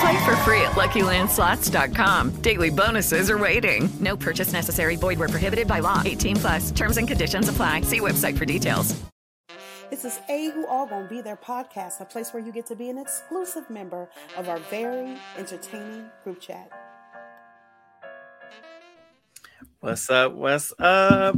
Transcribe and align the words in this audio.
Play 0.00 0.24
for 0.24 0.36
free 0.38 0.60
at 0.60 0.72
LuckyLandSlots.com. 0.72 2.42
Daily 2.42 2.70
bonuses 2.70 3.30
are 3.30 3.38
waiting. 3.38 3.88
No 4.00 4.16
purchase 4.16 4.52
necessary. 4.52 4.96
Void 4.96 5.18
where 5.18 5.28
prohibited 5.28 5.66
by 5.66 5.78
law. 5.78 6.02
18 6.04 6.36
plus. 6.36 6.70
Terms 6.72 6.96
and 6.96 7.08
conditions 7.08 7.48
apply. 7.48 7.82
See 7.82 8.00
website 8.00 8.36
for 8.36 8.44
details. 8.44 8.94
This 9.90 10.04
is 10.04 10.18
A 10.28 10.46
Who 10.50 10.66
All 10.66 10.84
Gonna 10.84 11.06
Be 11.06 11.20
There 11.20 11.36
podcast, 11.36 12.00
a 12.00 12.04
place 12.04 12.32
where 12.32 12.44
you 12.44 12.50
get 12.50 12.66
to 12.66 12.74
be 12.74 12.90
an 12.90 12.98
exclusive 12.98 13.70
member 13.70 14.10
of 14.36 14.48
our 14.48 14.58
very 14.58 15.16
entertaining 15.38 16.06
group 16.24 16.40
chat. 16.40 16.70
What's 19.78 20.10
up? 20.10 20.32
What's 20.32 20.72
up? 20.80 21.36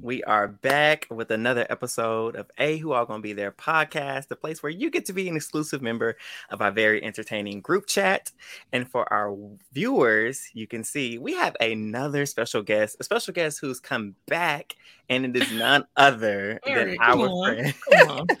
We 0.00 0.22
are 0.24 0.46
back 0.46 1.06
with 1.10 1.30
another 1.30 1.66
episode 1.70 2.36
of 2.36 2.50
A 2.58 2.76
Who 2.76 2.92
All 2.92 3.06
Gonna 3.06 3.22
Be 3.22 3.32
There 3.32 3.50
podcast, 3.50 4.28
the 4.28 4.36
place 4.36 4.62
where 4.62 4.70
you 4.70 4.90
get 4.90 5.06
to 5.06 5.12
be 5.12 5.28
an 5.28 5.36
exclusive 5.36 5.80
member 5.80 6.16
of 6.50 6.60
our 6.60 6.70
very 6.70 7.02
entertaining 7.02 7.60
group 7.60 7.86
chat. 7.86 8.30
And 8.72 8.88
for 8.88 9.10
our 9.12 9.36
viewers, 9.72 10.50
you 10.52 10.66
can 10.66 10.84
see 10.84 11.18
we 11.18 11.34
have 11.34 11.56
another 11.60 12.26
special 12.26 12.62
guest, 12.62 12.96
a 13.00 13.04
special 13.04 13.32
guest 13.32 13.58
who's 13.60 13.80
come 13.80 14.14
back, 14.26 14.76
and 15.08 15.24
it 15.24 15.34
is 15.42 15.50
none 15.52 15.86
other 15.96 16.60
Eric, 16.66 16.98
than 16.98 16.98
our 17.00 17.28
on, 17.28 17.54
friend. 17.54 17.74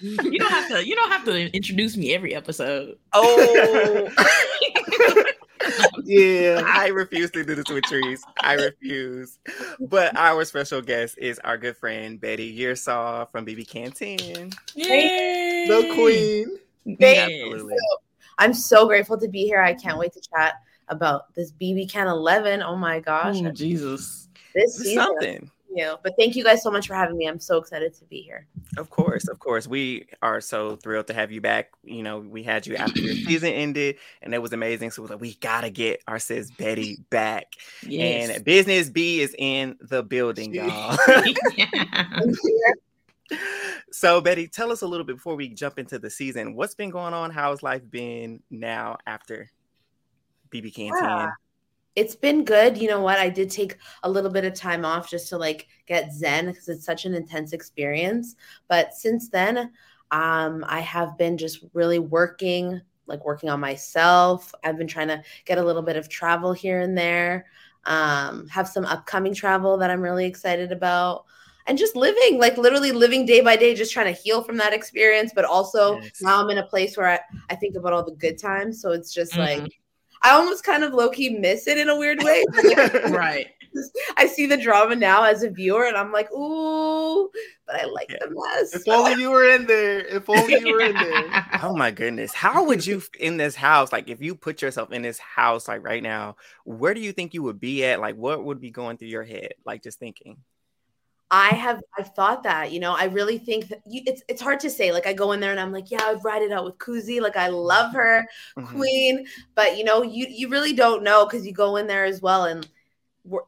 You 0.00 0.38
don't 0.38 0.50
have 0.50 0.68
to. 0.70 0.86
You 0.86 0.94
don't 0.94 1.10
have 1.10 1.24
to 1.24 1.56
introduce 1.56 1.96
me 1.96 2.14
every 2.14 2.34
episode. 2.34 2.98
Oh, 3.12 4.08
Yeah. 6.04 6.62
I 6.66 6.88
refuse 6.88 7.30
to 7.32 7.44
do 7.44 7.54
this 7.54 7.68
with 7.68 7.84
trees. 7.84 8.24
I 8.42 8.54
refuse. 8.54 9.38
But 9.80 10.16
our 10.16 10.44
special 10.44 10.80
guest 10.82 11.16
is 11.18 11.38
our 11.40 11.56
good 11.58 11.76
friend 11.76 12.20
Betty 12.20 12.56
Yirsaw 12.56 13.30
from 13.30 13.44
BB 13.46 13.68
Can 13.68 13.90
10. 13.92 14.52
Yay! 14.74 15.66
The 15.68 15.92
queen. 15.94 16.58
Yes. 16.84 17.30
Absolutely. 17.32 17.74
I'm 18.38 18.54
so 18.54 18.86
grateful 18.86 19.18
to 19.18 19.28
be 19.28 19.44
here. 19.44 19.60
I 19.60 19.74
can't 19.74 19.98
wait 19.98 20.12
to 20.12 20.20
chat 20.34 20.54
about 20.88 21.34
this 21.34 21.52
BB 21.52 21.90
Can 21.90 22.06
11. 22.06 22.62
Oh 22.62 22.76
my 22.76 23.00
gosh, 23.00 23.36
Oh, 23.42 23.50
Jesus. 23.50 24.28
this 24.54 24.76
It's 24.76 24.84
season. 24.84 25.02
something. 25.02 25.50
You 25.76 25.96
but 26.02 26.14
thank 26.18 26.34
you 26.36 26.42
guys 26.42 26.62
so 26.62 26.70
much 26.70 26.86
for 26.86 26.94
having 26.94 27.18
me. 27.18 27.26
I'm 27.26 27.38
so 27.38 27.58
excited 27.58 27.92
to 27.98 28.04
be 28.06 28.22
here. 28.22 28.46
Of 28.78 28.88
course, 28.88 29.28
of 29.28 29.38
course. 29.38 29.66
We 29.66 30.06
are 30.22 30.40
so 30.40 30.76
thrilled 30.76 31.06
to 31.08 31.12
have 31.12 31.30
you 31.30 31.42
back. 31.42 31.72
You 31.84 32.02
know, 32.02 32.20
we 32.20 32.42
had 32.42 32.66
you 32.66 32.76
after 32.76 33.00
your 33.00 33.14
season 33.26 33.50
ended, 33.50 33.96
and 34.22 34.32
it 34.32 34.40
was 34.40 34.54
amazing. 34.54 34.90
So 34.90 35.02
we're 35.02 35.08
like, 35.08 35.20
we 35.20 35.34
gotta 35.34 35.68
get 35.68 36.02
our 36.08 36.18
sis 36.18 36.50
Betty 36.50 36.96
back. 37.10 37.52
Yes. 37.82 38.30
And 38.30 38.42
Business 38.42 38.88
B 38.88 39.20
is 39.20 39.34
in 39.38 39.76
the 39.82 40.02
building, 40.02 40.54
y'all. 40.54 40.96
so, 43.92 44.22
Betty, 44.22 44.48
tell 44.48 44.72
us 44.72 44.80
a 44.80 44.86
little 44.86 45.04
bit 45.04 45.16
before 45.16 45.36
we 45.36 45.50
jump 45.50 45.78
into 45.78 45.98
the 45.98 46.08
season. 46.08 46.54
What's 46.54 46.74
been 46.74 46.90
going 46.90 47.12
on? 47.12 47.30
How's 47.30 47.62
life 47.62 47.82
been 47.90 48.42
now 48.50 48.96
after 49.06 49.50
BB 50.50 50.74
Can 50.74 50.92
10? 50.92 51.02
Yeah. 51.02 51.30
It's 51.96 52.14
been 52.14 52.44
good. 52.44 52.76
You 52.76 52.88
know 52.88 53.00
what? 53.00 53.18
I 53.18 53.30
did 53.30 53.50
take 53.50 53.78
a 54.02 54.10
little 54.10 54.30
bit 54.30 54.44
of 54.44 54.54
time 54.54 54.84
off 54.84 55.08
just 55.10 55.28
to 55.30 55.38
like 55.38 55.66
get 55.86 56.12
zen 56.12 56.46
because 56.46 56.68
it's 56.68 56.84
such 56.84 57.06
an 57.06 57.14
intense 57.14 57.52
experience. 57.54 58.36
But 58.68 58.94
since 58.94 59.30
then, 59.30 59.72
um, 60.10 60.64
I 60.68 60.80
have 60.80 61.16
been 61.16 61.38
just 61.38 61.64
really 61.72 61.98
working, 61.98 62.80
like 63.06 63.24
working 63.24 63.48
on 63.48 63.60
myself. 63.60 64.54
I've 64.62 64.76
been 64.76 64.86
trying 64.86 65.08
to 65.08 65.22
get 65.46 65.56
a 65.58 65.64
little 65.64 65.82
bit 65.82 65.96
of 65.96 66.08
travel 66.08 66.52
here 66.52 66.80
and 66.80 66.96
there. 66.96 67.46
Um, 67.84 68.46
have 68.48 68.68
some 68.68 68.84
upcoming 68.84 69.32
travel 69.34 69.78
that 69.78 69.90
I'm 69.90 70.00
really 70.02 70.26
excited 70.26 70.72
about. 70.72 71.24
And 71.66 71.78
just 71.78 71.96
living, 71.96 72.38
like 72.38 72.58
literally 72.58 72.92
living 72.92 73.24
day 73.26 73.40
by 73.40 73.56
day, 73.56 73.74
just 73.74 73.92
trying 73.92 74.14
to 74.14 74.20
heal 74.20 74.42
from 74.42 74.58
that 74.58 74.72
experience. 74.74 75.32
But 75.34 75.46
also 75.46 76.00
Yes. 76.02 76.20
now 76.20 76.42
I'm 76.42 76.50
in 76.50 76.58
a 76.58 76.66
place 76.66 76.96
where 76.96 77.08
I, 77.08 77.20
I 77.48 77.56
think 77.56 77.74
about 77.76 77.92
all 77.94 78.04
the 78.04 78.12
good 78.16 78.38
times. 78.38 78.80
So 78.82 78.92
it's 78.92 79.12
just 79.14 79.36
Mhm. 79.36 79.38
like 79.38 79.80
I 80.22 80.30
almost 80.30 80.64
kind 80.64 80.84
of 80.84 80.92
low 80.94 81.10
key 81.10 81.30
miss 81.30 81.66
it 81.66 81.78
in 81.78 81.88
a 81.88 81.96
weird 81.96 82.22
way. 82.22 82.44
right. 83.10 83.46
I 84.16 84.26
see 84.26 84.46
the 84.46 84.56
drama 84.56 84.96
now 84.96 85.24
as 85.24 85.42
a 85.42 85.50
viewer, 85.50 85.84
and 85.84 85.96
I'm 85.96 86.10
like, 86.10 86.32
ooh, 86.32 87.30
but 87.66 87.76
I 87.76 87.84
like 87.84 88.08
Yeah. 88.10 88.16
the 88.20 88.30
mess. 88.30 88.74
If 88.74 88.88
only 88.88 89.20
you 89.20 89.30
were 89.30 89.44
in 89.50 89.66
there. 89.66 90.00
If 90.00 90.30
only 90.30 90.58
you 90.58 90.72
were 90.72 90.80
in 90.80 90.94
there. 91.00 91.44
Oh 91.62 91.76
my 91.76 91.90
goodness. 91.90 92.32
How 92.32 92.64
would 92.64 92.86
you 92.86 93.02
in 93.20 93.36
this 93.36 93.54
house, 93.54 93.92
like 93.92 94.08
if 94.08 94.22
you 94.22 94.34
put 94.34 94.62
yourself 94.62 94.92
in 94.92 95.02
this 95.02 95.18
house 95.18 95.68
like 95.68 95.84
right 95.84 96.02
now, 96.02 96.36
where 96.64 96.94
do 96.94 97.00
you 97.00 97.12
think 97.12 97.34
you 97.34 97.42
would 97.42 97.60
be 97.60 97.84
at? 97.84 98.00
Like 98.00 98.16
what 98.16 98.44
would 98.44 98.60
be 98.60 98.70
going 98.70 98.96
through 98.96 99.08
your 99.08 99.24
head? 99.24 99.54
Like 99.66 99.82
just 99.82 99.98
thinking. 99.98 100.38
I 101.30 101.48
have 101.48 101.80
I've 101.98 102.14
thought 102.14 102.44
that, 102.44 102.70
you 102.70 102.78
know, 102.78 102.94
I 102.94 103.04
really 103.06 103.38
think 103.38 103.68
that 103.68 103.80
you, 103.86 104.02
it's 104.06 104.22
it's 104.28 104.40
hard 104.40 104.60
to 104.60 104.70
say. 104.70 104.92
Like 104.92 105.06
I 105.06 105.12
go 105.12 105.32
in 105.32 105.40
there 105.40 105.50
and 105.50 105.58
I'm 105.58 105.72
like, 105.72 105.90
yeah, 105.90 106.02
I'd 106.02 106.22
ride 106.24 106.42
it 106.42 106.52
out 106.52 106.64
with 106.64 106.78
Kuzi. 106.78 107.20
Like 107.20 107.36
I 107.36 107.48
love 107.48 107.92
her, 107.94 108.24
Mhm. 108.56 108.66
queen. 108.68 109.26
But 109.56 109.76
you 109.76 109.82
know, 109.84 110.02
you 110.02 110.26
you 110.30 110.48
really 110.48 110.72
don't 110.72 111.02
know 111.02 111.24
because 111.26 111.44
you 111.44 111.52
go 111.52 111.76
in 111.76 111.86
there 111.88 112.04
as 112.04 112.22
well, 112.22 112.44
and 112.44 112.66
we're, 113.24 113.40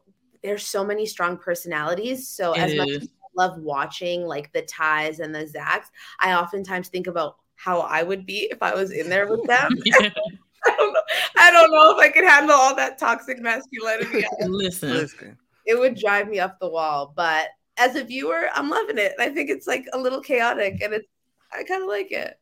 there's 0.43 0.65
so 0.67 0.83
many 0.83 1.05
strong 1.05 1.37
personalities. 1.37 2.27
So 2.27 2.53
as 2.53 2.71
It 2.73 2.77
much 2.77 2.89
as 2.89 3.03
I 3.07 3.27
love 3.47 3.59
watching 3.59 4.23
like 4.25 4.51
the 4.51 4.63
ties 4.63 5.19
and 5.21 5.33
the 5.33 5.45
Zacks, 5.45 5.85
I 6.19 6.33
oftentimes 6.33 6.89
think 6.89 7.07
about 7.07 7.37
how 7.55 7.79
I 7.81 8.03
would 8.03 8.25
be 8.25 8.49
if 8.51 8.61
I 8.61 8.73
was 8.75 8.91
in 8.91 9.09
there 9.09 9.27
with 9.27 9.43
them. 9.45 9.69
I 10.65 10.75
don't 10.75 10.93
know. 10.93 11.01
I 11.37 11.51
don't 11.51 11.71
know 11.71 11.91
if 11.91 11.97
I 11.97 12.09
could 12.09 12.25
handle 12.25 12.55
all 12.55 12.75
that 12.75 12.97
toxic 12.97 13.39
masculinity. 13.39 14.25
Listen. 14.41 14.91
Listen. 14.93 15.37
it 15.65 15.79
would 15.79 15.95
drive 15.95 16.27
me 16.27 16.39
up 16.39 16.59
the 16.59 16.67
wall. 16.69 17.13
But 17.15 17.47
as 17.79 17.95
a 17.95 18.03
viewer, 18.03 18.49
I'm 18.53 18.69
loving 18.69 18.97
it. 18.97 19.13
I 19.19 19.29
think 19.29 19.49
it's 19.49 19.67
like 19.67 19.85
a 19.93 19.97
little 19.97 20.21
chaotic 20.21 20.81
and 20.81 20.93
it's 20.93 21.07
I 21.51 21.63
kind 21.63 21.81
of 21.81 21.87
like 21.87 22.11
it. 22.11 22.37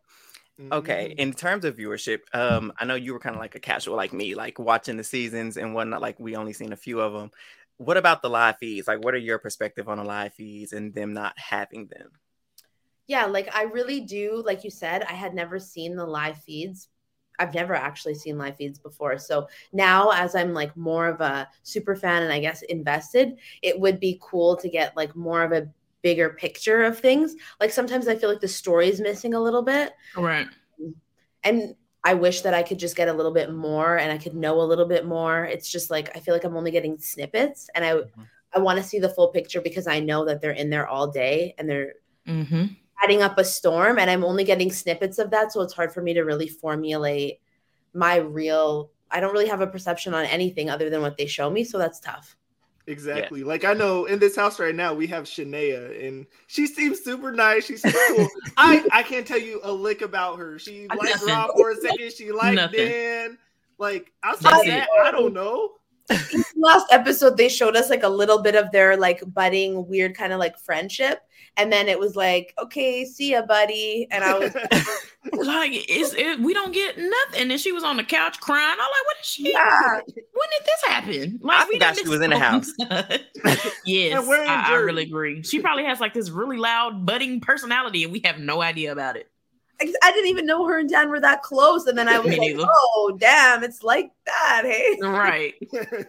Okay. 0.72 1.09
Mm-hmm. 1.12 1.20
In 1.20 1.34
terms 1.34 1.66
of 1.66 1.78
viewership, 1.78 2.20
um, 2.34 2.74
I 2.80 2.86
know 2.86 2.96
you 2.96 3.14
were 3.14 3.20
kind 3.20 3.36
of 3.36 3.40
like 3.40 3.56
a 3.56 3.59
casual 3.59 3.96
like 3.96 4.12
me, 4.12 4.36
like 4.36 4.58
watching 4.58 4.98
the 4.98 5.03
seasons 5.03 5.58
and 5.58 5.74
whatnot, 5.74 6.02
like 6.02 6.20
we 6.20 6.36
only 6.36 6.53
seen 6.53 6.74
a 6.74 6.78
few 6.78 7.00
of 7.00 7.14
them. 7.14 7.31
What 7.78 7.96
about 7.96 8.22
the 8.22 8.30
live 8.30 8.58
feeds? 8.58 8.88
Like 8.88 9.03
what 9.03 9.14
are 9.14 9.20
your 9.20 9.38
perspective 9.38 9.88
on 9.88 10.00
the 10.00 10.03
live 10.03 10.34
feeds 10.34 10.74
and 10.74 10.94
them 10.94 11.14
not 11.14 11.38
having 11.38 11.88
them? 11.88 12.09
Yeah, 13.06 13.25
like 13.25 13.56
I 13.56 13.64
really 13.64 14.02
do. 14.02 14.42
Like 14.46 14.64
you 14.64 14.72
said, 14.72 15.04
I 15.04 15.14
had 15.14 15.34
never 15.34 15.59
seen 15.59 15.96
the 15.96 16.06
live 16.06 16.38
feeds. 16.40 16.90
I've 17.40 17.53
never 17.53 17.75
actually 17.75 18.16
seen 18.16 18.38
live 18.38 18.58
feeds 18.58 18.80
before. 18.80 19.18
So 19.18 19.48
now, 19.74 20.12
as 20.12 20.36
I'm 20.36 20.53
like 20.53 20.75
more 20.75 21.08
of 21.08 21.22
a 21.22 21.48
super 21.64 21.96
fan 21.96 22.24
and 22.24 22.31
I 22.31 22.40
guess 22.40 22.62
invested, 22.64 23.38
it 23.62 23.80
would 23.80 24.00
be 24.00 24.20
cool 24.22 24.56
to 24.58 24.70
get 24.70 24.96
like 24.98 25.16
more 25.16 25.44
of 25.44 25.52
a 25.52 25.70
bigger 26.02 26.30
picture 26.30 26.84
of 26.84 27.00
things. 27.00 27.36
Like 27.59 27.72
sometimes 27.72 28.08
I 28.08 28.16
feel 28.16 28.30
like 28.30 28.42
the 28.42 28.48
story 28.48 28.89
is 28.89 29.01
missing 29.01 29.34
a 29.34 29.39
little 29.39 29.63
bit. 29.63 29.94
Right. 30.16 30.48
and 31.44 31.75
I 32.04 32.13
wish 32.13 32.42
that 32.42 32.54
I 32.54 32.63
could 32.63 32.80
just 32.80 32.95
get 32.95 33.10
a 33.10 33.13
little 33.13 33.34
bit 33.34 33.51
more 33.51 33.98
and 33.98 34.12
I 34.12 34.18
could 34.18 34.36
know 34.36 34.62
a 34.62 34.63
little 34.63 34.88
bit 34.88 35.06
more. 35.06 35.44
It's 35.44 35.69
just 35.69 35.89
like 35.92 36.16
I 36.16 36.19
feel 36.19 36.34
like 36.34 36.44
I'm 36.44 36.56
only 36.56 36.72
getting 36.72 36.98
snippets 36.98 37.69
and 37.75 37.84
I 37.84 38.01
I 38.54 38.60
want 38.60 38.78
to 38.78 38.84
see 38.84 39.00
the 39.00 39.10
full 39.10 39.28
picture 39.30 39.60
because 39.60 39.88
I 39.88 40.00
know 40.00 40.24
that 40.25 40.39
they're 40.39 40.51
in 40.51 40.69
there 40.69 40.88
all 40.88 41.12
day 41.12 41.54
and 41.57 41.69
they're 41.69 41.95
Mm-hmm. 42.28 42.66
Adding 43.04 43.22
up 43.22 43.38
a 43.38 43.44
storm 43.44 44.00
and 44.00 44.10
I'm 44.10 44.24
only 44.24 44.44
getting 44.44 44.72
snippets 44.72 45.20
of 45.20 45.32
that 45.32 45.52
so 45.52 45.62
it's 45.62 45.74
hard 45.74 45.94
for 45.94 46.02
me 46.02 46.14
to 46.14 46.22
really 46.22 46.48
formulate 46.48 47.40
my 47.94 48.18
real 48.18 48.92
I 49.10 49.20
don't 49.20 49.32
really 49.34 49.48
have 49.48 49.62
a 49.62 49.68
perception 49.68 50.14
on 50.14 50.26
anything 50.26 50.70
other 50.70 50.90
than 50.90 51.02
what 51.02 51.18
they 51.18 51.26
show 51.26 51.50
me 51.50 51.64
so 51.64 51.78
that's 51.78 52.00
tough. 52.00 52.36
Exactly. 52.88 53.44
Like 53.44 53.66
I 53.66 53.74
know 53.74 54.06
in 54.06 54.18
this 54.18 54.36
house 54.36 54.60
right 54.60 54.74
now 54.74 54.94
we 54.94 55.08
have 55.08 55.26
Shania 55.26 56.08
and 56.08 56.26
she 56.48 56.66
seems 56.68 57.04
super 57.04 57.34
nice. 57.34 57.66
She's 57.66 57.82
super 57.82 58.00
cool. 58.16 58.28
I 58.58 58.84
I 58.92 59.04
can't 59.04 59.28
tell 59.28 59.40
you 59.40 59.60
a 59.64 59.72
lick 59.72 60.02
about 60.02 60.40
her. 60.40 60.58
She 60.58 60.88
liked 60.88 61.04
Nothing. 61.04 61.28
Rob 61.28 61.52
for 61.58 61.72
a 61.72 61.76
second. 61.76 62.14
She 62.14 62.32
liked 62.32 62.56
Nothing. 62.56 62.88
Dan. 62.88 63.38
Like 63.78 64.14
outside 64.24 64.52
That's 64.52 64.68
that. 64.68 64.88
I 65.04 65.12
don't 65.12 65.34
know. 65.34 65.74
Last 66.56 66.86
episode 66.92 67.38
they 67.38 67.50
showed 67.50 67.75
us 67.75 67.89
like 67.89 68.04
a 68.04 68.09
little 68.09 68.42
bit 68.42 68.56
of 68.56 68.71
their 68.71 68.98
like 68.98 69.21
budding 69.33 69.88
weird 69.88 70.15
kind 70.15 70.33
of 70.33 70.39
like 70.39 70.57
friendship. 70.59 71.21
And 71.59 71.71
then 71.74 71.88
it 71.88 72.00
was 72.00 72.15
like 72.15 72.54
okay 72.62 73.04
see 73.06 73.31
ya 73.31 73.42
buddy. 73.45 74.07
And 74.12 74.24
i 74.24 74.38
was 74.38 74.54
like 75.33 75.71
it's 75.74 76.13
it, 76.13 76.39
we 76.39 76.54
don't 76.54 76.71
get 76.74 76.98
nothing. 76.98 77.51
And 77.51 77.59
she 77.59 77.71
was 77.71 77.83
on 77.83 77.98
the 77.98 78.04
couch 78.04 78.39
crying. 78.39 78.71
I'm 78.71 78.77
like 78.77 79.06
what 79.06 79.18
is 79.21 79.27
she 79.27 79.51
Yeah. 79.51 79.94
when 79.94 80.04
did 80.04 80.65
this 80.65 80.83
happen? 80.88 81.39
Like 81.42 81.57
I 81.57 81.65
forgot 81.71 81.98
she 81.98 82.07
was 82.07 82.21
in 82.21 82.30
the 82.30 82.39
house. 82.39 82.71
yes 83.86 84.18
And 84.19 84.27
we're 84.27 84.44
in 84.44 84.50
I, 84.50 84.71
I 84.71 84.75
really 84.75 85.03
agree. 85.03 85.44
She 85.44 85.60
probably 85.60 85.86
has 85.86 86.00
like 86.00 86.13
this 86.13 86.30
really 86.30 86.57
loud 86.57 87.06
budding 87.06 87.42
personality 87.42 88.03
and 88.03 88.12
we 88.13 88.21
have 88.25 88.39
no 88.39 88.62
idea 88.62 88.92
about 88.92 89.18
it 89.18 89.30
i 89.81 90.12
didn't 90.12 90.27
even 90.29 90.45
know 90.45 90.65
her 90.68 90.79
and 90.79 90.89
dan 90.89 91.09
were 91.09 91.19
that 91.19 91.41
close 91.44 91.85
and 91.88 91.97
then 91.97 92.07
i 92.07 92.18
was 92.19 92.35
like 92.38 92.56
oh 92.59 93.18
damn 93.19 93.63
it's 93.63 93.83
like 93.83 94.12
that 94.25 94.63
hey 94.65 94.97
right 95.01 95.53
So- 95.71 96.03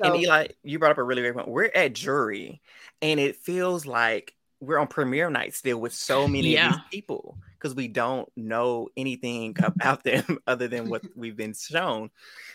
And 0.02 0.16
Eli, 0.16 0.48
you 0.62 0.78
brought 0.78 0.92
up 0.92 0.98
a 0.98 1.02
really 1.02 1.22
great 1.22 1.34
point. 1.34 1.48
We're 1.48 1.70
at 1.74 1.92
jury, 1.94 2.60
and 3.02 3.18
it 3.18 3.36
feels 3.36 3.86
like 3.86 4.34
we're 4.60 4.78
on 4.78 4.86
premiere 4.88 5.30
night 5.30 5.54
still 5.54 5.78
with 5.78 5.92
so 5.94 6.26
many 6.28 6.56
of 6.56 6.72
these 6.72 6.80
people 6.90 7.38
because 7.58 7.74
we 7.74 7.88
don't 7.88 8.28
know 8.36 8.88
anything 8.96 9.56
about 9.62 10.04
them 10.04 10.38
other 10.46 10.68
than 10.68 10.88
what 10.88 11.02
we've 11.16 11.36
been 11.36 11.54
shown. 11.54 12.10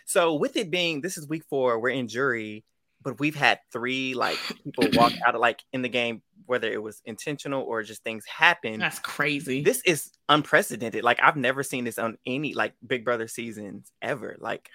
So, 0.05 0.35
with 0.35 0.55
it 0.55 0.69
being 0.71 1.01
this 1.01 1.17
is 1.17 1.27
week 1.27 1.43
four, 1.49 1.79
we're 1.79 1.89
in 1.89 2.07
jury, 2.07 2.63
but 3.01 3.19
we've 3.19 3.35
had 3.35 3.59
three 3.71 4.13
like 4.13 4.37
people 4.63 4.85
walk 4.93 5.13
out 5.25 5.35
of 5.35 5.41
like 5.41 5.63
in 5.73 5.81
the 5.81 5.89
game, 5.89 6.21
whether 6.45 6.71
it 6.71 6.81
was 6.81 7.01
intentional 7.05 7.63
or 7.63 7.83
just 7.83 8.03
things 8.03 8.25
happen. 8.25 8.79
that's 8.79 8.99
crazy 8.99 9.61
This 9.63 9.81
is 9.85 10.11
unprecedented. 10.29 11.03
Like 11.03 11.19
I've 11.21 11.35
never 11.37 11.63
seen 11.63 11.83
this 11.83 11.97
on 11.99 12.17
any 12.25 12.53
like 12.53 12.73
Big 12.85 13.03
Brother 13.05 13.27
seasons 13.27 13.91
ever. 14.01 14.35
Like 14.39 14.69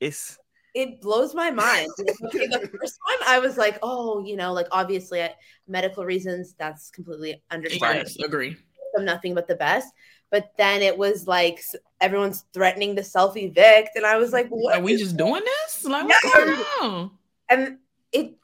it's 0.00 0.38
it 0.74 1.00
blows 1.00 1.34
my 1.34 1.50
mind. 1.50 1.88
Okay, 2.26 2.46
the 2.46 2.70
first 2.78 2.98
one, 3.08 3.18
I 3.26 3.40
was 3.40 3.56
like, 3.58 3.78
oh, 3.82 4.24
you 4.24 4.36
know, 4.36 4.52
like 4.52 4.68
obviously, 4.70 5.26
medical 5.66 6.04
reasons. 6.04 6.54
That's 6.58 6.90
completely 6.90 7.42
understandable. 7.50 8.02
yes 8.02 8.16
agree 8.24 8.56
I'm 8.96 9.04
nothing 9.04 9.34
but 9.34 9.48
the 9.48 9.56
best. 9.56 9.88
But 10.30 10.52
then 10.56 10.80
it 10.80 10.96
was 10.96 11.26
like 11.26 11.60
everyone's 12.00 12.44
threatening 12.54 12.94
to 12.96 13.02
self 13.02 13.36
evict, 13.36 13.90
and 13.96 14.06
I 14.06 14.16
was 14.16 14.32
like, 14.32 14.48
what? 14.48 14.76
are 14.76 14.80
we 14.82 14.92
is 14.92 15.00
just 15.00 15.16
doing 15.16 15.42
this 15.44 15.84
like 15.84 16.06
what's 16.06 16.24
Yeah. 16.24 16.44
going 16.44 16.64
on 16.82 17.10
and 17.48 17.78
it 18.12 18.34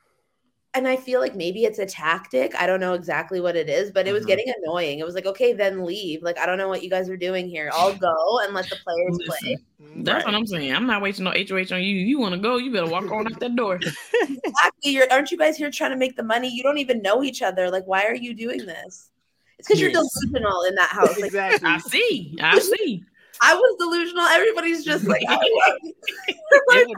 and 0.77 0.87
I 0.87 0.97
feel 0.97 1.21
like 1.21 1.35
maybe 1.35 1.65
it's 1.65 1.79
a 1.79 1.87
tactic. 1.87 2.55
I 2.55 2.67
don't 2.67 2.81
know 2.81 2.93
exactly 2.95 3.41
what 3.41 3.57
it 3.57 3.69
is, 3.69 3.91
but 3.91 4.07
it 4.07 4.13
was 4.13 4.25
Mhm. 4.25 4.29
getting 4.29 4.53
annoying. 4.63 4.99
It 5.01 5.05
was 5.07 5.15
like, 5.15 5.27
okay, 5.27 5.53
then 5.53 5.85
leave. 5.85 6.23
Like, 6.23 6.39
I 6.39 6.47
don't 6.47 6.59
know 6.59 6.69
what 6.69 6.83
you 6.83 6.91
guys 6.91 7.09
are 7.09 7.17
doing 7.17 7.49
here. 7.49 7.71
I'll 7.73 7.95
go 8.11 8.15
and 8.45 8.55
let 8.55 8.69
the 8.69 8.77
players 8.85 9.19
play. 9.27 9.57
Listen, 9.81 10.05
That's 10.05 10.25
what 10.25 10.35
I'm 10.35 10.47
saying. 10.47 10.73
I'm 10.75 10.87
not 10.87 11.03
wasting 11.03 11.25
no 11.25 11.33
HOH 11.33 11.73
on 11.75 11.83
you. 11.83 11.95
You 11.97 12.19
want 12.19 12.35
to 12.35 12.41
go? 12.41 12.57
You 12.59 12.71
better 12.73 12.91
walk 12.91 13.11
on 13.11 13.27
out 13.27 13.41
that 13.41 13.57
door. 13.57 13.77
Exactly. 13.77 14.93
You're 14.93 15.07
aren't 15.11 15.31
you 15.33 15.39
guys 15.39 15.57
here 15.57 15.71
trying 15.71 15.91
to 15.93 15.97
make 15.97 16.17
the 16.17 16.23
money? 16.23 16.49
You 16.49 16.63
don't 16.63 16.79
even 16.79 17.03
know 17.03 17.23
each 17.25 17.43
other. 17.43 17.71
Like, 17.71 17.85
why 17.87 18.05
are 18.05 18.15
you 18.15 18.35
doing 18.35 18.65
this? 18.67 19.11
It's 19.59 19.67
because 19.69 19.81
you're 19.81 19.91
delusional 19.91 20.63
in 20.69 20.75
that 20.77 20.91
house. 20.91 21.17
Like, 21.17 21.25
exactly. 21.33 21.69
I 21.69 21.79
see. 21.79 22.37
I 22.43 22.59
see. 22.59 23.03
I 23.43 23.55
was 23.55 23.77
delusional. 23.79 24.25
Everybody's 24.25 24.85
just 24.85 25.05
like, 25.05 25.23
It 25.23 26.87
would- 26.89 26.97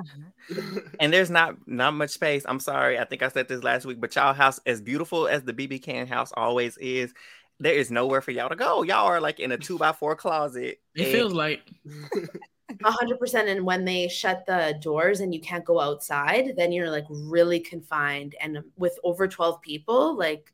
and 1.01 1.13
there's 1.13 1.31
not 1.31 1.57
not 1.67 1.95
much 1.95 2.11
space. 2.11 2.45
I'm 2.47 2.61
sorry. 2.61 2.99
I 2.99 3.05
think 3.05 3.23
I 3.23 3.29
said 3.29 3.49
this 3.49 3.63
last 3.63 3.87
week, 3.87 4.01
but 4.01 4.15
y'all 4.15 4.33
house, 4.33 4.61
as 4.67 4.81
beautiful 4.81 5.29
as 5.29 5.43
the 5.43 5.53
BB 5.53 5.83
Can 5.83 6.07
house 6.07 6.33
always 6.37 6.77
is, 6.79 7.13
there 7.61 7.75
is 7.75 7.91
nowhere 7.91 8.21
for 8.21 8.31
y'all 8.31 8.49
to 8.49 8.57
go. 8.57 8.83
Y'all 8.83 9.07
are 9.07 9.21
like 9.21 9.41
in 9.41 9.53
a 9.53 9.59
two 9.59 9.79
by 9.79 9.93
four 9.93 10.15
closet. 10.17 10.81
It 10.95 11.03
and- 11.03 11.13
feels 11.13 11.33
like 11.33 11.63
hundred 12.85 13.19
percent. 13.19 13.49
And 13.49 13.65
when 13.65 13.85
they 13.85 14.09
shut 14.09 14.45
the 14.47 14.79
doors 14.81 15.21
and 15.21 15.35
you 15.35 15.41
can't 15.41 15.65
go 15.65 15.81
outside, 15.81 16.55
then 16.57 16.73
you're 16.73 16.91
like 16.91 17.07
really 17.09 17.61
confined. 17.61 18.35
And 18.41 18.63
with 18.77 18.99
over 19.05 19.27
12 19.27 19.61
people, 19.61 20.17
like 20.17 20.53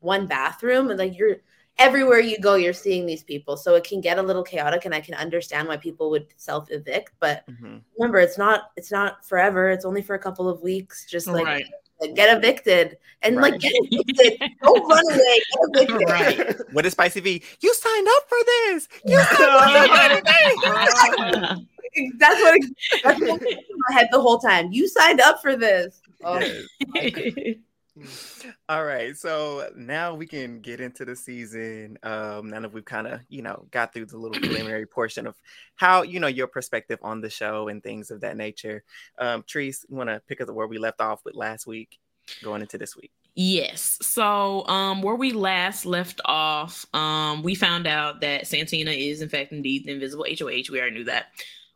one 0.00 0.26
bathroom, 0.26 0.90
and 0.90 0.98
like 0.98 1.16
you're 1.16 1.38
everywhere 1.78 2.20
you 2.20 2.38
go, 2.38 2.54
you're 2.54 2.72
seeing 2.72 3.06
these 3.06 3.22
people. 3.22 3.56
So 3.56 3.74
it 3.74 3.84
can 3.84 4.00
get 4.00 4.18
a 4.18 4.22
little 4.22 4.42
chaotic 4.42 4.84
and 4.84 4.94
I 4.94 5.00
can 5.00 5.14
understand 5.14 5.68
why 5.68 5.76
people 5.76 6.10
would 6.10 6.26
self 6.36 6.70
evict. 6.70 7.12
But 7.20 7.44
Mhm. 7.48 7.82
remember, 7.98 8.18
it's 8.18 8.38
not 8.38 8.70
it's 8.76 8.90
not 8.90 9.24
forever. 9.24 9.68
It's 9.70 9.84
only 9.84 10.02
for 10.02 10.14
a 10.14 10.18
couple 10.18 10.48
of 10.48 10.60
weeks. 10.62 11.04
Just 11.06 11.26
like 11.26 11.44
right. 11.46 11.64
get 12.14 12.36
evicted 12.36 12.96
and 13.22 13.36
like 13.36 13.60
get 13.60 13.72
evicted. 13.76 14.50
Don't 14.62 14.88
run 14.88 15.04
away. 15.12 15.40
Get 15.74 15.90
evicted. 15.90 16.08
Right. 16.08 16.72
What 16.72 16.86
is 16.86 16.92
Spicy 16.92 17.20
V? 17.20 17.42
You 17.60 17.74
signed 17.74 18.08
up 18.16 18.28
for 18.28 18.38
this. 18.46 18.88
You 19.04 19.18
signed 19.22 19.40
up 19.40 20.18
for 20.18 20.22
this. 21.54 21.66
That's 22.18 22.42
what 22.42 22.60
that's 23.04 23.20
what 23.22 23.40
in 23.42 23.58
my 23.88 23.94
head 23.94 24.08
the 24.12 24.20
whole 24.20 24.38
time. 24.38 24.70
You 24.70 24.86
signed 24.86 25.18
up 25.20 25.40
for 25.40 25.56
this. 25.56 26.02
Oh. 26.22 26.40
All 28.68 28.84
right, 28.84 29.16
so 29.16 29.68
now 29.76 30.14
we 30.14 30.26
can 30.26 30.60
get 30.60 30.80
into 30.80 31.04
the 31.04 31.16
season. 31.16 31.98
Um, 32.02 32.50
now 32.50 32.60
that 32.60 32.72
we've 32.72 32.84
kind 32.84 33.06
of, 33.06 33.20
you 33.28 33.42
know, 33.42 33.66
got 33.70 33.92
through 33.92 34.06
the 34.06 34.18
little 34.18 34.38
preliminary 34.40 34.86
portion 34.86 35.26
of 35.26 35.34
how, 35.76 36.02
you 36.02 36.20
know, 36.20 36.26
your 36.26 36.46
perspective 36.46 36.98
on 37.02 37.20
the 37.20 37.30
show 37.30 37.68
and 37.68 37.82
things 37.82 38.10
of 38.10 38.20
that 38.20 38.36
nature. 38.36 38.82
Um, 39.18 39.42
Treese, 39.42 39.84
you 39.88 39.96
want 39.96 40.10
to 40.10 40.20
pick 40.28 40.40
up 40.40 40.50
where 40.50 40.66
we 40.66 40.78
left 40.78 41.00
off 41.00 41.24
with 41.24 41.34
last 41.34 41.66
week, 41.66 41.98
going 42.42 42.60
into 42.60 42.78
this 42.78 42.96
week? 42.96 43.12
Yes. 43.34 43.98
So, 44.00 44.66
um, 44.66 45.02
where 45.02 45.14
we 45.14 45.32
last 45.32 45.84
left 45.84 46.22
off, 46.24 46.86
um, 46.94 47.42
we 47.42 47.54
found 47.54 47.86
out 47.86 48.22
that 48.22 48.46
Santina 48.46 48.90
is 48.90 49.20
in 49.20 49.28
fact 49.28 49.52
indeed 49.52 49.84
the 49.84 49.92
invisible 49.92 50.24
HOH. 50.26 50.72
We 50.72 50.80
already 50.80 50.96
knew 50.96 51.04
that. 51.04 51.26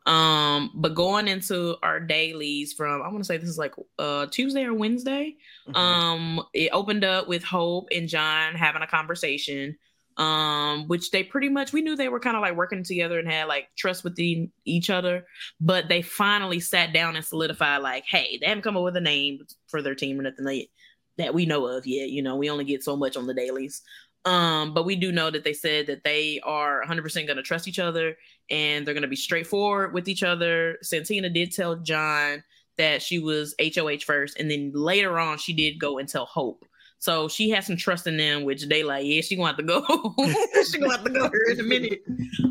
Um, 0.07 0.71
but 0.75 0.95
going 0.95 1.29
into 1.29 1.77
our 1.83 2.01
dailies 2.01 2.73
from 2.73 3.03
I 3.03 3.09
want 3.09 3.19
to 3.19 3.25
say 3.25 3.37
this 3.37 3.49
is 3.49 3.59
like 3.59 3.75
uh 3.99 4.27
Tuesday 4.27 4.65
or 4.65 4.75
Wednesday. 4.75 5.37
Mhm. 5.69 5.77
Um, 5.77 6.43
it 6.55 6.71
opened 6.73 7.05
up 7.05 7.29
with 7.29 7.45
Hope 7.45 7.89
and 7.93 8.09
John 8.09 8.55
having 8.55 8.83
a 8.83 8.87
conversation. 8.87 9.77
Um, 10.17 10.87
which 10.89 11.13
they 11.13 11.23
pretty 11.23 11.49
much 11.49 11.73
we 11.73 11.81
knew 11.81 11.97
they 11.97 12.11
were 12.11 12.21
kind 12.21 12.37
of 12.37 12.43
like 12.43 12.57
working 12.57 12.83
together 12.83 13.19
and 13.19 13.31
had 13.31 13.45
like 13.45 13.69
trust 13.79 14.05
within 14.05 14.53
each 14.67 14.91
other, 14.91 15.25
but 15.61 15.89
they 15.89 16.03
finally 16.03 16.61
sat 16.61 16.93
down 16.93 17.17
and 17.17 17.25
solidified 17.25 17.81
like, 17.81 18.05
hey, 18.07 18.37
they 18.39 18.47
haven't 18.47 18.63
come 18.63 18.77
up 18.77 18.83
with 18.83 18.97
a 18.97 19.01
name 19.01 19.39
for 19.69 19.81
their 19.81 19.95
team 19.95 20.19
or 20.19 20.23
nothing 20.23 20.45
like 20.45 20.69
that 21.17 21.33
we 21.33 21.47
know 21.47 21.65
of 21.67 21.87
yet. 21.87 22.11
You 22.11 22.23
know, 22.23 22.37
we 22.37 22.51
only 22.51 22.65
get 22.65 22.83
so 22.83 22.97
much 22.97 23.17
on 23.17 23.27
the 23.27 23.35
dailies. 23.35 23.81
Um, 24.25 24.75
but 24.75 24.85
we 24.85 24.97
do 24.97 25.13
know 25.13 25.31
that 25.31 25.45
they 25.45 25.55
said 25.55 25.87
that 25.87 26.05
they 26.05 26.41
are 26.45 26.83
100% 26.87 27.27
going 27.27 27.37
to 27.37 27.43
trust 27.43 27.67
each 27.67 27.79
other 27.79 28.17
and 28.51 28.87
they're 28.87 28.95
going 28.95 29.03
to 29.03 29.09
be 29.09 29.17
straightforward 29.17 29.95
with 29.95 30.09
each 30.09 30.23
other. 30.23 30.77
Santina 30.83 31.31
did 31.31 31.53
tell 31.53 31.77
John 31.77 32.43
that 32.77 33.03
she 33.03 33.19
was 33.19 33.55
HOH 33.61 34.05
first, 34.07 34.39
and 34.39 34.51
then 34.51 34.73
later 34.75 35.19
on, 35.19 35.37
she 35.37 35.53
did 35.53 35.79
go 35.79 35.99
and 35.99 36.09
tell 36.09 36.25
Hope. 36.25 36.65
So 36.99 37.29
she 37.29 37.49
has 37.51 37.67
some 37.67 37.77
trust 37.77 38.07
in 38.07 38.19
them, 38.19 38.45
which 38.45 38.69
they 38.69 38.83
like, 38.83 39.07
yeah, 39.07 39.23
she 39.23 39.35
gonna 39.35 39.49
have 39.49 39.57
to 39.57 39.63
go. 39.63 39.83
she 40.71 40.79
gonna 40.79 40.93
have 40.93 41.05
to 41.05 41.11
go 41.11 41.31
here 41.31 41.47
in 41.51 41.61
a 41.61 41.63
minute. 41.63 42.03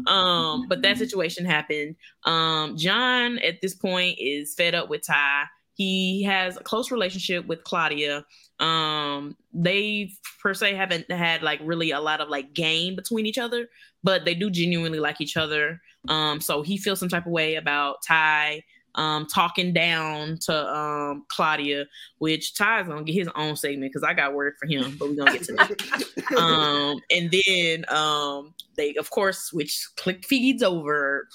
Um, 0.07 0.67
but 0.67 0.81
that 0.81 0.97
situation 0.97 1.45
happened. 1.45 1.95
Um, 2.25 2.75
John 2.75 3.37
at 3.39 3.61
this 3.61 3.75
point 3.75 4.17
is 4.19 4.55
fed 4.55 4.73
up 4.73 4.89
with 4.89 5.05
Ty. 5.05 5.45
He 5.75 6.23
has 6.23 6.57
a 6.57 6.63
close 6.63 6.91
relationship 6.91 7.45
with 7.45 7.63
Claudia. 7.63 8.25
Um, 8.59 9.37
they 9.53 10.11
per 10.41 10.53
se 10.53 10.75
haven't 10.75 11.09
had 11.11 11.41
like 11.41 11.59
really 11.63 11.91
a 11.91 11.99
lot 11.99 12.21
of 12.21 12.29
like 12.29 12.53
game 12.53 12.95
between 12.95 13.25
each 13.25 13.37
other, 13.37 13.67
but 14.03 14.25
they 14.25 14.35
do 14.35 14.49
genuinely 14.49 14.99
like 14.99 15.21
each 15.21 15.37
other. 15.37 15.81
Um, 16.07 16.41
so 16.41 16.61
he 16.61 16.77
feels 16.77 16.99
some 16.99 17.09
type 17.09 17.25
of 17.25 17.31
way 17.31 17.55
about 17.55 17.97
Ty 18.05 18.63
um 18.95 19.27
talking 19.27 19.71
down 19.71 20.37
to 20.41 20.75
um 20.75 21.25
Claudia, 21.29 21.85
which 22.17 22.55
Ty's 22.55 22.87
gonna 22.87 23.03
get 23.03 23.13
his 23.13 23.29
own 23.35 23.55
segment 23.55 23.91
because 23.91 24.03
I 24.03 24.13
got 24.13 24.33
word 24.33 24.55
for 24.59 24.67
him, 24.67 24.95
but 24.99 25.09
we're 25.09 25.15
gonna 25.15 25.33
get 25.33 25.43
to 25.43 25.53
that. 25.53 26.37
um 26.37 26.99
and 27.11 27.31
then 27.31 27.85
um 27.95 28.53
they 28.75 28.95
of 28.95 29.09
course 29.09 29.43
switch 29.43 29.87
click 29.95 30.25
feeds 30.25 30.63
over 30.63 31.27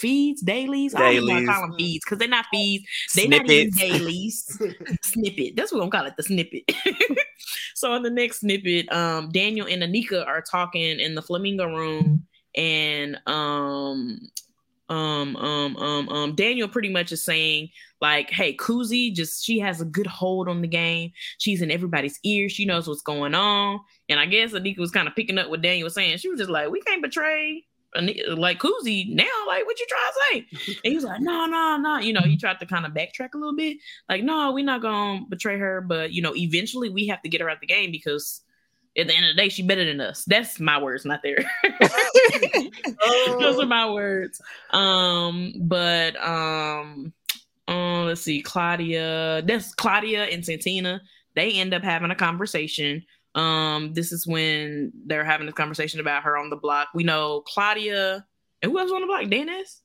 feeds 0.00 0.40
dailies. 0.40 0.94
I 0.94 1.14
don't 1.14 1.28
want 1.28 1.46
to 1.46 1.52
call 1.52 1.62
them 1.62 1.76
feeds 1.76 2.04
because 2.04 2.18
they're 2.18 2.28
not 2.28 2.46
feeds. 2.52 2.86
They're 3.14 3.28
not 3.28 3.48
even 3.48 3.70
dailies. 3.76 4.58
snippet. 5.02 5.56
That's 5.56 5.72
what 5.72 5.82
I'm 5.82 5.90
gonna 5.90 6.04
call 6.04 6.10
it, 6.10 6.16
the 6.16 6.22
snippet. 6.22 6.64
so 7.74 7.94
in 7.94 8.02
the 8.02 8.10
next 8.10 8.40
snippet, 8.40 8.90
um, 8.92 9.30
Daniel 9.30 9.66
and 9.66 9.82
Anika 9.82 10.26
are 10.26 10.42
talking 10.42 10.98
in 10.98 11.14
the 11.14 11.22
flamingo 11.22 11.66
room, 11.66 12.26
and 12.56 13.20
um 13.26 14.18
um 14.88 15.36
um 15.36 15.76
um 15.76 16.08
um 16.08 16.34
Daniel 16.34 16.68
pretty 16.68 16.88
much 16.88 17.12
is 17.12 17.22
saying 17.22 17.68
like 18.00 18.28
hey 18.30 18.56
Kuzi 18.56 19.14
just 19.14 19.44
she 19.44 19.60
has 19.60 19.80
a 19.80 19.84
good 19.84 20.06
hold 20.06 20.48
on 20.48 20.62
the 20.62 20.68
game 20.68 21.12
she's 21.38 21.62
in 21.62 21.70
everybody's 21.70 22.18
ear 22.24 22.48
she 22.48 22.64
knows 22.64 22.88
what's 22.88 23.02
going 23.02 23.34
on 23.34 23.78
and 24.08 24.18
I 24.18 24.26
guess 24.26 24.50
Anika 24.50 24.78
was 24.78 24.90
kind 24.90 25.06
of 25.06 25.14
picking 25.14 25.38
up 25.38 25.48
what 25.48 25.62
Daniel 25.62 25.84
was 25.84 25.94
saying 25.94 26.18
she 26.18 26.28
was 26.28 26.40
just 26.40 26.50
like 26.50 26.70
we 26.70 26.80
can't 26.80 27.02
betray 27.02 27.64
like 28.36 28.60
Kuzi 28.60 29.12
now 29.12 29.24
like 29.48 29.66
what 29.66 29.80
you 29.80 29.86
trying 29.88 30.12
to 30.12 30.18
say 30.30 30.76
and 30.84 30.90
he 30.90 30.94
was 30.94 31.04
like 31.04 31.20
no 31.20 31.46
no 31.46 31.76
no 31.76 31.98
you 31.98 32.12
know 32.12 32.20
he 32.20 32.36
tried 32.36 32.60
to 32.60 32.66
kind 32.66 32.86
of 32.86 32.92
backtrack 32.92 33.34
a 33.34 33.38
little 33.38 33.56
bit 33.56 33.78
like 34.08 34.22
no 34.22 34.52
we're 34.52 34.64
not 34.64 34.80
gonna 34.80 35.24
betray 35.28 35.58
her 35.58 35.80
but 35.80 36.12
you 36.12 36.22
know 36.22 36.34
eventually 36.36 36.88
we 36.88 37.08
have 37.08 37.20
to 37.22 37.28
get 37.28 37.40
her 37.40 37.50
out 37.50 37.56
of 37.56 37.60
the 37.60 37.66
game 37.66 37.90
because 37.90 38.42
at 38.98 39.06
the 39.06 39.14
end 39.14 39.24
of 39.24 39.36
the 39.36 39.42
day, 39.42 39.48
she 39.48 39.62
better 39.62 39.84
than 39.84 40.00
us. 40.00 40.24
That's 40.24 40.58
my 40.58 40.80
words, 40.80 41.04
not 41.04 41.22
theirs. 41.22 41.44
Those 43.38 43.60
are 43.60 43.66
my 43.66 43.88
words. 43.90 44.40
Um, 44.70 45.52
but 45.60 46.16
um, 46.16 47.12
um, 47.68 48.06
let's 48.06 48.22
see, 48.22 48.42
Claudia. 48.42 49.42
That's 49.42 49.74
Claudia 49.74 50.24
and 50.24 50.44
Santina. 50.44 51.00
They 51.36 51.52
end 51.52 51.72
up 51.72 51.82
having 51.82 52.10
a 52.10 52.16
conversation. 52.16 53.04
Um, 53.34 53.92
this 53.94 54.12
is 54.12 54.26
when 54.26 54.92
they're 55.06 55.24
having 55.24 55.46
this 55.46 55.54
conversation 55.54 56.00
about 56.00 56.24
her 56.24 56.36
on 56.36 56.50
the 56.50 56.56
block. 56.56 56.88
We 56.94 57.04
know 57.04 57.42
Claudia 57.46 58.26
and 58.62 58.72
who 58.72 58.78
else 58.78 58.90
on 58.90 59.00
the 59.00 59.06
block? 59.06 59.28
Dennis. 59.28 59.82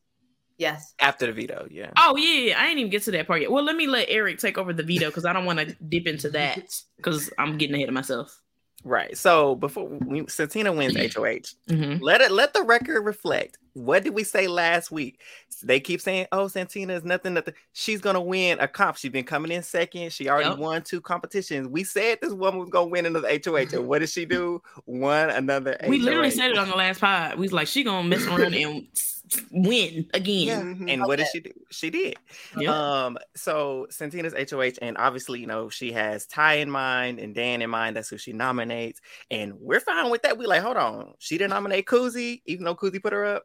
Yes. 0.57 0.93
After 0.99 1.25
the 1.25 1.33
veto, 1.33 1.67
yeah. 1.69 1.91
Oh 1.97 2.15
yeah, 2.15 2.59
I 2.59 2.67
didn't 2.67 2.79
even 2.79 2.91
get 2.91 3.03
to 3.03 3.11
that 3.11 3.27
part 3.27 3.41
yet. 3.41 3.51
Well, 3.51 3.63
let 3.63 3.75
me 3.75 3.87
let 3.87 4.07
Eric 4.09 4.39
take 4.39 4.57
over 4.57 4.71
the 4.71 4.83
veto 4.83 5.07
because 5.07 5.25
I 5.25 5.33
don't 5.33 5.45
want 5.45 5.59
to 5.59 5.75
dip 5.89 6.07
into 6.07 6.29
that 6.29 6.69
because 6.95 7.29
I'm 7.37 7.57
getting 7.57 7.75
ahead 7.75 7.89
of 7.89 7.93
myself. 7.93 8.39
Right. 8.87 9.17
So 9.17 9.55
before 9.55 9.87
we, 9.87 10.27
Santina 10.27 10.71
wins 10.71 10.95
HOH, 10.95 11.55
Mhm. 11.67 11.99
let 12.01 12.21
it 12.21 12.31
let 12.31 12.53
the 12.53 12.61
record 12.61 13.01
reflect. 13.01 13.57
What 13.73 14.03
did 14.03 14.13
we 14.13 14.23
say 14.23 14.47
last 14.47 14.91
week? 14.91 15.19
They 15.63 15.79
keep 15.79 15.99
saying, 15.99 16.27
"Oh, 16.31 16.47
Santina 16.47 16.93
is 16.93 17.03
nothing, 17.03 17.33
nothing. 17.33 17.55
She's 17.73 17.99
gonna 17.99 18.21
win 18.21 18.59
a 18.59 18.67
comp. 18.67 18.97
She's 18.97 19.11
been 19.11 19.25
coming 19.25 19.51
in 19.51 19.63
second. 19.63 20.13
She 20.13 20.29
already 20.29 20.49
Yep. 20.51 20.59
won 20.59 20.81
two 20.83 21.01
competitions. 21.01 21.67
We 21.67 21.83
said 21.83 22.19
this 22.21 22.31
woman 22.31 22.59
was 22.59 22.69
gonna 22.69 22.87
win 22.87 23.07
another 23.07 23.27
HOH, 23.27 23.73
and 23.73 23.87
what 23.87 23.99
did 23.99 24.09
she 24.09 24.23
do? 24.25 24.61
Won 24.85 25.31
another. 25.31 25.75
We 25.87 25.99
literally 25.99 26.29
said 26.29 26.51
it 26.51 26.57
on 26.57 26.69
the 26.69 26.75
last 26.75 27.01
pod. 27.01 27.35
We 27.39 27.41
was 27.41 27.53
like, 27.53 27.67
she 27.67 27.83
gonna 27.83 28.07
mess 28.07 28.25
around 28.27 28.53
and 28.53 28.87
s- 29.31 29.39
s- 29.39 29.45
win 29.51 30.07
again. 30.13 30.85
And 30.89 31.03
what 31.03 31.17
did 31.17 31.27
she 31.31 31.39
do? 31.39 31.51
She 31.71 31.89
did. 31.89 32.15
Yep. 32.57 32.69
Um, 32.69 33.17
so 33.35 33.87
Santina's 33.89 34.33
HOH, 34.33 34.79
and 34.81 34.97
obviously, 34.97 35.39
you 35.39 35.47
know, 35.47 35.69
she 35.69 35.91
has 35.93 36.25
Ty 36.25 36.55
in 36.55 36.69
mind 36.69 37.19
and 37.19 37.33
Dan 37.35 37.61
in 37.61 37.69
mind. 37.69 37.95
That's 37.95 38.09
who 38.09 38.17
she 38.17 38.33
nominates, 38.33 39.01
and 39.31 39.53
we're 39.59 39.79
fine 39.79 40.09
with 40.09 40.21
that. 40.23 40.37
We 40.37 40.45
like, 40.47 40.61
hold 40.61 40.77
on, 40.77 41.13
she 41.19 41.37
didn't 41.37 41.51
nominate 41.51 41.85
Kuzi, 41.85 42.41
even 42.45 42.65
though 42.65 42.75
Kuzi 42.75 43.01
put 43.01 43.13
her 43.13 43.25
up. 43.25 43.43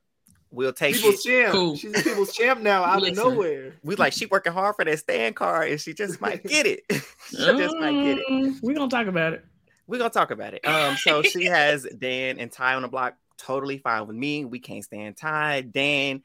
We'll 0.52 0.72
take 0.72 0.96
People's 0.96 1.24
it. 1.24 1.52
champ. 1.52 1.78
She's 1.78 1.96
a 2.00 2.02
people's 2.02 2.32
champ 2.32 2.60
now 2.60 2.82
out 2.82 3.02
Listen. 3.02 3.24
of 3.24 3.32
nowhere. 3.34 3.74
We 3.84 3.94
like 3.94 4.12
she 4.12 4.26
working 4.26 4.52
hard 4.52 4.74
for 4.74 4.84
that 4.84 4.98
stand 4.98 5.36
card, 5.36 5.70
and 5.70 5.80
she 5.80 5.94
just 5.94 6.20
might 6.20 6.42
get 6.42 6.66
it. 6.66 6.82
she 6.90 7.36
just 7.36 7.76
might 7.76 7.92
get 8.02 8.18
it. 8.18 8.26
Mm, 8.28 8.58
We're 8.60 8.74
gonna 8.74 8.90
talk 8.90 9.06
about 9.06 9.32
it. 9.34 9.44
We're 9.86 9.98
gonna 9.98 10.10
talk 10.10 10.32
about 10.32 10.54
it. 10.54 10.66
Um, 10.66 10.96
so 10.96 11.22
she 11.22 11.44
has 11.46 11.86
Dan 11.96 12.38
and 12.40 12.50
Ty 12.50 12.74
on 12.74 12.82
the 12.82 12.88
block. 12.88 13.14
Totally 13.40 13.78
fine 13.78 14.06
with 14.06 14.16
me. 14.16 14.44
We 14.44 14.58
can't 14.58 14.84
stand 14.84 15.16
Ty. 15.16 15.62
Dan, 15.62 16.22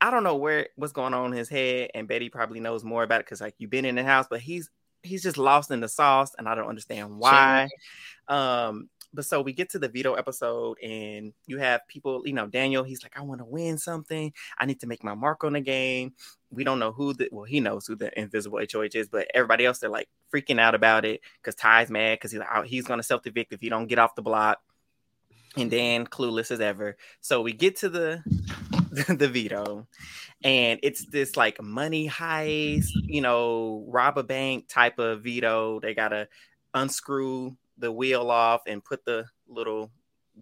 I 0.00 0.10
don't 0.10 0.24
know 0.24 0.36
where 0.36 0.68
what's 0.76 0.92
going 0.92 1.14
on 1.14 1.32
in 1.32 1.38
his 1.38 1.48
head, 1.48 1.90
and 1.94 2.06
Betty 2.06 2.28
probably 2.28 2.60
knows 2.60 2.84
more 2.84 3.02
about 3.02 3.20
it 3.20 3.26
because 3.26 3.40
like 3.40 3.54
you've 3.58 3.70
been 3.70 3.86
in 3.86 3.94
the 3.94 4.04
house, 4.04 4.26
but 4.28 4.40
he's 4.40 4.68
he's 5.02 5.22
just 5.22 5.38
lost 5.38 5.70
in 5.70 5.80
the 5.80 5.88
sauce, 5.88 6.32
and 6.38 6.48
I 6.48 6.54
don't 6.54 6.68
understand 6.68 7.18
why. 7.18 7.68
Um, 8.28 8.90
but 9.12 9.24
so 9.24 9.40
we 9.40 9.52
get 9.52 9.70
to 9.70 9.78
the 9.78 9.88
veto 9.88 10.14
episode, 10.14 10.78
and 10.82 11.32
you 11.46 11.58
have 11.58 11.80
people, 11.88 12.22
you 12.26 12.32
know, 12.32 12.46
Daniel, 12.46 12.84
he's 12.84 13.02
like, 13.02 13.16
I 13.16 13.22
want 13.22 13.40
to 13.40 13.44
win 13.44 13.76
something. 13.76 14.32
I 14.58 14.66
need 14.66 14.80
to 14.80 14.86
make 14.86 15.02
my 15.02 15.14
mark 15.14 15.42
on 15.42 15.54
the 15.54 15.60
game. 15.60 16.12
We 16.50 16.62
don't 16.62 16.78
know 16.78 16.92
who 16.92 17.14
the 17.14 17.28
well, 17.32 17.44
he 17.44 17.60
knows 17.60 17.86
who 17.86 17.96
the 17.96 18.16
invisible 18.18 18.60
HOH 18.60 18.90
is, 18.94 19.08
but 19.08 19.28
everybody 19.34 19.66
else 19.66 19.78
they're 19.78 19.90
like 19.90 20.08
freaking 20.32 20.60
out 20.60 20.74
about 20.74 21.04
it 21.04 21.22
because 21.42 21.54
Ty's 21.54 21.90
mad 21.90 22.18
because 22.18 22.32
he's 22.32 22.40
like, 22.40 22.66
he's 22.66 22.86
gonna 22.86 23.02
self 23.02 23.26
evict 23.26 23.52
if 23.52 23.60
he 23.60 23.68
don't 23.68 23.86
get 23.86 23.98
off 23.98 24.14
the 24.14 24.22
block. 24.22 24.60
And 25.56 25.70
Dan 25.70 26.06
clueless 26.06 26.50
as 26.52 26.60
ever. 26.60 26.96
So 27.20 27.42
we 27.42 27.52
get 27.52 27.76
to 27.78 27.88
the 27.88 28.22
the 29.08 29.28
veto, 29.28 29.86
and 30.44 30.78
it's 30.82 31.04
this 31.06 31.36
like 31.36 31.60
money 31.60 32.08
heist, 32.08 32.90
you 33.06 33.20
know, 33.20 33.84
rob 33.88 34.16
a 34.18 34.22
bank 34.22 34.68
type 34.68 34.98
of 34.98 35.22
veto. 35.24 35.80
They 35.80 35.94
gotta 35.94 36.28
unscrew 36.74 37.56
the 37.78 37.90
wheel 37.90 38.30
off 38.30 38.62
and 38.66 38.84
put 38.84 39.04
the 39.04 39.26
little 39.48 39.90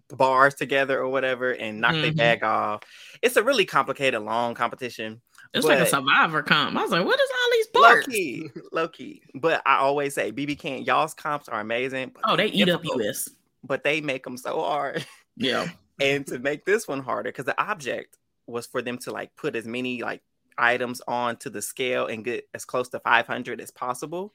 bars 0.09 0.53
together 0.53 0.99
or 0.99 1.09
whatever 1.09 1.51
and 1.53 1.81
knock 1.81 1.93
their 1.93 2.11
Mhm. 2.11 2.17
bag 2.17 2.43
off. 2.43 2.81
It's 3.21 3.35
a 3.35 3.43
really 3.43 3.65
complicated, 3.65 4.21
long 4.21 4.53
competition. 4.53 5.21
It's 5.53 5.65
like 5.65 5.79
a 5.79 5.85
survivor 5.87 6.43
comp. 6.43 6.77
I 6.77 6.81
was 6.83 6.91
like, 6.91 7.03
what 7.05 7.19
is 7.19 7.29
all 7.31 7.51
these 7.51 7.67
Low 7.73 7.81
parts? 7.81 8.07
key, 8.07 8.49
low 8.71 8.87
key. 8.87 9.23
But 9.33 9.63
I 9.65 9.77
always 9.77 10.13
say 10.13 10.31
BB 10.31 10.55
can 10.59 10.83
y'all's 10.83 11.13
comps 11.15 11.49
are 11.49 11.59
amazing. 11.59 12.11
Oh, 12.23 12.35
they 12.35 12.47
eat 12.47 12.69
up 12.69 12.81
US. 12.85 13.29
But 13.63 13.83
they 13.83 14.01
make 14.01 14.23
them 14.23 14.37
so 14.37 14.61
hard. 14.61 15.05
Yeah. 15.35 15.67
and 16.01 16.25
to 16.27 16.39
make 16.39 16.65
this 16.65 16.87
one 16.87 17.01
harder, 17.01 17.29
because 17.29 17.45
the 17.45 17.61
object 17.61 18.17
was 18.47 18.65
for 18.65 18.81
them 18.81 18.97
to 18.99 19.11
like 19.11 19.35
put 19.35 19.55
as 19.55 19.65
many 19.65 20.01
like 20.01 20.21
items 20.57 21.01
onto 21.07 21.49
the 21.49 21.61
scale 21.61 22.07
and 22.07 22.25
get 22.25 22.47
as 22.53 22.65
close 22.65 22.89
to 22.89 22.99
500 22.99 23.61
as 23.61 23.71
possible. 23.71 24.33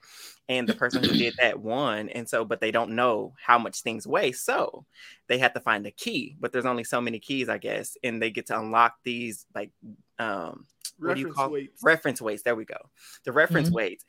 And 0.49 0.67
the 0.69 0.75
person 0.75 1.05
who 1.05 1.11
did 1.13 1.35
that 1.41 1.61
won. 1.61 2.09
And 2.09 2.29
so, 2.29 2.45
but 2.45 2.61
they 2.61 2.71
don't 2.71 2.93
know 2.93 3.35
how 3.41 3.59
much 3.59 3.83
things 3.83 4.07
weigh. 4.07 4.33
So 4.33 4.87
they 5.27 5.39
have 5.39 5.53
to 5.55 5.61
find 5.61 5.87
a 5.87 5.91
key, 5.91 6.37
but 6.41 6.53
there's 6.53 6.65
only 6.65 6.85
so 6.85 7.01
many 7.01 7.19
keys, 7.19 7.49
I 7.49 7.59
guess. 7.59 7.97
And 8.03 8.23
they 8.23 8.31
get 8.31 8.47
to 8.47 8.59
unlock 8.59 8.95
these 9.05 9.47
like, 9.55 9.71
um, 10.19 10.67
what 10.99 11.15
do 11.15 11.21
you 11.21 11.33
call 11.33 11.51
weights. 11.51 11.83
reference 11.83 12.23
weights? 12.23 12.43
There 12.43 12.55
we 12.57 12.65
go. 12.65 12.79
The 13.25 13.33
reference 13.33 13.69
Mhm. 13.69 13.75
weights. 13.75 14.05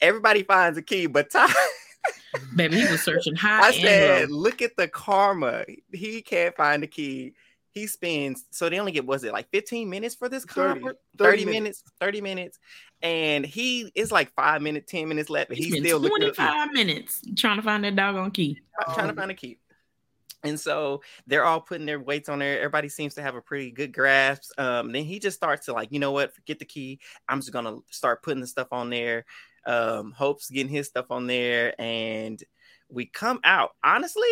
Everybody 0.00 0.42
finds 0.42 0.78
a 0.78 0.82
key, 0.82 1.06
but 1.06 1.30
Ty, 1.30 1.46
Baby, 2.56 2.80
he 2.80 2.90
was 2.90 3.02
searching 3.02 3.34
high 3.34 3.62
I 3.62 3.66
and 3.68 3.74
said, 3.76 4.30
low. 4.30 4.38
look 4.38 4.62
at 4.62 4.76
the 4.76 4.88
karma. 4.88 5.64
He 5.92 6.22
can't 6.22 6.54
find 6.56 6.82
the 6.82 6.86
key. 6.86 7.34
He 7.72 7.86
spends 7.86 8.46
so 8.50 8.68
they 8.68 8.80
only 8.80 8.90
get 8.92 9.06
was 9.06 9.22
it 9.22 9.32
like 9.32 9.48
15 9.50 9.88
minutes 9.88 10.16
for 10.16 10.28
this 10.28 10.44
30, 10.44 10.70
conference? 10.80 10.98
30 11.18 11.44
30, 11.44 11.50
minutes. 11.50 11.84
30 12.00 12.20
minutes. 12.20 12.58
And 13.02 13.46
he 13.46 13.90
is 13.94 14.10
like 14.10 14.32
five 14.34 14.60
minutes, 14.60 14.90
10 14.90 15.08
minutes 15.08 15.30
left. 15.30 15.48
But 15.48 15.56
He 15.58 15.64
he's 15.64 15.72
spent 15.74 15.86
still 15.86 16.00
looking 16.00 16.28
up, 16.28 16.34
25 16.34 16.72
minutes 16.72 17.22
trying 17.36 17.56
to 17.56 17.62
find 17.62 17.84
that 17.84 17.94
doggone 17.96 18.32
key. 18.32 18.60
trying 18.94 19.08
to 19.08 19.14
find 19.14 19.30
a 19.30 19.34
key. 19.34 19.58
And 20.42 20.58
so 20.58 21.02
they're 21.26 21.44
all 21.44 21.60
putting 21.60 21.86
their 21.86 22.00
weights 22.00 22.28
on 22.28 22.38
there. 22.38 22.58
Everybody 22.58 22.88
seems 22.88 23.14
to 23.14 23.22
have 23.22 23.34
a 23.34 23.42
pretty 23.42 23.70
good 23.70 23.92
grasp. 23.92 24.58
Um, 24.58 24.90
then 24.90 25.04
he 25.04 25.18
just 25.18 25.36
starts 25.36 25.66
to 25.66 25.72
like, 25.72 25.92
you 25.92 25.98
know 25.98 26.12
what, 26.12 26.34
forget 26.34 26.58
the 26.58 26.64
key. 26.64 26.98
I'm 27.28 27.40
just 27.40 27.52
gonna 27.52 27.76
start 27.90 28.22
putting 28.22 28.40
the 28.40 28.46
stuff 28.46 28.68
on 28.72 28.90
there. 28.90 29.26
Um, 29.66 30.12
Hope's 30.12 30.50
getting 30.50 30.72
his 30.72 30.86
stuff 30.88 31.10
on 31.10 31.26
there, 31.26 31.74
and 31.80 32.42
we 32.88 33.06
come 33.06 33.40
out. 33.44 33.70
Honestly, 33.84 34.28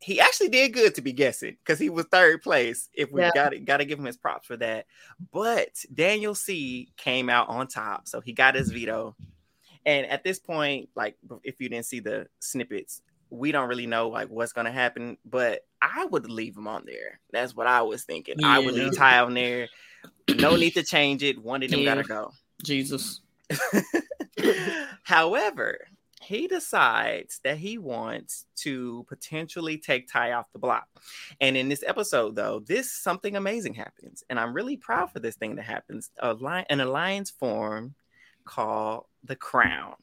he 0.00 0.20
actually 0.20 0.48
did 0.48 0.74
good 0.74 0.94
to 0.94 1.00
be 1.02 1.12
guessing 1.12 1.56
because 1.64 1.78
he 1.78 1.88
was 1.88 2.04
third 2.06 2.42
place. 2.42 2.88
If 2.92 3.10
we 3.10 3.22
Yeah. 3.22 3.30
got 3.32 3.54
it, 3.54 3.64
got 3.64 3.78
to 3.78 3.84
give 3.84 3.98
him 3.98 4.04
his 4.04 4.16
props 4.18 4.46
for 4.46 4.56
that. 4.58 4.86
But 5.32 5.70
Daniel 5.92 6.34
C 6.34 6.92
came 6.96 7.30
out 7.30 7.48
on 7.48 7.66
top, 7.66 8.06
so 8.06 8.20
he 8.20 8.32
got 8.32 8.54
his 8.54 8.70
veto. 8.70 9.16
And 9.86 10.06
at 10.06 10.22
this 10.24 10.38
point, 10.38 10.90
like 10.94 11.16
if 11.44 11.60
you 11.60 11.68
didn't 11.68 11.86
see 11.86 12.00
the 12.00 12.26
snippets, 12.40 13.00
we 13.30 13.52
don't 13.52 13.68
really 13.68 13.86
know 13.86 14.08
like 14.08 14.28
what's 14.28 14.52
gonna 14.52 14.70
happen. 14.72 15.16
But 15.24 15.62
I 15.80 16.04
would 16.04 16.28
leave 16.30 16.56
him 16.56 16.66
on 16.68 16.84
there. 16.86 17.20
That's 17.32 17.54
what 17.54 17.66
I 17.66 17.82
was 17.82 18.04
thinking. 18.04 18.34
I 18.44 18.58
would 18.58 18.74
leave 18.74 18.96
Ty 18.96 19.20
on 19.20 19.34
there. 19.34 19.68
No 20.28 20.56
need 20.56 20.74
to 20.74 20.82
change 20.82 21.22
it. 21.22 21.38
One 21.42 21.62
of 21.62 21.70
them 21.70 21.80
Yeah. 21.80 21.94
gotta 21.94 22.04
go. 22.04 22.32
Jesus. 22.64 23.20
However, 25.02 25.78
he 26.26 26.48
decides 26.48 27.40
that 27.44 27.58
he 27.58 27.78
wants 27.78 28.46
to 28.56 29.04
potentially 29.08 29.78
take 29.78 30.10
Ty 30.10 30.32
off 30.32 30.50
the 30.52 30.58
block. 30.58 30.88
And 31.40 31.56
in 31.56 31.68
this 31.68 31.84
episode, 31.86 32.34
though, 32.34 32.60
this 32.66 32.90
something 32.92 33.36
amazing 33.36 33.74
happens. 33.74 34.24
And 34.28 34.40
I'm 34.40 34.52
really 34.52 34.76
proud 34.76 35.12
for 35.12 35.20
this 35.20 35.36
thing 35.36 35.54
that 35.56 35.64
happens. 35.64 36.10
A 36.18 36.34
li- 36.34 36.64
an 36.68 36.80
alliance 36.80 37.30
form 37.30 37.94
called 38.44 39.04
the 39.22 39.36
Crown. 39.36 39.94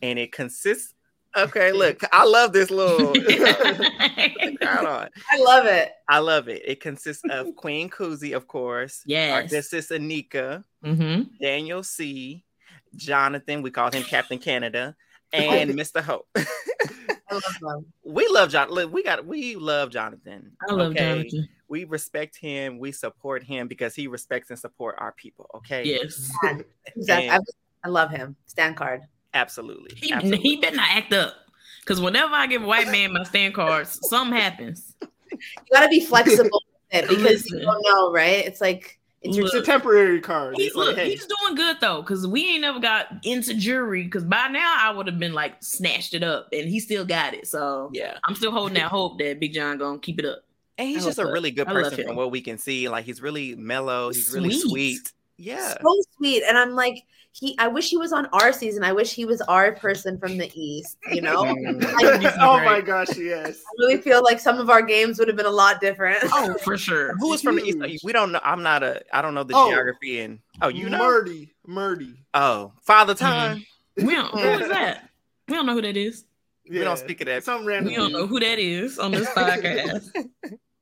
And 0.00 0.18
it 0.18 0.32
consists. 0.32 0.94
Okay, 1.36 1.72
look, 1.72 2.00
I 2.10 2.24
love 2.24 2.54
this 2.54 2.70
little 2.70 3.12
crown 4.62 4.86
on. 4.86 5.08
I 5.30 5.36
love 5.38 5.66
it. 5.66 5.92
I 6.08 6.20
love 6.20 6.48
it. 6.48 6.62
It 6.64 6.80
consists 6.80 7.24
of 7.28 7.54
Queen 7.56 7.90
Kuzi, 7.90 8.34
of 8.34 8.48
course. 8.48 9.02
Yes. 9.04 9.50
This 9.50 9.74
is 9.74 9.90
Anika, 9.90 10.64
hmm 10.82 11.24
Daniel 11.38 11.82
C, 11.82 12.45
Jonathan, 12.94 13.62
we 13.62 13.70
call 13.70 13.90
him 13.90 14.02
Captain 14.02 14.38
Canada, 14.38 14.94
and 15.32 15.70
Mr. 15.70 16.00
Hope. 16.02 16.28
I 16.36 17.34
love 17.34 17.42
them. 17.60 17.86
we 18.04 18.28
love 18.28 18.50
John. 18.50 18.70
Look, 18.70 18.92
we 18.92 19.02
got 19.02 19.26
we 19.26 19.56
love 19.56 19.90
Jonathan. 19.90 20.52
I 20.68 20.72
love 20.72 20.94
Jonathan. 20.94 21.48
We 21.68 21.84
respect 21.84 22.36
him. 22.36 22.78
We 22.78 22.92
support 22.92 23.42
him 23.42 23.66
because 23.66 23.96
he 23.96 24.06
respects 24.06 24.50
and 24.50 24.58
support 24.58 24.94
our 24.98 25.10
people. 25.12 25.50
Okay. 25.56 25.82
Yes. 25.84 26.30
Exactly. 26.94 27.28
I, 27.30 27.34
And- 27.36 27.44
I 27.84 27.88
love 27.88 28.10
him. 28.10 28.36
Stand 28.46 28.76
card. 28.76 29.02
Absolutely. 29.34 29.96
He, 29.96 30.12
Absolutely. 30.12 30.38
he 30.38 30.56
better 30.60 30.76
not 30.76 30.88
act 30.90 31.12
up. 31.12 31.34
Because 31.80 32.00
whenever 32.00 32.32
I 32.32 32.46
give 32.46 32.62
a 32.62 32.66
white 32.66 32.88
man 32.88 33.12
my 33.12 33.22
stand 33.24 33.54
cards, 33.54 33.98
something 34.08 34.36
happens. 34.36 34.94
You 35.30 35.38
gotta 35.72 35.88
be 35.88 36.04
flexible 36.04 36.62
with 36.90 37.02
it 37.04 37.08
because 37.08 37.22
Listen. 37.22 37.58
you 37.58 37.64
don't 37.64 37.82
know, 37.82 38.12
right? 38.12 38.44
It's 38.46 38.60
like 38.60 38.98
it's 39.28 39.36
your 39.36 39.46
It's 39.46 39.54
a 39.54 39.62
temporary 39.62 40.20
card. 40.20 40.56
He, 40.56 40.64
It's 40.64 40.76
like, 40.76 40.88
look, 40.88 40.96
hey, 40.96 41.10
he's 41.10 41.26
doing 41.26 41.54
good 41.54 41.76
though, 41.80 42.02
because 42.02 42.26
we 42.26 42.48
ain't 42.48 42.62
never 42.62 42.80
got 42.80 43.06
into 43.24 43.54
jury. 43.54 44.04
Because 44.04 44.24
by 44.24 44.48
now 44.48 44.76
I 44.80 44.90
would 44.90 45.06
have 45.06 45.18
been 45.18 45.34
like 45.34 45.62
snatched 45.62 46.14
it 46.14 46.22
up, 46.22 46.48
and 46.52 46.68
he 46.68 46.80
still 46.80 47.04
got 47.04 47.34
it. 47.34 47.46
So 47.46 47.90
yeah. 47.92 48.18
I'm 48.24 48.34
still 48.34 48.52
holding 48.52 48.74
that 48.74 48.90
hope 48.90 49.18
that 49.18 49.40
Big 49.40 49.52
John 49.52 49.78
gonna 49.78 49.98
keep 49.98 50.18
it 50.18 50.24
up. 50.24 50.42
And 50.78 50.88
he's 50.88 51.04
I 51.04 51.08
just 51.08 51.18
a 51.18 51.26
really 51.26 51.50
good 51.50 51.66
person 51.66 52.06
from 52.06 52.16
what 52.16 52.30
we 52.30 52.40
can 52.40 52.58
see. 52.58 52.88
Like 52.88 53.04
he's 53.04 53.22
really 53.22 53.54
mellow. 53.54 54.10
He's 54.10 54.32
really 54.32 54.52
Sweet. 54.52 55.12
Sweet. 55.36 55.46
Yeah. 55.46 55.74
so 55.80 56.02
sweet. 56.16 56.42
And 56.48 56.58
I'm 56.58 56.72
like, 56.72 57.04
he 57.32 57.54
I 57.58 57.68
wish 57.68 57.90
he 57.90 57.98
was 57.98 58.12
on 58.14 58.26
our 58.32 58.50
season. 58.50 58.82
I 58.82 58.92
wish 58.92 59.12
he 59.12 59.26
was 59.26 59.42
our 59.42 59.72
person 59.72 60.18
from 60.18 60.38
the 60.38 60.50
East, 60.54 60.96
you 61.12 61.20
know? 61.20 61.42
Mm. 61.44 61.84
I 61.84 62.34
oh 62.40 62.64
my 62.64 62.80
gosh, 62.80 63.14
yes. 63.18 63.58
I 63.58 63.70
really 63.78 63.98
feel 64.00 64.22
like 64.22 64.40
some 64.40 64.58
of 64.58 64.70
our 64.70 64.80
games 64.80 65.18
would 65.18 65.28
have 65.28 65.36
been 65.36 65.44
a 65.44 65.50
lot 65.50 65.78
different. 65.80 66.18
Oh, 66.24 66.54
for 66.64 66.78
sure. 66.78 67.14
Who 67.18 67.32
is 67.34 67.42
from 67.42 67.56
the 67.56 67.62
east? 67.64 68.04
We 68.04 68.12
don't 68.14 68.32
know. 68.32 68.40
I'm 68.42 68.62
not 68.62 68.82
a. 68.82 69.02
I 69.12 69.20
don't 69.20 69.34
know 69.34 69.44
the 69.44 69.54
Oh. 69.54 69.68
geography 69.68 70.20
and. 70.20 70.38
Oh, 70.62 70.68
you 70.68 70.88
know. 70.88 70.96
Marty. 70.96 71.54
Murdy. 71.66 72.14
Oh, 72.32 72.72
Father 72.82 73.14
Time. 73.14 73.66
We 73.96 74.14
don't. 74.14 74.30
Who 74.30 74.38
is 74.38 74.68
that? 74.70 75.10
We 75.46 75.54
don't 75.54 75.66
know 75.66 75.74
who 75.74 75.82
that 75.82 75.96
is. 75.96 76.24
We 76.70 76.78
don't 76.80 76.98
speak 76.98 77.20
of 77.20 77.26
that. 77.26 77.44
Some 77.44 77.66
random. 77.66 77.92
We 77.92 77.96
don't 77.96 78.12
know 78.12 78.26
who 78.26 78.40
that 78.40 78.58
is 78.58 78.98
on 78.98 79.10
this 79.10 79.28
podcast. 79.36 80.10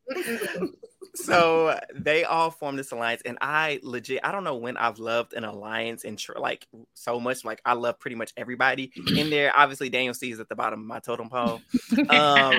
so 1.15 1.79
they 1.95 2.25
all 2.25 2.51
formed 2.51 2.79
this 2.79 2.91
alliance 2.91 3.23
and 3.25 3.39
i 3.41 3.79
legit 3.83 4.21
i 4.25 4.33
don't 4.33 4.45
know 4.45 4.57
when 4.57 4.77
i've 4.77 4.99
loved 4.99 5.33
an 5.35 5.45
alliance 5.45 6.05
and 6.05 6.19
tr- 6.19 6.39
like 6.39 6.67
so 6.95 7.21
much 7.21 7.45
like 7.45 7.61
i 7.65 7.73
love 7.73 7.99
pretty 8.01 8.17
much 8.17 8.33
everybody 8.37 8.91
in 9.17 9.31
there. 9.31 9.53
Obviously 9.57 9.89
daniel 9.89 10.15
c 10.15 10.31
is 10.31 10.41
at 10.41 10.49
the 10.49 10.57
bottom 10.57 10.81
of 10.81 10.87
my 10.87 10.99
totem 10.99 11.29
pole. 11.29 11.61
Um, 12.11 12.55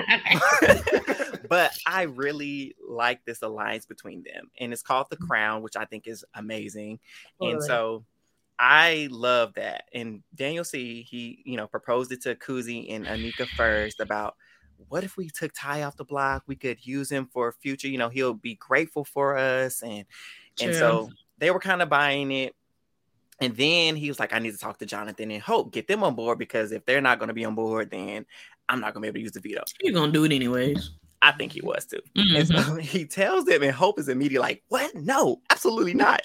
but 1.48 1.76
i 1.86 2.02
really 2.02 2.74
like 2.86 3.24
this 3.24 3.42
alliance 3.42 3.86
between 3.86 4.22
them 4.22 4.50
and 4.58 4.72
it's 4.72 4.82
called 4.82 5.06
the 5.10 5.16
crown 5.16 5.62
which 5.62 5.76
i 5.76 5.84
think 5.84 6.06
is 6.06 6.24
amazing. 6.34 6.98
And 7.40 7.62
so 7.62 8.04
I 8.58 9.08
love 9.10 9.54
that. 9.54 9.84
And 9.92 10.22
Daniel 10.34 10.64
C, 10.64 11.02
he, 11.02 11.42
you 11.44 11.56
know, 11.56 11.66
proposed 11.66 12.12
it 12.12 12.22
to 12.22 12.34
Kuzi 12.34 12.92
and 12.94 13.06
Anika 13.06 13.46
first 13.48 14.00
about 14.00 14.36
what 14.88 15.04
if 15.04 15.16
we 15.16 15.28
took 15.28 15.52
Ty 15.54 15.82
off 15.82 15.96
the 15.96 16.04
block? 16.04 16.44
We 16.46 16.56
could 16.56 16.84
use 16.86 17.10
him 17.10 17.26
for 17.32 17.48
a 17.48 17.52
future, 17.52 17.88
you 17.88 17.98
know, 17.98 18.08
he'll 18.08 18.34
be 18.34 18.54
grateful 18.54 19.04
for 19.04 19.36
us. 19.36 19.82
And 19.82 20.04
and 20.60 20.74
so 20.74 21.10
they 21.38 21.50
were 21.50 21.60
kind 21.60 21.82
of 21.82 21.88
buying 21.88 22.30
it. 22.32 22.54
And 23.40 23.54
then 23.54 23.96
he 23.96 24.08
was 24.08 24.18
like, 24.18 24.32
I 24.32 24.38
need 24.38 24.52
to 24.52 24.58
talk 24.58 24.78
to 24.78 24.86
Jonathan 24.86 25.30
and 25.30 25.42
Hope, 25.42 25.70
get 25.72 25.86
them 25.86 26.02
on 26.02 26.14
board 26.14 26.38
because 26.38 26.72
if 26.72 26.86
they're 26.86 27.02
not 27.02 27.18
going 27.18 27.28
to 27.28 27.34
be 27.34 27.44
on 27.44 27.54
board, 27.54 27.90
then 27.90 28.24
I'm 28.68 28.80
not 28.80 28.94
going 28.94 29.02
to 29.02 29.12
be 29.12 29.18
able 29.18 29.18
to 29.18 29.22
use 29.22 29.32
the 29.32 29.40
veto. 29.40 29.62
You're 29.82 29.92
gonna 29.92 30.12
do 30.12 30.24
it 30.24 30.32
anyways. 30.32 30.92
I 31.26 31.32
think 31.32 31.50
he 31.50 31.60
was 31.60 31.84
too. 31.84 32.00
And 32.14 32.46
so 32.46 32.54
mm-hmm. 32.54 32.78
he 32.78 33.04
tells 33.04 33.46
them, 33.46 33.64
and 33.64 33.72
Hope 33.72 33.98
is 33.98 34.08
immediately 34.08 34.46
like, 34.46 34.62
"What? 34.68 34.94
No, 34.94 35.40
absolutely 35.50 35.94
not. 35.94 36.22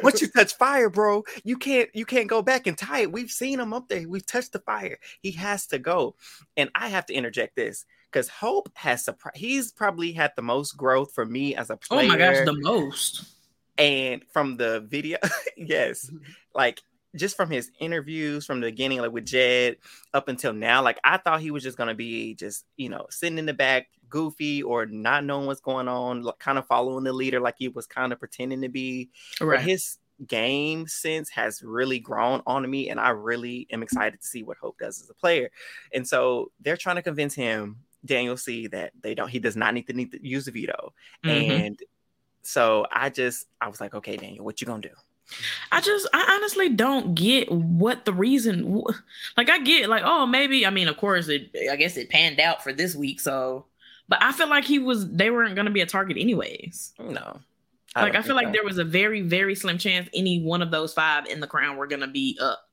Once 0.00 0.22
you 0.22 0.28
touch 0.36 0.54
fire, 0.54 0.88
bro, 0.88 1.24
you 1.42 1.56
can't 1.56 1.90
you 1.92 2.06
can't 2.06 2.28
go 2.28 2.40
back 2.40 2.68
and 2.68 2.78
tie 2.78 3.00
it. 3.00 3.12
We've 3.12 3.32
seen 3.32 3.58
him 3.58 3.72
up 3.72 3.88
there. 3.88 4.08
We've 4.08 4.24
touched 4.24 4.52
the 4.52 4.60
fire. 4.60 4.98
He 5.22 5.32
has 5.32 5.66
to 5.68 5.80
go." 5.80 6.14
And 6.56 6.70
I 6.76 6.88
have 6.88 7.04
to 7.06 7.14
interject 7.14 7.56
this 7.56 7.84
because 8.12 8.28
Hope 8.28 8.70
has 8.74 9.04
surprised. 9.04 9.36
He's 9.36 9.72
probably 9.72 10.12
had 10.12 10.30
the 10.36 10.42
most 10.42 10.76
growth 10.76 11.12
for 11.12 11.26
me 11.26 11.56
as 11.56 11.70
a 11.70 11.76
player. 11.76 12.04
Oh 12.04 12.08
my 12.08 12.16
gosh, 12.16 12.44
the 12.44 12.56
most. 12.56 13.24
And 13.76 14.22
from 14.32 14.56
the 14.56 14.86
video, 14.88 15.18
yes, 15.56 16.06
mm-hmm. 16.06 16.18
like 16.54 16.80
just 17.16 17.36
from 17.36 17.50
his 17.50 17.72
interviews 17.80 18.46
from 18.46 18.60
the 18.60 18.68
beginning, 18.68 19.00
like 19.00 19.12
with 19.12 19.26
Jed 19.26 19.78
up 20.12 20.28
until 20.28 20.52
now, 20.52 20.80
like 20.80 21.00
I 21.02 21.16
thought 21.16 21.40
he 21.40 21.50
was 21.50 21.64
just 21.64 21.76
gonna 21.76 21.94
be 21.94 22.34
just 22.34 22.66
you 22.76 22.88
know 22.88 23.06
sitting 23.10 23.38
in 23.38 23.46
the 23.46 23.52
back, 23.52 23.88
goofy 24.14 24.62
or 24.62 24.86
not 24.86 25.24
knowing 25.24 25.46
what's 25.46 25.60
going 25.60 25.88
on, 25.88 26.22
like, 26.22 26.38
kind 26.38 26.56
of 26.56 26.66
following 26.66 27.02
the 27.02 27.12
leader, 27.12 27.40
like 27.40 27.56
he 27.58 27.68
was 27.68 27.86
kind 27.86 28.12
of 28.12 28.20
pretending 28.20 28.62
to 28.62 28.68
be. 28.68 29.10
Right. 29.40 29.56
But 29.56 29.68
his 29.68 29.98
game 30.28 30.86
sense 30.86 31.28
has 31.30 31.60
really 31.64 31.98
grown 31.98 32.40
on 32.46 32.70
me, 32.70 32.88
and 32.90 33.00
I 33.00 33.08
really 33.10 33.66
am 33.72 33.82
excited 33.82 34.20
to 34.20 34.26
see 34.26 34.44
what 34.44 34.56
Hope 34.58 34.78
does 34.78 35.02
as 35.02 35.10
a 35.10 35.14
player. 35.14 35.50
And 35.92 36.06
so 36.06 36.52
they're 36.60 36.76
trying 36.76 36.96
to 36.96 37.02
convince 37.02 37.34
him, 37.34 37.80
Daniel 38.04 38.36
C, 38.36 38.68
that 38.68 38.92
they 39.02 39.16
don't, 39.16 39.28
he 39.28 39.40
does 39.40 39.56
not 39.56 39.74
need 39.74 39.88
to 39.88 39.92
need 39.92 40.12
to 40.12 40.24
use 40.24 40.44
the 40.44 40.52
veto, 40.52 40.94
Mhm. 41.24 41.50
and 41.66 41.82
so 42.42 42.86
I 42.92 43.10
just 43.10 43.46
I 43.60 43.68
was 43.68 43.80
like, 43.80 43.94
okay, 43.94 44.16
Daniel, 44.16 44.44
what 44.44 44.60
you 44.60 44.66
gonna 44.66 44.82
do? 44.82 44.94
I 45.72 45.80
just, 45.80 46.06
I 46.12 46.36
honestly 46.36 46.68
don't 46.68 47.14
get 47.14 47.50
what 47.50 48.04
the 48.04 48.12
reason. 48.12 48.82
Like, 49.38 49.48
I 49.48 49.58
get, 49.58 49.88
like, 49.88 50.02
oh, 50.04 50.26
maybe. 50.26 50.66
I 50.66 50.70
mean, 50.70 50.86
of 50.86 50.98
course, 50.98 51.28
it. 51.28 51.50
I 51.72 51.76
guess 51.76 51.96
it 51.96 52.10
panned 52.10 52.40
out 52.40 52.62
for 52.62 52.74
this 52.74 52.94
week. 52.94 53.20
So, 53.20 53.64
but 54.08 54.22
I 54.22 54.32
feel 54.32 54.48
like 54.48 54.64
he 54.64 54.78
was. 54.78 55.10
They 55.10 55.30
weren't 55.30 55.54
going 55.54 55.66
to 55.66 55.72
be 55.72 55.80
a 55.80 55.86
target 55.86 56.16
anyways. 56.18 56.92
No, 56.98 57.40
like 57.96 58.14
I 58.14 58.22
feel 58.22 58.34
like 58.36 58.48
so. 58.48 58.52
there 58.52 58.64
was 58.64 58.78
a 58.78 58.84
very, 58.84 59.20
very 59.22 59.54
slim 59.54 59.78
chance 59.78 60.08
any 60.14 60.42
one 60.42 60.62
of 60.62 60.70
those 60.70 60.92
five 60.92 61.26
in 61.26 61.40
the 61.40 61.46
crown 61.46 61.76
were 61.76 61.86
going 61.86 62.00
to 62.02 62.08
be 62.08 62.38
up. 62.40 62.68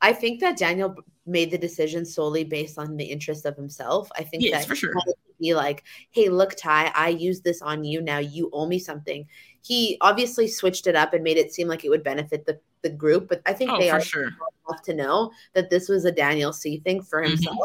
I 0.00 0.12
think 0.12 0.40
that 0.40 0.56
Daniel 0.58 0.96
made 1.26 1.50
the 1.52 1.58
decision 1.58 2.04
solely 2.04 2.42
based 2.42 2.76
on 2.78 2.96
the 2.96 3.04
interest 3.04 3.46
of 3.46 3.56
himself. 3.56 4.10
I 4.18 4.24
think 4.24 4.42
Yes, 4.42 4.62
that 4.62 4.68
for 4.68 4.74
sure. 4.74 4.92
wanted 4.94 5.14
be 5.38 5.54
like, 5.54 5.82
"Hey, 6.10 6.28
look, 6.28 6.54
Ty, 6.56 6.92
I 6.94 7.08
used 7.08 7.42
this 7.44 7.62
on 7.62 7.82
you. 7.84 8.00
Now 8.00 8.18
you 8.18 8.48
owe 8.52 8.66
me 8.66 8.78
something." 8.78 9.26
He 9.60 9.96
obviously 10.00 10.48
switched 10.48 10.86
it 10.86 10.96
up 10.96 11.14
and 11.14 11.22
made 11.22 11.36
it 11.36 11.52
seem 11.52 11.68
like 11.68 11.84
it 11.84 11.88
would 11.88 12.02
benefit 12.04 12.46
the, 12.46 12.58
the 12.82 12.90
group, 12.90 13.28
but 13.28 13.42
I 13.46 13.52
think 13.52 13.70
Oh, 13.72 13.78
they 13.78 13.90
are 13.90 14.00
sure. 14.00 14.24
enough 14.68 14.82
to 14.84 14.94
know 14.94 15.30
that 15.54 15.70
this 15.70 15.88
was 15.88 16.04
a 16.04 16.12
Daniel 16.12 16.52
C 16.52 16.78
thing 16.78 17.02
for 17.02 17.22
Mhm. 17.22 17.56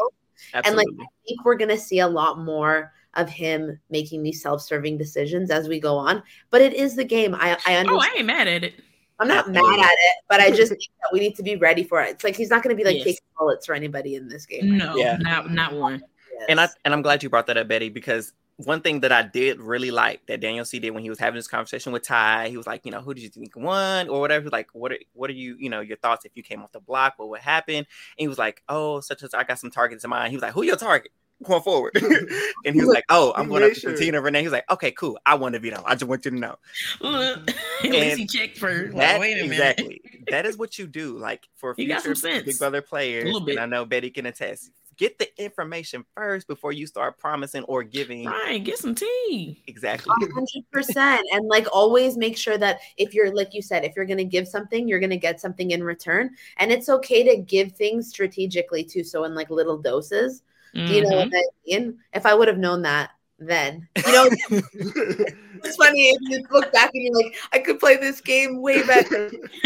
Himself. 0.52 0.66
And 0.66 0.76
like, 0.76 0.86
I 1.00 1.04
think 1.26 1.44
we're 1.44 1.56
gonna 1.56 1.78
see 1.78 2.00
a 2.00 2.08
lot 2.08 2.38
more 2.38 2.92
of 3.14 3.28
him 3.28 3.78
making 3.90 4.22
these 4.22 4.42
self-serving 4.42 4.98
decisions 4.98 5.50
as 5.50 5.68
we 5.68 5.80
go 5.80 5.96
on. 5.96 6.22
But 6.50 6.60
it 6.60 6.74
is 6.74 6.94
the 6.96 7.04
game. 7.04 7.34
I 7.34 7.38
I 7.66 7.76
oh, 7.76 7.78
understand. 7.78 7.88
Oh, 7.88 7.92
understand. 7.94 8.12
I 8.14 8.18
ain't 8.18 8.26
mad 8.26 8.48
at 8.48 8.64
it. 8.64 8.74
I'm 9.20 9.28
not 9.28 9.50
mad 9.50 9.80
at 9.80 9.90
it, 9.90 10.14
but 10.28 10.40
I 10.40 10.50
just 10.50 10.68
think 10.70 10.80
that 11.00 11.10
we 11.12 11.20
need 11.20 11.34
to 11.36 11.42
be 11.42 11.56
ready 11.56 11.82
for 11.82 12.00
it. 12.00 12.10
It's 12.10 12.24
like 12.24 12.36
he's 12.36 12.50
not 12.50 12.62
going 12.62 12.76
to 12.76 12.80
be 12.80 12.84
like 12.84 12.96
Yes. 12.96 13.04
taking 13.04 13.20
bullets 13.38 13.66
for 13.66 13.74
anybody 13.74 14.14
in 14.14 14.28
this 14.28 14.46
game. 14.46 14.76
No, 14.76 14.94
Yeah. 14.96 15.16
not 15.20 15.50
not 15.50 15.74
one. 15.74 16.02
and 16.48 16.60
I 16.60 16.68
and 16.84 16.94
I'm 16.94 17.02
glad 17.02 17.22
you 17.22 17.28
brought 17.30 17.46
that 17.48 17.56
up, 17.56 17.66
Betty, 17.68 17.88
because 17.88 18.32
one 18.58 18.80
thing 18.80 19.00
that 19.00 19.12
I 19.12 19.22
did 19.22 19.60
really 19.60 19.90
like 19.92 20.26
that 20.26 20.40
Daniel 20.40 20.64
C 20.64 20.78
did 20.80 20.90
when 20.90 21.02
he 21.02 21.08
was 21.10 21.18
having 21.20 21.36
this 21.36 21.46
conversation 21.46 21.92
with 21.92 22.02
Ty, 22.02 22.48
he 22.48 22.56
was 22.56 22.66
like, 22.66 22.84
you 22.84 22.90
know, 22.90 23.00
who 23.00 23.14
did 23.14 23.22
you 23.22 23.28
think 23.28 23.54
won 23.56 24.08
or 24.08 24.20
whatever. 24.20 24.42
He 24.42 24.44
was 24.46 24.52
like, 24.52 24.68
what 24.72 24.90
are 24.92 24.98
what 25.12 25.30
are 25.30 25.34
you, 25.34 25.56
you 25.58 25.70
know, 25.70 25.80
your 25.80 25.96
thoughts 25.96 26.24
if 26.24 26.32
you 26.34 26.42
came 26.42 26.62
off 26.62 26.72
the 26.72 26.80
block, 26.80 27.14
what 27.18 27.28
would 27.28 27.40
happen? 27.40 27.76
And 27.76 27.86
he 28.16 28.26
was 28.28 28.36
like, 28.38 28.62
oh, 28.68 28.98
such 29.00 29.22
as 29.22 29.32
I 29.32 29.44
got 29.44 29.60
some 29.60 29.70
targets 29.70 30.02
in 30.02 30.10
mind. 30.10 30.30
He 30.30 30.36
was 30.36 30.42
like, 30.42 30.52
who 30.54 30.64
your 30.64 30.76
target? 30.76 31.12
Going 31.44 31.62
forward, 31.62 31.94
and 32.64 32.74
he 32.74 32.80
was 32.80 32.88
like, 32.88 33.04
"Oh, 33.10 33.32
I'm 33.36 33.46
going 33.46 33.62
made 33.62 33.68
up 33.68 33.74
to 33.74 33.80
sure. 33.80 33.96
Tina 33.96 34.20
Renee." 34.20 34.40
He 34.40 34.46
was 34.46 34.52
like, 34.52 34.68
"Okay, 34.72 34.90
cool. 34.90 35.16
I 35.24 35.36
want 35.36 35.52
to 35.52 35.60
veto. 35.60 35.84
I 35.86 35.94
just 35.94 36.06
want 36.08 36.24
you 36.24 36.32
to 36.32 36.36
know." 36.36 36.56
At 37.04 37.54
least 37.84 38.16
he 38.18 38.26
checked 38.26 38.58
first. 38.58 38.96
That- 38.96 39.20
wait 39.20 39.34
a 39.38 39.42
minute. 39.42 39.52
exactly. 39.52 40.00
that 40.30 40.46
is 40.46 40.56
what 40.56 40.80
you 40.80 40.88
do. 40.88 41.16
Like 41.16 41.48
for 41.54 41.76
You 41.78 41.86
got 41.86 42.02
future 42.02 42.16
some 42.16 42.32
sense. 42.32 42.44
Big 42.44 42.58
Brother 42.58 42.82
players, 42.82 43.26
little 43.26 43.40
bit. 43.40 43.52
and 43.52 43.60
I 43.60 43.66
know 43.66 43.84
Betty 43.84 44.10
can 44.10 44.26
attest. 44.26 44.72
Get 44.98 45.18
the 45.18 45.28
information 45.42 46.04
first 46.16 46.48
before 46.48 46.72
you 46.72 46.86
start 46.86 47.18
promising 47.18 47.62
or 47.64 47.84
giving. 47.84 48.24
Right, 48.26 48.62
get 48.62 48.78
some 48.78 48.94
tea. 48.96 49.62
Exactly. 49.68 50.12
hundred 50.34 50.70
percent. 50.72 51.24
And 51.32 51.46
like 51.48 51.66
always 51.72 52.16
make 52.16 52.36
sure 52.36 52.58
that 52.58 52.80
if 52.96 53.14
you're 53.14 53.32
like 53.34 53.54
you 53.54 53.62
said, 53.62 53.84
if 53.84 53.94
you're 53.94 54.04
gonna 54.06 54.24
give 54.24 54.48
something, 54.48 54.88
you're 54.88 55.00
gonna 55.00 55.16
get 55.16 55.40
something 55.40 55.70
in 55.70 55.84
return. 55.84 56.30
And 56.56 56.72
it's 56.72 56.88
okay 56.88 57.22
to 57.24 57.40
give 57.40 57.72
things 57.72 58.08
strategically 58.08 58.82
too. 58.84 59.04
So 59.04 59.22
in 59.24 59.34
like 59.34 59.50
little 59.50 59.78
doses. 59.78 60.42
Do 60.74 60.82
you 60.82 61.02
know 61.02 61.16
what 61.16 61.28
Mhm. 61.28 61.34
I 61.34 61.42
mean? 61.66 61.98
If 62.12 62.26
I 62.26 62.34
would 62.34 62.46
have 62.48 62.58
known 62.58 62.82
that 62.82 63.10
then. 63.38 63.88
You 64.04 64.12
know, 64.12 64.28
it's 64.50 65.76
funny 65.76 66.08
if 66.10 66.18
you 66.22 66.44
look 66.50 66.72
back 66.72 66.90
and 66.92 67.02
you're 67.04 67.14
like, 67.14 67.34
I 67.52 67.58
could 67.60 67.78
play 67.78 67.96
this 67.96 68.20
game 68.20 68.60
way 68.60 68.84
better. 68.84 69.30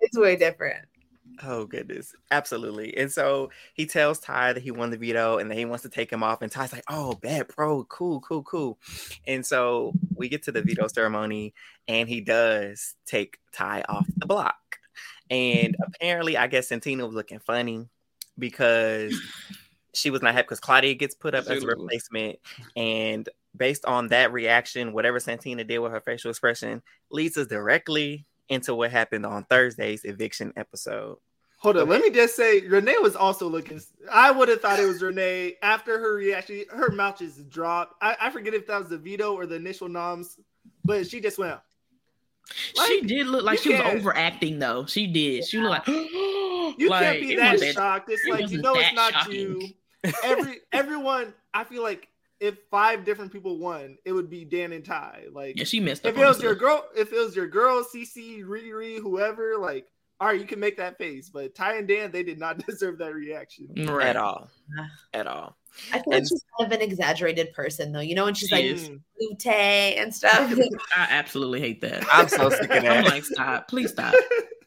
it's 0.00 0.18
way 0.18 0.36
different. 0.36 0.86
Oh 1.42 1.64
goodness, 1.64 2.14
absolutely. 2.30 2.96
And 2.96 3.10
so 3.10 3.50
he 3.74 3.86
tells 3.86 4.18
Ty 4.18 4.54
that 4.54 4.62
he 4.62 4.70
won 4.70 4.90
the 4.90 4.98
veto 4.98 5.38
and 5.38 5.50
that 5.50 5.56
he 5.56 5.64
wants 5.64 5.82
to 5.82 5.88
take 5.88 6.10
him 6.10 6.22
off. 6.22 6.42
And 6.42 6.52
Ty's 6.52 6.72
like, 6.72 6.84
"Oh, 6.88 7.14
bad, 7.14 7.48
bro, 7.48 7.84
cool, 7.84 8.20
cool, 8.20 8.42
cool." 8.42 8.78
And 9.26 9.44
so 9.44 9.92
we 10.14 10.28
get 10.28 10.42
to 10.44 10.52
the 10.52 10.62
veto 10.62 10.86
ceremony, 10.88 11.54
and 11.88 12.08
he 12.08 12.20
does 12.20 12.94
take 13.06 13.38
Ty 13.52 13.84
off 13.88 14.06
the 14.16 14.26
block. 14.26 14.78
And 15.30 15.76
apparently, 15.82 16.36
I 16.36 16.46
guess 16.46 16.68
Santina 16.68 17.06
was 17.06 17.14
looking 17.14 17.38
funny 17.38 17.88
because 18.38 19.14
she 19.94 20.10
was 20.10 20.22
not 20.22 20.34
happy 20.34 20.44
because 20.44 20.60
Claudia 20.60 20.94
gets 20.94 21.14
put 21.14 21.34
up 21.34 21.46
as 21.46 21.62
a 21.62 21.66
replacement, 21.66 22.38
and 22.76 23.28
based 23.56 23.84
on 23.86 24.08
that 24.08 24.32
reaction, 24.32 24.92
whatever 24.92 25.20
Santina 25.20 25.64
did 25.64 25.78
with 25.78 25.92
her 25.92 26.00
facial 26.00 26.30
expression 26.30 26.82
leads 27.10 27.36
us 27.36 27.46
directly 27.46 28.26
into 28.48 28.74
what 28.74 28.90
happened 28.90 29.24
on 29.24 29.44
Thursday's 29.44 30.04
eviction 30.04 30.52
episode. 30.56 31.18
Hold 31.60 31.76
on, 31.76 31.88
let 31.90 32.00
me 32.00 32.08
just 32.10 32.36
say, 32.36 32.60
Renee 32.66 32.96
was 33.02 33.14
also 33.14 33.46
looking. 33.48 33.80
I 34.10 34.30
would 34.30 34.48
have 34.48 34.62
thought 34.62 34.78
it 34.80 34.86
was 34.86 35.02
Renee 35.02 35.56
after 35.62 35.98
her 35.98 36.14
reaction. 36.14 36.64
Her 36.70 36.90
mouth 36.90 37.18
just 37.18 37.48
dropped. 37.50 37.94
I, 38.02 38.16
I 38.18 38.30
forget 38.30 38.54
if 38.54 38.66
that 38.68 38.80
was 38.80 38.88
the 38.88 38.96
veto 38.96 39.34
or 39.34 39.44
the 39.44 39.56
initial 39.56 39.88
noms, 39.88 40.38
but 40.84 41.06
she 41.06 41.20
just 41.20 41.38
went. 41.38 41.58
she 42.86 43.02
did 43.02 43.26
look 43.26 43.44
like 43.44 43.58
she 43.58 43.70
was 43.70 43.80
can't- 43.80 43.98
overacting 44.00 44.58
though. 44.58 44.86
She 44.86 45.06
did. 45.06 45.44
She 45.46 45.58
looked 45.58 45.86
like 45.86 45.96
You 46.78 46.88
like, 46.88 47.02
can't 47.02 47.20
be 47.20 47.32
it 47.34 47.36
that 47.36 47.52
wasn't- 47.52 47.74
shocked. 47.74 48.10
It's 48.10 48.22
it 48.26 48.30
like 48.32 48.50
you 48.50 48.62
know 48.62 48.74
it's 48.76 48.94
not 48.94 49.12
shocking. 49.12 49.60
you. 49.60 49.68
Every 50.24 50.60
everyone, 50.72 51.34
I 51.52 51.64
feel 51.64 51.82
like 51.82 52.08
if 52.40 52.56
five 52.70 53.04
different 53.04 53.32
people 53.32 53.58
won, 53.58 53.98
it 54.06 54.12
would 54.12 54.30
be 54.30 54.46
Dan 54.46 54.72
and 54.72 54.82
Ty. 54.82 55.24
Like 55.30 55.58
Yeah, 55.58 55.64
she 55.64 55.78
missed. 55.78 56.06
if 56.06 56.16
it 56.16 56.24
was 56.24 56.42
your 56.42 56.54
girl, 56.54 56.86
if 56.96 57.12
it 57.12 57.18
was 57.18 57.36
your 57.36 57.48
girl, 57.48 57.84
CC, 57.84 58.42
Riri, 58.42 58.98
whoever, 58.98 59.58
like, 59.58 59.88
all 60.20 60.26
right, 60.28 60.40
you 60.40 60.46
can 60.46 60.60
make 60.60 60.76
that 60.76 60.98
face. 60.98 61.30
But 61.30 61.54
Ty 61.54 61.76
and 61.76 61.88
Dan, 61.88 62.10
they 62.12 62.22
did 62.22 62.38
not 62.38 62.58
deserve 62.66 62.98
that 62.98 63.14
reaction 63.14 63.68
Right. 63.86 64.08
At 64.08 64.16
all. 64.16 64.48
At 65.14 65.26
all. 65.26 65.56
I 65.92 66.00
feel 66.00 66.12
like 66.12 66.22
she's 66.24 66.44
kind 66.58 66.72
of 66.72 66.78
an 66.80 66.82
exaggerated 66.84 67.52
person 67.52 67.92
though, 67.92 68.00
you 68.00 68.14
know, 68.14 68.24
when 68.24 68.34
she's 68.34 68.48
She 68.48 68.54
like 68.56 68.64
is. 68.64 68.90
Lute 69.20 69.46
and 69.46 70.12
stuff. 70.14 70.52
I 70.96 71.06
absolutely 71.10 71.60
hate 71.60 71.80
that. 71.82 72.04
I'm 72.12 72.28
so 72.28 72.50
sick 72.50 72.70
of 72.70 72.84
it. 72.84 72.84
I'm 72.90 73.04
like, 73.04 73.24
stop. 73.24 73.68
Please 73.68 73.90
stop. 73.92 74.12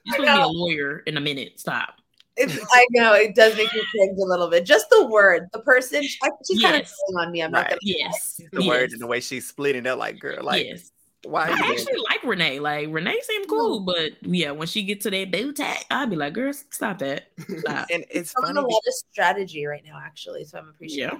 You're 0.05 0.15
supposed 0.15 0.29
to 0.31 0.35
be 0.37 0.41
a 0.41 0.47
lawyer 0.47 0.99
in 1.05 1.17
a 1.17 1.21
minute. 1.21 1.59
Stop. 1.59 1.95
It's, 2.35 2.57
I 2.73 2.87
know 2.91 3.13
it 3.13 3.35
does 3.35 3.55
make 3.57 3.71
me 3.73 3.81
cringe 3.91 4.17
a 4.17 4.25
little 4.25 4.49
bit. 4.49 4.65
Just 4.65 4.89
the 4.89 5.05
word, 5.05 5.49
the 5.53 5.59
person, 5.59 6.01
she- 6.01 6.17
she's 6.47 6.61
kind 6.63 6.75
of 6.77 6.81
Yes. 6.81 6.95
on 7.19 7.31
me. 7.31 7.43
I'm 7.43 7.51
not 7.51 7.67
gonna. 7.69 7.79
Yes. 7.83 8.39
the 8.51 8.61
yes. 8.63 8.67
words 8.67 8.93
and 8.93 9.01
the 9.01 9.05
way 9.07 9.19
she's 9.19 9.47
splitting 9.47 9.85
up 9.85 9.99
like 9.99 10.19
girl, 10.19 10.43
like 10.43 10.65
yes. 10.65 10.91
Why? 11.25 11.47
I 11.47 11.51
actually 11.71 11.97
like 12.09 12.23
Renee. 12.23 12.59
Like 12.59 12.87
Renee 12.91 13.19
seemed 13.23 13.47
cool, 13.47 13.81
but 13.81 14.11
yeah, 14.21 14.51
when 14.51 14.67
she 14.67 14.83
get 14.83 15.01
to 15.01 15.11
that 15.11 15.31
boot 15.31 15.55
tag, 15.55 15.77
I'd 15.89 16.09
be 16.09 16.15
like, 16.15 16.33
"Girl, 16.33 16.53
stop 16.53 16.99
that." 16.99 17.27
Stop. 17.59 17.87
and 17.91 18.03
it's 18.09 18.33
It's 18.37 18.49
a 18.49 18.53
lot 18.53 18.65
of 18.65 18.93
strategy 18.93 19.65
right 19.65 19.83
now, 19.85 20.01
actually. 20.03 20.43
So 20.45 20.57
I'm 20.57 20.69
appreciating. 20.69 21.19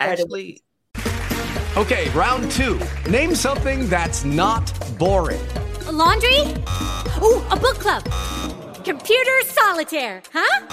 Actually, 0.00 0.62
Okay, 1.76 2.08
round 2.10 2.52
two. 2.52 2.80
Name 3.10 3.34
something 3.34 3.88
that's 3.88 4.24
not 4.24 4.62
boring. 4.96 5.44
A 5.86 5.92
laundry? 5.92 6.40
Ooh, 7.20 7.42
a 7.50 7.56
book 7.56 7.80
club. 7.80 8.04
Computer 8.84 9.32
solitaire, 9.46 10.22
huh? 10.32 10.66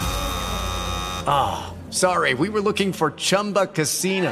Ah, 1.25 1.73
sorry, 1.89 2.35
we 2.35 2.49
were 2.49 2.61
looking 2.61 2.93
for 2.93 3.11
Chumba 3.11 3.65
Casino. 3.65 4.31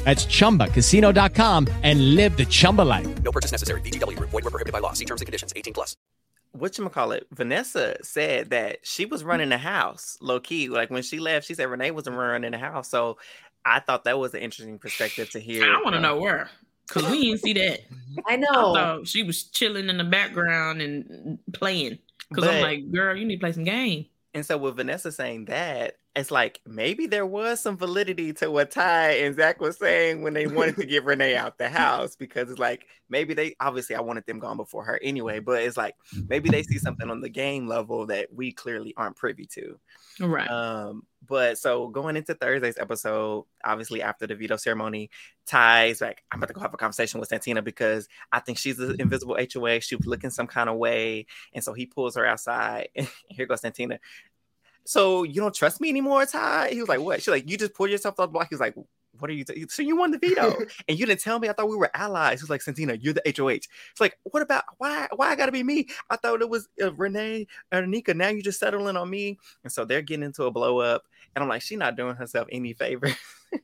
That's 0.03 0.25
chumbacasino.com 0.25 1.67
and 1.83 2.15
live 2.15 2.35
the 2.35 2.45
Chumba 2.45 2.81
life. 2.81 3.21
No 3.21 3.31
purchase 3.31 3.51
necessary. 3.51 3.81
VGW. 3.81 4.17
Void 4.19 4.43
were 4.43 4.49
prohibited 4.49 4.73
by 4.73 4.79
law. 4.79 4.93
See 4.93 5.05
terms 5.05 5.21
and 5.21 5.27
conditions. 5.27 5.53
18 5.55 5.73
plus. 5.73 5.95
what 6.53 6.77
you 6.77 6.89
call 6.89 7.11
it? 7.11 7.27
Vanessa 7.31 7.95
said 8.03 8.49
that 8.49 8.79
she 8.83 9.05
was 9.05 9.23
running 9.23 9.49
the 9.49 9.57
house 9.57 10.17
low 10.21 10.39
key. 10.39 10.69
Like 10.69 10.89
when 10.89 11.03
she 11.03 11.19
left, 11.19 11.45
she 11.47 11.53
said 11.53 11.65
Renee 11.69 11.91
wasn't 11.91 12.17
running 12.17 12.51
the 12.51 12.57
house. 12.57 12.89
So 12.89 13.17
I 13.65 13.79
thought 13.79 14.03
that 14.05 14.17
was 14.19 14.33
an 14.33 14.41
interesting 14.41 14.79
perspective 14.79 15.29
to 15.31 15.39
hear. 15.39 15.63
I 15.63 15.81
want 15.83 15.93
to 15.95 16.01
know 16.01 16.17
where, 16.17 16.49
cause 16.89 17.09
we 17.09 17.25
didn't 17.25 17.41
see 17.41 17.53
that. 17.53 17.81
I 18.27 18.33
I 18.33 18.35
know. 18.37 18.73
thought 18.73 19.07
she 19.07 19.23
was 19.23 19.43
chilling 19.43 19.87
in 19.89 19.97
the 19.97 20.03
background 20.03 20.81
and 20.81 21.37
playing. 21.53 21.99
Cause 22.33 22.47
I'm 22.47 22.61
like, 22.61 22.91
girl, 22.91 23.15
you 23.15 23.25
need 23.25 23.35
to 23.37 23.39
play 23.41 23.51
some 23.51 23.63
game. 23.65 24.07
And 24.33 24.45
so 24.45 24.57
with 24.57 24.77
Vanessa 24.77 25.11
saying 25.11 25.45
that, 25.45 25.97
it's 26.15 26.31
like 26.31 26.59
maybe 26.65 27.07
there 27.07 27.25
was 27.25 27.61
some 27.61 27.77
validity 27.77 28.33
to 28.33 28.51
what 28.51 28.71
Ty 28.71 29.11
and 29.11 29.35
Zach 29.35 29.61
was 29.61 29.77
saying 29.77 30.21
when 30.23 30.33
they 30.33 30.45
wanted 30.45 30.75
to 30.77 30.85
get 30.87 31.05
Renee 31.05 31.35
out 31.35 31.57
the 31.57 31.69
house 31.69 32.17
because 32.17 32.49
it's 32.49 32.59
like 32.59 32.85
maybe 33.09 33.33
they 33.33 33.55
obviously 33.61 33.95
I 33.95 34.01
wanted 34.01 34.25
them 34.25 34.39
gone 34.39 34.57
before 34.57 34.83
her 34.83 34.99
anyway, 35.01 35.39
but 35.39 35.63
it's 35.63 35.77
like 35.77 35.95
maybe 36.27 36.49
they 36.49 36.63
see 36.63 36.79
something 36.79 37.09
on 37.09 37.21
the 37.21 37.29
game 37.29 37.67
level 37.67 38.07
that 38.07 38.27
we 38.33 38.51
clearly 38.51 38.93
aren't 38.97 39.15
privy 39.15 39.45
to. 39.53 39.79
Right. 40.19 40.49
Um, 40.49 41.03
but 41.27 41.57
so 41.57 41.87
going 41.87 42.17
into 42.17 42.33
Thursday's 42.33 42.77
episode, 42.77 43.45
obviously 43.63 44.01
after 44.01 44.27
the 44.27 44.35
veto 44.35 44.57
ceremony, 44.57 45.09
Ty's 45.45 46.01
like, 46.01 46.23
I'm 46.31 46.39
about 46.39 46.47
to 46.47 46.53
go 46.53 46.61
have 46.61 46.73
a 46.73 46.77
conversation 46.77 47.19
with 47.19 47.29
Santina 47.29 47.61
because 47.61 48.07
I 48.31 48.39
think 48.39 48.57
she's 48.57 48.79
an 48.79 48.95
invisible 48.99 49.37
HOA. 49.37 49.81
She 49.81 49.95
was 49.95 50.07
looking 50.07 50.29
some 50.29 50.47
kind 50.47 50.69
of 50.69 50.77
way. 50.77 51.27
And 51.53 51.63
so 51.63 51.73
he 51.73 51.85
pulls 51.85 52.15
her 52.15 52.25
outside. 52.25 52.89
And 52.95 53.07
here 53.29 53.45
goes 53.45 53.61
Santina. 53.61 53.99
So 54.85 55.23
you 55.23 55.41
don't 55.41 55.53
trust 55.53 55.81
me 55.81 55.89
anymore, 55.89 56.25
Ty? 56.25 56.69
He 56.71 56.79
was 56.79 56.89
like, 56.89 56.99
What? 56.99 57.21
She's 57.21 57.29
like, 57.29 57.49
You 57.49 57.57
just 57.57 57.73
pulled 57.73 57.89
yourself 57.89 58.19
off 58.19 58.27
the 58.27 58.31
block. 58.31 58.47
He's 58.49 58.59
like, 58.59 58.75
What 59.19 59.29
are 59.29 59.33
you? 59.33 59.43
T-? 59.43 59.65
So 59.69 59.81
you 59.81 59.97
won 59.97 60.11
the 60.11 60.17
veto, 60.17 60.55
and 60.87 60.99
you 60.99 61.05
didn't 61.05 61.21
tell 61.21 61.39
me. 61.39 61.49
I 61.49 61.53
thought 61.53 61.69
we 61.69 61.75
were 61.75 61.91
allies. 61.93 62.39
He 62.39 62.43
was 62.43 62.49
like, 62.49 62.61
Santina, 62.61 62.95
you're 62.95 63.13
the 63.13 63.33
HOH. 63.37 63.49
It's 63.49 63.99
like, 63.99 64.17
what 64.23 64.43
about 64.43 64.63
why? 64.77 65.07
Why 65.15 65.29
I 65.29 65.35
gotta 65.35 65.51
be 65.51 65.63
me? 65.63 65.87
I 66.09 66.15
thought 66.15 66.41
it 66.41 66.49
was 66.49 66.67
uh, 66.81 66.93
Renee 66.93 67.47
or 67.71 67.85
Nika. 67.85 68.13
Now 68.13 68.29
you're 68.29 68.41
just 68.41 68.59
settling 68.59 68.97
on 68.97 69.09
me, 69.09 69.37
and 69.63 69.71
so 69.71 69.85
they're 69.85 70.01
getting 70.01 70.23
into 70.23 70.45
a 70.45 70.51
blow 70.51 70.79
up. 70.79 71.03
And 71.35 71.43
I'm 71.43 71.49
like, 71.49 71.61
she's 71.61 71.77
not 71.77 71.95
doing 71.95 72.15
herself 72.15 72.47
any 72.51 72.73
favors. 72.73 73.15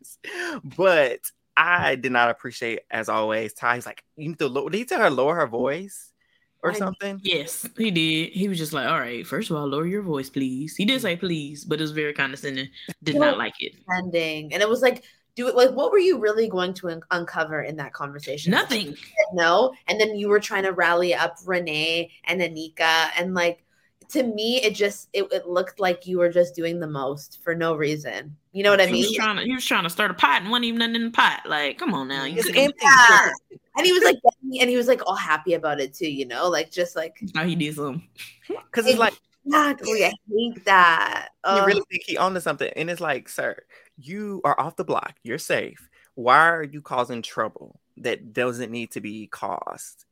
but 0.77 1.19
I 1.57 1.95
did 1.95 2.11
not 2.11 2.29
appreciate, 2.29 2.81
as 2.91 3.09
always, 3.09 3.53
Ty's 3.53 3.85
like, 3.85 4.03
you 4.15 4.29
need 4.29 4.39
to 4.39 4.47
lower. 4.47 4.69
Did 4.69 4.77
he 4.77 4.85
tell 4.85 5.01
her 5.01 5.09
lower 5.09 5.35
her 5.35 5.47
voice 5.47 6.13
or 6.63 6.73
something? 6.73 7.19
Yes, 7.23 7.67
he 7.77 7.91
did. 7.91 8.31
He 8.33 8.47
was 8.47 8.57
just 8.57 8.73
like, 8.73 8.87
all 8.87 8.99
right, 8.99 9.25
first 9.25 9.49
of 9.49 9.57
all, 9.57 9.67
lower 9.67 9.85
your 9.85 10.01
voice, 10.01 10.29
please. 10.29 10.75
He 10.75 10.85
did 10.85 10.99
mm. 10.99 11.01
say 11.01 11.15
please, 11.15 11.63
but 11.65 11.79
it 11.79 11.83
was 11.83 11.91
very 11.91 12.13
condescending. 12.13 12.69
Did 13.03 13.15
not 13.15 13.37
like 13.37 13.55
it. 13.59 13.73
Ending, 13.97 14.53
and 14.53 14.61
it 14.61 14.69
was 14.69 14.81
like, 14.81 15.03
do 15.35 15.47
it. 15.47 15.55
Like, 15.55 15.71
what 15.71 15.91
were 15.91 15.99
you 15.99 16.19
really 16.19 16.47
going 16.47 16.73
to 16.75 16.89
un- 16.89 17.01
uncover 17.11 17.61
in 17.61 17.75
that 17.77 17.93
conversation? 17.93 18.51
Nothing. 18.51 18.95
No, 19.33 19.73
and 19.87 19.99
then 19.99 20.15
you 20.15 20.29
were 20.29 20.39
trying 20.39 20.63
to 20.63 20.71
rally 20.71 21.13
up 21.13 21.37
Renee 21.45 22.11
and 22.25 22.41
Anika, 22.41 23.09
and 23.17 23.33
like 23.33 23.63
to 24.09 24.23
me, 24.23 24.61
it 24.63 24.73
just 24.73 25.09
it, 25.13 25.27
it 25.31 25.47
looked 25.47 25.79
like 25.79 26.07
you 26.07 26.19
were 26.19 26.29
just 26.29 26.55
doing 26.55 26.79
the 26.79 26.87
most 26.87 27.43
for 27.43 27.53
no 27.53 27.75
reason. 27.75 28.35
You 28.51 28.63
know 28.63 28.71
what 28.71 28.81
I 28.81 28.87
He 28.87 28.93
mean? 28.93 29.01
was 29.03 29.15
trying 29.15 29.37
to 29.37 29.43
he 29.43 29.53
was 29.53 29.65
trying 29.65 29.83
to 29.83 29.89
start 29.89 30.11
a 30.11 30.13
pot 30.13 30.41
and 30.41 30.49
wasn't 30.49 30.65
even 30.65 30.79
nothing 30.79 30.95
in 30.95 31.03
the 31.05 31.11
pot. 31.11 31.41
Like, 31.45 31.77
come 31.77 31.93
on 31.93 32.07
now. 32.07 32.23
You 32.23 32.39
It's 32.39 32.47
empty. 32.47 32.73
Yeah. 32.81 33.29
And 33.77 33.85
he 33.85 33.93
was 33.93 34.03
like, 34.03 34.15
and 34.59 34.69
he 34.69 34.75
was 34.77 34.87
like 34.87 35.05
all 35.05 35.15
happy 35.15 35.53
about 35.53 35.79
it 35.79 35.93
too. 35.93 36.09
You 36.09 36.25
know, 36.25 36.49
like 36.49 36.71
just 36.71 36.95
like 36.95 37.17
now 37.35 37.43
he 37.45 37.55
needs 37.55 37.75
some. 37.77 38.03
Because 38.47 38.87
it's 38.87 38.97
like 38.99 39.13
exactly. 39.45 40.05
I 40.05 40.13
hate 40.29 40.65
that. 40.65 41.29
you 41.45 41.51
Ugh. 41.51 41.67
really 41.67 41.81
think 41.89 42.03
he 42.05 42.17
onto 42.17 42.39
something, 42.39 42.71
and 42.75 42.89
it's 42.89 43.01
like, 43.01 43.29
sir, 43.29 43.55
you 43.97 44.41
are 44.43 44.59
off 44.59 44.75
the 44.75 44.83
block. 44.83 45.15
You're 45.23 45.37
safe. 45.37 45.89
Why 46.15 46.47
are 46.49 46.63
you 46.63 46.81
causing 46.81 47.21
trouble 47.21 47.79
that 47.97 48.33
doesn't 48.33 48.71
need 48.71 48.91
to 48.91 49.01
be 49.01 49.27
caused? 49.27 50.05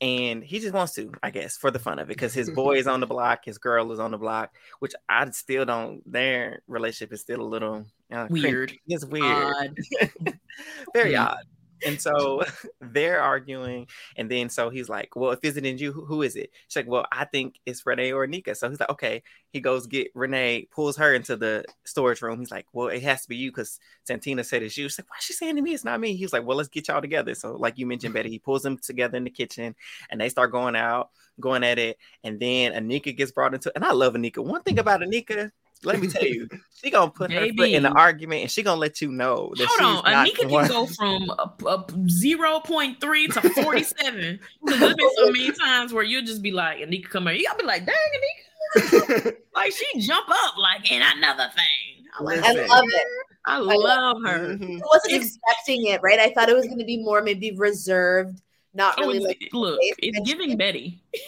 And 0.00 0.42
he 0.42 0.58
just 0.58 0.74
wants 0.74 0.94
to, 0.94 1.12
I 1.22 1.30
guess, 1.30 1.56
for 1.56 1.70
the 1.70 1.78
fun 1.78 1.98
of 2.00 2.08
it, 2.08 2.14
because 2.16 2.34
his 2.34 2.50
boy 2.50 2.72
is 2.78 2.86
on 2.88 2.98
the 3.00 3.06
block, 3.06 3.44
his 3.44 3.58
girl 3.58 3.92
is 3.92 4.00
on 4.00 4.10
the 4.10 4.18
block, 4.18 4.52
which 4.80 4.94
I 5.08 5.30
still 5.30 5.64
don't. 5.64 6.02
Their 6.10 6.62
relationship 6.66 7.12
is 7.12 7.20
still 7.20 7.40
a 7.40 7.44
little 7.44 7.86
uh, 8.10 8.26
cringy. 8.26 8.42
Weird. 8.42 8.72
It's 8.88 9.04
weird, 9.04 9.24
Odd. 9.24 9.78
very 10.94 11.12
Yeah. 11.12 11.26
odd. 11.26 11.44
And 11.86 12.00
so 12.00 12.42
they're 12.80 13.20
arguing, 13.20 13.86
and 14.16 14.30
then 14.30 14.48
so 14.48 14.70
he's 14.70 14.88
like, 14.88 15.16
"Well, 15.16 15.32
if 15.32 15.40
it 15.42 15.48
isn't 15.48 15.78
you, 15.78 15.92
who, 15.92 16.04
who 16.04 16.22
is 16.22 16.36
it?" 16.36 16.50
She's 16.68 16.76
like, 16.76 16.88
"Well, 16.88 17.06
I 17.12 17.24
think 17.24 17.56
it's 17.66 17.84
Renee 17.86 18.12
or 18.12 18.26
Nika." 18.26 18.54
So 18.54 18.68
he's 18.70 18.80
like, 18.80 18.90
"Okay." 18.90 19.22
He 19.50 19.60
goes 19.60 19.86
get 19.86 20.10
Renee, 20.14 20.66
pulls 20.70 20.96
her 20.96 21.12
into 21.12 21.36
the 21.36 21.64
storage 21.84 22.22
room. 22.22 22.38
He's 22.38 22.50
like, 22.50 22.66
"Well, 22.72 22.88
it 22.88 23.02
has 23.02 23.22
to 23.22 23.28
be 23.28 23.36
you 23.36 23.50
because 23.50 23.78
Santina 24.04 24.44
said 24.44 24.62
it's 24.62 24.76
you." 24.76 24.88
She's 24.88 24.98
like, 24.98 25.10
"Why 25.10 25.16
she 25.20 25.32
saying 25.34 25.56
to 25.56 25.62
me 25.62 25.74
it's 25.74 25.84
not 25.84 26.00
me?" 26.00 26.16
He's 26.16 26.32
like, 26.32 26.44
"Well, 26.44 26.56
let's 26.56 26.68
get 26.68 26.88
y'all 26.88 27.00
together." 27.00 27.34
So, 27.34 27.56
like 27.56 27.78
you 27.78 27.86
mentioned, 27.86 28.14
Betty, 28.14 28.30
he 28.30 28.38
pulls 28.38 28.62
them 28.62 28.78
together 28.78 29.16
in 29.16 29.24
the 29.24 29.30
kitchen, 29.30 29.74
and 30.10 30.20
they 30.20 30.28
start 30.28 30.52
going 30.52 30.76
out, 30.76 31.10
going 31.40 31.64
at 31.64 31.78
it, 31.78 31.98
and 32.24 32.40
then 32.40 32.72
Anika 32.72 33.16
gets 33.16 33.32
brought 33.32 33.54
into. 33.54 33.72
And 33.74 33.84
I 33.84 33.92
love 33.92 34.14
Anika. 34.14 34.44
One 34.44 34.62
thing 34.62 34.78
about 34.78 35.00
Anika. 35.00 35.50
Let 35.84 36.00
me 36.00 36.08
tell 36.08 36.24
you, 36.24 36.48
she 36.74 36.90
gonna 36.90 37.10
put 37.10 37.32
her 37.32 37.46
foot 37.56 37.68
in 37.70 37.82
the 37.82 37.90
argument, 37.90 38.42
and 38.42 38.50
she 38.50 38.62
gonna 38.62 38.80
let 38.80 39.00
you 39.00 39.10
know 39.10 39.52
that 39.56 39.66
Hold 39.66 39.78
she's 39.78 39.86
on, 39.86 40.12
not 40.12 40.26
Anika 40.26 40.36
the 40.36 40.48
can 40.48 40.68
go 40.68 40.86
from 40.86 41.30
a, 41.30 41.52
a 41.66 41.84
0.3 41.84 43.32
to 43.34 43.48
47. 43.62 44.40
Because 44.64 44.80
there's 44.80 44.94
been 44.94 45.10
so 45.16 45.26
many 45.26 45.52
times 45.52 45.92
where 45.92 46.04
you'll 46.04 46.24
just 46.24 46.42
be 46.42 46.50
like, 46.52 46.78
Anika 46.78 47.08
come 47.08 47.26
here. 47.26 47.34
You'll 47.34 47.56
be 47.56 47.64
like, 47.64 47.86
dang, 47.86 47.94
Anika. 47.94 49.36
like 49.54 49.72
she 49.72 50.00
jump 50.00 50.28
up 50.30 50.56
like 50.56 50.90
in 50.90 51.02
another 51.02 51.50
thing. 51.54 52.06
I'm 52.18 52.24
like, 52.24 52.42
I 52.42 52.52
love 52.52 52.84
it. 52.86 53.06
I 53.44 53.58
love 53.58 54.16
her. 54.24 54.54
Mm-hmm. 54.54 54.76
I 54.76 54.86
wasn't 54.92 55.14
expecting 55.14 55.86
it, 55.86 56.00
right? 56.02 56.18
I 56.18 56.30
thought 56.32 56.48
it 56.48 56.54
was 56.54 56.66
going 56.66 56.78
to 56.78 56.84
be 56.84 57.02
more 57.02 57.22
maybe 57.22 57.52
reserved, 57.56 58.40
not 58.74 58.96
really 58.98 59.18
it's- 59.18 59.28
like 59.28 59.50
look, 59.52 59.78
it's 59.80 60.20
giving 60.28 60.56
Betty. 60.56 61.02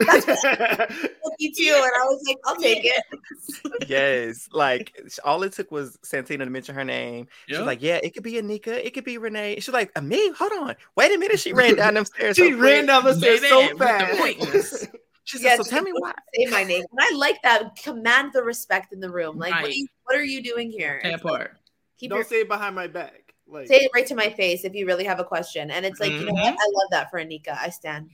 you 0.00 0.06
too. 1.54 1.72
And 1.74 1.84
I 1.84 2.04
was 2.04 2.22
like, 2.26 2.36
I'll 2.44 2.56
take 2.56 2.80
it. 2.84 3.88
yes, 3.88 4.48
like 4.52 4.92
all 5.24 5.42
it 5.42 5.52
took 5.52 5.70
was 5.70 5.98
Santina 6.02 6.44
to 6.44 6.50
mention 6.50 6.74
her 6.74 6.84
name. 6.84 7.28
She's 7.46 7.58
Yeah. 7.58 7.64
like, 7.64 7.82
"Yeah, 7.82 8.00
it 8.02 8.10
could 8.14 8.22
be 8.22 8.34
Anika, 8.34 8.68
it 8.68 8.92
could 8.94 9.04
be 9.04 9.18
Renee." 9.18 9.56
She's 9.60 9.72
like, 9.72 9.90
"Uh, 9.96 10.00
"Me? 10.02 10.30
Hold 10.32 10.52
on, 10.52 10.76
wait 10.96 11.14
a 11.14 11.18
minute." 11.18 11.40
She 11.40 11.52
ran 11.52 11.76
down 11.76 11.94
them 11.94 12.04
stairs. 12.04 12.36
She 12.36 12.50
so 12.52 12.58
ran 12.58 12.86
down 12.86 13.04
the 13.04 13.14
stairs 13.14 13.40
so 13.48 13.76
fast. 13.76 14.18
quickness. 14.18 14.86
She 15.28 15.38
said, 15.38 15.56
"So 15.56 15.64
tell 15.64 15.82
me 15.82 15.90
why." 15.92 16.12
Say 16.36 16.46
my 16.52 16.62
name, 16.62 16.84
and 16.88 17.00
I 17.00 17.12
like 17.16 17.42
that. 17.42 17.74
Command 17.82 18.30
the 18.32 18.44
respect 18.44 18.92
in 18.92 19.00
the 19.00 19.10
room. 19.10 19.36
Like, 19.38 19.52
what, 19.54 19.64
are 19.64 19.68
you, 19.70 19.88
what 20.04 20.16
are 20.16 20.22
you 20.24 20.40
doing 20.40 20.70
here? 20.70 21.00
That 21.02 21.14
like, 21.14 21.22
part. 21.22 21.56
keep 21.98 22.10
Don't 22.10 22.18
your 22.18 22.24
say 22.24 22.40
it 22.42 22.48
behind 22.48 22.76
my 22.76 22.86
back. 22.86 23.34
Like 23.48 23.66
say 23.66 23.78
it 23.78 23.90
right 23.92 24.06
to 24.06 24.14
my 24.14 24.30
face 24.30 24.64
if 24.64 24.72
you 24.74 24.86
really 24.86 25.02
have 25.02 25.18
a 25.18 25.24
question. 25.24 25.72
And 25.72 25.84
it's 25.84 25.98
like, 25.98 26.12
you 26.12 26.26
know 26.26 26.32
what? 26.32 26.44
Mhm. 26.54 26.56
I 26.60 26.70
love 26.72 26.90
that 26.92 27.10
for 27.10 27.18
Anika. 27.20 27.58
I 27.60 27.70
stand. 27.70 28.10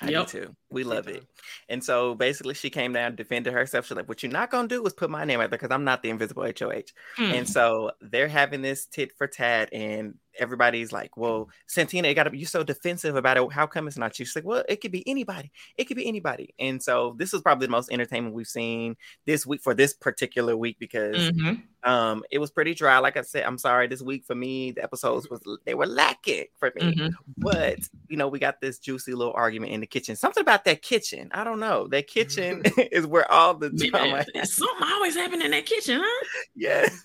I 0.00 0.08
Yep. 0.08 0.26
do 0.30 0.40
too. 0.40 0.56
We 0.74 0.84
love 0.84 1.08
it. 1.08 1.24
And 1.68 1.82
so 1.82 2.14
basically, 2.14 2.54
she 2.54 2.68
came 2.70 2.92
down, 2.92 3.16
defended 3.16 3.52
herself. 3.52 3.86
She's 3.86 3.96
like, 3.96 4.08
What 4.08 4.22
you're 4.22 4.32
not 4.32 4.50
going 4.50 4.68
to 4.68 4.74
do 4.76 4.84
is 4.86 4.92
put 4.92 5.10
my 5.10 5.24
name 5.24 5.40
out 5.40 5.50
there 5.50 5.58
because 5.58 5.74
I'm 5.74 5.84
not 5.84 6.02
the 6.02 6.10
invisible 6.10 6.42
HOH. 6.44 6.92
Hmm. 7.16 7.22
And 7.32 7.48
so 7.48 7.92
they're 8.00 8.28
having 8.28 8.60
this 8.62 8.86
tit 8.86 9.12
for 9.16 9.26
tat. 9.26 9.68
And 9.72 10.14
everybody's 10.38 10.92
like, 10.92 11.16
Well, 11.16 11.48
Santina, 11.66 12.08
you 12.08 12.14
got 12.14 12.34
you're 12.36 12.46
so 12.48 12.62
defensive 12.64 13.16
about 13.16 13.36
it. 13.36 13.52
How 13.52 13.66
come 13.66 13.86
it's 13.86 13.96
not 13.96 14.18
you? 14.18 14.24
She's 14.24 14.36
like, 14.36 14.44
Well, 14.44 14.64
it 14.68 14.80
could 14.80 14.92
be 14.92 15.08
anybody. 15.08 15.50
It 15.78 15.84
could 15.84 15.96
be 15.96 16.06
anybody. 16.06 16.54
And 16.58 16.82
so 16.82 17.14
this 17.18 17.32
is 17.32 17.40
probably 17.40 17.66
the 17.66 17.70
most 17.72 17.90
entertainment 17.92 18.34
we've 18.34 18.46
seen 18.46 18.96
this 19.26 19.46
week 19.46 19.62
for 19.62 19.74
this 19.74 19.92
particular 19.94 20.56
week 20.56 20.78
because 20.78 21.30
Mhm. 21.30 21.62
um 21.84 22.24
it 22.30 22.38
was 22.38 22.50
pretty 22.50 22.74
dry. 22.74 22.98
Like 22.98 23.16
I 23.16 23.22
said, 23.22 23.44
I'm 23.44 23.58
sorry, 23.58 23.86
this 23.86 24.02
week 24.02 24.24
for 24.24 24.34
me, 24.34 24.72
the 24.72 24.82
episodes 24.82 25.28
was 25.30 25.40
they 25.64 25.74
were 25.74 25.86
lacking 25.86 26.46
for 26.58 26.72
me. 26.74 26.94
Mhm. 26.94 27.10
But 27.38 27.78
you 28.08 28.16
know, 28.16 28.26
we 28.28 28.38
got 28.40 28.60
this 28.60 28.78
juicy 28.78 29.14
little 29.14 29.34
argument 29.34 29.72
in 29.72 29.80
the 29.80 29.86
kitchen. 29.86 30.16
Something 30.16 30.40
about 30.40 30.63
that 30.64 30.82
kitchen. 30.82 31.28
I 31.32 31.44
don't 31.44 31.60
know. 31.60 31.86
That 31.88 32.06
kitchen 32.06 32.62
is 32.92 33.06
where 33.06 33.30
all 33.30 33.54
the 33.54 33.70
drama. 33.70 34.24
Yeah, 34.34 34.44
Something 34.44 34.88
always 34.88 35.14
happened 35.14 35.42
in 35.42 35.50
that 35.52 35.66
kitchen, 35.66 36.00
huh? 36.04 36.24
Yes. 36.56 36.96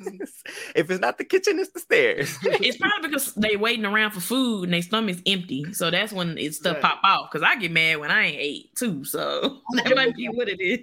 if 0.75 0.89
it's 0.91 0.99
not 1.01 1.17
the 1.17 1.25
kitchen, 1.25 1.59
it's 1.59 1.71
the 1.71 1.79
stairs. 1.79 2.37
it's 2.43 2.77
probably 2.77 3.09
because 3.09 3.33
they 3.35 3.55
waiting 3.55 3.85
around 3.85 4.11
for 4.11 4.19
food 4.21 4.63
and 4.65 4.73
their 4.73 4.81
stomach's 4.81 5.21
empty. 5.25 5.73
So 5.73 5.89
that's 5.91 6.11
when 6.13 6.37
it 6.37 6.53
stuff 6.55 6.75
Right. 6.75 6.83
pop 6.83 6.99
off. 7.03 7.29
Cause 7.31 7.41
I 7.43 7.55
get 7.57 7.71
mad 7.71 7.97
when 7.99 8.11
I 8.11 8.25
ain't 8.27 8.37
ate 8.39 8.75
too. 8.75 9.03
So 9.05 9.59
that 9.75 9.95
might 9.95 10.15
be 10.15 10.27
what 10.27 10.47
it 10.49 10.61
is. 10.61 10.79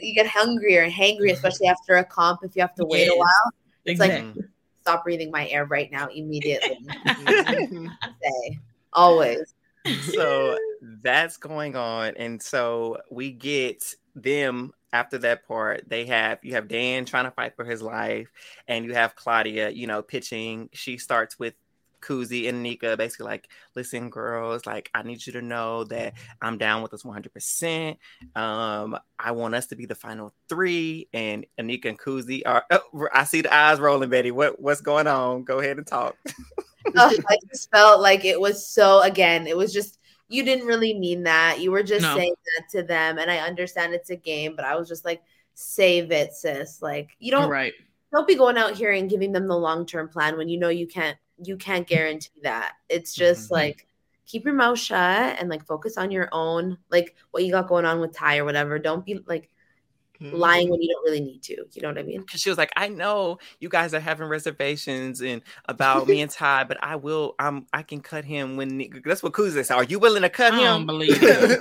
You 0.00 0.14
get 0.14 0.26
hungrier 0.26 0.82
and 0.82 0.92
hangry, 0.92 1.32
especially 1.32 1.66
after 1.68 1.96
a 1.96 2.04
comp. 2.04 2.40
If 2.42 2.56
you 2.56 2.62
have 2.62 2.74
to 2.76 2.84
wait 2.84 3.06
Yes, 3.06 3.12
a 3.14 3.16
while, 3.18 3.52
it's 3.84 4.00
exactly. 4.00 4.42
like 4.42 4.50
stop 4.82 5.04
breathing 5.04 5.30
my 5.30 5.48
air 5.48 5.64
right 5.66 5.90
now 5.92 6.08
immediately. 6.08 6.78
Say 8.22 8.58
always. 8.92 9.54
So 9.96 10.56
that's 11.02 11.36
going 11.36 11.76
on 11.76 12.14
and 12.16 12.40
so 12.40 12.98
we 13.10 13.30
get 13.30 13.94
them 14.14 14.72
after 14.92 15.18
that 15.18 15.46
part 15.46 15.82
they 15.88 16.06
have 16.06 16.38
you 16.42 16.54
have 16.54 16.68
dan 16.68 17.04
trying 17.04 17.24
to 17.24 17.30
fight 17.30 17.54
for 17.54 17.64
his 17.64 17.82
life 17.82 18.28
and 18.68 18.84
you 18.84 18.94
have 18.94 19.14
claudia 19.14 19.68
you 19.70 19.86
know 19.86 20.02
pitching. 20.02 20.68
She 20.72 20.98
starts 20.98 21.38
with 21.38 21.54
Kuzi 22.00 22.48
and 22.48 22.62
Nika 22.62 22.96
basically 22.96 23.26
like, 23.26 23.48
listen, 23.74 24.10
girls, 24.10 24.66
like 24.66 24.90
I 24.94 25.02
need 25.02 25.26
you 25.26 25.32
to 25.34 25.42
know 25.42 25.84
that 25.84 26.14
I'm 26.40 26.58
down 26.58 26.82
with 26.82 26.92
this 26.92 27.02
100%. 27.02 27.96
Um, 28.34 28.98
I 29.18 29.32
want 29.32 29.54
us 29.54 29.66
to 29.68 29.76
be 29.76 29.86
the 29.86 29.94
final 29.94 30.32
three, 30.48 31.08
and 31.12 31.46
Anika 31.60 31.86
and 31.86 31.98
Kuzi 31.98 32.42
are. 32.46 32.64
Oh, 32.70 33.08
I 33.12 33.24
see 33.24 33.40
the 33.40 33.54
eyes 33.54 33.80
rolling, 33.80 34.10
Betty. 34.10 34.30
What 34.30 34.60
what's 34.60 34.80
going 34.80 35.06
on? 35.06 35.44
Go 35.44 35.58
ahead 35.58 35.78
and 35.78 35.86
talk. 35.86 36.16
Ugh, 36.96 37.24
I 37.28 37.36
just 37.50 37.70
felt 37.70 38.00
like 38.00 38.24
it 38.24 38.40
was 38.40 38.66
so 38.66 39.02
again, 39.02 39.46
it 39.46 39.56
was 39.56 39.72
just 39.72 39.98
you 40.28 40.42
didn't 40.42 40.66
really 40.66 40.94
mean 40.94 41.22
that. 41.24 41.60
You 41.60 41.70
were 41.70 41.82
just 41.82 42.02
No. 42.02 42.14
saying 42.16 42.34
that 42.56 42.68
to 42.78 42.82
them. 42.82 43.18
And 43.18 43.30
I 43.30 43.38
understand 43.38 43.94
it's 43.94 44.10
a 44.10 44.16
game, 44.16 44.54
but 44.54 44.64
I 44.64 44.76
was 44.76 44.88
just 44.88 45.04
like, 45.04 45.22
save 45.54 46.12
it, 46.12 46.34
sis. 46.34 46.80
Like 46.82 47.10
you 47.18 47.30
don't 47.30 47.50
right. 47.50 47.72
don't 48.12 48.28
be 48.28 48.34
going 48.34 48.56
out 48.56 48.76
here 48.76 48.92
and 48.92 49.10
giving 49.10 49.32
them 49.32 49.48
the 49.48 49.56
long-term 49.56 50.08
plan 50.08 50.36
when 50.36 50.48
you 50.48 50.58
know 50.58 50.68
you 50.68 50.86
can't 50.86 51.16
you 51.42 51.56
can't 51.56 51.86
guarantee 51.86 52.40
that. 52.42 52.74
It's 52.88 53.14
just 53.14 53.48
Mhm. 53.48 53.52
like 53.52 53.86
keep 54.26 54.44
your 54.44 54.54
mouth 54.54 54.78
shut 54.78 55.36
and 55.38 55.48
like 55.48 55.64
focus 55.66 55.96
on 55.96 56.10
your 56.10 56.28
own, 56.32 56.78
like 56.90 57.14
what 57.30 57.44
you 57.44 57.50
got 57.52 57.68
going 57.68 57.84
on 57.86 58.00
with 58.00 58.12
Ty 58.14 58.38
or 58.38 58.44
whatever. 58.44 58.78
Don't 58.78 59.04
be 59.04 59.20
like 59.26 59.48
lying 60.20 60.68
when 60.68 60.82
you 60.82 60.88
don't 60.92 61.04
really 61.04 61.20
need 61.20 61.42
to. 61.44 61.54
You 61.72 61.82
know 61.82 61.88
what 61.88 61.98
I 61.98 62.02
mean? 62.02 62.20
Because 62.22 62.40
she 62.40 62.48
was 62.48 62.58
like, 62.58 62.72
I 62.76 62.88
know 62.88 63.38
you 63.60 63.68
guys 63.68 63.94
are 63.94 64.00
having 64.00 64.26
reservations 64.26 65.20
and 65.22 65.42
about 65.66 66.08
me 66.08 66.20
and 66.20 66.30
Ty, 66.30 66.64
but 66.64 66.76
I 66.82 66.96
will. 66.96 67.36
I'm. 67.38 67.66
I 67.72 67.82
can 67.82 68.00
cut 68.00 68.24
him 68.24 68.56
when 68.56 68.84
that's 69.04 69.22
what 69.22 69.32
Kuzi 69.32 69.64
said. 69.64 69.74
Are 69.76 69.84
you 69.84 69.98
willing 70.00 70.22
to 70.22 70.28
cut 70.28 70.52
I 70.54 70.74
him? 70.76 70.86
believe 70.86 71.10
it. 71.22 71.60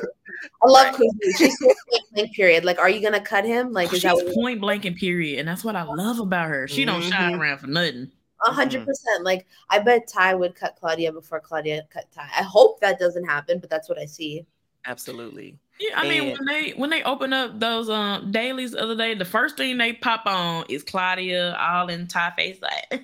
I 0.63 0.67
love 0.67 0.95
Kuzi. 0.95 1.37
She's 1.37 1.57
so 1.59 1.67
point 1.67 2.03
blank 2.13 2.33
period. 2.33 2.65
Like, 2.65 2.79
are 2.79 2.89
you 2.89 2.99
gonna 3.01 3.21
cut 3.21 3.45
him? 3.45 3.71
Like, 3.73 3.93
is 3.93 4.01
that 4.01 4.15
She's 4.15 4.23
what 4.25 4.33
point 4.33 4.59
blank 4.59 4.85
and 4.85 4.95
period, 4.95 5.39
and 5.39 5.47
that's 5.47 5.63
what 5.63 5.75
I 5.75 5.83
love 5.83 6.19
about 6.19 6.49
her. 6.49 6.67
She 6.67 6.83
don't 6.83 7.01
shy 7.03 7.31
Mhm. 7.31 7.39
around 7.39 7.59
for 7.59 7.67
nothing. 7.67 8.11
A 8.45 8.51
hundred 8.51 8.85
percent. 8.85 9.23
Like 9.23 9.47
I 9.69 9.79
bet 9.79 10.07
Ty 10.07 10.35
would 10.35 10.55
cut 10.55 10.75
Claudia 10.79 11.11
before 11.11 11.39
Claudia 11.39 11.87
cut 11.91 12.05
Ty. 12.13 12.29
I 12.37 12.43
hope 12.43 12.79
that 12.81 12.99
doesn't 12.99 13.25
happen, 13.25 13.59
but 13.59 13.69
that's 13.69 13.89
what 13.89 13.97
I 13.97 14.05
see. 14.05 14.45
Absolutely. 14.85 15.57
Yeah, 15.79 15.99
I 15.99 16.07
mean 16.07 16.31
when 16.31 16.45
they 16.47 16.71
when 16.71 16.89
they 16.89 17.03
open 17.03 17.33
up 17.33 17.59
those 17.59 17.89
um 17.89 18.31
dailies 18.31 18.71
the 18.71 18.81
other 18.81 18.95
day, 18.95 19.13
the 19.13 19.25
first 19.25 19.57
thing 19.57 19.77
they 19.77 19.93
pop 19.93 20.25
on 20.25 20.65
is 20.69 20.83
Claudia 20.83 21.55
all 21.59 21.87
in 21.87 22.07
Ty 22.07 22.31
face 22.35 22.59
like 22.61 22.85
and 22.91 23.03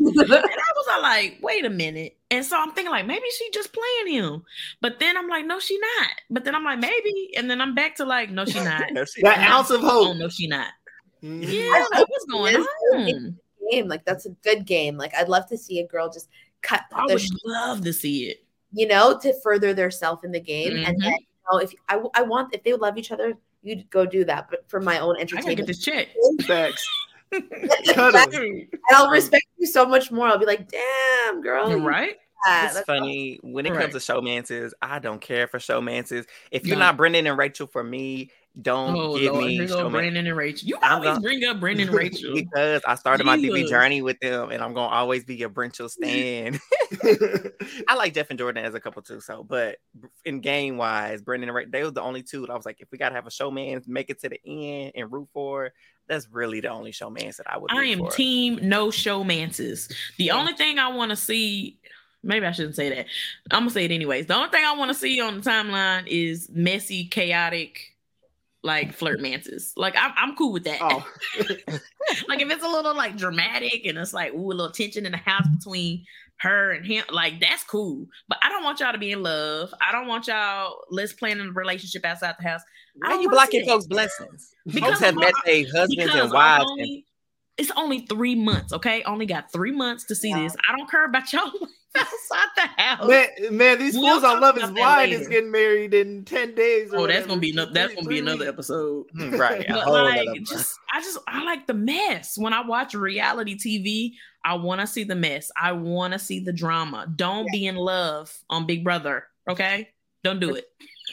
I 0.00 0.72
was 0.76 0.86
all 0.90 1.02
like, 1.02 1.38
wait 1.42 1.64
a 1.64 1.70
minute. 1.70 2.16
And 2.30 2.44
so 2.44 2.58
I'm 2.58 2.72
thinking 2.72 2.92
like 2.92 3.06
maybe 3.06 3.26
she 3.36 3.50
just 3.52 3.74
playing 3.74 4.22
him. 4.22 4.42
But 4.80 4.98
then 4.98 5.16
I'm 5.18 5.28
like, 5.28 5.44
no, 5.44 5.58
she 5.58 5.78
not. 5.78 6.10
But 6.30 6.44
then 6.44 6.54
I'm 6.54 6.64
like, 6.64 6.78
maybe. 6.78 7.32
And 7.36 7.50
then 7.50 7.60
I'm 7.60 7.74
back 7.74 7.96
to 7.96 8.04
like, 8.04 8.30
no, 8.30 8.44
she 8.46 8.58
not. 8.64 8.84
That 9.22 9.38
ounce 9.50 9.70
of 9.70 9.82
Oh 9.84 10.04
hope. 10.04 10.16
no, 10.16 10.28
she 10.28 10.46
not. 10.46 10.68
Mhm. 11.22 11.42
Yeah, 11.42 11.60
I 11.62 11.88
like, 11.92 12.08
what's 12.08 12.24
going 12.26 12.56
on? 12.56 13.38
Game 13.70 13.88
like 13.88 14.04
that's 14.04 14.26
a 14.26 14.30
good 14.30 14.64
game. 14.66 14.96
Like 14.96 15.14
I'd 15.14 15.28
love 15.28 15.46
to 15.48 15.58
see 15.58 15.80
a 15.80 15.86
girl 15.86 16.10
just 16.10 16.28
cut 16.62 16.82
I 16.94 17.04
the 17.06 17.14
would 17.14 17.22
sh- 17.22 17.28
love 17.44 17.82
to 17.82 17.92
see 17.92 18.26
it. 18.26 18.44
you 18.72 18.86
know, 18.86 19.18
to 19.18 19.32
further 19.42 19.72
their 19.74 19.90
self 19.90 20.24
in 20.24 20.32
the 20.32 20.40
game. 20.40 20.76
And 20.76 20.96
Mhm. 20.98 21.02
then, 21.02 21.12
you 21.12 21.26
know, 21.52 21.58
if 21.58 21.72
I, 21.88 22.00
I 22.14 22.22
want, 22.22 22.54
if 22.54 22.62
they 22.64 22.74
love 22.74 22.98
each 22.98 23.10
other, 23.12 23.34
you'd 23.62 23.88
go 23.90 24.04
do 24.04 24.24
that. 24.24 24.48
But 24.50 24.68
for 24.68 24.80
my 24.80 24.98
own 24.98 25.16
I 25.20 25.24
gotta 25.24 25.54
get 25.54 25.66
this 25.66 25.82
check. 25.82 26.08
Facts. 26.46 26.86
And 27.32 27.44
I'll 28.90 29.10
respect 29.10 29.44
you 29.58 29.66
so 29.66 29.86
much 29.86 30.10
more. 30.10 30.26
I'll 30.28 30.38
be 30.38 30.46
like, 30.46 30.68
damn, 30.68 31.40
girl, 31.42 31.70
you 31.70 31.86
right? 31.86 32.08
did. 32.10 32.16
It's 32.64 32.74
That's 32.74 32.86
funny 32.86 33.40
when 33.42 33.66
it 33.66 33.72
Right. 33.72 33.90
comes 33.90 34.04
to 34.04 34.12
showmances. 34.12 34.72
I 34.80 34.98
don't 35.00 35.20
care 35.20 35.48
for 35.48 35.58
showmances. 35.58 36.26
If 36.52 36.66
you're 36.66 36.76
No. 36.76 36.84
not 36.86 36.96
Brendan 36.96 37.26
and 37.26 37.36
Rachel 37.36 37.66
for 37.66 37.82
me, 37.82 38.30
don't 38.62 38.96
Oh 38.96 39.18
give 39.18 39.32
Lord, 39.34 39.44
me 39.46 39.66
showman 39.66 39.92
Brandon 39.92 40.26
and 40.26 40.36
Rachel. 40.36 40.68
You 40.68 40.78
I'm 40.82 40.94
always 40.94 41.08
gonna- 41.08 41.20
bring 41.20 41.44
up 41.44 41.60
Brandon 41.60 41.88
and 41.88 41.96
Rachel. 41.98 42.34
because 42.34 42.82
I 42.86 42.94
started 42.94 43.24
my 43.24 43.36
BB 43.36 43.68
journey 43.68 44.00
with 44.02 44.18
them, 44.20 44.50
and 44.50 44.62
I'm 44.62 44.72
gonna 44.72 44.94
always 44.94 45.24
be 45.24 45.42
a 45.42 45.48
Brenchel 45.48 45.90
stan. 45.90 46.58
I 47.88 47.94
like 47.94 48.14
Jeff 48.14 48.30
and 48.30 48.38
Jordan 48.38 48.64
as 48.64 48.74
a 48.74 48.80
couple 48.80 49.02
too. 49.02 49.20
So, 49.20 49.42
but 49.42 49.76
in 50.24 50.40
game 50.40 50.76
wise, 50.76 51.20
Brendon 51.22 51.48
and 51.48 51.56
Rachel, 51.56 51.70
they 51.72 51.82
was 51.82 51.92
the 51.92 52.02
only 52.02 52.22
two 52.22 52.40
that 52.42 52.50
I 52.50 52.56
was 52.56 52.64
like, 52.66 52.80
if 52.80 52.88
we 52.90 52.98
gotta 52.98 53.14
have 53.14 53.26
a 53.26 53.30
showman 53.30 53.82
make 53.86 54.08
it 54.10 54.20
to 54.22 54.28
the 54.28 54.40
end 54.46 54.92
and 54.94 55.12
root 55.12 55.28
for, 55.32 55.72
that's 56.08 56.28
really 56.30 56.60
the 56.60 56.68
only 56.68 56.92
showmans 56.92 57.36
that 57.36 57.50
I 57.52 57.58
would. 57.58 57.70
I 57.72 57.84
am 57.86 57.98
for. 57.98 58.10
team 58.10 58.58
no 58.62 58.88
showmances. 58.88 59.92
The 60.16 60.30
only 60.30 60.54
thing 60.54 60.78
I 60.78 60.88
want 60.88 61.10
to 61.10 61.16
see, 61.16 61.78
maybe 62.22 62.46
I 62.46 62.52
shouldn't 62.52 62.76
say 62.76 62.88
that. 62.88 63.06
I'm 63.50 63.60
gonna 63.60 63.70
say 63.70 63.84
it 63.84 63.90
anyways. 63.90 64.26
The 64.26 64.34
only 64.36 64.48
thing 64.50 64.64
I 64.64 64.74
want 64.76 64.90
to 64.90 64.94
see 64.94 65.20
on 65.20 65.40
the 65.40 65.50
timeline 65.50 66.06
is 66.06 66.48
messy, 66.52 67.04
chaotic, 67.06 67.92
like 68.66 68.92
flirt 68.92 69.20
mances. 69.20 69.72
Like 69.76 69.94
I'm, 69.96 70.12
I'm 70.16 70.36
cool 70.36 70.52
with 70.52 70.64
that. 70.64 70.78
Oh, 70.82 71.06
like 72.28 72.42
if 72.42 72.50
it's 72.50 72.64
a 72.64 72.68
little 72.68 72.94
like 72.94 73.16
dramatic 73.16 73.86
and 73.86 73.96
it's 73.96 74.12
like 74.12 74.34
ooh, 74.34 74.52
a 74.52 74.54
little 74.54 74.70
tension 74.70 75.06
in 75.06 75.12
the 75.12 75.18
house 75.18 75.46
between 75.56 76.04
her 76.38 76.72
and 76.72 76.84
him, 76.84 77.04
like 77.10 77.40
that's 77.40 77.64
cool. 77.64 78.06
But 78.28 78.38
I 78.42 78.50
don't 78.50 78.64
want 78.64 78.80
y'all 78.80 78.92
to 78.92 78.98
be 78.98 79.12
in 79.12 79.22
love. 79.22 79.72
I 79.80 79.92
don't 79.92 80.06
want 80.06 80.26
y'all 80.26 80.80
let's 80.90 81.12
plan 81.12 81.40
a 81.40 81.50
relationship 81.50 82.04
outside 82.04 82.34
the 82.38 82.48
house. 82.48 82.62
Why 82.96 83.10
don't 83.10 83.22
you 83.22 83.30
blocking 83.30 83.64
folks' 83.64 83.86
blessings? 83.86 84.52
Because 84.66 84.80
folks 84.80 85.00
have 85.00 85.14
met 85.14 85.32
their 85.44 85.64
husbands 85.74 86.14
and 86.14 86.32
wives. 86.32 86.64
only- 86.68 87.06
it's 87.58 87.70
only 87.76 88.00
three 88.00 88.34
months, 88.34 88.72
okay? 88.72 89.02
Only 89.04 89.26
got 89.26 89.50
three 89.50 89.72
months 89.72 90.04
to 90.04 90.14
see 90.14 90.32
this. 90.32 90.54
I 90.68 90.76
don't 90.76 90.90
care 90.90 91.06
about 91.06 91.32
y'all 91.32 91.42
outside 91.96 92.48
the 92.54 92.82
house. 92.82 93.08
man, 93.08 93.56
man, 93.56 93.78
these 93.78 93.94
We'll 93.94 94.20
fools 94.20 94.24
on 94.24 94.40
Love 94.40 94.58
is 94.58 94.64
about 94.64 94.74
that 94.74 94.80
Blind 94.80 95.12
is 95.12 95.28
getting 95.28 95.50
married 95.50 95.94
in 95.94 96.24
ten 96.24 96.54
days. 96.54 96.92
or 96.92 96.98
oh, 96.98 97.06
that's 97.06 97.26
whatever. 97.26 97.28
gonna 97.28 97.40
be 97.40 97.52
no, 97.52 97.72
that's 97.72 97.94
gonna 97.94 98.08
be 98.08 98.18
another 98.18 98.46
episode. 98.48 99.06
Hmm, 99.16 99.34
right. 99.36 99.64
But 99.66 99.88
like, 99.88 100.28
just 100.42 100.78
I 100.92 101.00
just 101.00 101.18
I 101.26 101.42
like 101.44 101.66
the 101.66 101.74
mess. 101.74 102.36
When 102.36 102.52
I 102.52 102.60
watch 102.66 102.94
reality 102.94 103.56
TV, 103.56 104.12
I 104.44 104.54
want 104.54 104.82
to 104.82 104.86
see 104.86 105.04
the 105.04 105.14
mess. 105.14 105.50
I 105.56 105.72
want 105.72 106.12
to 106.12 106.18
see 106.18 106.40
the 106.40 106.52
drama. 106.52 107.06
Don't 107.16 107.50
be 107.50 107.66
in 107.66 107.76
love 107.76 108.36
on 108.50 108.66
Big 108.66 108.84
Brother, 108.84 109.24
okay? 109.48 109.88
Don't 110.22 110.40
do 110.40 110.54
it. 110.54 110.66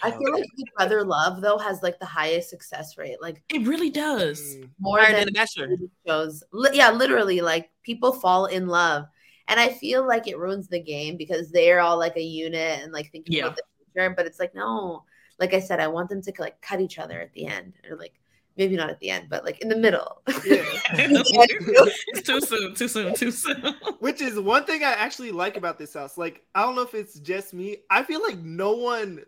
I 0.03 0.11
feel 0.11 0.33
like 0.33 0.43
Big 0.57 0.65
Brother 0.75 1.03
Love 1.03 1.41
though 1.41 1.57
has 1.57 1.81
like 1.81 1.99
the 1.99 2.05
highest 2.05 2.49
success 2.49 2.97
rate. 2.97 3.21
Like 3.21 3.41
It 3.49 3.65
really 3.67 3.89
does. 3.89 4.57
Mm. 4.57 4.69
more 4.79 4.99
Higher 4.99 5.11
than 5.11 5.19
than 5.19 5.25
the 5.27 5.31
Bachelor. 5.31 5.69
Shows. 6.07 6.43
Li- 6.51 6.71
yeah, 6.73 6.91
literally, 6.91 7.41
like 7.41 7.71
people 7.83 8.11
fall 8.13 8.45
in 8.47 8.67
love, 8.67 9.05
and 9.47 9.59
I 9.59 9.69
feel 9.69 10.05
like 10.07 10.27
it 10.27 10.37
ruins 10.37 10.67
the 10.67 10.81
game 10.81 11.17
because 11.17 11.51
they're 11.51 11.79
all 11.79 11.97
like 11.97 12.17
a 12.17 12.21
unit 12.21 12.81
and 12.83 12.91
like 12.91 13.11
thinking 13.11 13.35
Yeah. 13.37 13.45
about 13.45 13.57
the 13.57 13.63
future. 13.93 14.13
But 14.15 14.25
it's 14.25 14.39
like 14.39 14.53
no, 14.53 15.05
like 15.39 15.53
I 15.53 15.59
said, 15.59 15.79
I 15.79 15.87
want 15.87 16.09
them 16.09 16.21
to 16.21 16.33
like 16.39 16.59
cut 16.61 16.81
each 16.81 16.99
other 16.99 17.19
at 17.21 17.31
the 17.33 17.45
end, 17.45 17.73
or 17.89 17.95
like 17.97 18.13
maybe 18.55 18.75
not 18.75 18.89
at 18.89 18.99
the 18.99 19.09
end, 19.09 19.27
but 19.29 19.43
like 19.43 19.61
in 19.61 19.69
the 19.69 19.75
middle. 19.75 20.21
Yeah. 20.45 20.63
it's 20.95 22.21
too 22.21 22.41
soon, 22.41 22.75
too 22.75 22.87
soon, 22.87 23.15
too 23.15 23.31
soon. 23.31 23.75
Which 23.99 24.21
is 24.21 24.37
one 24.39 24.65
thing 24.65 24.83
I 24.83 24.91
actually 24.91 25.31
like 25.31 25.57
about 25.57 25.79
this 25.79 25.93
house. 25.93 26.17
Like, 26.17 26.43
I 26.53 26.61
don't 26.61 26.75
know 26.75 26.81
if 26.81 26.93
it's 26.93 27.19
just 27.19 27.53
me. 27.53 27.77
I 27.89 28.03
feel 28.03 28.21
like 28.21 28.37
no 28.39 28.73
one 28.73 29.23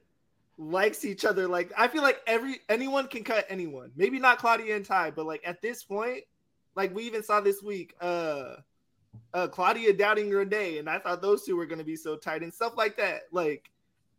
likes 0.57 1.05
each 1.05 1.25
other. 1.25 1.47
Like, 1.47 1.71
I 1.77 1.87
feel 1.87 2.01
like 2.01 2.19
every 2.27 2.59
anyone 2.69 3.07
can 3.07 3.23
cut 3.23 3.45
anyone. 3.49 3.91
Maybe 3.95 4.19
not 4.19 4.37
Claudia 4.37 4.75
and 4.75 4.85
Ty, 4.85 5.11
but 5.11 5.25
like 5.25 5.41
at 5.45 5.61
this 5.61 5.83
point, 5.83 6.23
like 6.75 6.93
we 6.95 7.03
even 7.03 7.23
saw 7.23 7.41
this 7.41 7.61
week, 7.61 7.93
uh 8.01 8.55
uh 9.33 9.47
Claudia 9.47 9.93
doubting 9.93 10.29
Renee, 10.29 10.77
and 10.77 10.89
I 10.89 10.99
thought 10.99 11.21
those 11.21 11.43
two 11.43 11.55
were 11.55 11.65
gonna 11.65 11.83
be 11.83 11.95
so 11.95 12.15
tight 12.15 12.43
and 12.43 12.53
stuff 12.53 12.73
like 12.77 12.97
that. 12.97 13.23
Like 13.31 13.69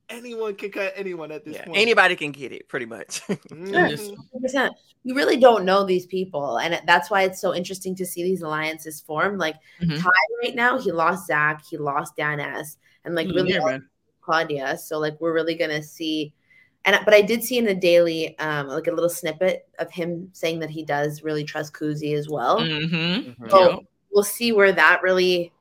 anyone 0.09 0.55
can 0.55 0.71
cut 0.71 0.93
anyone 0.95 1.33
at 1.33 1.45
this 1.45 1.57
Yeah, 1.57 1.65
point. 1.65 1.79
anybody 1.79 2.17
can 2.17 2.33
get 2.33 2.53
it, 2.53 2.69
pretty 2.69 2.87
much. 2.87 3.21
Mhm. 3.51 4.17
100%. 4.35 4.73
You 5.05 5.15
really 5.15 5.37
don't 5.37 5.65
know 5.65 5.85
these 5.85 6.07
people. 6.07 6.59
And 6.59 6.81
that's 6.87 7.11
why 7.11 7.23
it's 7.23 7.41
so 7.41 7.55
interesting 7.55 7.95
to 7.97 8.07
see 8.07 8.23
these 8.23 8.43
alliances 8.43 9.01
form. 9.01 9.39
Like 9.39 9.57
Mhm. 9.81 10.01
Ty 10.03 10.11
right 10.43 10.55
now, 10.55 10.79
he 10.79 10.93
lost 10.93 11.27
Zach, 11.27 11.65
he 11.69 11.77
lost 11.77 12.17
Dan 12.17 12.41
S, 12.41 12.77
and 13.05 13.15
like 13.15 13.29
really 13.29 13.53
Yeah, 13.53 13.61
lost 13.61 13.73
man. 13.73 13.89
Claudia. 14.27 14.77
So 14.77 14.99
like 14.99 15.17
we're 15.21 15.33
really 15.33 15.55
gonna 15.55 15.83
see 15.83 16.33
and 16.85 16.99
but 17.05 17.15
I 17.15 17.23
did 17.23 17.43
see 17.45 17.59
in 17.59 17.65
the 17.65 17.75
daily 17.75 18.39
um 18.39 18.69
like 18.69 18.89
a 18.89 18.93
little 18.93 19.09
snippet 19.09 19.69
of 19.79 19.91
him 19.91 20.29
saying 20.33 20.59
that 20.61 20.71
he 20.71 20.85
does 20.85 21.23
really 21.23 21.45
trust 21.45 21.73
Kuzi 21.73 22.15
as 22.15 22.29
well. 22.29 22.61
Mm-hmm. 22.61 23.49
So 23.49 23.71
Yep. 23.71 23.79
we'll 24.13 24.25
see 24.25 24.53
where 24.53 24.73
that 24.73 25.03
really 25.03 25.53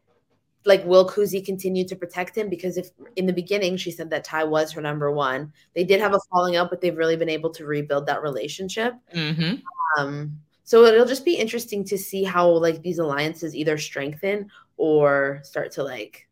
like 0.65 0.83
will 0.83 1.07
Kuzi 1.07 1.45
continue 1.45 1.87
to 1.87 1.95
protect 1.95 2.35
him? 2.35 2.49
Because 2.49 2.75
if 2.77 2.89
in 3.15 3.27
the 3.27 3.33
beginning 3.33 3.77
she 3.77 3.91
said 3.91 4.09
that 4.09 4.23
Ty 4.23 4.45
was 4.45 4.71
her 4.71 4.81
number 4.81 5.11
one, 5.11 5.53
they 5.75 5.83
did 5.83 6.01
have 6.01 6.15
a 6.15 6.19
falling 6.31 6.55
out, 6.55 6.71
but 6.71 6.81
they've 6.81 6.97
really 6.97 7.15
been 7.15 7.29
able 7.29 7.51
to 7.51 7.65
rebuild 7.65 8.07
that 8.07 8.23
relationship. 8.23 8.95
Mm-hmm. 9.13 9.55
Um, 9.97 10.39
so 10.63 10.83
it'll 10.85 11.05
just 11.05 11.23
be 11.23 11.35
interesting 11.35 11.83
to 11.85 11.97
see 11.97 12.23
how 12.23 12.49
like 12.49 12.81
these 12.81 12.97
alliances 12.97 13.55
either 13.55 13.77
strengthen 13.77 14.49
or 14.77 15.39
start 15.43 15.71
to 15.73 15.83
like 15.83 16.27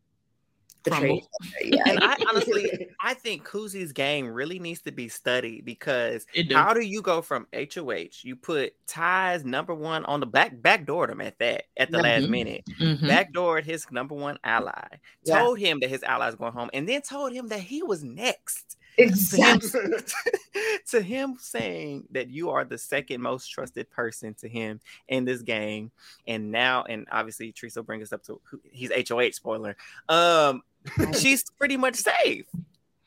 betray. 0.84 1.14
each 1.16 1.24
other. 1.42 1.76
Yeah, 1.76 1.84
And 1.88 2.00
I 2.04 2.16
honestly, 2.30 2.88
I 3.02 3.14
think 3.14 3.46
Kuzi's 3.48 3.92
game 3.94 4.28
really 4.28 4.60
needs 4.60 4.82
to 4.82 4.92
be 4.92 5.08
studied 5.10 5.66
because 5.66 6.26
do. 6.34 6.54
how 6.56 6.74
do 6.74 6.82
you 6.82 7.02
go 7.02 7.22
from 7.22 7.48
HOH? 7.54 8.22
You 8.24 8.36
put 8.36 8.74
Ty's 8.88 9.44
number 9.46 9.74
one 9.74 10.06
on 10.06 10.20
the 10.20 10.26
back 10.28 10.56
backdoored 10.58 11.10
him 11.10 11.22
at 11.22 11.38
that 11.40 11.66
at 11.78 11.92
the 11.92 12.00
last 12.00 12.26
Mhm. 12.26 12.30
minute. 12.30 12.64
Mhm. 12.80 13.00
Backdoored 13.02 13.64
his 13.66 13.86
number 13.92 14.16
one 14.16 14.38
ally. 14.44 14.88
Yeah. 15.24 15.40
Told 15.40 15.60
him 15.60 15.80
that 15.82 15.90
his 15.90 16.04
ally 16.04 16.28
is 16.30 16.36
going 16.36 16.54
home, 16.54 16.70
and 16.74 16.88
then 16.88 17.02
told 17.02 17.34
him 17.34 17.48
that 17.48 17.60
he 17.62 17.84
was 17.84 18.04
next. 18.04 18.78
exactly. 18.98 19.70
To 19.72 19.82
him, 19.82 20.04
to 20.92 21.02
him 21.02 21.36
saying 21.40 22.08
that 22.12 22.30
you 22.30 22.52
are 22.52 22.64
the 22.64 22.78
second 22.78 23.22
most 23.22 23.48
trusted 23.48 23.90
person 23.90 24.36
to 24.36 24.48
him 24.48 24.80
in 25.08 25.26
this 25.26 25.42
game, 25.42 25.92
and 26.28 26.52
now, 26.52 26.84
and 26.84 27.08
obviously, 27.12 27.52
Teresa 27.52 27.80
will 27.80 27.86
bring 27.86 28.04
us 28.04 28.14
up 28.14 28.24
to 28.26 28.40
who- 28.44 28.62
he's 28.72 28.92
HOH 28.92 29.32
spoiler. 29.34 29.76
Um, 30.10 30.62
she's 31.20 31.44
pretty 31.58 31.78
much 31.78 31.96
safe. 31.96 32.46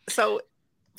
So 0.09 0.41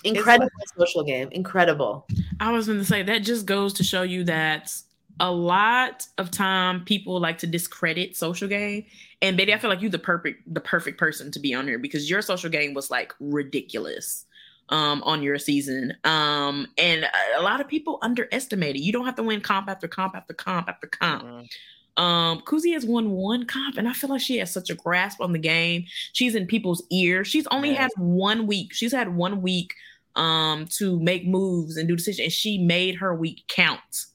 Incredible 0.04 0.50
social 0.78 1.04
game. 1.04 1.28
Incredible. 1.32 2.06
I 2.40 2.52
was 2.52 2.68
going 2.68 2.78
to 2.80 2.86
say 2.86 3.02
that 3.04 3.20
just 3.24 3.46
goes 3.46 3.74
to 3.74 3.84
show 3.84 4.04
you 4.04 4.24
that 4.26 4.72
a 5.20 5.32
lot 5.32 6.06
of 6.20 6.30
time 6.30 6.86
people 6.86 7.20
like 7.20 7.40
to 7.40 7.48
discredit 7.48 8.16
social 8.16 8.48
game, 8.48 8.86
and 9.24 9.36
baby, 9.36 9.54
I 9.54 9.58
feel 9.58 9.72
like 9.72 9.82
you're 9.82 9.90
the 9.90 9.98
perfect 9.98 10.54
the 10.54 10.62
perfect 10.62 11.00
person 11.00 11.32
to 11.32 11.40
be 11.40 11.56
on 11.56 11.68
here 11.68 11.80
because 11.80 12.08
your 12.10 12.22
social 12.22 12.50
game 12.52 12.76
was 12.76 12.92
like 12.92 13.14
ridiculous 13.20 14.26
um 14.70 15.02
on 15.04 15.24
your 15.24 15.40
season 15.40 15.94
um 16.04 16.68
and 16.78 17.06
a- 17.06 17.40
a 17.40 17.42
lot 17.42 17.62
of 17.62 17.70
people 17.70 18.00
underestimate 18.02 18.76
it 18.76 18.82
you 18.82 18.92
don't 18.92 19.06
have 19.06 19.16
to 19.16 19.24
win 19.24 19.40
comp 19.40 19.70
after 19.70 19.88
comp 19.88 20.14
after 20.14 20.34
comp 20.34 20.68
after 20.68 20.88
comp 20.88 21.24
Mhm. 21.24 21.50
Um, 21.98 22.42
Kuzi 22.42 22.74
has 22.74 22.86
won 22.86 23.10
one 23.12 23.46
comp, 23.46 23.78
and 23.78 23.88
I 23.88 23.94
feel 23.94 24.10
like 24.10 24.22
she 24.22 24.38
has 24.38 24.52
such 24.52 24.70
a 24.70 24.76
grasp 24.76 25.20
on 25.20 25.32
the 25.34 25.40
game. 25.40 25.86
She's 26.14 26.36
in 26.36 26.46
people's 26.48 26.84
ears. 26.92 27.28
She's 27.28 27.48
only 27.48 27.70
Yes. 27.72 27.78
had 27.80 27.92
one 27.98 28.48
week. 28.48 28.74
She's 28.74 28.92
had 28.94 29.16
one 29.16 29.42
week 29.42 29.74
um 30.16 30.66
to 30.78 31.00
make 31.00 31.28
moves 31.28 31.78
and 31.78 31.88
do 31.88 31.96
decisions, 31.96 32.26
and 32.26 32.32
she 32.34 32.58
made 32.58 32.96
her 32.96 33.14
week 33.16 33.44
count. 33.48 34.06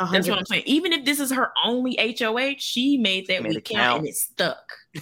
A 0.00 0.08
That's 0.12 0.28
what 0.28 0.38
I'm 0.38 0.44
saying. 0.46 0.62
Even 0.66 0.92
if 0.92 1.04
this 1.04 1.18
is 1.18 1.32
her 1.32 1.50
only 1.64 1.96
HOH, 1.98 2.56
she 2.58 2.96
made 2.96 3.26
that 3.26 3.42
Made 3.42 3.54
week 3.56 3.64
count, 3.64 3.78
count. 3.80 3.98
and 4.00 4.08
it 4.08 4.14
stuck. 4.14 4.72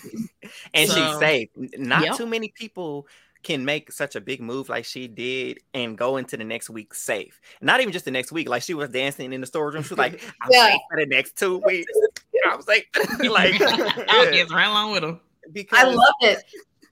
and 0.72 0.88
she's 0.88 0.94
So- 0.94 1.18
safe. 1.20 1.50
Not 1.76 2.02
Yep. 2.04 2.16
too 2.16 2.26
many 2.26 2.48
people 2.48 3.06
can 3.42 3.64
make 3.64 3.92
such 3.92 4.16
a 4.16 4.20
big 4.20 4.40
move 4.40 4.68
like 4.70 4.84
she 4.86 5.06
did 5.06 5.60
and 5.74 5.96
go 5.98 6.16
into 6.16 6.36
the 6.36 6.42
next 6.44 6.68
week 6.70 6.94
safe. 6.94 7.38
Not 7.60 7.80
even 7.80 7.92
just 7.92 8.04
the 8.06 8.10
next 8.10 8.32
week. 8.32 8.48
Like 8.48 8.62
she 8.62 8.74
was 8.74 8.88
dancing 8.88 9.32
in 9.34 9.40
the 9.42 9.46
storage 9.46 9.74
room. 9.74 9.84
She 9.84 9.90
was 9.90 9.98
like, 9.98 10.20
I'm 10.42 10.48
Yeah. 10.50 10.68
safe 10.70 10.80
for 10.90 10.98
the 10.98 11.06
next 11.06 11.36
two 11.38 11.58
weeks. 11.58 11.92
I 12.52 12.56
was 12.56 12.68
like, 12.68 12.86
like 13.20 13.60
I'll 14.08 14.24
yeah, 14.26 14.30
get 14.30 14.50
right 14.50 14.66
along 14.68 14.92
with 14.92 15.02
her. 15.02 15.18
because 15.52 15.78
I 15.78 15.84
love 15.84 16.14
it. 16.22 16.42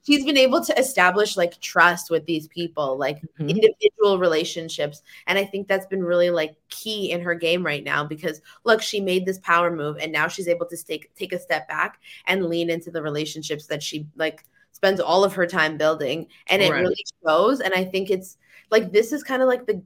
She's 0.05 0.23
been 0.23 0.37
able 0.37 0.63
to 0.63 0.77
establish 0.79 1.35
like 1.35 1.59
trust 1.61 2.11
with 2.11 2.25
these 2.27 2.47
people, 2.49 2.95
like 2.97 3.17
Mhm. 3.39 3.49
individual 3.49 4.19
relationships. 4.19 5.01
And 5.25 5.39
I 5.39 5.45
think 5.45 5.67
that's 5.67 5.87
been 5.87 6.03
really 6.03 6.29
like 6.29 6.55
key 6.69 7.09
in 7.11 7.21
her 7.21 7.33
game 7.33 7.65
right 7.65 7.83
now 7.83 8.03
because 8.05 8.39
look, 8.65 8.83
she 8.83 9.01
made 9.01 9.25
this 9.25 9.39
power 9.39 9.75
move 9.75 9.97
and 9.99 10.11
now 10.11 10.27
she's 10.27 10.47
able 10.47 10.67
to 10.67 10.77
take 10.77 11.13
take 11.15 11.33
a 11.33 11.39
step 11.39 11.67
back 11.67 11.99
and 12.27 12.45
lean 12.45 12.69
into 12.69 12.91
the 12.91 13.01
relationships 13.01 13.65
that 13.65 13.81
she 13.81 14.05
like 14.15 14.43
spends 14.73 14.99
all 14.99 15.23
of 15.23 15.33
her 15.33 15.47
time 15.47 15.75
building. 15.75 16.27
And 16.47 16.61
it 16.61 16.71
really 16.71 17.03
shows. 17.25 17.59
And 17.61 17.73
I 17.73 17.83
think 17.83 18.11
it's 18.11 18.37
like 18.69 18.91
this 18.91 19.11
is 19.11 19.23
kind 19.23 19.41
of 19.41 19.47
like 19.47 19.65
the 19.65 19.81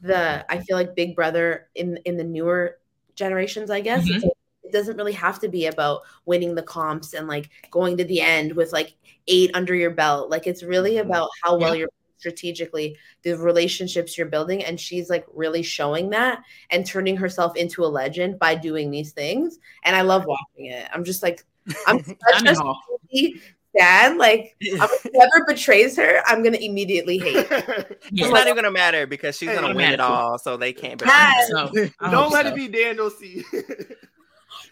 the 0.00 0.44
I 0.50 0.58
feel 0.58 0.76
like 0.76 0.96
Big 0.96 1.14
Brother 1.14 1.68
in 1.76 1.96
in 2.06 2.16
the 2.16 2.24
newer 2.24 2.78
generations, 3.14 3.70
I 3.70 3.82
guess. 3.82 4.02
Mhm. 4.08 4.14
It's 4.16 4.24
like, 4.24 4.32
it 4.70 4.78
doesn't 4.78 4.96
really 4.96 5.12
have 5.12 5.40
to 5.40 5.48
be 5.48 5.66
about 5.66 6.02
winning 6.26 6.54
the 6.54 6.62
comps 6.62 7.12
and 7.14 7.26
like 7.26 7.50
going 7.72 7.96
to 7.96 8.04
the 8.04 8.20
end 8.20 8.52
with 8.54 8.72
like 8.72 8.94
eight 9.26 9.50
under 9.54 9.74
your 9.74 9.90
belt. 9.90 10.30
Like 10.30 10.46
it's 10.46 10.62
really 10.62 10.92
Mhm. 10.92 11.06
about 11.06 11.28
how 11.42 11.56
well 11.58 11.74
Yeah. 11.74 11.80
you're 11.80 11.88
strategically 12.18 12.96
the 13.22 13.32
relationships 13.36 14.16
you're 14.16 14.26
building 14.28 14.62
and 14.62 14.78
she's 14.78 15.08
like 15.10 15.24
really 15.32 15.62
showing 15.62 16.10
that 16.10 16.42
and 16.68 16.86
turning 16.86 17.16
herself 17.16 17.56
into 17.56 17.82
a 17.82 17.86
legend 17.88 18.38
by 18.38 18.54
doing 18.54 18.90
these 18.90 19.12
things 19.12 19.58
and 19.84 19.96
i 19.96 20.02
love 20.02 20.26
watching 20.26 20.66
it 20.66 20.86
i'm 20.92 21.02
just 21.02 21.22
like 21.22 21.46
i'm 21.86 22.02
such 22.04 22.16
I'm 22.34 22.46
a 22.46 22.50
in 22.50 22.56
awe. 22.58 22.74
salty 22.86 23.40
sad 23.74 24.18
like 24.18 24.54
I'm, 24.78 24.88
whoever 25.02 25.44
betrays 25.48 25.96
her 25.96 26.20
i'm 26.26 26.42
gonna 26.42 26.58
immediately 26.58 27.16
hate 27.16 27.46
Yeah. 27.50 27.84
it's 28.12 28.28
not 28.30 28.42
even 28.46 28.54
gonna 28.56 28.70
matter 28.70 29.06
because 29.06 29.38
she's 29.38 29.48
gonna 29.48 29.74
win 29.74 29.90
it 29.92 30.00
all, 30.00 30.38
so 30.38 30.58
they 30.58 30.74
can't. 30.74 31.00
Yes. 31.00 31.48
So, 31.50 31.70
Don't 32.10 32.32
let 32.32 32.44
so. 32.44 32.52
it 32.52 32.54
be 32.54 32.68
Daniel 32.68 33.08
C. 33.08 33.44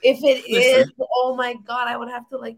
if 0.02 0.18
it 0.22 0.44
Listen. 0.50 0.80
is 0.82 1.06
oh 1.14 1.34
my 1.36 1.54
god 1.66 1.88
i 1.88 1.96
would 1.96 2.08
have 2.08 2.28
to 2.28 2.36
like 2.38 2.56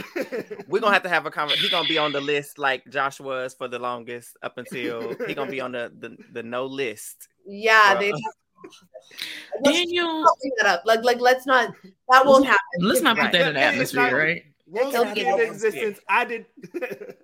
We're 0.66 0.80
gonna 0.80 0.94
have 0.94 1.02
to 1.02 1.10
have 1.10 1.26
a 1.26 1.30
conversation. 1.30 1.60
He's 1.62 1.70
gonna 1.70 1.86
be 1.86 1.98
on 1.98 2.10
the 2.12 2.22
list 2.22 2.58
like 2.58 2.82
Josh 2.88 3.20
was 3.20 3.52
for 3.52 3.68
the 3.68 3.78
longest 3.78 4.34
up 4.42 4.56
until 4.56 5.14
he's 5.26 5.34
gonna 5.36 5.50
be 5.50 5.60
on 5.60 5.72
the 5.72 5.92
the, 5.98 6.16
the 6.32 6.42
no 6.42 6.64
list. 6.64 7.28
yeah 7.46 7.92
Bro. 7.92 8.00
they 8.00 8.12
Daniel, 9.72 10.06
Let's 10.22 10.24
not 10.24 10.38
bring 10.40 10.52
that 10.58 10.66
up 10.66 10.82
like 10.86 11.02
like 11.04 11.20
let's 11.20 11.44
not 11.46 11.74
that 12.08 12.24
won't 12.24 12.46
happen 12.46 12.60
let's 12.80 13.02
not 13.02 13.16
put 13.16 13.24
Right. 13.24 13.32
that 13.32 13.48
in 13.48 13.54
the 13.54 13.60
Hey, 13.60 13.66
not- 13.66 13.74
atmosphere, 13.74 14.16
right? 14.18 14.42
Won't 14.66 14.92
Take 14.94 15.04
it 15.04 15.10
speak 15.10 15.26
out 15.26 15.40
of 15.40 15.46
into 15.48 15.58
the 15.60 15.66
atmosphere. 15.68 15.88
existence. 15.88 16.00
I 16.08 16.24
did. 16.24 16.46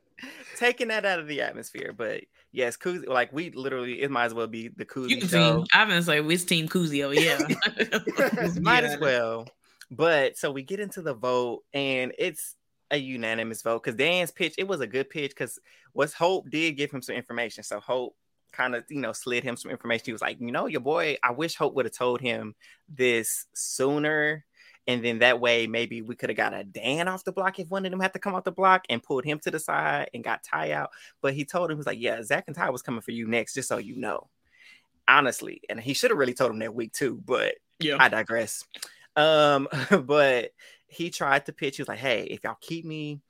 Taking 0.57 0.89
that 0.89 1.05
out 1.05 1.19
of 1.19 1.27
the 1.29 1.41
atmosphere, 1.43 1.93
but 1.97 2.23
yes, 2.53 2.77
Kuzi, 2.77 3.07
like 3.07 3.33
we 3.33 3.51
literally, 3.51 4.01
it 4.03 4.11
might 4.11 4.25
as 4.27 4.35
well 4.35 4.47
be 4.47 4.69
the 4.69 4.85
Kuzi 4.87 5.11
You 5.11 5.19
can 5.19 5.29
show. 5.29 5.63
see. 5.65 5.69
I've 5.73 5.89
been 5.89 6.03
saying 6.03 6.27
which 6.27 6.47
team 6.47 6.69
Kuzio, 6.69 7.15
yeah. 7.15 7.39
Might 8.61 8.85
Yeah. 8.85 8.91
as 8.95 8.99
well. 9.01 9.47
But 9.91 10.37
so 10.39 10.51
we 10.51 10.63
get 10.63 10.81
into 10.81 11.03
the 11.03 11.15
vote, 11.15 11.63
and 11.73 12.13
it's 12.19 12.57
a 12.91 12.97
unanimous 12.97 13.63
vote 13.63 13.83
because 13.83 13.97
Dan's 13.97 14.31
pitch, 14.31 14.55
it 14.59 14.67
was 14.67 14.81
a 14.81 14.87
good 14.87 15.11
pitch 15.11 15.31
because 15.33 15.59
what's 15.93 16.13
Hope 16.15 16.49
did 16.51 16.77
give 16.77 16.91
him 16.91 17.03
some 17.03 17.15
information. 17.17 17.63
So 17.63 17.79
Hope 17.81 18.17
kind 18.53 18.75
of, 18.75 18.85
you 18.89 19.01
know, 19.01 19.13
slid 19.13 19.45
him 19.45 19.57
some 19.57 19.71
information. 19.71 20.05
He 20.07 20.13
was 20.13 20.23
like, 20.23 20.41
you 20.41 20.51
know, 20.51 20.67
your 20.67 20.81
boy, 20.81 21.19
I 21.23 21.33
wish 21.33 21.57
Hope 21.57 21.75
would 21.75 21.85
have 21.85 21.95
told 21.95 22.21
him 22.21 22.55
this 22.89 23.47
sooner. 23.55 24.45
And 24.89 25.05
then 25.05 25.19
that 25.19 25.41
way, 25.41 25.67
maybe 25.67 26.03
we 26.03 26.15
could 26.15 26.31
have 26.31 26.37
got 26.37 26.55
a 26.55 26.63
Dan 26.63 27.09
off 27.09 27.25
the 27.25 27.33
block 27.33 27.59
if 27.59 27.69
one 27.69 27.85
of 27.85 27.91
them 27.91 28.01
had 28.01 28.13
to 28.13 28.19
come 28.19 28.35
off 28.35 28.45
the 28.45 28.53
block 28.53 28.85
and 28.89 29.03
pulled 29.03 29.25
him 29.25 29.39
to 29.41 29.51
the 29.51 29.59
side 29.59 30.11
and 30.15 30.23
got 30.23 30.45
Ty 30.45 30.73
out. 30.73 30.91
But 31.21 31.35
he 31.35 31.45
told 31.45 31.71
him, 31.71 31.77
he 31.77 31.79
was 31.79 31.87
like, 31.87 32.01
yeah, 32.01 32.23
Zach 32.23 32.45
and 32.47 32.55
Ty 32.55 32.71
was 32.71 32.83
coming 32.83 33.01
for 33.01 33.11
you 33.11 33.27
next, 33.27 33.55
just 33.55 33.69
so 33.69 33.79
you 33.79 33.97
know. 33.97 34.29
Honestly. 35.09 35.61
And 35.69 35.81
he 35.81 35.93
should 35.93 36.11
have 36.11 36.19
really 36.19 36.35
told 36.35 36.53
him 36.53 36.61
that 36.61 36.75
week 36.75 36.93
too, 36.93 37.21
but 37.25 37.55
Yeah. 37.81 37.97
I 37.99 38.09
digress. 38.09 38.65
Um, 39.17 39.69
but 40.05 40.53
he 40.87 41.11
tried 41.11 41.47
to 41.47 41.53
pitch. 41.53 41.77
He 41.77 41.83
was 41.83 41.89
like, 41.89 41.99
"Hey, 41.99 42.25
if 42.25 42.45
y'all 42.45 42.57
keep 42.61 42.85
me, 42.85 43.21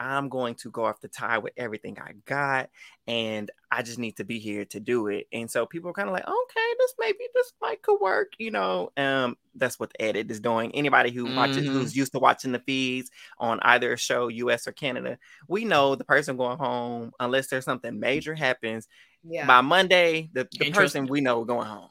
I'm 0.00 0.28
going 0.28 0.54
to 0.56 0.70
go 0.70 0.84
off 0.84 1.00
the 1.00 1.08
tie 1.08 1.38
with 1.38 1.52
everything 1.56 1.98
I 1.98 2.12
got, 2.26 2.70
and 3.06 3.50
I 3.70 3.82
just 3.82 3.98
need 3.98 4.16
to 4.18 4.24
be 4.24 4.38
here 4.38 4.64
to 4.66 4.80
do 4.80 5.08
it." 5.08 5.26
And 5.32 5.50
so 5.50 5.66
people 5.66 5.90
are 5.90 5.94
kind 5.94 6.08
of 6.08 6.12
like, 6.14 6.26
"Okay, 6.26 6.74
this 6.78 6.94
maybe 6.98 7.24
this 7.34 7.52
might 7.60 7.82
could 7.82 8.00
work," 8.00 8.32
you 8.38 8.50
know. 8.50 8.90
Um, 8.96 9.36
that's 9.54 9.78
what 9.80 9.90
the 9.90 10.02
edit 10.02 10.30
is 10.30 10.40
doing. 10.40 10.74
Anybody 10.74 11.10
who 11.10 11.28
watches, 11.28 11.68
Mhm. 11.68 11.72
who's 11.72 11.96
used 11.96 12.12
to 12.12 12.18
watching 12.18 12.52
the 12.52 12.60
feeds 12.60 13.10
on 13.38 13.58
either 13.62 13.96
show, 13.96 14.28
U.S. 14.28 14.66
or 14.66 14.72
Canada, 14.72 15.18
we 15.48 15.64
know 15.64 15.94
the 15.94 16.04
person 16.04 16.36
going 16.36 16.58
home, 16.58 17.12
unless 17.20 17.48
there's 17.48 17.64
something 17.64 17.98
major 18.00 18.34
happens 18.34 18.88
yeah 19.22 19.46
by 19.46 19.60
Monday, 19.60 20.30
the, 20.32 20.48
the 20.52 20.66
person 20.66 21.08
we 21.08 21.20
know 21.20 21.44
going 21.44 21.68
home. 21.68 21.90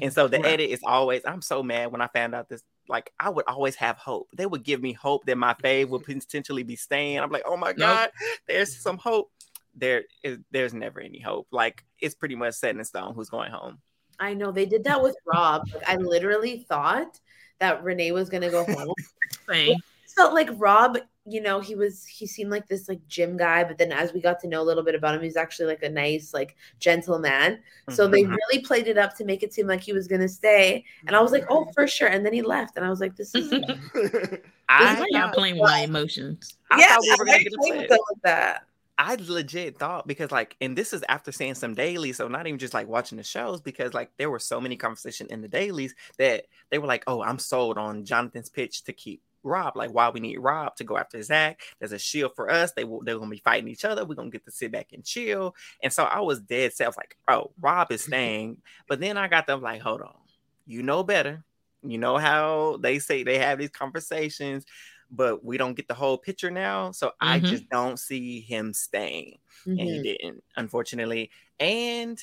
And 0.00 0.12
so 0.12 0.28
the 0.28 0.44
Right. 0.44 0.46
edit 0.46 0.70
is 0.70 0.80
always, 0.84 1.22
I'm 1.26 1.42
so 1.42 1.62
mad 1.62 1.92
when 1.92 2.00
I 2.02 2.08
found 2.08 2.34
out 2.34 2.48
this. 2.48 2.62
Like, 2.92 3.10
I 3.18 3.30
would 3.30 3.46
always 3.48 3.74
have 3.76 3.96
hope. 3.96 4.28
They 4.36 4.44
would 4.44 4.64
give 4.64 4.82
me 4.82 4.92
hope 4.92 5.24
that 5.24 5.38
my 5.38 5.54
fave 5.54 5.88
would 5.88 6.04
potentially 6.04 6.62
be 6.62 6.76
staying. 6.76 7.18
I'm 7.18 7.30
like, 7.30 7.42
oh 7.46 7.56
my 7.56 7.72
God, 7.72 8.10
there's 8.46 8.76
some 8.76 8.98
hope. 8.98 9.32
There 9.74 10.02
is, 10.22 10.38
there's 10.50 10.74
never 10.74 11.00
any 11.00 11.18
hope. 11.18 11.48
Like, 11.50 11.84
it's 11.98 12.14
pretty 12.14 12.36
much 12.36 12.54
set 12.54 12.76
in 12.76 12.84
stone 12.84 13.14
who's 13.14 13.30
going 13.30 13.50
home. 13.50 13.78
I 14.20 14.34
know 14.34 14.52
they 14.52 14.66
did 14.66 14.84
that 14.84 15.02
with 15.02 15.16
Rob. 15.26 15.62
Like, 15.72 15.88
I 15.88 15.96
literally 15.96 16.66
thought 16.68 17.18
that 17.60 17.82
Renee 17.82 18.12
was 18.12 18.28
gonna 18.28 18.50
go 18.50 18.64
home. 18.64 18.92
Same. 19.48 19.76
felt 20.14 20.34
like 20.34 20.50
Rob, 20.56 20.98
you 21.24 21.40
know, 21.40 21.60
he 21.60 21.74
was 21.74 22.04
he 22.04 22.26
seemed 22.26 22.50
like 22.50 22.66
this 22.68 22.88
like 22.88 23.06
gym 23.08 23.36
guy, 23.36 23.64
but 23.64 23.78
then 23.78 23.92
as 23.92 24.12
we 24.12 24.20
got 24.20 24.40
to 24.40 24.48
know 24.48 24.60
a 24.62 24.64
little 24.64 24.82
bit 24.82 24.94
about 24.96 25.14
him, 25.14 25.22
he's 25.22 25.36
actually 25.36 25.66
like 25.66 25.82
a 25.82 25.88
nice, 25.88 26.34
like 26.34 26.56
gentle 26.80 27.18
man. 27.18 27.60
So 27.88 28.08
they 28.08 28.24
Mhm. 28.24 28.32
really 28.50 28.62
played 28.64 28.88
it 28.88 28.98
up 28.98 29.16
to 29.16 29.24
make 29.24 29.42
it 29.42 29.52
seem 29.54 29.66
like 29.66 29.80
he 29.82 29.92
was 29.92 30.08
gonna 30.08 30.28
stay. 30.28 30.84
And 31.06 31.14
I 31.16 31.20
was 31.22 31.32
like, 31.32 31.44
oh, 31.48 31.66
for 31.74 31.86
sure. 31.86 32.08
And 32.08 32.24
then 32.26 32.32
he 32.32 32.42
left, 32.42 32.76
and 32.76 32.84
I 32.84 32.90
was 32.90 33.00
like, 33.00 33.16
this 33.16 33.34
is 33.34 33.54
I'm 34.68 35.06
y'all 35.10 35.28
playing 35.32 35.56
with 35.56 35.64
my 35.64 35.80
emotions? 35.80 36.56
I 36.70 36.80
yeah, 36.80 36.86
thought 36.86 37.02
we 37.06 37.14
were 37.16 37.24
gonna 37.24 37.40
get 37.40 37.54
played 37.54 37.76
with 37.76 37.86
upset. 37.88 38.00
with 38.10 38.22
that. 38.24 38.62
I 38.98 39.16
legit 39.16 39.78
thought 39.78 40.06
because 40.06 40.30
like, 40.30 40.56
and 40.60 40.76
this 40.76 40.92
is 40.92 41.02
after 41.08 41.32
seeing 41.32 41.54
some 41.54 41.74
dailies, 41.74 42.18
so 42.18 42.28
not 42.28 42.46
even 42.46 42.58
just 42.58 42.74
like 42.74 42.86
watching 42.88 43.18
the 43.18 43.24
shows, 43.24 43.60
because 43.60 43.94
like 43.94 44.10
there 44.18 44.30
were 44.30 44.38
so 44.38 44.60
many 44.60 44.76
conversations 44.76 45.30
in 45.30 45.40
the 45.40 45.48
dailies 45.48 45.94
that 46.18 46.44
they 46.70 46.78
were 46.78 46.86
like, 46.86 47.04
"Oh, 47.06 47.22
I'm 47.22 47.38
sold 47.38 47.78
on 47.78 48.04
Jonathan's 48.04 48.50
pitch 48.50 48.84
to 48.84 48.92
keep 48.92 49.22
Rob. 49.44 49.76
Like, 49.76 49.92
why 49.92 50.08
we 50.10 50.20
need 50.20 50.38
Rob 50.38 50.76
to 50.76 50.84
go 50.84 50.96
after 50.98 51.20
Zach? 51.22 51.60
There's 51.78 51.92
a 51.92 51.98
shield 51.98 52.32
for 52.36 52.50
us. 52.50 52.72
They 52.72 52.84
will, 52.84 53.02
they're 53.04 53.18
gonna 53.18 53.30
be 53.30 53.38
fighting 53.38 53.68
each 53.68 53.84
other. 53.84 54.04
We're 54.04 54.14
gonna 54.16 54.30
get 54.30 54.44
to 54.46 54.50
sit 54.52 54.72
back 54.72 54.92
and 54.92 55.04
chill." 55.04 55.54
And 55.82 55.92
so 55.92 56.04
I 56.04 56.20
was 56.20 56.40
dead 56.40 56.72
set. 56.74 56.84
I 56.86 56.88
was 56.88 56.96
like, 56.96 57.16
"Oh, 57.28 57.52
Rob 57.60 57.92
is 57.92 58.02
staying," 58.04 58.62
but 58.88 59.00
then 59.00 59.16
I 59.18 59.28
got 59.28 59.46
them 59.46 59.60
like, 59.62 59.80
"Hold 59.82 60.02
on, 60.02 60.20
you 60.66 60.82
know 60.82 61.02
better. 61.02 61.44
You 61.82 61.98
know 61.98 62.16
how 62.18 62.76
they 62.78 62.98
say 62.98 63.22
they 63.24 63.38
have 63.38 63.58
these 63.58 63.70
conversations." 63.70 64.64
But 65.10 65.44
we 65.44 65.58
don't 65.58 65.74
get 65.74 65.88
the 65.88 65.94
whole 65.94 66.16
picture 66.18 66.50
now, 66.50 66.90
so 66.92 67.12
I 67.20 67.40
Mhm. 67.40 67.40
just 67.40 67.68
don't 67.68 67.98
see 67.98 68.40
him 68.40 68.72
staying 68.72 69.38
and 69.76 69.86
he 69.88 69.98
Mhm. 69.98 70.12
didn't, 70.16 70.42
unfortunately. 70.56 71.30
And 71.60 72.18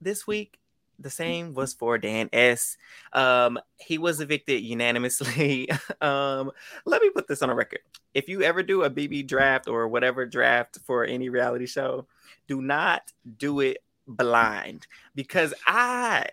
this 0.00 0.26
week, 0.26 0.58
the 1.02 1.10
same 1.10 1.54
was 1.54 1.74
for 1.74 1.98
Dan 1.98 2.28
S. 2.32 2.76
Um, 3.12 3.58
he 3.76 3.98
was 3.98 4.20
evicted 4.20 4.62
unanimously. 4.62 5.68
um, 6.00 6.50
let 6.86 7.02
me 7.02 7.10
put 7.10 7.28
this 7.28 7.42
on 7.42 7.50
a 7.50 7.54
record. 7.54 7.80
If 8.14 8.28
you 8.28 8.42
ever 8.42 8.62
do 8.62 8.82
a 8.84 8.90
BB 8.90 9.26
draft 9.26 9.68
or 9.68 9.88
whatever 9.88 10.26
draft 10.26 10.78
for 10.84 11.04
any 11.04 11.28
reality 11.28 11.66
show, 11.66 12.06
do 12.48 12.62
not 12.62 13.12
do 13.38 13.60
it 13.60 13.78
blind 14.06 14.86
because 15.14 15.54
I 15.66 16.26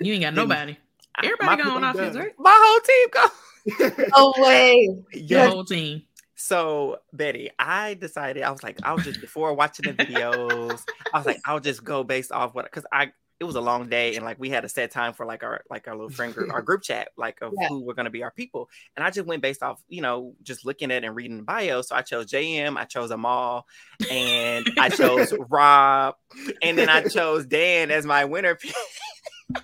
You 0.00 0.14
ain't 0.14 0.22
got 0.22 0.34
nobody. 0.34 0.76
I- 1.14 1.26
Everybody 1.26 1.46
my 1.46 1.56
going 1.56 1.82
people 1.82 1.84
off 1.84 1.98
his 1.98 2.16
right? 2.16 2.32
My 2.38 2.56
whole 2.62 2.80
team 2.80 3.08
go. 3.12 4.06
Oh 4.14 4.42
way. 4.42 4.86
Your 5.12 5.40
Yes. 5.40 5.52
whole 5.52 5.64
team. 5.64 6.02
So 6.34 6.98
Betty, 7.12 7.50
I 7.58 7.94
decided 7.94 8.42
I 8.42 8.50
was 8.50 8.62
like, 8.62 8.78
I'll 8.82 8.98
just 8.98 9.20
before 9.20 9.52
watching 9.52 9.84
the 9.84 9.92
videos, 9.92 10.86
I 11.12 11.18
was 11.18 11.26
like, 11.26 11.40
I'll 11.44 11.60
just 11.60 11.84
go 11.84 12.02
based 12.02 12.32
off 12.32 12.54
what 12.54 12.64
because 12.64 12.86
I 12.90 13.12
it 13.40 13.44
was 13.44 13.56
a 13.56 13.60
long 13.60 13.88
day 13.88 14.16
and 14.16 14.24
like 14.24 14.38
we 14.38 14.50
had 14.50 14.66
a 14.66 14.68
set 14.68 14.90
time 14.90 15.14
for 15.14 15.24
like 15.24 15.42
our 15.42 15.62
like 15.70 15.88
our 15.88 15.94
little 15.94 16.10
friend 16.10 16.34
group, 16.34 16.52
our 16.52 16.60
group 16.60 16.82
chat, 16.82 17.08
like 17.16 17.40
of 17.40 17.54
Yeah. 17.58 17.68
who 17.68 17.82
were 17.82 17.94
gonna 17.94 18.10
be 18.10 18.22
our 18.22 18.30
people. 18.30 18.68
And 18.96 19.02
I 19.04 19.10
just 19.10 19.26
went 19.26 19.40
based 19.40 19.62
off, 19.62 19.82
you 19.88 20.02
know, 20.02 20.34
just 20.42 20.66
looking 20.66 20.90
at 20.92 21.04
and 21.04 21.16
reading 21.16 21.38
the 21.38 21.42
bio. 21.42 21.80
So 21.80 21.96
I 21.96 22.02
chose 22.02 22.26
JM, 22.26 22.76
I 22.76 22.84
chose 22.84 23.10
Amal, 23.10 23.66
and 24.10 24.68
I 24.78 24.90
chose 24.90 25.32
Rob, 25.48 26.16
and 26.62 26.76
then 26.76 26.90
I 26.90 27.02
chose 27.04 27.46
Dan 27.46 27.90
as 27.90 28.04
my 28.04 28.26
winner 28.26 28.56
pick. 28.56 28.74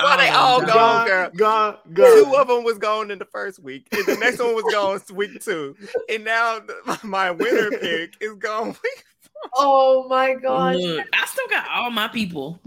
Why 0.00 0.16
they 0.16 0.28
all 0.28 0.62
Oh, 0.62 0.66
gone, 0.66 1.06
girl? 1.06 1.30
gone, 1.36 1.76
Two 1.94 2.34
of 2.36 2.48
them 2.48 2.64
was 2.64 2.78
gone 2.78 3.10
in 3.10 3.18
the 3.18 3.24
first 3.26 3.58
week, 3.62 3.86
and 3.92 4.06
the 4.06 4.16
next 4.16 4.38
one 4.38 4.54
was 4.54 4.64
gone 4.72 5.00
week 5.14 5.42
two, 5.42 5.74
and 6.08 6.24
now 6.24 6.60
the- 6.60 6.98
my 7.02 7.30
winner 7.30 7.70
pick 7.70 8.14
is 8.20 8.34
gone. 8.36 8.68
Week. 8.68 9.04
Oh 9.54 10.06
my 10.08 10.34
gosh. 10.34 10.76
Look, 10.76 11.06
I 11.12 11.26
still 11.26 11.48
got 11.48 11.66
all 11.70 11.90
my 11.90 12.08
people. 12.08 12.60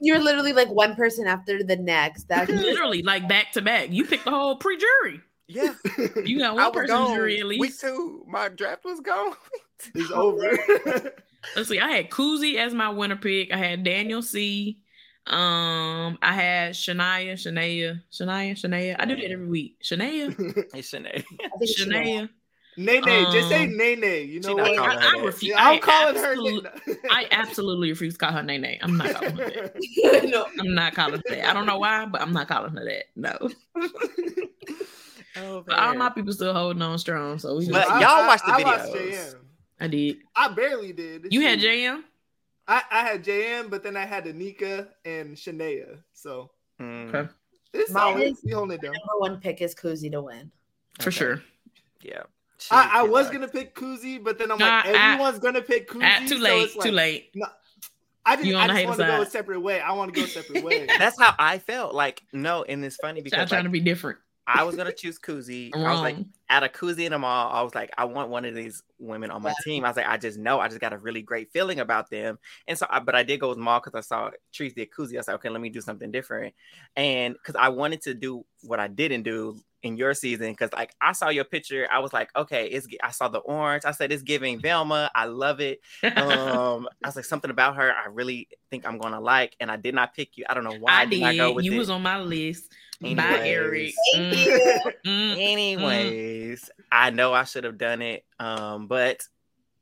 You're 0.00 0.20
literally 0.20 0.52
like 0.52 0.68
one 0.68 0.94
person 0.94 1.26
after 1.26 1.62
the 1.62 1.76
next. 1.76 2.28
That 2.28 2.48
Literally, 2.50 3.02
like 3.02 3.28
back 3.28 3.52
to 3.52 3.62
back. 3.62 3.90
You 3.90 4.04
picked 4.04 4.24
the 4.24 4.30
whole 4.30 4.56
pre-jury. 4.56 5.20
Yeah, 5.48 5.74
You 6.24 6.40
got 6.40 6.56
one 6.56 6.72
person 6.72 6.96
gone. 6.96 7.14
jury 7.14 7.38
at 7.38 7.46
least. 7.46 7.60
Week 7.60 7.78
two, 7.78 8.24
my 8.28 8.48
draft 8.48 8.84
was 8.84 9.00
gone. 9.00 9.32
It's 9.94 10.10
over. 10.10 10.58
Let's 11.54 11.68
see. 11.68 11.78
I 11.78 11.88
had 11.92 12.10
Kuzi 12.10 12.56
as 12.56 12.74
my 12.74 12.88
winner 12.88 13.14
pick. 13.16 13.52
I 13.52 13.56
had 13.56 13.84
Daniel 13.84 14.22
C. 14.22 14.80
Um, 15.28 16.18
I 16.22 16.32
had 16.32 16.72
Shania, 16.74 17.32
Shania, 17.34 18.00
Shania, 18.12 18.52
Shania. 18.52 18.96
I 18.98 19.04
do 19.04 19.16
that 19.16 19.30
every 19.30 19.46
week. 19.46 19.76
Shania, 19.82 20.34
Hey, 20.72 20.80
Shanae. 20.80 21.24
I 21.44 21.58
think 21.58 21.76
she 21.76 21.86
knows. 21.88 22.06
Shania. 22.06 22.28
Nene, 22.76 23.02
just 23.32 23.48
say 23.48 23.64
Um, 23.64 23.76
Nene. 23.76 24.28
You 24.28 24.40
know 24.40 24.54
what? 24.54 24.76
calling 24.76 24.98
I, 24.98 25.14
I 25.18 25.22
refuse. 25.22 25.50
Yeah, 25.52 25.56
I'm 25.58 25.76
I 25.76 25.78
calling 25.78 26.16
her. 26.16 26.36
Nene. 26.36 26.66
I 27.10 27.26
absolutely 27.30 27.90
refuse 27.90 28.14
to 28.14 28.18
call 28.18 28.32
her 28.32 28.42
Nene. 28.42 28.78
I'm 28.82 28.96
not 28.96 29.14
calling 29.14 29.36
her 29.36 29.50
that. 29.50 30.24
no. 30.30 30.46
I'm 30.60 30.74
not 30.74 30.94
calling 30.94 31.14
her 31.16 31.22
that. 31.36 31.48
I 31.48 31.52
don't 31.54 31.66
know 31.66 31.78
why, 31.78 32.04
but 32.06 32.20
I'm 32.20 32.32
not 32.32 32.48
calling 32.48 32.72
her 32.76 32.84
that. 32.84 33.04
No. 33.16 33.38
Oh, 35.38 35.62
But 35.66 35.78
all 35.78 35.90
man. 35.90 35.98
my 35.98 36.08
people 36.08 36.32
still 36.32 36.54
holding 36.54 36.80
on 36.80 36.98
strong. 36.98 37.38
So 37.38 37.58
we 37.58 37.68
But 37.70 37.80
just, 37.82 37.90
I- 37.90 38.00
y'all 38.00 38.22
I- 38.22 38.26
watched 38.26 38.46
the 38.46 38.52
I 38.52 38.62
watched 38.62 38.84
videos. 38.94 39.12
JM. 39.12 39.34
I 39.80 39.88
did. 39.88 40.16
I 40.34 40.48
barely 40.48 40.92
did. 40.94 41.26
You 41.30 41.42
had 41.42 41.60
Shoot. 41.60 41.68
JM? 41.68 42.02
I, 42.66 42.82
I 42.90 43.00
had 43.02 43.22
JM, 43.22 43.68
but 43.68 43.82
then 43.82 43.98
I 43.98 44.06
had 44.06 44.24
Anika 44.24 44.88
and 45.04 45.36
Shania. 45.36 45.98
So 46.14 46.50
Mm, 46.80 47.14
Okay. 47.14 47.28
it's 47.74 47.90
Mine 47.90 48.14
solid. 48.14 48.22
is- 48.28 48.40
We 48.44 48.52
holding 48.52 48.76
it 48.78 48.80
down. 48.82 48.92
Number 48.94 49.18
one 49.18 49.38
pick 49.40 49.60
is 49.60 49.74
Kuzi 49.74 50.10
to 50.12 50.22
win. 50.22 50.50
For 51.00 51.08
Okay. 51.08 51.16
sure. 51.18 51.42
Yeah. 52.00 52.22
I, 52.70 53.00
I 53.00 53.02
was 53.02 53.30
gonna 53.30 53.48
pick 53.48 53.74
Kuzi, 53.74 54.22
but 54.22 54.38
then 54.38 54.50
I'm 54.50 54.58
Nah, 54.58 54.76
like, 54.76 54.86
I- 54.86 55.12
everyone's 55.12 55.38
gonna 55.38 55.62
pick 55.62 55.88
Kuzi. 55.88 56.02
Ah, 56.02 56.20
too 56.26 56.36
so 56.38 56.42
late. 56.42 56.62
it's 56.62 56.72
too 56.74 56.90
like- 56.92 57.32
late. 57.34 57.36
I 58.28 58.34
just, 58.34 58.48
You 58.48 58.56
I 58.56 58.66
just 58.66 58.84
want 58.86 58.98
to 58.98 59.06
go 59.06 59.22
a 59.22 59.26
separate 59.26 59.60
way. 59.60 59.80
I 59.80 59.92
want 59.92 60.12
to 60.12 60.20
go 60.20 60.24
a 60.24 60.28
separate 60.28 60.64
way. 60.64 60.86
That's 60.98 61.16
how 61.20 61.32
I 61.38 61.58
felt. 61.58 61.94
Like, 61.94 62.24
no, 62.32 62.64
and 62.64 62.84
it's 62.84 62.96
funny 62.96 63.20
because 63.22 63.38
I'm 63.38 63.46
trying 63.46 63.60
like, 63.60 63.66
to 63.66 63.70
be 63.70 63.78
different. 63.80 64.18
I 64.48 64.62
was 64.64 64.74
gonna 64.76 64.92
choose 64.92 65.18
Kuzi. 65.18 65.70
I'm 65.74 65.84
I 65.84 65.90
was 65.92 66.00
like, 66.00 66.14
wrong. 66.16 66.26
out 66.50 66.62
of 66.64 66.72
Kuzi 66.72 67.04
and 67.06 67.14
Amal, 67.14 67.50
I 67.52 67.62
was 67.62 67.74
like, 67.74 67.90
I 67.98 68.04
want 68.04 68.28
one 68.30 68.44
of 68.44 68.54
these 68.54 68.82
women 68.98 69.30
on 69.30 69.42
my 69.42 69.52
team. 69.64 69.84
I 69.84 69.88
was 69.88 69.96
like, 69.96 70.06
I 70.08 70.16
just 70.16 70.38
know, 70.38 70.60
I 70.60 70.68
just 70.68 70.80
got 70.80 70.92
a 70.92 70.98
really 70.98 71.22
great 71.22 71.50
feeling 71.52 71.80
about 71.80 72.10
them. 72.10 72.38
And 72.68 72.78
so, 72.78 72.86
I, 72.88 73.00
but 73.00 73.14
I 73.16 73.22
did 73.24 73.40
go 73.40 73.48
with 73.48 73.58
Amal 73.58 73.80
because 73.80 73.94
I 73.96 74.00
saw 74.02 74.30
Trees 74.52 74.72
did 74.74 74.90
Kuzi. 74.90 75.14
I 75.14 75.18
was 75.18 75.26
like, 75.28 75.34
okay, 75.36 75.48
let 75.48 75.60
me 75.60 75.68
do 75.68 75.80
something 75.80 76.10
different. 76.12 76.54
And 76.96 77.34
because 77.34 77.56
I 77.56 77.68
wanted 77.70 78.02
to 78.02 78.14
do 78.14 78.44
what 78.62 78.78
I 78.80 78.86
didn't 78.88 79.22
do 79.24 79.56
in 79.82 79.96
your 79.96 80.14
season, 80.14 80.50
because 80.50 80.72
like 80.72 80.94
I 81.00 81.12
saw 81.12 81.28
your 81.28 81.44
picture, 81.44 81.86
I 81.92 81.98
was 82.00 82.12
like, 82.12 82.30
okay, 82.36 82.66
it's. 82.66 82.86
I 83.02 83.10
saw 83.10 83.28
the 83.28 83.38
orange. 83.38 83.84
I 83.84 83.92
said 83.92 84.10
it's 84.12 84.22
giving 84.22 84.60
Velma. 84.60 85.10
I 85.14 85.26
love 85.26 85.60
it. 85.60 85.80
Um, 86.02 86.88
I 87.04 87.08
was 87.08 87.16
like 87.16 87.24
something 87.24 87.50
about 87.50 87.76
her. 87.76 87.92
I 87.92 88.06
really 88.08 88.48
think 88.70 88.86
I'm 88.86 88.98
gonna 88.98 89.20
like, 89.20 89.54
and 89.60 89.70
I 89.70 89.76
did 89.76 89.94
not 89.94 90.14
pick 90.14 90.36
you. 90.38 90.44
I 90.48 90.54
don't 90.54 90.64
know 90.64 90.76
why 90.78 90.92
I 90.92 91.02
I 91.02 91.06
did 91.06 91.20
not 91.20 91.36
go 91.36 91.48
did. 91.48 91.56
with 91.56 91.64
You 91.66 91.72
it. 91.74 91.78
was 91.78 91.90
on 91.90 92.02
my 92.02 92.20
list. 92.20 92.72
Bye, 93.00 93.40
Eric. 93.44 93.92
Thank 94.12 94.32
Mm, 94.32 94.46
you. 94.46 94.80
mm. 95.06 95.38
Anyways, 95.38 96.70
I 96.90 97.10
know 97.10 97.34
I 97.34 97.44
should 97.44 97.64
have 97.64 97.78
done 97.78 98.00
it. 98.02 98.24
Um, 98.40 98.86
but 98.86 99.20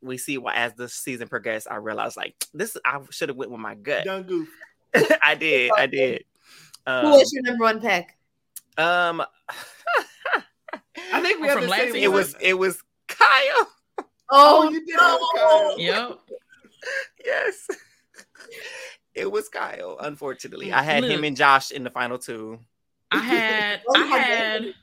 we 0.03 0.18
see 0.18 0.36
why 0.36 0.55
as 0.55 0.74
the 0.74 0.88
season 0.88 1.28
progressed, 1.28 1.68
I 1.70 1.76
realized 1.76 2.16
like 2.16 2.34
this 2.53 2.76
I 2.84 2.99
should 3.11 3.28
have 3.30 3.36
went 3.38 3.51
with 3.53 3.61
my 3.61 3.74
gut. 3.74 4.05
Done 4.05 4.24
goof. 4.24 4.49
I 5.24 5.34
did, 5.34 5.72
I 5.76 5.86
did. 5.86 6.24
Who 6.86 6.92
Um, 6.92 7.12
was 7.12 7.32
your 7.32 7.42
number 7.45 7.64
one 7.64 7.80
pick? 7.80 8.16
Um 8.79 9.22
I 11.12 11.20
think 11.20 11.41
we 11.41 11.47
Oh, 11.49 11.51
have 11.51 11.59
from 11.59 11.64
the 11.64 11.70
last 11.70 11.93
same. 11.93 11.97
it 11.97 12.12
was 12.12 12.35
it 12.41 12.55
was 12.55 12.83
Kyle. 13.09 13.68
Oh, 14.31 14.70
you 14.70 14.85
did 14.85 14.97
no. 14.97 15.03
have 15.03 15.20
Kyle. 15.37 15.79
Yep. 15.79 16.18
Yes. 17.25 17.68
It 19.14 19.31
was 19.31 19.49
Kyle, 19.49 19.97
unfortunately. 20.01 20.72
I 20.72 20.83
had 20.83 21.05
him 21.05 21.22
and 21.25 21.37
Josh 21.37 21.70
in 21.70 21.85
the 21.85 21.91
final 21.91 22.18
two. 22.18 22.59
I 23.11 23.18
had 23.18 23.81
Oh, 23.89 23.95
I 24.03 24.07
had 24.07 24.20
had 24.64 24.75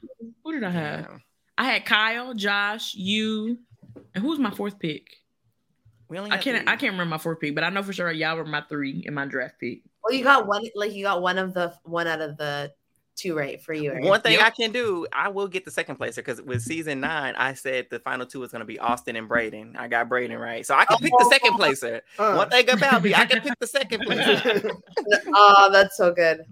who 0.44 0.52
did 0.54 0.64
I 0.64 0.70
have? 0.70 1.00
Yeah. 1.02 1.18
I 1.58 1.64
had 1.66 1.86
Kyle, 1.86 2.34
Josh, 2.34 2.96
you, 2.96 3.60
and 4.16 4.24
who's 4.24 4.40
my 4.40 4.52
fourth 4.52 4.80
pick? 4.80 5.18
We 6.08 6.18
only 6.18 6.32
I 6.32 6.38
can't 6.38 6.58
three. 6.60 6.68
I 6.68 6.76
can't 6.78 6.94
remember 6.94 7.10
my 7.12 7.18
fourth 7.18 7.40
pick, 7.40 7.54
but 7.56 7.64
I 7.64 7.70
know 7.70 7.84
for 7.84 7.94
sure 7.94 8.12
y'all 8.12 8.38
were 8.38 8.46
my 8.46 8.62
three 8.62 9.04
in 9.06 9.14
my 9.14 9.26
draft 9.26 9.56
pick. 9.60 9.82
Well, 10.04 10.14
you 10.14 10.24
got 10.24 10.48
one. 10.48 10.64
Like 10.76 10.94
you 10.94 11.04
got 11.04 11.22
one 11.22 11.38
of 11.38 11.54
the 11.54 11.74
one 11.84 12.08
out 12.08 12.22
of 12.22 12.38
the 12.38 12.72
two 13.22 13.36
right 13.38 13.62
for 13.62 13.74
you. 13.74 13.92
Eric. 13.92 14.06
One 14.06 14.22
thing 14.22 14.34
Yep. 14.34 14.42
I 14.42 14.50
can 14.50 14.72
do, 14.72 15.06
I 15.14 15.30
will 15.30 15.48
get 15.48 15.66
the 15.66 15.72
second 15.72 15.98
placer 15.98 16.22
because 16.22 16.42
with 16.42 16.62
season 16.62 17.00
nine, 17.00 17.36
I 17.36 17.54
said 17.54 17.88
the 17.90 18.00
final 18.00 18.26
two 18.26 18.40
was 18.40 18.52
going 18.52 18.62
to 18.62 18.66
be 18.66 18.80
Austin 18.80 19.16
and 19.16 19.28
Braden. 19.28 19.76
I 19.78 19.88
got 19.88 20.10
Braden 20.10 20.38
right, 20.38 20.66
so 20.66 20.76
I 20.76 20.86
can 20.86 20.98
pick 20.98 21.12
the 21.18 21.30
second 21.32 21.54
placer. 21.56 22.02
Uh. 22.18 22.34
One 22.36 22.50
thing 22.50 22.70
about 22.70 23.04
me, 23.04 23.14
I 23.14 23.26
can 23.26 23.42
pick 23.42 23.58
the 23.60 23.68
second 23.68 24.02
placer. 24.02 24.72
Oh, 25.34 25.70
that's 25.72 25.98
so 25.98 26.12
good. 26.14 26.46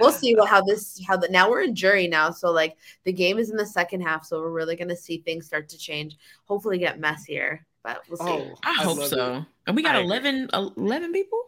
We'll 0.00 0.12
see 0.12 0.34
what, 0.36 0.48
how 0.48 0.60
this 0.62 1.00
how 1.06 1.16
the 1.16 1.28
now 1.28 1.50
we're 1.50 1.62
in 1.62 1.74
jury 1.74 2.06
now, 2.06 2.30
so 2.30 2.52
like 2.52 2.76
the 3.04 3.12
game 3.12 3.38
is 3.38 3.50
in 3.50 3.56
the 3.56 3.66
second 3.66 4.00
half, 4.02 4.24
so 4.24 4.40
we're 4.40 4.50
really 4.52 4.76
gonna 4.76 4.96
see 4.96 5.18
things 5.18 5.46
start 5.46 5.68
to 5.70 5.78
change. 5.78 6.16
Hopefully, 6.44 6.78
get 6.78 7.00
messier, 7.00 7.66
but 7.82 8.02
we'll 8.08 8.18
see. 8.18 8.24
Oh, 8.24 8.54
I 8.64 8.70
I 8.70 8.84
hope 8.84 8.98
love 8.98 9.08
so. 9.08 9.44
And 9.66 9.74
we 9.74 9.82
got 9.82 9.96
I 9.96 10.00
agree. 10.00 10.06
11, 10.10 10.50
11 10.76 11.12
people? 11.12 11.42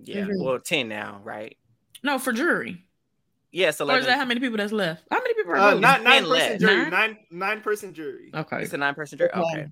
Yeah, 0.00 0.24
Mhm. 0.24 0.44
well, 0.44 0.58
ten 0.58 0.88
now, 0.88 1.20
right? 1.22 1.56
No, 2.02 2.18
for 2.18 2.32
jury. 2.32 2.84
Yes, 3.52 3.80
Or 3.80 3.98
is 3.98 4.06
that 4.06 4.18
how 4.18 4.24
many 4.24 4.40
people 4.40 4.56
that's 4.56 4.72
left? 4.72 5.04
How 5.10 5.18
many 5.20 5.34
people 5.34 5.52
are 5.52 5.56
Uh, 5.56 5.74
not 5.74 6.02
nine 6.02 6.22
Ten 6.22 6.30
person 6.30 6.30
left. 6.30 6.60
jury. 6.60 6.76
Nine? 6.76 6.90
Nine 6.90 7.18
nine 7.30 7.60
person 7.60 7.92
jury. 7.94 8.30
Okay. 8.34 8.62
It's 8.62 8.72
a 8.72 8.78
nine-person 8.78 9.18
jury. 9.18 9.30
Okay. 9.30 9.40
Okay. 9.42 9.66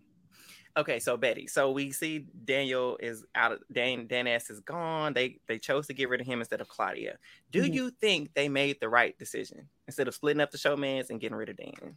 Okay, 0.76 1.00
so 1.00 1.16
Betty, 1.16 1.48
so 1.48 1.72
we 1.72 1.90
see 1.90 2.26
Daniel 2.44 2.96
is 3.00 3.24
out 3.34 3.50
of 3.52 3.58
Dan. 3.72 4.06
Dan 4.06 4.28
S 4.28 4.50
is 4.50 4.60
gone. 4.60 5.12
They 5.14 5.40
they 5.48 5.58
chose 5.58 5.88
to 5.88 5.94
get 5.94 6.08
rid 6.08 6.20
of 6.20 6.26
him 6.28 6.38
instead 6.38 6.60
of 6.60 6.68
Claudia. 6.68 7.18
Do 7.50 7.62
Mhm. 7.64 7.74
you 7.74 7.90
think 7.90 8.34
they 8.34 8.48
made 8.48 8.78
the 8.80 8.88
right 8.88 9.18
decision 9.18 9.68
instead 9.88 10.06
of 10.06 10.14
splitting 10.14 10.40
up 10.40 10.52
the 10.52 10.58
showmans 10.58 11.10
and 11.10 11.20
getting 11.20 11.36
rid 11.36 11.48
of 11.48 11.56
Dan? 11.56 11.96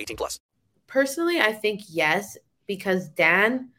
18 0.01 0.17
plus. 0.17 0.39
Personally, 0.87 1.39
I 1.39 1.53
think 1.53 1.81
yes, 1.89 2.37
because 2.67 3.09
Dan, 3.09 3.69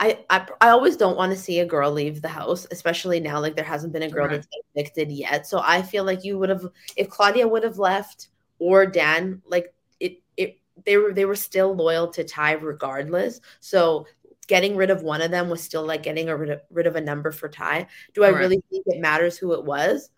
I 0.00 0.24
I, 0.30 0.46
I 0.60 0.68
always 0.70 0.96
don't 0.96 1.16
want 1.16 1.32
to 1.32 1.38
see 1.38 1.60
a 1.60 1.66
girl 1.66 1.90
leave 1.92 2.22
the 2.22 2.28
house, 2.28 2.66
especially 2.70 3.20
now. 3.20 3.40
Like 3.40 3.56
there 3.56 3.64
hasn't 3.64 3.92
been 3.92 4.02
a 4.02 4.10
girl 4.10 4.28
Right. 4.28 4.30
that's 4.30 4.48
evicted 4.74 5.12
yet. 5.12 5.46
So 5.46 5.60
I 5.62 5.82
feel 5.82 6.04
like 6.04 6.24
you 6.24 6.38
would 6.38 6.48
have, 6.50 6.66
if 6.96 7.08
Claudia 7.10 7.48
would 7.48 7.64
have 7.64 7.78
left 7.78 8.28
or 8.58 8.86
Dan, 8.86 9.42
like 9.46 9.74
it 10.00 10.22
it 10.36 10.58
they 10.86 10.96
were 10.98 11.12
they 11.12 11.24
were 11.26 11.36
still 11.36 11.74
loyal 11.74 12.08
to 12.12 12.24
Ty 12.24 12.52
regardless. 12.52 13.40
So 13.60 14.06
getting 14.46 14.76
rid 14.76 14.90
of 14.90 15.02
one 15.02 15.22
of 15.22 15.30
them 15.30 15.48
was 15.50 15.62
still 15.62 15.84
like 15.86 16.02
getting 16.02 16.28
a 16.28 16.36
rid 16.36 16.50
of, 16.50 16.60
rid 16.70 16.86
of 16.86 16.96
a 16.96 17.00
number 17.00 17.32
for 17.32 17.48
Ty. 17.48 17.88
Do 18.14 18.24
I 18.24 18.32
Correct. 18.32 18.38
really 18.40 18.62
think 18.70 18.84
it 18.86 19.00
matters 19.00 19.38
who 19.38 19.52
it 19.54 19.64
was? 19.64 20.10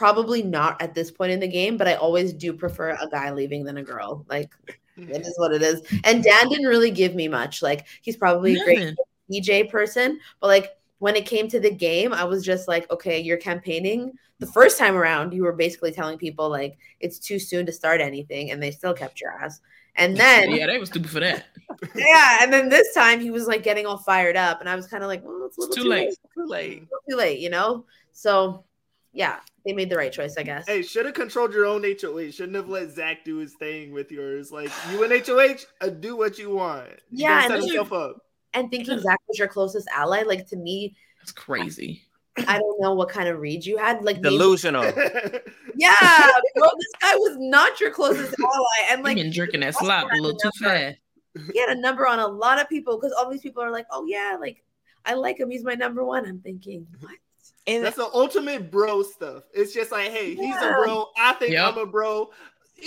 Probably 0.00 0.42
not 0.42 0.80
at 0.80 0.94
this 0.94 1.10
point 1.10 1.30
in 1.30 1.40
the 1.40 1.46
game, 1.46 1.76
but 1.76 1.86
I 1.86 1.92
always 1.92 2.32
do 2.32 2.54
prefer 2.54 2.96
a 2.98 3.06
guy 3.06 3.30
leaving 3.34 3.64
than 3.64 3.76
a 3.76 3.82
girl. 3.82 4.24
Like 4.30 4.48
mm-hmm. 4.98 5.10
it 5.12 5.26
is 5.26 5.34
what 5.36 5.52
it 5.52 5.60
is. 5.60 5.82
And 6.04 6.24
Dan 6.24 6.48
didn't 6.48 6.68
really 6.68 6.90
give 6.90 7.14
me 7.14 7.28
much. 7.28 7.60
Like 7.60 7.86
he's 8.00 8.16
probably 8.16 8.58
a 8.58 8.64
great. 8.64 8.94
DJ 9.30 9.68
person, 9.68 10.18
but 10.40 10.46
like 10.46 10.70
when 11.00 11.16
it 11.16 11.26
came 11.26 11.48
to 11.48 11.60
the 11.60 11.70
game, 11.70 12.14
I 12.14 12.24
was 12.24 12.42
just 12.42 12.66
like, 12.66 12.90
okay, 12.90 13.20
you're 13.20 13.36
campaigning. 13.36 14.14
The 14.38 14.46
first 14.46 14.78
time 14.78 14.96
around, 14.96 15.34
you 15.34 15.42
were 15.42 15.52
basically 15.52 15.92
telling 15.92 16.16
people 16.16 16.48
like 16.48 16.78
it's 17.00 17.18
too 17.18 17.38
soon 17.38 17.66
to 17.66 17.72
start 17.72 18.00
anything, 18.00 18.52
and 18.52 18.62
they 18.62 18.70
still 18.70 18.94
kept 18.94 19.20
your 19.20 19.32
ass. 19.32 19.60
And 19.96 20.16
then 20.16 20.50
yeah, 20.50 20.66
they 20.66 20.78
was 20.78 20.88
stupid 20.88 21.10
for 21.10 21.20
that. 21.20 21.44
yeah, 21.94 22.38
and 22.40 22.50
then 22.50 22.70
this 22.70 22.94
time 22.94 23.20
he 23.20 23.30
was 23.30 23.46
like 23.46 23.62
getting 23.62 23.84
all 23.84 23.98
fired 23.98 24.38
up, 24.38 24.60
and 24.60 24.68
I 24.70 24.76
was 24.76 24.86
kind 24.86 25.04
of 25.04 25.08
like, 25.08 25.22
well, 25.22 25.44
it's 25.44 25.58
a 25.58 25.60
little 25.60 25.76
too 25.76 25.82
too, 25.82 25.90
late. 25.90 26.08
late. 26.08 26.18
Too 26.34 26.46
late. 26.46 26.88
Too 27.10 27.16
late, 27.18 27.38
you 27.40 27.50
know. 27.50 27.84
So 28.12 28.64
yeah, 29.12 29.40
they 29.64 29.72
made 29.72 29.90
the 29.90 29.96
right 29.96 30.12
choice, 30.12 30.36
I 30.38 30.42
guess. 30.42 30.66
Hey, 30.66 30.82
should 30.82 31.04
have 31.06 31.14
controlled 31.14 31.52
your 31.52 31.66
own 31.66 31.82
HOH. 31.82 32.30
Shouldn't 32.32 32.54
have 32.56 32.68
let 32.68 32.90
Zach 32.90 33.24
do 33.24 33.36
his 33.38 33.54
thing 33.54 33.92
with 33.92 34.10
yours. 34.12 34.52
Like 34.52 34.70
you 34.90 35.02
and 35.04 35.12
HOH, 35.26 35.64
uh, 35.80 35.88
do 35.90 36.16
what 36.16 36.38
you 36.38 36.50
want. 36.50 36.88
You 37.10 37.24
Yeah, 37.24 37.28
gotta 37.28 37.42
and 37.42 37.48
set 37.52 37.60
then- 37.60 37.68
yourself 37.68 37.92
up. 37.92 38.16
And 38.52 38.68
thinking 38.70 38.98
Zach 38.98 39.20
was 39.28 39.38
your 39.38 39.46
closest 39.48 39.86
ally, 39.94 40.22
like 40.22 40.46
to 40.48 40.56
me, 40.56 40.96
It's 41.22 41.30
crazy. 41.32 42.02
I 42.48 42.58
don't 42.58 42.80
know 42.80 42.94
what 42.94 43.08
kind 43.08 43.28
of 43.28 43.38
read 43.40 43.64
you 43.66 43.76
had. 43.76 44.02
Like 44.02 44.16
maybe- 44.20 44.36
Delusional. 44.38 44.82
yeah, 45.76 46.28
bro, 46.56 46.68
this 46.78 46.92
guy 47.00 47.14
was 47.16 47.36
not 47.38 47.80
your 47.80 47.90
closest 47.90 48.34
ally, 48.40 48.90
and 48.90 49.02
Like 49.02 49.16
like 49.16 49.16
been 49.24 49.32
drinking 49.32 49.60
that 49.60 49.74
slop 49.76 50.10
a 50.10 50.16
little 50.16 50.36
too 50.38 50.50
fast. 50.60 50.98
he 51.52 51.60
had 51.60 51.76
a 51.76 51.80
number 51.80 52.06
on 52.06 52.18
a 52.18 52.26
lot 52.26 52.60
of 52.60 52.68
people 52.68 52.96
because 52.98 53.12
all 53.12 53.30
these 53.30 53.40
people 53.40 53.62
are 53.62 53.70
like, 53.70 53.86
oh 53.90 54.04
yeah, 54.06 54.36
like 54.40 54.62
I 55.04 55.14
like 55.14 55.38
him, 55.38 55.50
he's 55.50 55.64
my 55.64 55.74
number 55.74 56.04
one. 56.04 56.26
I'm 56.26 56.40
thinking, 56.40 56.86
what? 57.00 57.16
And 57.70 57.84
That's 57.84 57.96
the 57.96 58.10
ultimate 58.12 58.70
bro 58.70 59.02
stuff. 59.02 59.44
It's 59.54 59.72
just 59.72 59.92
like, 59.92 60.10
hey, 60.10 60.34
he's 60.34 60.56
a 60.56 60.74
bro. 60.84 61.06
I 61.16 61.34
think 61.34 61.52
Yep. 61.52 61.72
I'm 61.72 61.78
a 61.78 61.86
bro. 61.86 62.30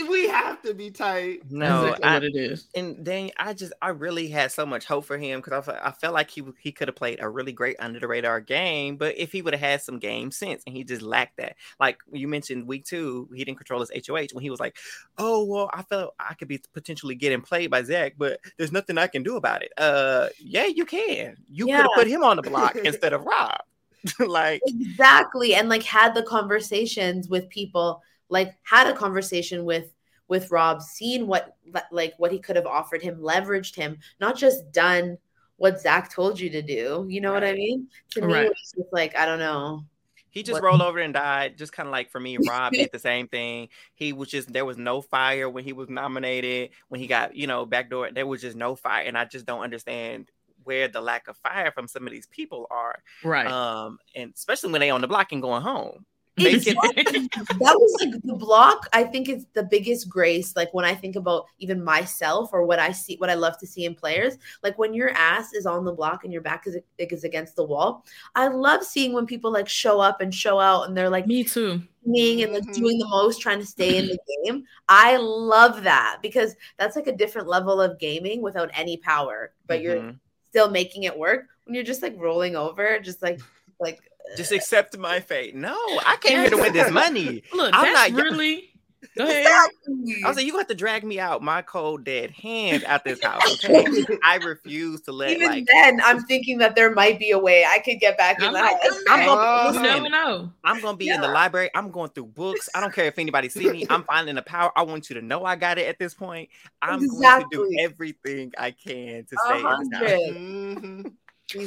We 0.09 0.27
have 0.27 0.59
to 0.63 0.73
be 0.73 0.89
tight. 0.89 1.41
no, 1.51 1.83
exactly 1.83 2.03
I, 2.03 2.13
what 2.15 2.23
it 2.23 2.35
is. 2.35 2.67
and 2.73 3.05
then 3.05 3.29
I 3.37 3.53
just 3.53 3.73
I 3.79 3.89
really 3.89 4.27
had 4.27 4.51
so 4.51 4.65
much 4.65 4.85
hope 4.85 5.05
for 5.05 5.19
him 5.19 5.39
because 5.39 5.69
I, 5.69 5.79
I 5.83 5.91
felt 5.91 6.15
like 6.15 6.31
he 6.31 6.41
he 6.59 6.71
could 6.71 6.87
have 6.87 6.95
played 6.95 7.19
a 7.21 7.29
really 7.29 7.51
great 7.51 7.75
under 7.79 7.99
the 7.99 8.07
radar 8.07 8.41
game, 8.41 8.97
but 8.97 9.15
if 9.19 9.31
he 9.31 9.43
would 9.43 9.53
have 9.53 9.61
had 9.61 9.83
some 9.83 9.99
game 9.99 10.31
sense 10.31 10.63
and 10.65 10.75
he 10.75 10.83
just 10.83 11.03
lacked 11.03 11.37
that, 11.37 11.57
like 11.79 11.99
you 12.11 12.27
mentioned 12.27 12.65
week 12.65 12.85
two, 12.85 13.29
he 13.35 13.43
didn't 13.45 13.59
control 13.59 13.81
his 13.81 13.91
HOH 14.07 14.29
when 14.33 14.41
he 14.41 14.49
was 14.49 14.59
like, 14.59 14.77
oh 15.19 15.45
well, 15.45 15.69
I 15.71 15.83
felt 15.83 16.15
I 16.19 16.33
could 16.33 16.47
be 16.47 16.59
potentially 16.73 17.13
getting 17.13 17.41
played 17.41 17.69
by 17.69 17.83
Zach, 17.83 18.15
but 18.17 18.39
there's 18.57 18.71
nothing 18.71 18.97
I 18.97 19.05
can 19.05 19.21
do 19.21 19.35
about 19.35 19.61
it. 19.61 19.73
Uh, 19.77 20.29
yeah, 20.39 20.65
you 20.65 20.85
can. 20.85 21.37
You 21.51 21.67
could 21.67 21.75
have 21.75 21.91
put 21.93 22.07
him 22.07 22.23
on 22.23 22.37
the 22.37 22.41
block 22.41 22.75
instead 22.83 23.13
of 23.13 23.23
Rob. 23.25 23.59
like 24.19 24.61
exactly 24.65 25.55
and 25.55 25.69
like 25.69 25.83
had 25.83 26.13
the 26.13 26.23
conversations 26.23 27.29
with 27.29 27.47
people 27.49 28.01
like 28.29 28.53
had 28.63 28.87
a 28.87 28.93
conversation 28.93 29.65
with 29.65 29.93
with 30.27 30.51
rob 30.51 30.81
seen 30.81 31.27
what 31.27 31.55
like 31.91 32.13
what 32.17 32.31
he 32.31 32.39
could 32.39 32.55
have 32.55 32.65
offered 32.65 33.01
him 33.01 33.17
leveraged 33.17 33.75
him 33.75 33.97
not 34.19 34.35
just 34.37 34.71
done 34.71 35.17
what 35.57 35.79
zach 35.79 36.11
told 36.11 36.39
you 36.39 36.49
to 36.49 36.61
do 36.61 37.05
you 37.09 37.21
know 37.21 37.31
what 37.31 37.43
i 37.43 37.53
mean 37.53 37.87
to 38.09 38.21
me 38.21 38.33
Right. 38.33 38.45
it 38.45 38.49
was 38.49 38.73
just 38.75 38.91
like 38.93 39.15
i 39.17 39.25
don't 39.25 39.39
know 39.39 39.83
He 40.29 40.41
just 40.41 40.53
What- 40.53 40.63
rolled 40.63 40.81
over 40.81 40.97
and 40.97 41.13
died, 41.13 41.59
just 41.59 41.73
kind 41.73 41.85
of 41.87 41.91
like 41.93 42.09
for 42.09 42.19
me. 42.19 42.37
Rob 42.49 42.73
did 42.73 42.89
the 42.91 42.97
same 42.97 43.27
thing. 43.27 43.69
He 43.93 44.13
was 44.13 44.29
just 44.29 44.51
there 44.51 44.65
was 44.65 44.77
no 44.79 44.99
fire 44.99 45.47
when 45.47 45.63
he 45.63 45.73
was 45.73 45.89
nominated. 45.89 46.71
When 46.89 46.99
he 46.99 47.05
got 47.05 47.35
you 47.35 47.45
know 47.45 47.67
backdoor, 47.67 48.09
there 48.11 48.25
was 48.25 48.41
just 48.41 48.57
no 48.57 48.73
fire, 48.75 49.03
and 49.05 49.15
I 49.15 49.25
just 49.25 49.45
don't 49.45 49.61
understand 49.61 50.31
where 50.63 50.87
the 50.87 51.01
lack 51.01 51.27
of 51.27 51.37
fire 51.37 51.71
from 51.71 51.87
some 51.87 52.05
of 52.05 52.11
these 52.11 52.27
people 52.27 52.67
are. 52.71 53.01
Right. 53.23 53.47
Um, 53.47 53.99
and 54.15 54.33
especially 54.35 54.71
when 54.71 54.81
they 54.81 54.89
on 54.89 55.01
the 55.01 55.07
block 55.07 55.31
and 55.31 55.41
going 55.41 55.61
home. 55.61 56.05
They 56.35 56.57
get- 56.59 56.75
that 56.95 57.77
was 57.79 57.95
like 58.01 58.19
the 58.23 58.33
block 58.33 58.89
i 58.91 59.03
think 59.03 59.29
it's 59.29 59.45
the 59.53 59.61
biggest 59.61 60.09
grace 60.09 60.55
like 60.55 60.73
when 60.73 60.83
i 60.83 60.95
think 60.95 61.15
about 61.15 61.45
even 61.59 61.83
myself 61.83 62.49
or 62.53 62.65
what 62.65 62.79
i 62.79 62.91
see 62.91 63.17
what 63.17 63.29
i 63.29 63.35
love 63.35 63.55
to 63.59 63.67
see 63.67 63.85
in 63.85 63.93
players 63.93 64.39
like 64.63 64.75
when 64.79 64.95
your 64.95 65.11
ass 65.11 65.53
is 65.53 65.67
on 65.67 65.85
the 65.85 65.91
block 65.91 66.23
and 66.23 66.33
your 66.33 66.41
back 66.41 66.65
is, 66.65 66.75
is 66.97 67.23
against 67.23 67.55
the 67.55 67.63
wall 67.63 68.03
i 68.33 68.47
love 68.47 68.83
seeing 68.83 69.13
when 69.13 69.27
people 69.27 69.51
like 69.51 69.69
show 69.69 69.99
up 69.99 70.21
and 70.21 70.33
show 70.33 70.59
out 70.59 70.87
and 70.87 70.97
they're 70.97 71.07
like 71.07 71.27
Me 71.27 71.43
too. 71.43 71.79
being 72.11 72.41
and 72.41 72.51
like 72.51 72.63
Mhm. 72.63 72.73
doing 72.73 72.97
the 72.97 73.07
most 73.09 73.39
trying 73.39 73.59
to 73.59 73.65
stay 73.67 73.97
in 73.97 74.07
the 74.07 74.17
game 74.43 74.63
i 74.89 75.15
love 75.17 75.83
that 75.83 76.17
because 76.23 76.55
that's 76.79 76.95
like 76.95 77.05
a 77.05 77.15
different 77.15 77.47
level 77.47 77.79
of 77.79 77.99
gaming 77.99 78.41
without 78.41 78.71
any 78.73 78.97
power 78.97 79.53
but 79.67 79.81
you're 79.83 79.97
Mhm. 79.97 80.19
Still 80.53 80.69
making 80.69 81.01
it 81.01 81.17
work 81.17 81.47
when 81.65 81.73
you're 81.73 81.83
just 81.83 82.03
like 82.03 82.13
rolling 82.15 82.55
over 82.55 82.99
just 82.99 83.23
like 83.23 83.39
like 83.79 83.99
just 84.37 84.51
accept 84.51 84.95
my 84.97 85.19
fate. 85.19 85.55
No, 85.55 85.75
I 86.05 86.17
came 86.21 86.37
here 86.39 86.49
to 86.51 86.57
win 86.57 86.73
this 86.73 86.91
money. 86.91 87.43
Look, 87.51 87.73
I'm 87.73 87.83
that's 87.93 88.11
not 88.11 88.17
y- 88.17 88.23
really. 88.23 88.72
Go 89.17 89.23
ahead. 89.25 89.45
I 89.47 90.27
was 90.27 90.37
like, 90.37 90.45
you 90.45 90.53
got 90.53 90.67
to 90.69 90.75
drag 90.75 91.03
me 91.03 91.19
out 91.19 91.41
my 91.41 91.61
cold 91.61 92.03
dead 92.03 92.31
hands 92.31 92.83
out 92.83 93.03
this 93.03 93.21
house. 93.23 93.41
Okay, 93.65 94.05
I 94.23 94.37
refuse 94.37 95.01
to 95.01 95.11
let 95.11 95.31
even 95.31 95.47
like 95.47 95.65
then 95.71 96.01
i'm 96.03 96.21
thinking 96.23 96.57
that 96.59 96.75
there 96.75 96.91
might 96.93 97.19
be 97.19 97.31
a 97.31 97.37
way 97.39 97.65
i 97.65 97.79
could 97.79 97.99
get 97.99 98.17
back 98.17 98.37
in 98.39 98.45
I'm 98.45 98.53
the 98.53 98.59
like, 98.59 98.71
house 98.81 99.03
I'm 99.09 99.25
gonna- 99.25 99.63
you 99.63 99.67
listen. 99.69 99.83
never 99.83 100.09
know. 100.09 100.51
I'm 100.63 100.79
gonna 100.81 100.97
be 100.97 101.09
in 101.09 101.19
the 101.21 101.27
library. 101.27 101.69
I'm 101.75 101.91
going 101.91 102.09
through 102.11 102.27
books. 102.27 102.69
I 102.73 102.79
don't 102.79 102.93
care 102.93 103.05
if 103.05 103.19
anybody 103.19 103.49
see 103.49 103.69
me. 103.69 103.85
I'm 103.89 104.03
finding 104.05 104.35
the 104.35 104.41
power. 104.41 104.71
I 104.75 104.83
want 104.83 105.09
you 105.09 105.15
to 105.15 105.21
know 105.21 105.43
I 105.43 105.55
got 105.57 105.77
it 105.77 105.87
at 105.87 105.99
this 105.99 106.13
point. 106.13 106.49
I'm 106.81 106.99
going 107.07 107.41
to 107.41 107.47
do 107.51 107.75
everything 107.79 108.51
I 108.57 108.71
can 108.71 109.25
to 109.25 109.37
stay 109.37 109.59
in 109.59 109.89
this 109.91 111.09
house. 111.11 111.13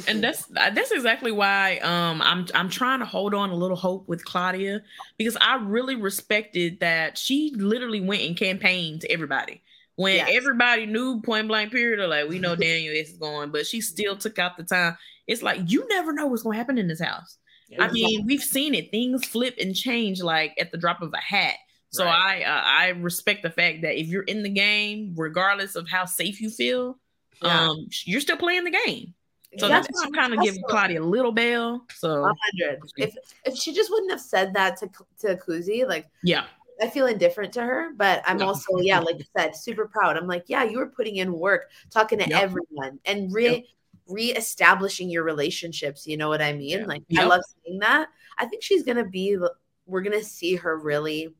And 0.07 0.23
that's 0.23 0.45
that's 0.45 0.91
exactly 0.91 1.31
why 1.31 1.77
um 1.79 2.21
I'm 2.21 2.45
I'm 2.53 2.69
trying 2.69 2.99
to 2.99 3.05
hold 3.05 3.33
on 3.33 3.49
a 3.49 3.55
little 3.55 3.77
hope 3.77 4.07
with 4.07 4.23
Claudia 4.25 4.81
because 5.17 5.37
I 5.39 5.55
really 5.57 5.95
respected 5.95 6.79
that 6.81 7.17
she 7.17 7.51
literally 7.55 8.01
went 8.01 8.21
and 8.23 8.35
campaigned 8.37 9.01
to 9.01 9.11
everybody. 9.11 9.61
When 9.95 10.15
Yes. 10.17 10.29
everybody 10.31 10.85
knew 10.85 11.21
point 11.21 11.47
blank 11.47 11.71
period 11.71 11.99
or 11.99 12.07
like 12.07 12.29
we 12.29 12.39
know 12.39 12.55
Daniel 12.67 12.93
is 12.93 13.13
going 13.13 13.51
but 13.51 13.65
she 13.65 13.81
still 13.81 14.15
took 14.17 14.37
out 14.39 14.57
the 14.57 14.63
time. 14.63 14.97
It's 15.25 15.41
like 15.41 15.61
you 15.71 15.87
never 15.89 16.13
know 16.13 16.27
what's 16.27 16.43
going 16.43 16.53
to 16.55 16.57
happen 16.59 16.77
in 16.77 16.87
this 16.87 17.01
house. 17.01 17.37
I 17.79 17.91
mean 17.91 18.25
we've 18.25 18.41
seen 18.43 18.73
it. 18.75 18.91
Things 18.91 19.25
flip 19.25 19.55
and 19.59 19.75
change 19.75 20.21
like 20.21 20.53
at 20.59 20.71
the 20.71 20.77
drop 20.77 21.01
of 21.01 21.13
a 21.13 21.17
hat. 21.21 21.55
So 21.89 22.05
Right. 22.05 22.41
I 22.41 22.43
uh, 22.43 22.61
I 22.63 22.87
respect 22.89 23.43
the 23.43 23.49
fact 23.49 23.81
that 23.81 23.99
if 23.99 24.07
you're 24.07 24.23
in 24.23 24.43
the 24.43 24.49
game 24.49 25.13
regardless 25.17 25.75
of 25.75 25.87
how 25.89 26.05
safe 26.05 26.41
you 26.41 26.49
feel 26.49 26.99
Yeah. 27.41 27.65
um 27.69 27.87
you're 28.05 28.21
still 28.21 28.37
playing 28.37 28.65
the 28.65 28.71
game 28.85 29.13
so 29.57 29.67
That's 29.67 29.87
that's 29.87 29.99
why 29.99 30.05
I'm 30.07 30.13
kind 30.13 30.33
of 30.33 30.37
that's 30.39 30.49
giving 30.51 30.63
Claudia 30.69 31.01
a 31.01 31.03
little 31.03 31.31
bell. 31.31 31.85
So 31.95 32.23
hundred. 32.23 32.79
If 32.97 33.15
if 33.45 33.55
she 33.55 33.73
just 33.73 33.89
wouldn't 33.91 34.11
have 34.11 34.21
said 34.21 34.53
that 34.53 34.77
to 34.77 34.89
to 35.19 35.35
Kuzi, 35.37 35.87
like 35.87 36.07
yeah, 36.23 36.45
I 36.81 36.89
feel 36.89 37.07
indifferent 37.07 37.53
to 37.53 37.61
her, 37.63 37.91
but 37.95 38.21
I'm 38.25 38.39
Yeah. 38.39 38.45
also 38.45 38.77
yeah, 38.79 38.99
like 38.99 39.17
you 39.19 39.25
said, 39.37 39.55
super 39.55 39.87
proud. 39.87 40.17
I'm 40.17 40.27
like, 40.27 40.45
yeah, 40.47 40.63
you 40.63 40.77
were 40.77 40.87
putting 40.87 41.17
in 41.17 41.33
work, 41.33 41.69
talking 41.89 42.19
to 42.19 42.29
Yep. 42.29 42.41
everyone, 42.41 42.99
and 43.05 43.33
re 43.33 43.67
reestablishing 44.07 45.09
your 45.09 45.23
relationships. 45.23 46.07
You 46.07 46.17
know 46.17 46.29
what 46.29 46.41
I 46.41 46.53
mean? 46.53 46.79
Yeah. 46.79 46.85
Like 46.85 47.03
I 47.17 47.23
love 47.25 47.41
seeing 47.65 47.79
that. 47.79 48.07
I 48.37 48.45
think 48.45 48.63
she's 48.63 48.83
gonna 48.83 49.05
be. 49.05 49.37
We're 49.85 50.01
gonna 50.01 50.23
see 50.23 50.55
her 50.55 50.77
really 50.77 51.33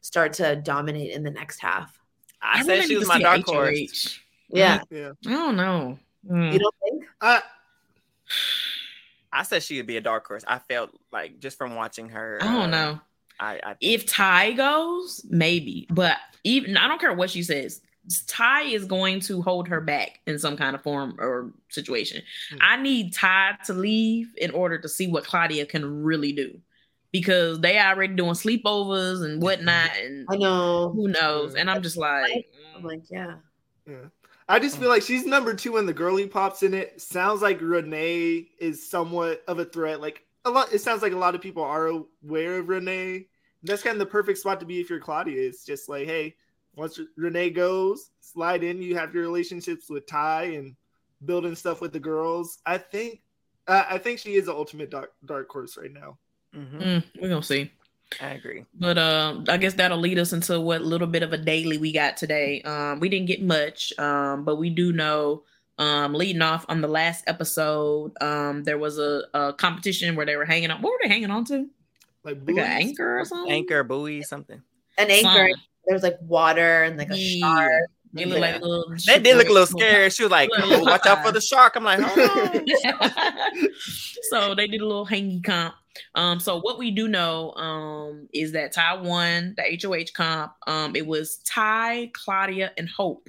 start 0.00 0.32
to 0.34 0.56
dominate 0.56 1.12
in 1.12 1.22
the 1.22 1.30
next 1.30 1.58
half. 1.58 1.98
I, 2.40 2.60
I 2.60 2.62
said 2.62 2.84
she 2.84 2.96
was 2.96 3.06
my 3.08 3.18
dark 3.20 3.42
HOH. 3.46 3.52
horse. 3.52 4.18
Yeah, 4.48 4.82
Yeah. 4.90 5.10
I 5.26 5.30
don't 5.30 5.56
know. 5.56 5.98
Mm. 6.28 6.52
you 6.52 6.58
don't 6.58 6.74
think? 6.82 7.04
I, 7.20 7.42
I 9.32 9.42
said 9.42 9.62
she 9.62 9.76
would 9.76 9.86
be 9.86 9.96
a 9.96 10.00
dark 10.00 10.26
horse. 10.26 10.44
I 10.46 10.58
felt 10.58 10.90
like 11.12 11.40
just 11.40 11.56
from 11.56 11.74
watching 11.74 12.08
her. 12.10 12.38
I 12.40 12.52
don't 12.52 12.74
uh, 12.74 12.84
know. 12.84 13.00
I, 13.38 13.60
I 13.62 13.76
If 13.80 14.06
Ty 14.06 14.52
goes, 14.52 15.24
maybe. 15.28 15.86
But 15.90 16.16
even 16.44 16.76
I 16.76 16.88
don't 16.88 17.00
care 17.00 17.14
what 17.14 17.30
she 17.30 17.42
says. 17.42 17.80
Ty 18.26 18.62
is 18.62 18.86
going 18.86 19.20
to 19.20 19.42
hold 19.42 19.68
her 19.68 19.80
back 19.80 20.20
in 20.26 20.38
some 20.38 20.56
kind 20.56 20.74
of 20.74 20.82
form 20.82 21.16
or 21.18 21.52
situation. 21.68 22.22
Hmm. 22.50 22.58
I 22.60 22.76
need 22.76 23.14
Ty 23.14 23.56
to 23.66 23.74
leave 23.74 24.34
in 24.36 24.50
order 24.50 24.78
to 24.78 24.88
see 24.88 25.06
what 25.06 25.24
Claudia 25.24 25.66
can 25.66 26.02
really 26.02 26.32
do. 26.32 26.58
Because 27.12 27.60
they 27.60 27.76
are 27.76 27.92
already 27.94 28.14
doing 28.14 28.32
sleepovers 28.32 29.24
and 29.24 29.42
whatnot, 29.42 29.90
and 30.00 30.26
I 30.30 30.36
know 30.36 30.90
who 30.90 31.08
knows. 31.08 31.56
And 31.56 31.68
I'm 31.68 31.82
just 31.82 31.96
like, 31.96 32.48
I'm 32.76 32.84
like, 32.84 33.02
yeah. 33.10 33.34
Yeah. 33.84 33.96
I 34.50 34.58
just 34.58 34.78
feel 34.78 34.88
like 34.88 35.02
she's 35.02 35.24
number 35.24 35.54
two 35.54 35.76
in 35.76 35.86
the 35.86 35.92
girly 35.92 36.26
pops 36.26 36.64
in 36.64 36.74
it. 36.74 37.00
Sounds 37.00 37.40
like 37.40 37.60
Renee 37.60 38.48
is 38.58 38.90
somewhat 38.90 39.44
of 39.46 39.60
a 39.60 39.64
threat. 39.64 40.00
Like 40.00 40.24
a 40.44 40.50
lot, 40.50 40.72
it 40.72 40.80
sounds 40.80 41.02
like 41.02 41.12
a 41.12 41.16
lot 41.16 41.36
of 41.36 41.40
people 41.40 41.62
are 41.62 41.86
aware 41.86 42.58
of 42.58 42.68
Renee. 42.68 43.26
That's 43.62 43.84
kind 43.84 43.94
of 43.94 44.00
the 44.00 44.06
perfect 44.06 44.40
spot 44.40 44.58
to 44.58 44.66
be 44.66 44.80
if 44.80 44.90
you're 44.90 44.98
Claudia. 44.98 45.40
It's 45.40 45.64
just 45.64 45.88
like, 45.88 46.06
hey, 46.06 46.34
once 46.74 46.98
Renee 47.16 47.50
goes, 47.50 48.10
slide 48.20 48.64
in. 48.64 48.82
You 48.82 48.96
have 48.96 49.14
your 49.14 49.22
relationships 49.22 49.88
with 49.88 50.08
Ty 50.08 50.44
and 50.44 50.74
building 51.24 51.54
stuff 51.54 51.80
with 51.80 51.92
the 51.92 52.00
girls. 52.00 52.58
I 52.66 52.78
think, 52.78 53.20
uh, 53.68 53.84
I 53.88 53.98
think 53.98 54.18
she 54.18 54.34
is 54.34 54.46
the 54.46 54.54
ultimate 54.54 54.90
dark, 54.90 55.12
dark 55.26 55.48
horse 55.48 55.78
right 55.80 55.92
now. 55.92 56.18
mm, 56.56 57.04
we're 57.20 57.28
gonna 57.28 57.40
see. 57.40 57.70
I 58.20 58.30
agree. 58.30 58.64
But 58.74 58.98
um, 58.98 59.44
I 59.48 59.56
guess 59.56 59.74
that'll 59.74 59.98
lead 59.98 60.18
us 60.18 60.32
into 60.32 60.60
what 60.60 60.82
little 60.82 61.06
bit 61.06 61.22
of 61.22 61.32
a 61.32 61.38
daily 61.38 61.78
we 61.78 61.92
got 61.92 62.16
today. 62.16 62.62
Um, 62.62 63.00
we 63.00 63.08
didn't 63.08 63.26
get 63.26 63.42
much, 63.42 63.96
um, 63.98 64.44
but 64.44 64.56
we 64.56 64.70
do 64.70 64.92
know. 64.92 65.42
Um, 65.78 66.12
leading 66.12 66.42
off 66.42 66.66
on 66.68 66.82
the 66.82 66.88
last 66.88 67.24
episode, 67.26 68.12
um, 68.20 68.64
there 68.64 68.76
was 68.76 68.98
a, 68.98 69.22
a 69.32 69.54
competition 69.54 70.14
where 70.14 70.26
they 70.26 70.36
were 70.36 70.44
hanging 70.44 70.70
on. 70.70 70.82
What 70.82 70.90
were 70.90 70.98
they 71.02 71.08
hanging 71.08 71.30
on 71.30 71.46
to? 71.46 71.70
Like, 72.22 72.38
Like 72.46 72.56
an 72.56 72.58
anchor 72.58 73.20
or 73.20 73.24
something? 73.24 73.50
Anchor, 73.50 73.82
buoy, 73.82 74.22
something. 74.22 74.60
An 74.98 75.10
anchor. 75.10 75.28
Something. 75.28 75.54
There's 75.86 76.02
like 76.02 76.18
water 76.20 76.82
and 76.82 76.98
like 76.98 77.08
a 77.08 77.16
shark. 77.16 77.90
They 78.12 78.24
look 78.24 78.40
like 78.40 78.60
little. 78.60 78.92
They 79.06 79.20
did 79.20 79.36
look 79.36 79.48
a 79.48 79.52
little 79.52 79.66
scared. 79.66 80.12
She 80.12 80.24
was 80.24 80.32
like, 80.32 80.50
Little 80.50 80.80
"Oh, 80.80 80.84
watch 80.84 81.06
out 81.06 81.24
for 81.24 81.30
the 81.30 81.40
shark." 81.40 81.76
I'm 81.76 81.84
like, 81.84 82.00
hold 82.00 82.28
on. 82.28 82.66
so 84.30 84.54
they 84.54 84.66
did 84.66 84.80
a 84.80 84.86
little 84.86 85.06
hangy 85.06 85.42
comp. 85.42 85.74
Um, 86.14 86.38
so 86.40 86.60
what 86.60 86.78
we 86.78 86.90
do 86.90 87.08
know 87.08 87.52
um 87.52 88.28
is 88.32 88.52
that 88.52 88.72
Ty 88.72 88.96
won 89.02 89.54
the 89.56 89.78
HOH 89.82 90.12
comp. 90.14 90.52
Um, 90.66 90.94
it 90.96 91.06
was 91.06 91.38
Ty, 91.46 92.10
Claudia, 92.14 92.72
and 92.76 92.88
Hope. 92.88 93.28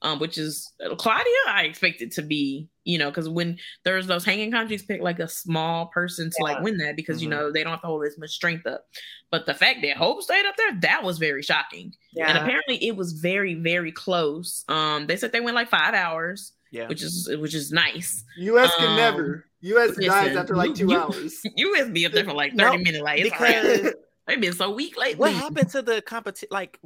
Um, 0.00 0.20
which 0.20 0.38
is 0.38 0.72
Claudia, 0.96 1.26
I 1.48 1.64
expect 1.64 2.02
it 2.02 2.12
to 2.12 2.22
be, 2.22 2.68
you 2.84 2.98
know, 2.98 3.10
because 3.10 3.28
when 3.28 3.58
there's 3.82 4.06
those 4.06 4.24
hanging 4.24 4.52
countries, 4.52 4.84
pick 4.84 5.02
like 5.02 5.18
a 5.18 5.26
small 5.26 5.86
person 5.86 6.30
to 6.30 6.42
like 6.44 6.60
win 6.62 6.76
that 6.78 6.94
because 6.94 7.20
you 7.20 7.26
Mhm. 7.26 7.32
know 7.32 7.50
they 7.50 7.64
don't 7.64 7.72
have 7.72 7.80
to 7.80 7.88
hold 7.88 8.04
as 8.06 8.16
much 8.16 8.30
strength 8.30 8.64
up. 8.64 8.86
But 9.32 9.46
the 9.46 9.54
fact 9.54 9.80
that 9.82 9.96
Hope 9.96 10.22
stayed 10.22 10.46
up 10.46 10.54
there, 10.56 10.78
that 10.82 11.02
was 11.02 11.18
very 11.18 11.42
shocking. 11.42 11.96
Yeah. 12.12 12.28
And 12.28 12.38
apparently 12.38 12.76
it 12.86 12.94
was 12.94 13.14
very, 13.14 13.54
very 13.54 13.90
close. 13.90 14.64
Um, 14.68 15.08
they 15.08 15.16
said 15.16 15.32
they 15.32 15.40
went 15.40 15.56
like 15.56 15.68
five 15.68 15.94
hours, 15.94 16.52
Yeah. 16.70 16.86
which 16.86 17.02
is 17.02 17.28
which 17.36 17.54
is 17.56 17.72
nice. 17.72 18.22
US 18.36 18.72
can 18.76 18.90
Um, 18.90 18.96
never. 18.96 19.46
US 19.60 19.96
dies 19.96 20.36
after 20.36 20.54
like 20.56 20.74
two 20.74 20.88
you- 20.88 20.96
hours. 20.98 21.40
US 21.56 21.88
be 21.90 22.06
up 22.06 22.12
there 22.12 22.24
for 22.24 22.32
like 22.32 22.54
No, 22.54 22.70
30 22.70 22.84
minutes. 22.84 23.02
Like 23.02 23.20
it's 23.20 23.32
all 23.32 23.38
right. 23.40 23.62
because 23.62 23.94
they've 24.26 24.40
been 24.40 24.52
so 24.52 24.70
weak 24.70 24.96
lately. 24.96 25.16
what 25.20 25.32
happened 25.32 25.70
to 25.70 25.82
the 25.82 26.00
competition? 26.02 26.48
Like, 26.50 26.78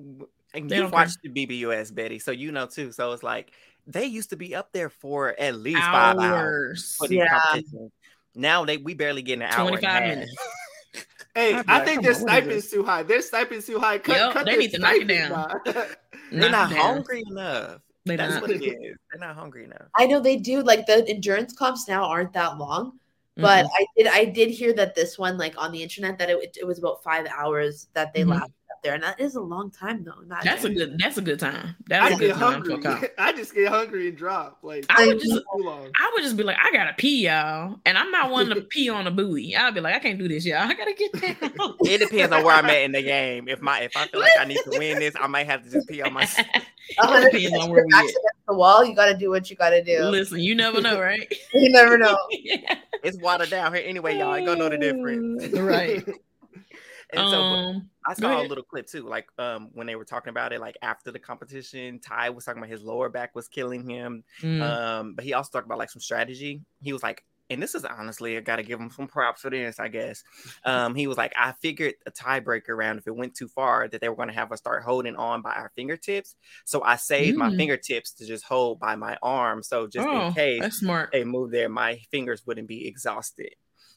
and 0.54 0.70
They 0.70 0.76
you've 0.78 0.92
watched 0.92 1.18
the 1.22 1.28
BBUS, 1.28 1.94
Betty, 1.94 2.18
so 2.18 2.30
you 2.30 2.52
know 2.52 2.66
too. 2.66 2.92
So 2.92 3.12
it's 3.12 3.22
like 3.22 3.52
they 3.86 4.04
used 4.06 4.30
to 4.30 4.36
be 4.36 4.54
up 4.54 4.72
there 4.72 4.88
for 4.90 5.34
at 5.38 5.56
least 5.56 5.80
five 5.80 6.16
hours 6.16 6.22
Hours. 6.22 6.96
for 6.98 7.08
these 7.08 7.18
Yeah. 7.18 7.38
competitions. 7.38 7.92
Now 8.34 8.64
they 8.64 8.76
we 8.78 8.94
barely 8.94 9.22
get 9.22 9.34
an 9.34 9.42
hour. 9.42 9.68
25 9.68 9.74
and 9.84 9.84
a 9.84 9.88
half. 9.90 10.08
minutes. 10.16 10.36
Hey, 11.34 11.54
I'd 11.54 11.64
I 11.66 11.82
think 11.86 11.94
come 11.96 12.02
their 12.04 12.12
on, 12.12 12.20
stipend's 12.20 12.70
too 12.70 12.84
high. 12.84 13.02
Their 13.04 13.22
stipend's 13.22 13.64
too 13.66 13.78
high. 13.78 13.96
Cut, 13.96 14.16
Yep, 14.18 14.32
cut 14.34 14.44
they 14.44 14.56
need 14.58 14.70
to 14.72 14.78
knock 14.78 14.96
it 14.96 15.04
down. 15.08 15.60
They're 15.64 15.86
Knock 16.30 16.50
not 16.50 16.70
down. 16.70 16.78
hungry 16.78 17.22
enough. 17.26 17.80
They 18.04 18.16
That's 18.16 18.34
not. 18.34 18.42
what 18.42 18.50
it 18.50 18.62
is. 18.64 18.96
They're 19.10 19.20
not 19.20 19.36
hungry 19.36 19.64
enough. 19.64 19.82
I 19.96 20.06
know 20.06 20.18
they 20.20 20.36
do. 20.36 20.62
Like 20.62 20.86
the 20.86 21.04
endurance 21.08 21.52
comps 21.52 21.86
now 21.88 22.04
aren't 22.04 22.32
that 22.32 22.58
long, 22.58 22.98
but 23.36 23.64
Mm-hmm. 23.64 23.68
I 23.78 23.86
did 23.96 24.06
I 24.08 24.24
did 24.26 24.50
hear 24.50 24.72
that 24.74 24.94
this 24.94 25.18
one, 25.18 25.38
like 25.38 25.54
on 25.56 25.70
the 25.72 25.82
internet, 25.82 26.18
that 26.18 26.28
it, 26.30 26.56
it 26.60 26.66
was 26.66 26.78
about 26.78 27.02
five 27.04 27.26
hours 27.26 27.88
that 27.94 28.12
they 28.12 28.22
Mhm. 28.24 28.30
lasted 28.30 28.52
up 28.72 28.82
there, 28.82 28.94
and 28.94 29.02
that 29.04 29.20
is 29.20 29.36
a 29.36 29.40
long 29.40 29.70
time 29.70 30.02
though. 30.02 30.20
Not 30.26 30.42
That's 30.42 30.64
a 30.64 30.70
good 30.70 30.98
that's 30.98 31.16
a 31.16 31.22
good 31.22 31.38
time. 31.38 31.76
That's 31.86 32.10
I 32.12 32.16
a 32.16 32.18
good 32.18 32.26
get 32.28 32.36
time 32.38 32.64
for 32.64 32.70
a 32.70 32.72
hungry. 32.74 32.82
comp. 32.82 33.04
I 33.18 33.32
just 33.32 33.54
get 33.54 33.68
hungry 33.68 34.08
and 34.08 34.18
drop. 34.18 34.58
Like 34.62 34.84
I 34.90 35.06
would 35.06 35.20
just- 35.20 35.30
too 35.32 35.44
long. 35.54 35.90
I 35.98 36.10
would 36.12 36.22
just 36.24 36.36
be 36.36 36.42
like, 36.42 36.56
I 36.60 36.72
gotta 36.72 36.92
pee, 36.94 37.26
y'all. 37.26 37.78
And 37.86 37.96
I'm 37.96 38.10
not 38.10 38.30
one 38.30 38.48
to 38.48 38.60
pee 38.70 38.88
on 38.88 39.06
a 39.06 39.10
buoy. 39.12 39.54
I'll 39.54 39.70
be 39.72 39.80
like, 39.80 39.94
I 39.94 39.98
can't 40.00 40.18
do 40.18 40.26
this, 40.26 40.44
y'all. 40.44 40.58
I 40.58 40.74
gotta 40.74 40.92
get 40.94 41.12
down. 41.12 41.76
It 41.84 41.98
depends 41.98 42.32
on 42.34 42.42
where 42.44 42.56
I'm 42.56 42.66
at 42.66 42.82
in 42.82 42.90
the 42.92 43.02
game. 43.02 43.46
If 43.48 43.60
my 43.62 43.80
if 43.80 43.96
I 43.96 44.06
feel 44.08 44.18
like 44.20 44.32
I 44.40 44.44
need 44.44 44.58
to 44.64 44.70
win 44.76 44.98
this, 44.98 45.14
I 45.20 45.28
might 45.28 45.46
have 45.46 45.62
to 45.62 45.70
just 45.70 45.88
pee 45.88 46.02
on 46.02 46.12
my. 46.12 46.26
it 46.88 47.32
depends 47.32 47.58
on 47.58 47.70
where 47.70 47.84
we 47.84 47.90
Back 47.90 48.00
at. 48.00 48.10
against 48.10 48.46
the 48.48 48.54
wall, 48.54 48.84
you 48.84 48.94
got 48.94 49.06
to 49.06 49.16
do 49.16 49.30
what 49.30 49.48
you 49.50 49.56
got 49.56 49.70
to 49.70 49.82
do. 49.82 50.02
Listen, 50.04 50.40
you 50.40 50.54
never 50.54 50.80
know, 50.80 51.00
right? 51.00 51.32
You 51.54 51.70
never 51.70 51.98
know. 51.98 52.16
It's 53.04 53.18
watered 53.20 53.50
down 53.50 53.74
here 53.74 53.82
anyway, 53.84 54.16
y'all. 54.16 54.32
ain't 54.36 54.46
gonna 54.46 54.60
know 54.60 54.68
the 54.68 54.78
difference. 54.78 55.52
right. 55.58 56.06
And 56.06 57.28
so, 57.28 57.40
Um, 57.42 57.90
I 58.06 58.14
saw 58.14 58.40
a 58.40 58.46
little 58.46 58.62
clip 58.62 58.86
too, 58.86 59.02
like 59.02 59.26
um 59.38 59.70
when 59.72 59.88
they 59.88 59.96
were 59.96 60.04
talking 60.04 60.30
about 60.30 60.52
it, 60.52 60.60
like 60.60 60.76
after 60.82 61.10
the 61.10 61.18
competition, 61.18 61.98
Ty 61.98 62.30
was 62.30 62.44
talking 62.44 62.62
about 62.62 62.70
his 62.70 62.82
lower 62.82 63.08
back 63.08 63.34
was 63.34 63.48
killing 63.48 63.88
him. 63.88 64.22
Mm. 64.40 64.62
Um, 64.62 65.14
but 65.14 65.24
he 65.24 65.32
also 65.34 65.50
talked 65.50 65.66
about 65.66 65.78
like 65.78 65.90
some 65.90 66.00
strategy. 66.00 66.60
He 66.80 66.92
was 66.92 67.02
like, 67.02 67.24
and 67.50 67.62
this 67.62 67.74
is 67.74 67.84
honestly, 67.84 68.36
I 68.36 68.40
gotta 68.40 68.62
give 68.62 68.80
him 68.80 68.90
some 68.90 69.06
props 69.08 69.42
for 69.42 69.50
this, 69.50 69.78
I 69.78 69.88
guess. 69.88 70.22
Um, 70.64 70.94
he 70.94 71.06
was 71.06 71.16
like, 71.16 71.32
I 71.36 71.52
figured 71.60 71.94
a 72.06 72.10
tiebreaker 72.10 72.76
round, 72.76 72.98
if 72.98 73.06
it 73.06 73.14
went 73.16 73.34
too 73.34 73.48
far, 73.48 73.88
that 73.88 74.00
they 74.00 74.08
were 74.08 74.16
gonna 74.16 74.32
have 74.32 74.52
us 74.52 74.58
start 74.60 74.82
holding 74.84 75.16
on 75.16 75.42
by 75.42 75.52
our 75.52 75.70
fingertips. 75.76 76.34
So 76.64 76.82
I 76.82 76.96
saved 76.96 77.36
my 77.36 77.50
Mm. 77.50 77.56
fingertips 77.56 78.12
to 78.14 78.26
just 78.26 78.44
hold 78.44 78.78
by 78.80 78.96
my 78.96 79.18
arm. 79.22 79.62
So 79.62 79.86
just 79.86 80.06
Oh, 80.08 80.28
in 80.28 80.32
case 80.34 80.78
smart. 80.78 81.10
they 81.12 81.24
move 81.24 81.50
there, 81.50 81.68
my 81.68 81.96
fingers 82.10 82.46
wouldn't 82.46 82.68
be 82.68 82.86
exhausted. 82.86 83.54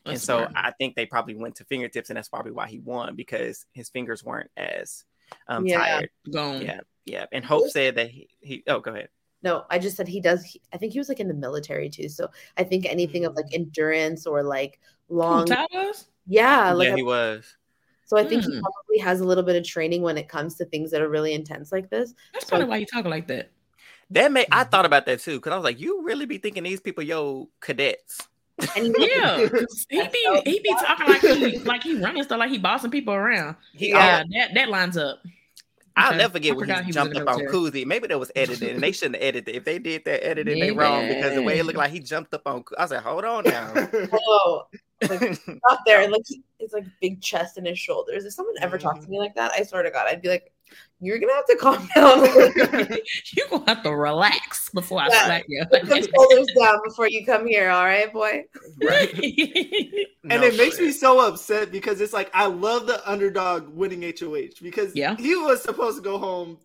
and 0.08 0.22
so 0.22 0.38
smart. 0.39 0.52
I 0.56 0.72
think 0.72 0.96
they 0.96 1.08
probably 1.08 1.34
went 1.34 1.56
to 1.56 1.66
fingertips, 1.66 2.10
and 2.12 2.18
that's 2.18 2.30
probably 2.30 2.52
why 2.52 2.68
he 2.68 2.78
won 2.80 3.16
because 3.16 3.66
his 3.74 3.89
fingers 3.89 4.24
weren't 4.24 4.52
as 4.56 5.04
um, 5.48 5.66
Yeah. 5.66 5.78
tired. 5.80 6.10
Gone. 6.30 6.62
Yeah, 6.62 6.80
yeah. 7.06 7.26
And 7.32 7.43
Hope 7.43 7.70
said 7.70 7.96
that 7.96 8.12
he, 8.12 8.30
he 8.39 8.64
oh, 8.68 8.80
go 8.82 8.91
ahead. 8.91 9.10
No, 9.46 9.64
I 9.70 9.78
just 9.80 9.96
said 9.96 10.08
he 10.08 10.20
does. 10.20 10.43
He, 10.43 10.60
I 10.74 10.78
think 10.78 10.91
he 10.91 11.00
was 11.00 11.08
like 11.08 11.20
in 11.20 11.28
the 11.28 11.34
military 11.36 11.88
too. 11.88 12.10
So 12.10 12.28
I 12.58 12.64
think 12.64 12.86
anything 12.88 13.26
of 13.26 13.36
like 13.36 13.46
endurance 13.54 14.26
or 14.26 14.41
like 14.43 14.80
long, 15.08 15.46
Ty 15.46 15.68
yeah, 16.28 16.72
like 16.74 16.88
yeah, 16.88 16.93
a- 16.93 16.98
he 16.98 17.04
was. 17.04 17.56
so 18.06 18.18
I 18.18 18.26
think 18.26 18.43
he 18.43 18.52
Hmm. 18.52 18.60
probably 18.62 18.98
has 19.02 19.22
a 19.22 19.24
little 19.24 19.43
bit 19.43 19.56
of 19.56 19.64
training 19.64 20.02
when 20.02 20.18
it 20.18 20.28
comes 20.28 20.56
to 20.56 20.66
things 20.66 20.89
that 20.91 21.02
are 21.02 21.10
really 21.10 21.34
intense 21.34 21.72
like 21.72 21.89
this. 21.91 22.16
That's 22.34 22.46
So- 22.48 22.50
probably 22.58 22.68
why 22.68 22.78
you 22.78 22.88
talk 22.88 23.06
like 23.06 23.28
that. 23.28 23.52
That 24.10 24.32
may 24.32 24.46
I 24.52 24.64
thought 24.64 24.86
about 24.86 25.06
that 25.06 25.20
too 25.20 25.38
because 25.38 25.52
I 25.54 25.56
was 25.56 25.64
like, 25.64 25.80
you 25.80 26.04
really 26.04 26.26
be 26.26 26.39
thinking 26.39 26.64
these 26.64 26.82
people, 26.82 27.04
yo, 27.04 27.50
cadets. 27.62 28.28
And 28.76 28.96
he- 28.98 29.10
Yeah, 29.16 29.48
'cause 29.48 29.86
he 29.89 30.02
be 30.08 30.41
he 30.46 30.60
be 30.60 30.70
talking 30.80 31.08
like 31.08 31.22
he 31.22 31.60
like 31.60 31.84
he 31.84 31.96
running 32.00 32.24
stuff 32.24 32.39
like 32.39 32.50
he 32.50 32.58
bossing 32.58 32.89
people 32.89 33.14
around. 33.14 33.58
He, 33.74 33.89
Yeah, 33.89 34.24
that 34.34 34.54
that 34.56 34.70
lines 34.70 34.98
up. 34.98 35.20
I'll 35.98 36.10
Okay. 36.10 36.18
never 36.18 36.34
forget 36.34 36.52
I 36.52 36.56
when 36.56 36.70
he 36.70 36.84
he 36.88 36.91
jumped 36.91 37.16
up 37.16 37.28
on 37.30 37.38
military. 37.38 37.82
Kuzi. 37.82 37.86
Maybe 37.86 38.08
that 38.08 38.20
was 38.20 38.32
edited, 38.36 38.74
and 38.76 38.84
they 38.84 38.91
shouldn't 38.93 39.16
have 39.16 39.24
edited. 39.24 39.56
If 39.56 39.64
they 39.64 39.80
did 39.80 40.04
that 40.06 40.26
editing, 40.26 40.60
they 40.60 40.72
wrong 40.72 41.08
because 41.08 41.36
the 41.36 41.41
way 41.41 41.60
it 41.60 41.66
looked 41.66 41.78
like 41.78 41.91
he 41.91 42.00
jumped 42.00 42.34
up 42.34 42.41
on. 42.46 42.64
I 42.78 42.86
said, 42.86 42.96
like, 42.96 43.06
hold 43.06 43.26
on 43.26 43.43
now. 43.46 43.72
Oh, 44.12 44.68
like, 45.10 45.39
up 45.70 45.80
there, 45.86 46.02
and 46.02 46.12
like 46.12 46.24
he- 46.66 46.66
it's 46.66 46.74
like 46.74 46.86
big 47.01 47.22
chest 47.22 47.57
and 47.57 47.68
his 47.68 47.80
shoulders. 47.80 48.26
If 48.26 48.34
someone 48.34 48.55
ever 48.61 48.78
talked 48.78 49.03
to 49.03 49.09
me 49.09 49.20
like 49.20 49.36
that, 49.36 49.51
I 49.51 49.63
swear 49.63 49.84
to 49.84 49.91
God, 49.91 50.07
I'd 50.07 50.22
be 50.22 50.30
like, 50.30 50.51
"You're 50.99 51.20
gonna 51.20 51.34
have 51.34 51.45
to 51.45 51.55
calm 51.55 51.88
down 51.95 52.20
a 52.20 52.22
little 52.22 52.86
bit. 52.86 53.07
you 53.34 53.45
gonna 53.49 53.63
have 53.68 53.84
to 53.84 53.95
relax 53.95 54.70
before 54.70 54.99
I 55.01 55.07
Yeah. 55.09 55.26
slap 55.26 55.43
you. 55.47 55.66
Put 55.70 55.88
some 55.88 56.01
shoulders 56.16 56.47
down 56.59 56.80
before 56.84 57.07
you 57.07 57.26
come 57.26 57.45
here, 57.47 57.70
all 57.70 57.86
right, 57.86 58.11
boy." 58.11 58.45
Right. 58.82 59.13
and 60.24 60.41
No, 60.41 60.43
it 60.43 60.57
makes 60.57 60.80
me 60.80 60.91
so 60.91 61.28
upset 61.28 61.72
because 61.72 62.01
it's 62.01 62.13
like 62.13 62.30
I 62.34 62.45
love 62.47 62.88
the 62.88 63.07
underdog 63.09 63.70
winning 63.70 64.01
HOH 64.03 64.59
because 64.61 64.95
Yeah. 64.95 65.16
he 65.18 65.36
was 65.36 65.61
supposed 65.61 65.97
to 65.97 66.03
go 66.03 66.18
home 66.18 66.57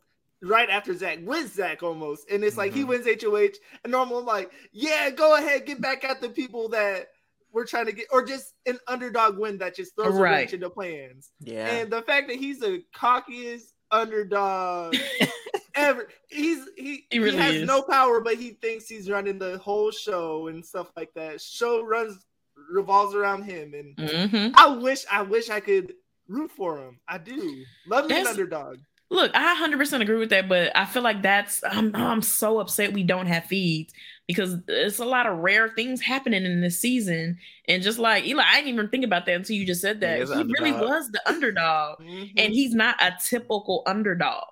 right 0.43 0.71
after 0.71 0.97
Zach 0.97 1.19
with 1.23 1.53
Zach 1.55 1.83
almost, 1.83 2.31
and 2.31 2.43
it's 2.43 2.57
like 2.57 2.73
he 2.73 2.83
Mhm. 2.83 2.89
wins 2.89 3.07
HOH, 3.07 3.59
and 3.85 3.91
normal 3.93 4.21
I'm 4.21 4.25
like, 4.27 4.51
yeah, 4.73 5.11
go 5.11 5.35
ahead, 5.37 5.67
get 5.67 5.81
back 5.83 6.03
at 6.05 6.23
the 6.23 6.31
people 6.31 6.71
that 6.71 7.09
we're 7.53 7.67
trying 7.67 7.87
to 7.87 7.93
get, 7.93 8.07
or 8.13 8.25
just 8.25 8.55
an 8.67 8.79
underdog 8.87 9.39
win 9.39 9.59
that 9.59 9.75
just 9.77 9.95
throws 9.97 10.17
a 10.17 10.21
wrench 10.23 10.53
into 10.53 10.71
plans. 10.71 11.31
Yeah. 11.41 11.67
And 11.69 11.91
the 11.91 12.03
fact 12.03 12.29
that 12.29 12.37
he's 12.37 12.61
the 12.61 12.83
cockiest 12.95 13.73
underdog 13.91 14.95
ever, 15.75 16.09
he's 16.29 16.61
he 16.77 17.07
He 17.11 17.19
really 17.19 17.37
has 17.39 17.55
is. 17.57 17.67
no 17.67 17.83
power, 17.83 18.21
but 18.21 18.35
he 18.37 18.51
thinks 18.51 18.87
he's 18.89 19.11
running 19.11 19.39
the 19.39 19.59
whole 19.59 19.91
show 19.91 20.49
and 20.49 20.65
stuff 20.65 20.91
like 20.97 21.13
that. 21.15 21.41
Show 21.41 21.83
runs 21.83 22.25
revolves 22.71 23.15
around 23.15 23.45
him, 23.45 23.73
and 23.75 23.97
Mhm. 23.97 24.53
I 24.55 24.69
wish 24.69 25.05
I 25.11 25.23
wish 25.23 25.49
I 25.51 25.61
could 25.61 25.95
root 26.29 26.51
for 26.53 26.79
him. 26.79 27.01
I 27.09 27.19
do 27.19 27.65
love 27.89 28.09
me 28.09 28.21
an 28.21 28.27
underdog. 28.27 28.79
Look, 29.13 29.33
I 29.35 29.57
100% 29.57 30.03
agree 30.03 30.19
with 30.19 30.31
that, 30.31 30.49
but 30.49 30.71
I 30.77 30.85
feel 30.87 31.03
like 31.03 31.23
that's 31.23 31.63
I'm 31.69 31.95
I'm 31.97 32.23
so 32.23 32.61
upset 32.61 32.93
we 32.93 33.03
don't 33.03 33.27
have 33.27 33.45
feeds 33.45 33.93
because 34.29 34.57
it's 34.69 35.01
a 35.01 35.05
lot 35.05 35.27
of 35.27 35.39
rare 35.39 35.69
things 35.71 36.01
happening 36.01 36.45
in 36.45 36.61
this 36.61 36.79
season. 36.79 37.39
And 37.67 37.83
just 37.83 37.99
like 37.99 38.25
Eli, 38.25 38.45
I 38.47 38.57
didn't 38.61 38.75
even 38.75 38.89
think 38.89 39.05
about 39.05 39.27
that 39.27 39.35
until 39.35 39.57
you 39.57 39.67
just 39.67 39.81
said 39.81 40.01
that. 40.01 40.21
he's 40.21 40.29
he 40.33 40.45
really 40.45 40.73
was 40.73 41.11
the 41.11 41.21
underdog, 41.29 41.99
Mhm. 42.03 42.31
and 42.37 42.53
he's 42.53 42.73
not 42.73 42.97
a 43.03 43.13
typical 43.25 43.83
underdog. 43.87 44.45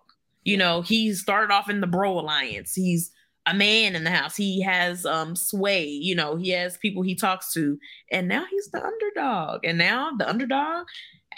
You 0.44 0.56
know, 0.56 0.82
he 0.82 1.14
started 1.14 1.52
off 1.52 1.70
in 1.70 1.80
the 1.80 1.86
Bro 1.86 2.18
Alliance. 2.18 2.74
He's 2.74 3.12
a 3.46 3.54
man 3.54 3.96
in 3.96 4.04
the 4.04 4.10
house. 4.10 4.36
He 4.36 4.62
has 4.62 5.06
um 5.06 5.34
sway, 5.36 5.86
you 5.86 6.14
know, 6.14 6.36
he 6.36 6.50
has 6.50 6.76
people 6.78 7.02
he 7.02 7.14
talks 7.14 7.52
to, 7.54 7.78
and 8.10 8.28
now 8.28 8.44
he's 8.50 8.68
the 8.70 8.84
underdog. 8.84 9.64
And 9.64 9.78
now 9.78 10.10
the 10.18 10.28
underdog 10.28 10.86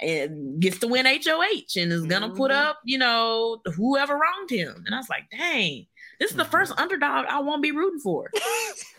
and 0.03 0.61
gets 0.61 0.78
to 0.78 0.88
win 0.88 1.05
HOH 1.07 1.76
and 1.76 1.92
is 1.92 2.07
gonna 2.07 2.30
put 2.30 2.51
Mm-hmm. 2.51 2.66
up, 2.68 2.78
you 2.84 2.98
know, 2.98 3.61
whoever 3.76 4.14
wronged 4.14 4.51
him. 4.51 4.82
And 4.86 4.94
I 4.94 4.98
was 4.98 5.09
like, 5.11 5.24
dang, 5.30 5.86
this 6.18 6.30
is 6.30 6.36
the 6.36 6.44
first 6.44 6.72
Mm-hmm. 6.72 6.82
underdog 6.82 7.26
I 7.28 7.40
won't 7.40 7.62
be 7.62 7.72
rooting 7.72 8.01
for. 8.01 8.30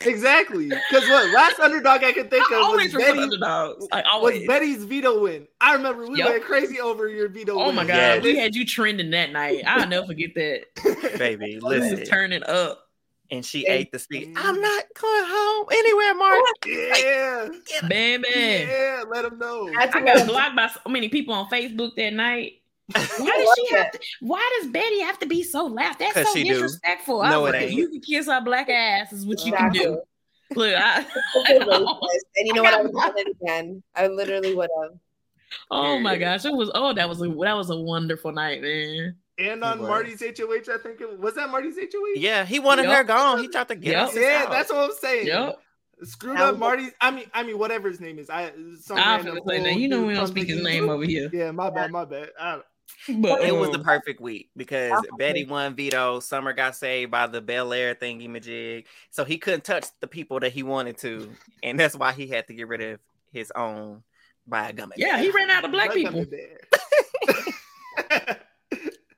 Exactly. 0.01 0.67
Because 0.69 1.07
what 1.07 1.29
last 1.33 1.59
underdog 1.59 2.03
I 2.03 2.11
could 2.11 2.29
think 2.31 2.51
I 2.51 2.55
of 2.57 2.63
always 2.63 2.93
was 2.93 3.03
Betty, 3.03 3.19
underdogs. 3.19 3.87
Like 3.91 4.05
was. 4.21 4.41
Betty's 4.47 4.83
veto 4.83 5.21
win. 5.21 5.47
I 5.59 5.73
remember 5.73 6.07
we 6.07 6.17
Yep. 6.17 6.29
went 6.29 6.43
crazy 6.43 6.79
over 6.79 7.07
your 7.07 7.29
veto 7.29 7.53
Oh 7.53 7.67
win. 7.67 7.75
my 7.75 7.85
god, 7.85 8.23
we 8.23 8.35
had 8.37 8.55
you 8.55 8.65
trending 8.65 9.11
that 9.11 9.31
night. 9.31 9.63
I'll 9.67 9.87
never 9.87 10.07
forget 10.07 10.31
that. 10.35 11.15
Baby, 11.19 11.59
We 11.63 11.79
was 11.79 11.91
listen. 11.91 12.05
turning 12.05 12.43
up. 12.43 12.83
And 13.31 13.45
she 13.45 13.65
ate 13.65 13.93
the 13.93 13.99
speech. 13.99 14.27
I'm 14.35 14.57
mm. 14.57 14.61
not 14.61 14.83
going 14.99 15.23
home 15.25 15.65
anywhere, 15.71 16.15
Mark. 16.15 16.43
Yeah. 16.65 17.87
Baby. 17.87 18.27
Yeah, 18.35 19.03
let 19.09 19.25
him 19.25 19.39
know. 19.39 19.71
I 19.77 19.87
got 19.87 20.27
blocked 20.27 20.55
by 20.55 20.67
so 20.67 20.89
many 20.89 21.07
people 21.07 21.33
on 21.33 21.47
Facebook 21.47 21.95
that 21.95 22.13
night. 22.13 22.61
Why 22.93 22.99
does 23.17 23.55
she 23.55 23.75
have 23.75 23.91
to, 23.91 23.99
why 24.19 24.59
does 24.59 24.69
Betty 24.69 24.99
have 24.99 25.17
to 25.19 25.25
be 25.25 25.43
so 25.43 25.65
loud? 25.65 25.95
That's 25.97 26.13
so 26.13 26.33
she 26.33 26.43
disrespectful. 26.43 27.21
I 27.21 27.29
No, 27.29 27.43
was 27.43 27.53
it 27.53 27.61
ain't. 27.61 27.71
you 27.71 27.87
can 27.87 28.01
kiss 28.01 28.27
our 28.27 28.41
black 28.43 28.67
ass 28.67 29.13
is 29.13 29.25
what 29.25 29.45
you 29.45 29.53
can 29.53 29.71
do. 29.71 30.01
Look, 30.55 30.75
I, 30.75 30.97
and 31.47 32.47
you 32.47 32.53
know 32.53 32.63
what? 32.63 32.73
I 32.73 32.81
would 32.81 32.91
have 32.93 33.15
done 33.15 33.17
it 33.17 33.37
again. 33.41 33.83
I 33.95 34.07
literally 34.07 34.53
would 34.55 34.69
have. 34.83 34.97
oh 35.69 35.99
my 35.99 36.17
gosh, 36.17 36.43
it 36.43 36.53
was 36.53 36.69
oh 36.75 36.93
that 36.93 37.07
was 37.07 37.21
a 37.21 37.29
that 37.29 37.53
was 37.55 37.69
a 37.69 37.77
wonderful 37.77 38.33
night, 38.33 38.61
man. 38.61 39.15
And 39.49 39.63
on. 39.63 39.81
Marty's 39.81 40.21
HOH, 40.21 40.71
I 40.73 40.77
think 40.83 41.01
it 41.01 41.19
was 41.19 41.35
that 41.35 41.49
Marty's 41.49 41.75
HOH. 41.77 42.13
Yeah, 42.15 42.45
he 42.45 42.59
wanted 42.59 42.83
Yup. 42.85 42.95
her 42.97 43.03
gone. 43.03 43.39
He 43.39 43.47
tried 43.47 43.67
to 43.69 43.75
get 43.75 43.93
Yup. 43.93 44.09
us 44.09 44.15
Yeah, 44.15 44.43
out. 44.45 44.51
that's 44.51 44.71
what 44.71 44.89
I'm 44.89 44.95
saying. 44.99 45.27
Yep. 45.27 45.59
Screwed 46.03 46.37
That 46.37 46.43
up 46.43 46.51
was- 46.53 46.59
Marty's. 46.59 46.91
I 46.99 47.11
mean, 47.11 47.25
I 47.33 47.43
mean, 47.43 47.57
whatever 47.59 47.87
his 47.89 47.99
name 47.99 48.17
is. 48.19 48.29
I. 48.29 48.51
Some 48.79 48.97
I'm 48.97 49.17
random 49.25 49.39
gonna 49.45 49.57
say 49.57 49.63
that. 49.63 49.75
You 49.79 49.87
know 49.87 49.97
dude 49.99 50.07
we 50.07 50.13
don't 50.15 50.27
speak 50.27 50.47
his 50.47 50.63
name 50.63 50.85
YouTube. 50.85 50.89
over 50.89 51.03
here. 51.05 51.29
Yeah, 51.31 51.51
my 51.51 51.69
bad, 51.69 51.91
my 51.91 52.05
bad. 52.05 52.29
I, 52.39 52.61
But 53.07 53.43
it 53.43 53.55
was 53.55 53.69
the 53.69 53.77
um, 53.79 53.83
perfect 53.83 54.19
week 54.19 54.49
because 54.57 54.91
Absolutely. 54.91 55.17
Betty 55.17 55.45
won 55.45 55.75
veto. 55.75 56.19
Summer 56.19 56.53
got 56.53 56.75
saved 56.75 57.11
by 57.11 57.27
the 57.27 57.39
Bel 57.41 57.71
Air 57.71 57.93
thingy 57.95 58.27
majig, 58.27 58.85
so 59.11 59.23
he 59.25 59.37
couldn't 59.37 59.63
touch 59.63 59.85
the 60.01 60.07
people 60.07 60.39
that 60.39 60.51
he 60.51 60.63
wanted 60.63 60.97
to, 60.99 61.29
and 61.63 61.79
that's 61.79 61.95
why 61.95 62.11
he 62.13 62.27
had 62.27 62.47
to 62.47 62.53
get 62.53 62.67
rid 62.67 62.81
of 62.81 62.99
his 63.31 63.51
own 63.55 64.03
by 64.47 64.69
a 64.69 64.73
gummy. 64.73 64.93
yeah, 64.97 65.19
he 65.21 65.29
ran 65.29 65.51
out 65.51 65.63
of 65.65 65.71
black 65.71 65.89
Let 65.89 65.97
people. 65.97 66.25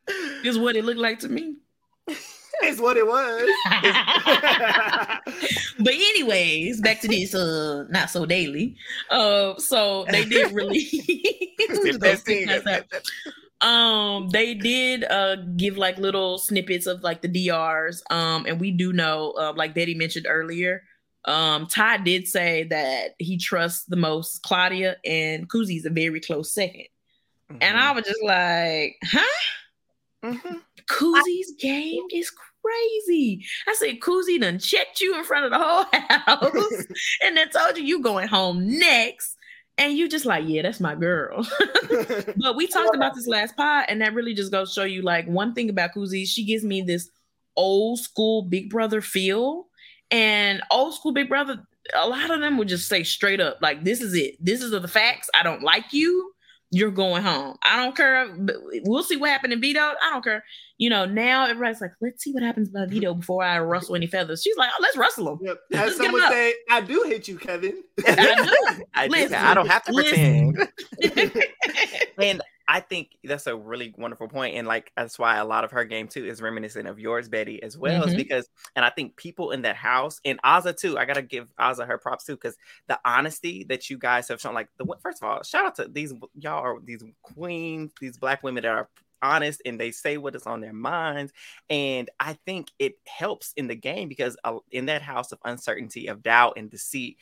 Is 0.44 0.58
what 0.58 0.76
it 0.76 0.86
looked 0.86 1.00
like 1.00 1.20
to 1.20 1.30
me. 1.30 1.58
It's 2.62 2.80
what 2.80 2.96
it 2.98 3.06
was. 3.06 3.50
but 5.80 5.94
anyways, 5.94 6.82
back 6.82 7.02
to 7.02 7.08
this 7.08 7.34
uh 7.34 7.86
not 7.90 8.12
so 8.12 8.26
daily. 8.28 8.78
Uh 9.10 9.56
so 9.58 10.06
they 10.12 10.24
did 10.24 10.52
really 10.54 10.84
Just 11.68 12.00
gonna 12.00 12.16
stick 12.16 12.46
myself. 12.46 12.86
um 13.62 14.30
they 14.30 14.54
did 14.54 15.04
uh 15.06 15.38
give 15.58 15.78
like 15.78 15.98
little 15.98 16.38
snippets 16.38 16.86
of 16.86 17.02
like 17.04 17.22
the 17.24 17.28
DRs. 17.28 18.04
Um 18.12 18.46
and 18.46 18.60
we 18.60 18.70
do 18.72 18.94
know 18.94 19.32
uh, 19.32 19.54
like 19.56 19.74
Betty 19.74 19.96
mentioned 19.96 20.28
earlier. 20.30 20.84
Um 21.26 21.66
Ty 21.68 21.98
did 21.98 22.28
say 22.28 22.66
that 22.66 23.16
he 23.18 23.38
trusts 23.38 23.84
the 23.86 23.98
most 23.98 24.44
Claudia 24.44 24.98
and 25.04 25.50
Kuzi's 25.50 25.86
a 25.86 25.90
very 25.90 26.22
close 26.22 26.54
2nd 26.54 26.88
And 27.62 27.78
I 27.78 27.92
was 27.94 28.06
just 28.06 28.24
like, 28.24 28.96
huh? 29.04 29.40
Mhm. 30.24 30.62
Kuzi's 30.90 31.54
game 31.60 32.04
is 32.12 32.32
crazy. 32.32 33.46
I 33.68 33.74
said, 33.74 34.00
Kuzi 34.00 34.40
done 34.40 34.60
checked 34.60 35.02
you 35.02 35.18
in 35.18 35.24
front 35.24 35.46
of 35.46 35.52
the 35.52 35.60
whole 35.60 35.86
house 36.10 36.86
and 37.24 37.36
then 37.38 37.50
told 37.50 37.78
you 37.78 37.84
you 37.84 38.02
going 38.02 38.28
home 38.28 38.66
next. 38.80 39.36
And 39.78 39.98
you 39.98 40.08
just 40.08 40.26
like, 40.26 40.44
yeah, 40.48 40.62
that's 40.62 40.80
my 40.80 40.94
girl. 40.94 41.48
but 42.38 42.56
we 42.56 42.68
talked 42.68 42.96
about 42.96 43.16
this 43.16 43.28
last 43.28 43.56
pod, 43.58 43.86
and 43.90 44.02
that 44.02 44.14
really 44.14 44.36
just 44.36 44.52
goes 44.52 44.70
to 44.74 44.82
show 44.82 44.86
you 44.86 45.02
like 45.02 45.26
one 45.28 45.56
thing 45.56 45.68
about 45.70 45.96
Kuzi, 45.96 46.28
she 46.28 46.46
gives 46.46 46.64
me 46.64 46.82
this 46.84 47.10
old 47.58 48.00
school 48.00 48.44
big 48.44 48.70
brother 48.70 49.02
feel. 49.02 49.68
And 50.12 50.62
old 50.70 50.94
school 50.94 51.12
big 51.12 51.28
brother, 51.28 51.66
a 51.96 52.08
lot 52.08 52.30
of 52.30 52.40
them 52.40 52.58
would 52.60 52.68
just 52.68 52.88
say 52.88 53.04
straight 53.04 53.42
up, 53.42 53.58
like, 53.64 53.84
this 53.84 54.00
is 54.00 54.14
it. 54.14 54.36
This 54.40 54.62
is 54.62 54.70
the 54.72 54.88
facts. 54.88 55.30
I 55.34 55.42
don't 55.42 55.64
like 55.64 55.92
you. 55.92 56.33
You're 56.74 56.90
going 56.90 57.22
home. 57.22 57.56
I 57.62 57.76
don't 57.84 57.96
care. 57.96 58.36
We'll 58.86 59.04
see 59.04 59.16
what 59.16 59.30
happened 59.30 59.54
in 59.54 59.62
veto. 59.62 59.80
I 59.80 60.10
don't 60.12 60.24
care. 60.24 60.44
You 60.80 60.90
know, 60.90 61.06
now 61.06 61.46
everybody's 61.46 61.80
like, 61.80 61.92
let's 62.02 62.24
see 62.24 62.34
what 62.34 62.42
happens 62.42 62.70
by 62.70 62.88
veto 62.88 63.14
before 63.14 63.44
I 63.44 63.60
rustle 63.60 63.96
any 63.96 64.08
feathers. 64.08 64.42
She's 64.42 64.58
like, 64.58 64.72
oh, 64.74 64.82
let's 64.82 64.98
rustle 64.98 65.26
them. 65.26 65.40
Yep. 65.44 65.58
Let's 65.70 65.92
As 65.92 65.98
someone 65.98 66.24
up. 66.24 66.32
say, 66.32 66.56
I 66.72 66.82
do 66.82 67.04
hate 67.08 67.28
you, 67.28 67.38
Kevin. 67.38 67.84
I 68.08 68.16
do. 68.16 68.84
I, 68.96 69.08
do 69.08 69.12
Listen, 69.12 69.32
that. 69.34 69.52
I 69.52 69.54
don't 69.54 69.68
have 69.68 69.84
to 69.84 69.92
listen. 69.94 70.56
pretend. 71.00 71.44
and 72.18 72.42
I 72.68 72.80
think 72.80 73.18
that's 73.24 73.48
a 73.48 73.56
really 73.56 73.94
wonderful 73.98 74.28
point, 74.28 74.56
and 74.56 74.68
like 74.68 74.92
that's 74.96 75.20
why 75.20 75.38
a 75.38 75.46
lot 75.46 75.64
of 75.64 75.72
her 75.72 75.84
game 75.84 76.08
too 76.08 76.26
is 76.26 76.42
reminiscent 76.42 76.88
of 76.88 77.00
yours, 77.00 77.28
Betty, 77.28 77.62
as 77.62 77.78
well. 77.78 78.04
Is 78.04 78.14
Mhm. 78.14 78.18
because, 78.18 78.50
and 78.76 78.86
I 78.86 78.90
think 78.90 79.16
people 79.18 79.52
in 79.52 79.64
that 79.64 79.76
house 79.76 80.22
and 80.24 80.42
Azza 80.44 80.76
too. 80.76 80.98
I 80.98 81.06
gotta 81.06 81.22
give 81.22 81.48
Azza 81.60 81.86
her 81.86 81.98
props 81.98 82.26
too, 82.26 82.36
because 82.36 82.58
the 82.88 83.00
honesty 83.06 83.66
that 83.66 83.90
you 83.90 83.98
guys 83.98 84.28
have 84.30 84.40
shown. 84.40 84.54
Like 84.54 84.70
the 84.78 84.86
first 85.02 85.22
of 85.22 85.30
all, 85.30 85.44
shout 85.44 85.66
out 85.66 85.76
to 85.76 85.88
these 85.88 86.14
y'all 86.36 86.64
are 86.64 86.80
these 86.84 87.04
queens, 87.22 87.92
these 88.00 88.18
black 88.18 88.44
women 88.44 88.64
that 88.64 88.72
are 88.72 88.90
honest 89.22 89.62
and 89.66 89.80
they 89.80 89.90
say 89.90 90.18
what 90.18 90.36
is 90.36 90.46
on 90.46 90.60
their 90.60 90.74
minds 90.74 91.32
and 91.70 92.10
i 92.20 92.34
think 92.46 92.68
it 92.78 92.96
helps 93.08 93.54
in 93.56 93.68
the 93.68 93.76
game 93.76 94.10
because 94.10 94.36
uh, 94.44 94.58
in 94.72 94.88
that 94.88 95.02
house 95.02 95.32
of 95.32 95.40
uncertainty 95.46 96.08
of 96.08 96.22
doubt 96.22 96.56
and 96.58 96.70
deceit 96.70 97.18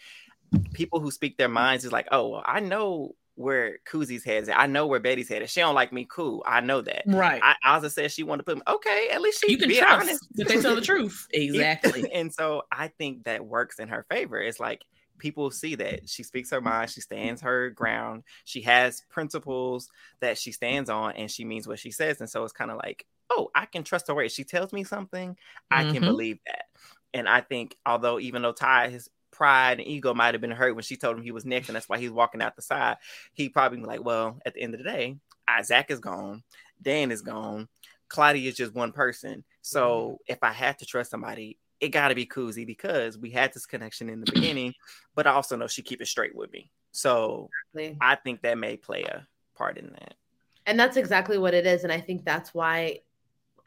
people 0.73 0.99
who 0.99 1.11
speak 1.11 1.37
their 1.37 1.47
minds 1.47 1.85
is 1.85 1.91
like, 1.91 2.07
oh, 2.11 2.29
well, 2.29 2.43
I 2.45 2.59
know 2.59 3.15
where 3.35 3.79
Kuzi's 3.89 4.23
head 4.23 4.43
is. 4.43 4.49
at. 4.49 4.59
I 4.59 4.67
know 4.67 4.87
where 4.87 4.99
Betty's 4.99 5.29
head 5.29 5.41
is. 5.41 5.49
She 5.49 5.61
don't 5.61 5.75
like 5.75 5.91
me. 5.93 6.05
Cool. 6.09 6.43
I 6.45 6.59
know 6.61 6.81
that. 6.81 7.03
Right. 7.07 7.41
I 7.43 7.55
Ozza 7.65 7.91
said 7.91 8.11
she 8.11 8.23
wanted 8.23 8.39
to 8.39 8.43
put 8.45 8.57
me. 8.57 8.63
Okay, 8.67 9.09
at 9.11 9.21
least 9.21 9.41
she 9.45 9.51
you 9.51 9.57
can 9.57 9.69
be 9.69 9.77
trust 9.77 10.01
honest. 10.03 10.27
that 10.35 10.47
they 10.47 10.61
tell 10.61 10.75
the 10.75 10.81
truth. 10.81 11.27
Exactly. 11.33 12.11
and 12.13 12.33
so 12.33 12.63
I 12.71 12.87
think 12.89 13.23
that 13.23 13.45
works 13.45 13.79
in 13.79 13.87
her 13.87 14.05
favor. 14.11 14.39
It's 14.39 14.59
like 14.59 14.81
people 15.17 15.51
see 15.51 15.75
that 15.75 16.09
she 16.09 16.23
speaks 16.23 16.49
her 16.51 16.61
mind, 16.61 16.89
she 16.89 16.99
stands 17.01 17.41
her 17.41 17.69
ground, 17.69 18.23
she 18.43 18.61
has 18.61 19.03
principles 19.09 19.87
that 20.19 20.37
she 20.37 20.51
stands 20.51 20.89
on, 20.89 21.13
and 21.13 21.29
she 21.29 21.45
means 21.45 21.67
what 21.67 21.79
she 21.79 21.91
says. 21.91 22.19
And 22.21 22.29
so 22.29 22.43
it's 22.43 22.53
kind 22.53 22.71
of 22.71 22.77
like, 22.77 23.05
oh, 23.29 23.49
I 23.55 23.65
can 23.67 23.83
trust 23.83 24.07
her 24.07 24.15
word. 24.15 24.31
She 24.31 24.43
tells 24.43 24.73
me 24.73 24.83
something, 24.83 25.37
I 25.69 25.83
can 25.85 26.01
Mhm. 26.01 26.05
believe 26.05 26.39
that. 26.47 26.65
And 27.13 27.29
I 27.29 27.41
think, 27.41 27.77
although 27.85 28.19
even 28.19 28.41
though 28.41 28.51
Ty 28.53 28.89
his 28.89 29.09
pride 29.41 29.79
and 29.79 29.87
ego 29.87 30.13
might 30.13 30.35
have 30.35 30.41
been 30.41 30.51
hurt 30.51 30.75
when 30.75 30.83
she 30.83 30.95
told 30.95 31.17
him 31.17 31.23
he 31.23 31.31
was 31.31 31.45
next, 31.45 31.67
and 31.67 31.75
that's 31.75 31.89
why 31.89 31.97
he's 31.97 32.11
walking 32.11 32.43
out 32.43 32.55
the 32.55 32.61
side, 32.61 32.97
he 33.33 33.49
probably 33.49 33.79
be 33.79 33.85
like, 33.85 34.05
well, 34.05 34.37
at 34.45 34.53
the 34.53 34.61
end 34.61 34.75
of 34.75 34.77
the 34.77 34.83
day, 34.83 35.17
Isaac 35.47 35.87
is 35.89 35.99
gone, 35.99 36.43
Dan 36.79 37.09
is 37.09 37.23
gone, 37.23 37.67
Claudia 38.07 38.47
is 38.47 38.55
just 38.55 38.75
one 38.75 38.91
person. 38.91 39.43
So 39.63 39.81
mm-hmm. 39.81 40.33
if 40.33 40.43
I 40.43 40.51
had 40.51 40.77
to 40.77 40.85
trust 40.85 41.09
somebody, 41.09 41.57
it 41.79 41.89
got 41.89 42.09
to 42.09 42.15
be 42.15 42.27
Kuzi 42.27 42.67
because 42.67 43.17
we 43.17 43.31
had 43.31 43.51
this 43.51 43.65
connection 43.65 44.11
in 44.11 44.19
the 44.19 44.31
beginning, 44.31 44.75
but 45.15 45.25
I 45.25 45.31
also 45.31 45.55
know 45.55 45.65
she 45.65 45.81
keep 45.81 46.03
it 46.03 46.07
straight 46.07 46.35
with 46.35 46.51
me. 46.51 46.69
So 46.91 47.49
Exactly. 47.73 47.97
I 47.99 48.17
think 48.17 48.43
that 48.43 48.59
may 48.59 48.77
play 48.77 49.01
a 49.05 49.25
part 49.57 49.79
in 49.79 49.87
that. 49.93 50.13
And 50.67 50.79
that's 50.79 50.97
exactly 50.97 51.39
what 51.39 51.55
it 51.55 51.65
is. 51.65 51.83
And 51.83 51.91
I 51.91 51.99
think 51.99 52.25
that's 52.25 52.53
why 52.53 52.99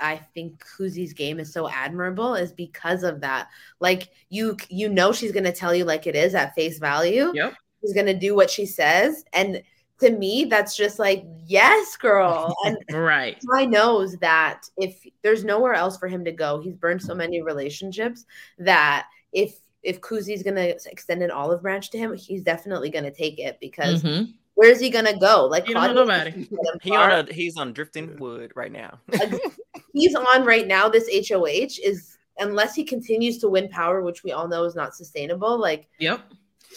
I 0.01 0.16
think 0.34 0.64
Kuzi's 0.64 1.12
game 1.12 1.38
is 1.40 1.53
so 1.53 1.68
admirable 1.68 2.34
is 2.34 2.53
because 2.53 3.03
of 3.03 3.20
that. 3.20 3.49
Like 3.80 4.11
you 4.30 4.57
you 4.68 4.88
know 4.88 5.12
she's 5.12 5.32
gonna 5.32 5.53
tell 5.53 5.74
you 5.74 5.84
like 5.84 6.07
it 6.07 6.16
is 6.16 6.34
at 6.34 6.55
face 6.55 6.78
value. 6.78 7.32
Yep. 7.34 7.55
She's 7.80 7.95
gonna 7.95 8.18
do 8.18 8.34
what 8.34 8.51
she 8.51 8.66
says. 8.66 9.24
And 9.32 9.62
to 10.01 10.11
me, 10.11 10.45
that's 10.47 10.76
just 10.76 10.99
like, 10.99 11.24
yes, 11.47 11.97
girl. 11.97 12.55
And 12.64 12.76
right. 12.92 13.38
Ty 13.55 13.66
knows 13.66 14.16
that 14.16 14.68
if 14.76 15.07
there's 15.22 15.45
nowhere 15.45 15.74
else 15.74 15.97
for 15.99 16.09
him 16.09 16.24
to 16.24 16.32
go, 16.32 16.61
he's 16.61 16.74
burned 16.74 17.01
so 17.03 17.14
many 17.14 17.42
relationships 17.42 18.24
that 18.59 19.07
if 19.32 19.55
if 19.82 20.01
Kuzi's 20.01 20.42
gonna 20.42 20.72
extend 20.86 21.22
an 21.22 21.30
olive 21.30 21.61
branch 21.62 21.90
to 21.90 21.99
him, 21.99 22.14
he's 22.14 22.42
definitely 22.42 22.88
gonna 22.90 23.11
take 23.11 23.38
it 23.38 23.59
because 23.61 24.03
Mhm. 24.03 24.32
where's 24.55 24.80
he 24.80 24.88
gonna 24.88 25.16
go? 25.18 25.45
Like 25.47 25.68
You 25.68 25.74
don't 25.74 25.95
know 25.95 26.05
Claudia- 26.07 26.32
nobody. 26.38 26.78
He 26.82 26.97
on 26.97 27.11
a, 27.28 27.32
he's 27.32 27.57
on 27.59 27.72
drifting 27.74 28.16
wood 28.18 28.53
right 28.57 28.72
now. 28.72 28.99
he's 29.95 30.14
on 30.14 30.45
right 30.45 30.66
now. 30.66 30.88
This 30.90 31.09
HOH 31.30 31.80
is 31.82 32.18
unless 32.38 32.74
he 32.74 32.84
continues 32.84 33.38
to 33.38 33.49
win 33.49 33.68
power, 33.68 34.03
which 34.03 34.22
we 34.24 34.32
all 34.32 34.47
know 34.49 34.64
is 34.64 34.74
not 34.74 34.95
sustainable. 34.95 35.57
Like 35.59 35.88
Yep. 36.01 36.20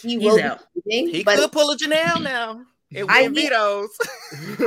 he 0.02 0.12
He's 0.20 0.24
will 0.24 0.42
out. 0.42 0.60
be 0.76 0.82
leaving, 0.86 1.14
He 1.16 1.24
but 1.24 1.38
could 1.40 1.52
pull 1.52 1.72
a 1.72 1.76
Janelle 1.78 2.22
now. 2.24 2.62
It 2.92 3.04
I 3.10 3.24
win 3.24 3.34
need- 3.34 3.50
vetoes. 3.50 3.90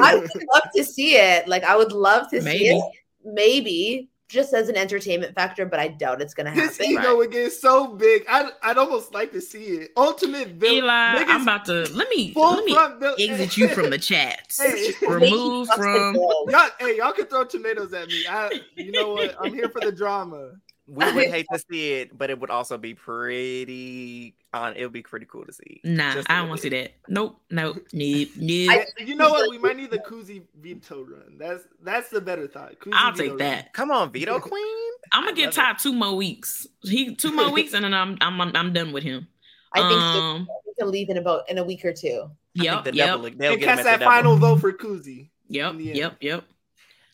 I 0.02 0.16
would 0.20 0.30
love 0.52 0.64
to 0.76 0.84
see 0.84 1.16
it. 1.16 1.48
Like 1.48 1.64
I 1.64 1.74
would 1.76 1.92
love 1.92 2.28
to 2.30 2.42
see 2.42 2.66
it. 2.68 2.82
Maybe 3.24 4.09
just 4.30 4.54
as 4.54 4.68
an 4.68 4.76
entertainment 4.76 5.34
factor, 5.34 5.66
but 5.66 5.80
I 5.80 5.88
doubt 5.88 6.22
it's 6.22 6.32
gonna 6.34 6.50
happen. 6.50 6.68
His 6.68 6.78
happen. 6.78 6.92
ego 6.92 7.16
would 7.16 7.32
get 7.32 7.52
so 7.52 7.88
big. 7.88 8.24
I'd, 8.28 8.50
I'd 8.62 8.78
almost 8.78 9.12
like 9.12 9.32
to 9.32 9.40
see 9.40 9.64
it. 9.64 9.90
Ultimate 9.96 10.48
villain. 10.48 10.84
Eli, 10.84 11.16
Niggas 11.16 11.28
I'm 11.28 11.42
about 11.42 11.64
to 11.66 11.84
let 11.92 12.08
me 12.08 12.32
full 12.32 12.54
let 12.54 12.64
me 12.64 12.72
front 12.72 13.00
vil- 13.00 13.16
exit 13.18 13.56
you 13.56 13.68
from 13.68 13.90
the 13.90 13.98
chat. 13.98 14.54
Hey. 14.56 14.92
Remove 15.06 15.68
from 15.76 16.14
Y'all, 16.14 16.68
hey, 16.78 16.96
y'all 16.96 17.12
can 17.12 17.26
throw 17.26 17.44
tomatoes 17.44 17.92
at 17.92 18.08
me. 18.08 18.24
I, 18.28 18.60
you 18.76 18.92
know 18.92 19.12
what? 19.14 19.34
I'm 19.40 19.52
here 19.52 19.68
for 19.68 19.80
the 19.80 19.92
drama. 19.92 20.52
We 20.92 21.04
would 21.12 21.28
hate 21.30 21.46
to 21.52 21.58
see 21.70 21.92
it, 21.92 22.18
but 22.18 22.30
it 22.30 22.40
would 22.40 22.50
also 22.50 22.76
be 22.76 22.94
pretty 22.94 24.34
on. 24.52 24.74
It 24.76 24.82
would 24.82 24.92
be 24.92 25.02
pretty 25.02 25.26
cool 25.26 25.44
to 25.44 25.52
see. 25.52 25.80
Nah, 25.84 26.14
Just 26.14 26.28
a 26.28 26.32
I 26.32 26.38
don't 26.38 26.48
want 26.48 26.60
to 26.60 26.62
see 26.62 26.68
that. 26.70 26.92
Nope, 27.08 27.40
nope, 27.50 27.76
nope, 27.92 28.28
nope. 28.36 28.70
I- 28.70 28.86
you 28.98 29.14
know 29.14 29.30
what? 29.30 29.50
We 29.50 29.58
might 29.58 29.76
need 29.76 29.90
the 29.90 29.98
Kuzi 30.10 30.42
veto 30.60 31.02
run. 31.04 31.36
That's 31.38 31.62
that's 31.82 32.08
the 32.10 32.20
better 32.20 32.46
thought. 32.48 32.78
Kuzi 32.80 32.92
I'll 32.94 33.12
veto 33.12 33.22
take 33.22 33.28
run. 33.30 33.38
that. 33.38 33.72
Come 33.72 33.90
on, 33.90 34.10
veto 34.12 34.40
queen. 34.40 34.90
I'm 35.12 35.24
gonna 35.24 35.36
get 35.36 35.52
Ty 35.52 35.74
two 35.74 35.92
more 35.92 36.14
weeks. 36.16 36.66
He 36.82 37.14
two 37.14 37.32
more 37.32 37.50
weeks, 37.52 37.72
and 37.74 37.84
then 37.84 37.94
I'm 37.94 38.18
I'm 38.20 38.40
I'm 38.40 38.72
done 38.72 38.92
with 38.92 39.04
him. 39.04 39.28
I 39.72 39.88
think 39.88 40.00
Um, 40.00 40.48
we 40.66 40.74
can 40.74 40.90
leave 40.90 41.10
in 41.10 41.16
about 41.16 41.48
in 41.48 41.58
a 41.58 41.64
week 41.64 41.84
or 41.84 41.92
two. 41.92 42.30
Yep, 42.54 42.84
the 42.84 42.94
yep, 42.94 43.06
double- 43.06 43.30
they'll 43.30 43.52
And 43.52 43.60
get 43.60 43.66
cast 43.68 43.84
that 43.84 44.00
the 44.00 44.04
final 44.04 44.36
vote 44.36 44.60
for 44.60 44.72
Kuzi. 44.72 45.28
yep, 45.46 45.74
yep, 45.78 46.18
the 46.18 46.26
yep, 46.26 46.44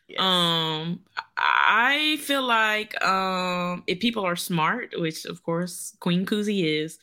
yep. 0.09 0.20
Um, 0.20 1.00
I 1.36 2.18
feel 2.20 2.42
like 2.42 3.02
um, 3.04 3.84
if 3.86 4.00
people 4.00 4.24
are 4.24 4.36
smart, 4.36 4.94
which 4.96 5.24
of 5.24 5.42
course 5.42 5.96
Queen 6.00 6.26
Kuzi 6.26 6.82
is, 6.82 6.98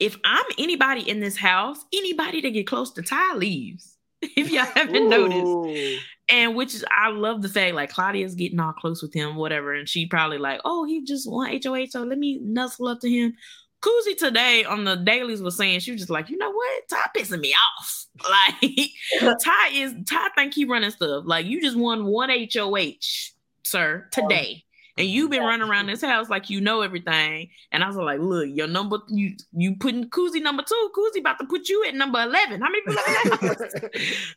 if 0.00 0.16
I'm 0.24 0.44
anybody 0.58 1.08
in 1.08 1.20
this 1.20 1.36
house, 1.36 1.78
anybody 1.92 2.40
that 2.40 2.50
get 2.50 2.66
close 2.66 2.92
to 2.92 3.02
Ty 3.02 3.34
leaves. 3.34 3.96
If 4.36 4.50
y'all 4.50 4.64
haven't 4.64 5.08
noticed, 5.08 6.02
and 6.28 6.56
which 6.56 6.74
is 6.74 6.84
I 6.90 7.10
love 7.10 7.40
the 7.40 7.48
fact 7.48 7.76
like 7.76 7.90
Claudia's 7.90 8.34
getting 8.34 8.58
all 8.58 8.72
close 8.72 9.00
with 9.00 9.14
him, 9.14 9.36
whatever, 9.36 9.72
and 9.72 9.88
she 9.88 10.06
probably 10.06 10.38
like, 10.38 10.60
oh, 10.64 10.84
he 10.84 11.04
just 11.04 11.30
want 11.30 11.64
HOH, 11.64 11.86
so 11.90 12.02
let 12.02 12.18
me 12.18 12.40
nuzzle 12.42 12.88
up 12.88 12.98
to 13.00 13.08
him. 13.08 13.34
Kuzi 13.80 14.16
today 14.16 14.64
on 14.64 14.84
the 14.84 14.96
dailies 14.96 15.40
was 15.40 15.56
saying 15.56 15.80
she 15.80 15.92
was 15.92 16.00
just 16.00 16.10
like, 16.10 16.28
you 16.30 16.36
know 16.36 16.50
what, 16.50 16.88
Ty 16.88 17.04
pissing 17.16 17.40
me 17.40 17.54
off. 17.54 18.06
Like 18.28 18.90
Ty 19.44 19.68
is 19.74 19.94
Ty 20.10 20.30
think 20.34 20.52
he 20.52 20.64
running 20.64 20.90
stuff. 20.90 21.22
Like 21.24 21.46
you 21.46 21.62
just 21.62 21.76
won 21.76 22.04
one 22.04 22.30
HOH, 22.30 23.30
sir, 23.62 24.08
today. 24.10 24.64
And 24.96 25.06
you've 25.06 25.30
been 25.30 25.44
running 25.44 25.68
around 25.68 25.86
this 25.86 26.02
house 26.02 26.28
like 26.28 26.50
you 26.50 26.60
know 26.60 26.80
everything. 26.80 27.50
And 27.70 27.84
I 27.84 27.86
was 27.86 27.94
like, 27.94 28.18
look, 28.18 28.48
your 28.50 28.66
number 28.66 28.98
you 29.06 29.36
you 29.52 29.76
putting 29.76 30.10
Kuzi 30.10 30.42
number 30.42 30.64
two. 30.64 30.90
Kuzi 30.96 31.20
about 31.20 31.38
to 31.38 31.46
put 31.46 31.68
you 31.68 31.84
at 31.86 31.94
number 31.94 32.20
11. 32.20 32.60
How 32.60 32.68
many 32.68 32.80
people 32.80 33.02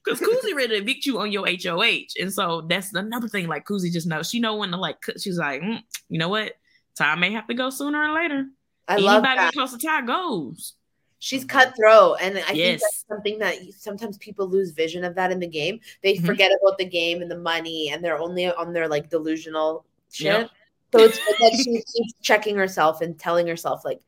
Because 0.06 0.20
Kuzi 0.22 0.54
ready 0.54 0.68
to 0.68 0.84
evict 0.84 1.08
you 1.08 1.20
on 1.20 1.32
your 1.32 1.48
HOH. 1.48 2.20
And 2.20 2.32
so 2.32 2.62
that's 2.70 2.94
another 2.94 3.28
thing. 3.28 3.48
Like 3.48 3.66
Kuzi 3.66 3.92
just 3.92 4.06
knows. 4.06 4.30
She 4.30 4.40
know 4.40 4.58
when 4.58 4.70
to 4.70 4.78
like. 4.78 4.98
She's 5.18 5.40
like, 5.40 5.64
mm, 5.64 5.82
you 6.10 6.20
know 6.20 6.30
what? 6.30 6.54
Ty 6.96 7.16
may 7.16 7.32
have 7.32 7.48
to 7.48 7.56
go 7.56 7.72
sooner 7.72 8.00
or 8.00 8.14
later. 8.14 8.46
I 8.94 8.98
love 8.98 9.24
that. 9.24 9.54
close 9.54 9.72
to 9.72 9.78
Ty 9.78 10.02
goes. 10.06 10.74
She's 11.20 11.46
cutthroat, 11.46 12.18
and 12.20 12.38
I 12.40 12.42
think 12.42 12.82
that's 12.82 13.06
something 13.08 13.38
that 13.40 13.64
you- 13.64 13.72
sometimes 13.72 14.18
people 14.18 14.48
lose 14.48 14.72
vision 14.72 15.04
of 15.04 15.14
that 15.16 15.32
in 15.32 15.40
the 15.40 15.48
game. 15.48 15.80
They 16.02 16.16
Mhm. 16.16 16.26
forget 16.26 16.52
about 16.62 16.80
the 16.80 16.86
game 16.86 17.22
and 17.22 17.30
the 17.30 17.38
money, 17.38 17.90
and 17.92 18.04
they're 18.04 18.18
only 18.18 18.48
on 18.52 18.74
their 18.74 18.88
like 18.88 19.10
delusional 19.12 19.86
shit. 20.12 20.26
Yep. 20.26 20.50
So 20.94 21.00
it's 21.00 21.18
good 21.24 21.36
that 21.40 21.62
she 21.64 21.72
keeps 21.94 22.14
checking 22.24 22.56
herself 22.56 23.02
and 23.02 23.18
telling 23.20 23.46
herself 23.46 23.86
like, 23.86 24.02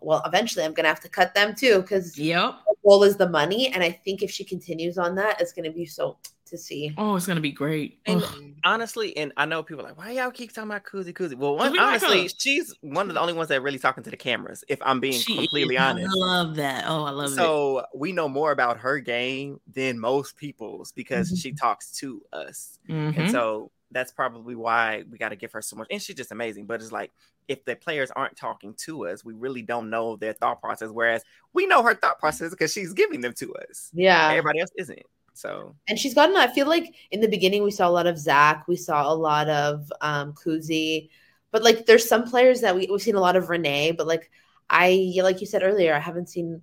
"Well, 0.00 0.22
eventually 0.24 0.64
I'm 0.64 0.72
gonna 0.72 0.88
have 0.88 1.00
to 1.00 1.10
cut 1.10 1.34
them 1.34 1.54
too," 1.54 1.82
because 1.82 2.16
Yep. 2.18 2.54
the 2.66 2.74
goal 2.82 3.02
is 3.04 3.16
the 3.18 3.28
money. 3.28 3.68
And 3.68 3.82
I 3.84 3.90
think 3.90 4.22
if 4.22 4.30
she 4.30 4.42
continues 4.42 4.96
on 4.96 5.14
that, 5.16 5.40
it's 5.42 5.52
gonna 5.52 5.70
be 5.70 5.84
so 5.84 6.16
to 6.46 6.58
see. 6.58 6.94
Oh, 6.96 7.16
it's 7.16 7.26
gonna 7.26 7.40
be 7.40 7.52
great. 7.52 7.98
And 8.06 8.22
Ugh. 8.22 8.42
honestly, 8.64 9.16
and 9.16 9.32
I 9.36 9.44
know 9.46 9.62
people 9.62 9.84
are 9.84 9.88
like, 9.88 9.98
why 9.98 10.12
y'all 10.12 10.30
keep 10.30 10.52
talking 10.52 10.70
about 10.70 10.84
Kuzi 10.84 11.12
Kuzi? 11.12 11.34
Well, 11.36 11.56
one, 11.56 11.72
we 11.72 11.78
like 11.78 12.02
honestly, 12.02 12.28
she's 12.38 12.74
one 12.80 13.08
of 13.08 13.14
the 13.14 13.20
only 13.20 13.32
ones 13.32 13.48
that 13.48 13.62
really 13.62 13.78
talking 13.78 14.02
to 14.04 14.10
the 14.10 14.16
cameras. 14.16 14.64
If 14.68 14.78
I'm 14.82 15.00
being 15.00 15.14
She 15.14 15.36
completely 15.36 15.76
is. 15.76 15.80
I 15.80 15.92
love 16.14 16.56
that. 16.56 16.84
Oh, 16.86 17.04
I 17.04 17.10
love 17.10 17.32
it. 17.32 17.34
so 17.36 17.84
we 17.94 18.12
know 18.12 18.28
more 18.28 18.52
about 18.52 18.78
her 18.78 18.98
game 19.00 19.60
than 19.72 19.98
most 19.98 20.36
people's 20.36 20.92
because 20.92 21.32
Mhm. 21.32 21.42
she 21.42 21.52
talks 21.52 21.90
to 21.98 22.22
us, 22.32 22.78
Mhm. 22.88 23.16
and 23.18 23.30
so 23.30 23.70
that's 23.92 24.10
probably 24.12 24.54
why 24.56 25.04
we 25.10 25.16
got 25.16 25.28
to 25.28 25.36
give 25.36 25.52
her 25.52 25.62
so 25.62 25.76
much. 25.76 25.86
And 25.90 26.02
she's 26.02 26.16
just 26.16 26.32
amazing. 26.32 26.66
But 26.66 26.80
it's 26.82 26.90
like 26.92 27.12
if 27.48 27.64
the 27.64 27.76
players 27.76 28.10
aren't 28.10 28.36
talking 28.36 28.74
to 28.74 29.06
us, 29.06 29.24
we 29.24 29.32
really 29.32 29.62
don't 29.62 29.88
know 29.88 30.16
their 30.16 30.32
thought 30.32 30.60
process. 30.60 30.90
Whereas 30.90 31.22
we 31.52 31.66
know 31.66 31.80
her 31.84 31.94
thought 31.94 32.18
process 32.18 32.50
because 32.50 32.72
she's 32.72 32.92
giving 32.92 33.20
them 33.20 33.32
to 33.34 33.54
us. 33.54 33.90
Yeah. 33.94 34.30
everybody 34.30 34.58
else 34.60 34.70
isn't. 34.76 34.98
So 35.36 35.76
And 35.88 35.98
she's 35.98 36.14
gotten, 36.14 36.36
I 36.36 36.46
feel 36.48 36.66
like 36.66 36.94
in 37.10 37.20
the 37.20 37.28
beginning, 37.28 37.62
we 37.62 37.70
saw 37.70 37.88
a 37.88 37.90
lot 37.90 38.06
of 38.06 38.18
Zach, 38.18 38.66
we 38.66 38.76
saw 38.76 39.12
a 39.12 39.14
lot 39.14 39.48
of 39.48 39.92
um, 40.00 40.32
Kuzi, 40.32 41.10
but 41.50 41.62
like 41.62 41.86
there's 41.86 42.08
some 42.08 42.24
players 42.24 42.62
that 42.62 42.74
we, 42.74 42.88
we've 42.90 43.02
seen 43.02 43.16
a 43.16 43.20
lot 43.20 43.36
of 43.36 43.50
Renee, 43.50 43.92
but 43.92 44.06
like 44.06 44.30
I, 44.70 45.12
like 45.22 45.40
you 45.40 45.46
said 45.46 45.62
earlier, 45.62 45.94
I 45.94 45.98
haven't 45.98 46.30
seen 46.30 46.62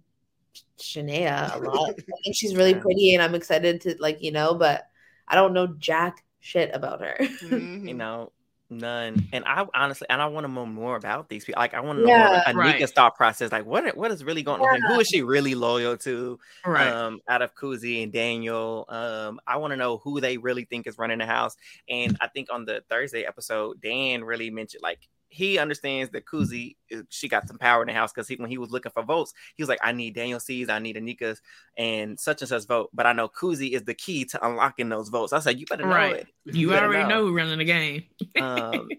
Shania 0.80 1.56
a 1.56 1.60
lot. 1.60 1.90
I 1.90 1.94
think 2.24 2.36
she's 2.36 2.56
really 2.56 2.76
pretty 2.76 3.14
and 3.14 3.22
I'm 3.22 3.36
excited 3.36 3.82
to 3.82 3.96
like, 4.00 4.22
you 4.24 4.32
know, 4.32 4.56
but 4.56 4.88
I 5.28 5.36
don't 5.36 5.54
know 5.54 5.68
jack 5.68 6.24
shit 6.40 6.72
about 6.74 7.02
her. 7.02 7.16
Mm-hmm. 7.20 7.88
you 7.88 7.94
know, 7.94 8.32
none. 8.78 9.28
And 9.32 9.44
I 9.46 9.66
honestly, 9.74 10.08
and 10.10 10.22
I 10.22 10.28
want 10.28 10.46
to 10.46 10.52
know 10.52 10.66
more 10.66 10.96
about 10.96 11.30
these 11.30 11.46
people. 11.46 11.60
Like, 11.62 11.74
I 11.74 11.80
want 11.80 12.00
to 12.00 12.04
know 12.04 12.10
Yeah. 12.10 12.18
more 12.18 12.28
about 12.36 12.56
Right. 12.56 12.76
Anika's 12.76 12.92
thought 12.92 13.16
process. 13.16 13.52
Like, 13.52 13.66
what 13.66 13.96
what 13.98 14.12
is 14.12 14.24
really 14.24 14.44
going 14.44 14.62
on? 14.62 14.82
Who 14.82 15.00
is 15.00 15.08
she 15.08 15.22
really 15.22 15.56
loyal 15.56 15.98
to? 15.98 16.40
Right. 16.66 16.88
Um, 16.88 17.22
out 17.28 17.42
of 17.42 17.56
Kuzi 17.56 18.04
and 18.04 18.12
Daniel, 18.12 18.86
um, 18.90 19.40
I 19.48 19.58
want 19.58 19.72
to 19.72 19.78
know 19.78 19.98
who 19.98 20.20
they 20.22 20.38
really 20.38 20.66
think 20.66 20.88
is 20.88 20.98
running 20.98 21.20
the 21.20 21.26
house. 21.26 21.56
And 21.90 22.18
I 22.22 22.28
think 22.28 22.50
on 22.52 22.66
the 22.66 22.84
Thursday 22.90 23.24
episode, 23.26 23.82
Dan 23.82 24.24
really 24.24 24.50
mentioned 24.50 24.84
like 24.84 25.00
he 25.34 25.58
understands 25.58 26.12
that 26.12 26.26
Kuzi 26.26 26.76
she 27.10 27.28
got 27.28 27.48
some 27.48 27.58
power 27.58 27.82
in 27.82 27.88
the 27.88 27.94
house 27.94 28.14
because 28.14 28.28
he 28.28 28.36
when 28.36 28.50
he 28.50 28.58
was 28.58 28.70
looking 28.70 28.92
for 28.92 29.04
votes, 29.04 29.34
he 29.56 29.64
was 29.64 29.70
like, 29.70 29.80
I 29.84 29.92
need 29.92 30.14
Daniel 30.14 30.40
C's, 30.40 30.70
I 30.70 30.80
need 30.80 30.96
Anika's 30.96 31.42
and 31.76 32.20
such 32.20 32.42
and 32.42 32.50
such 32.50 32.68
vote. 32.68 32.90
But 32.94 33.08
I 33.08 33.14
know 33.14 33.28
Kuzi 33.28 33.72
is 33.72 33.84
the 33.84 33.96
key 33.96 34.26
to 34.26 34.46
unlocking 34.48 34.90
those 34.90 35.10
votes. 35.10 35.34
I 35.34 35.40
said, 35.40 35.52
like, 35.52 35.60
you 35.60 35.66
better 35.66 35.84
know 35.84 35.90
Right. 35.90 36.18
it. 36.18 36.56
You 36.56 36.70
better 36.70 36.86
already 36.86 37.08
know 37.10 37.26
who's 37.26 37.36
running 37.36 37.58
the 37.58 37.66
game. 37.66 38.04
um, 38.40 38.90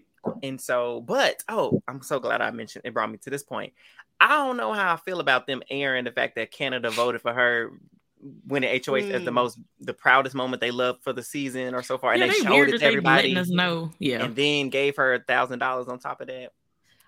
and 0.43 0.59
so, 0.59 1.01
but 1.01 1.41
oh, 1.47 1.81
I'm 1.87 2.01
so 2.01 2.19
glad 2.19 2.41
I 2.41 2.51
mentioned 2.51 2.83
it. 2.85 2.93
Brought 2.93 3.11
me 3.11 3.17
to 3.19 3.29
this 3.29 3.43
point. 3.43 3.73
I 4.19 4.29
don't 4.29 4.57
know 4.57 4.73
how 4.73 4.93
I 4.93 4.97
feel 4.97 5.19
about 5.19 5.47
them 5.47 5.61
airing 5.69 6.03
the 6.05 6.11
fact 6.11 6.35
that 6.35 6.51
Canada 6.51 6.89
voted 6.89 7.21
for 7.21 7.33
her 7.33 7.71
winning 8.47 8.69
HOH 8.69 8.95
as 9.11 9.23
the 9.23 9.31
Mm. 9.31 9.33
most, 9.35 9.59
the 9.79 9.93
proudest 9.93 10.35
moment 10.35 10.61
they 10.61 10.71
loved 10.71 11.03
for 11.03 11.13
the 11.13 11.23
season 11.23 11.75
or 11.75 11.83
so 11.83 11.97
far, 11.97 12.13
and 12.13 12.21
Yeah, 12.21 12.27
they 12.27 12.33
they 12.33 12.39
showed 12.45 12.69
it 12.69 12.79
to 12.79 12.85
everybody. 12.85 13.21
letting 13.29 13.37
us 13.37 13.49
know. 13.49 13.91
Yeah. 13.99 14.23
and 14.25 14.35
then 14.35 14.69
gave 14.69 14.95
her 14.97 15.13
a 15.15 15.19
thousand 15.19 15.59
dollars 15.59 15.87
on 15.87 15.99
top 15.99 16.21
of 16.21 16.27
that. 16.27 16.51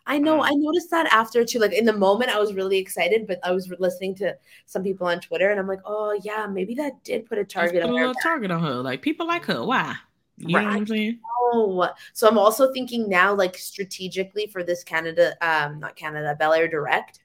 I 0.10 0.20
know. 0.20 0.42
I 0.42 0.52
noticed 0.54 0.90
that 0.92 1.06
after 1.12 1.44
too. 1.44 1.60
Like 1.60 1.74
in 1.74 1.84
the 1.84 1.92
moment, 1.92 2.30
I 2.34 2.40
was 2.40 2.54
really 2.54 2.78
excited, 2.78 3.28
but 3.28 3.40
I 3.44 3.52
was 3.52 3.70
listening 3.78 4.16
to 4.16 4.38
some 4.66 4.82
people 4.82 5.06
on 5.08 5.20
Twitter, 5.20 5.50
and 5.50 5.60
I'm 5.60 5.68
like, 5.68 5.82
oh 5.84 6.18
yeah, 6.24 6.48
maybe 6.48 6.76
that 6.76 7.04
did 7.04 7.26
put 7.26 7.38
a 7.40 7.44
target 7.44 7.82
Put 7.84 7.92
a 7.92 7.94
on 7.94 8.00
her. 8.08 8.14
target 8.24 8.50
on 8.52 8.62
her. 8.64 8.76
Like 8.76 9.02
people 9.02 9.28
like 9.28 9.44
her. 9.46 9.64
Why? 9.66 9.96
You 10.38 10.48
know 10.50 10.64
what 10.64 10.72
I'm 10.72 10.88
saying? 10.88 11.20
Oh, 11.52 11.90
so 12.14 12.28
I'm 12.30 12.38
also 12.38 12.72
thinking 12.72 13.10
now, 13.10 13.34
like 13.34 13.58
strategically 13.58 14.48
for 14.48 14.64
this 14.64 14.84
Canada, 14.84 15.36
um, 15.42 15.80
not 15.80 15.96
Canada, 15.96 16.36
Bel 16.40 16.54
Air 16.54 16.68
Direct. 16.68 17.20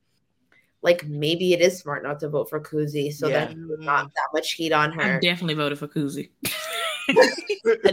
Like 0.83 1.07
maybe 1.07 1.53
it 1.53 1.61
is 1.61 1.79
smart 1.79 2.03
not 2.03 2.19
to 2.21 2.29
vote 2.29 2.51
for 2.51 2.61
Kuzi, 2.61 3.13
so 3.13 3.29
Yeah. 3.29 3.47
that 3.47 3.57
not 3.57 4.07
that 4.07 4.29
much 4.35 4.53
heat 4.53 4.73
on 4.73 4.99
I 4.99 5.05
her. 5.05 5.21
definitely 5.21 5.55
voted 5.55 5.79
for 5.79 5.89
Kuzi. 5.89 6.31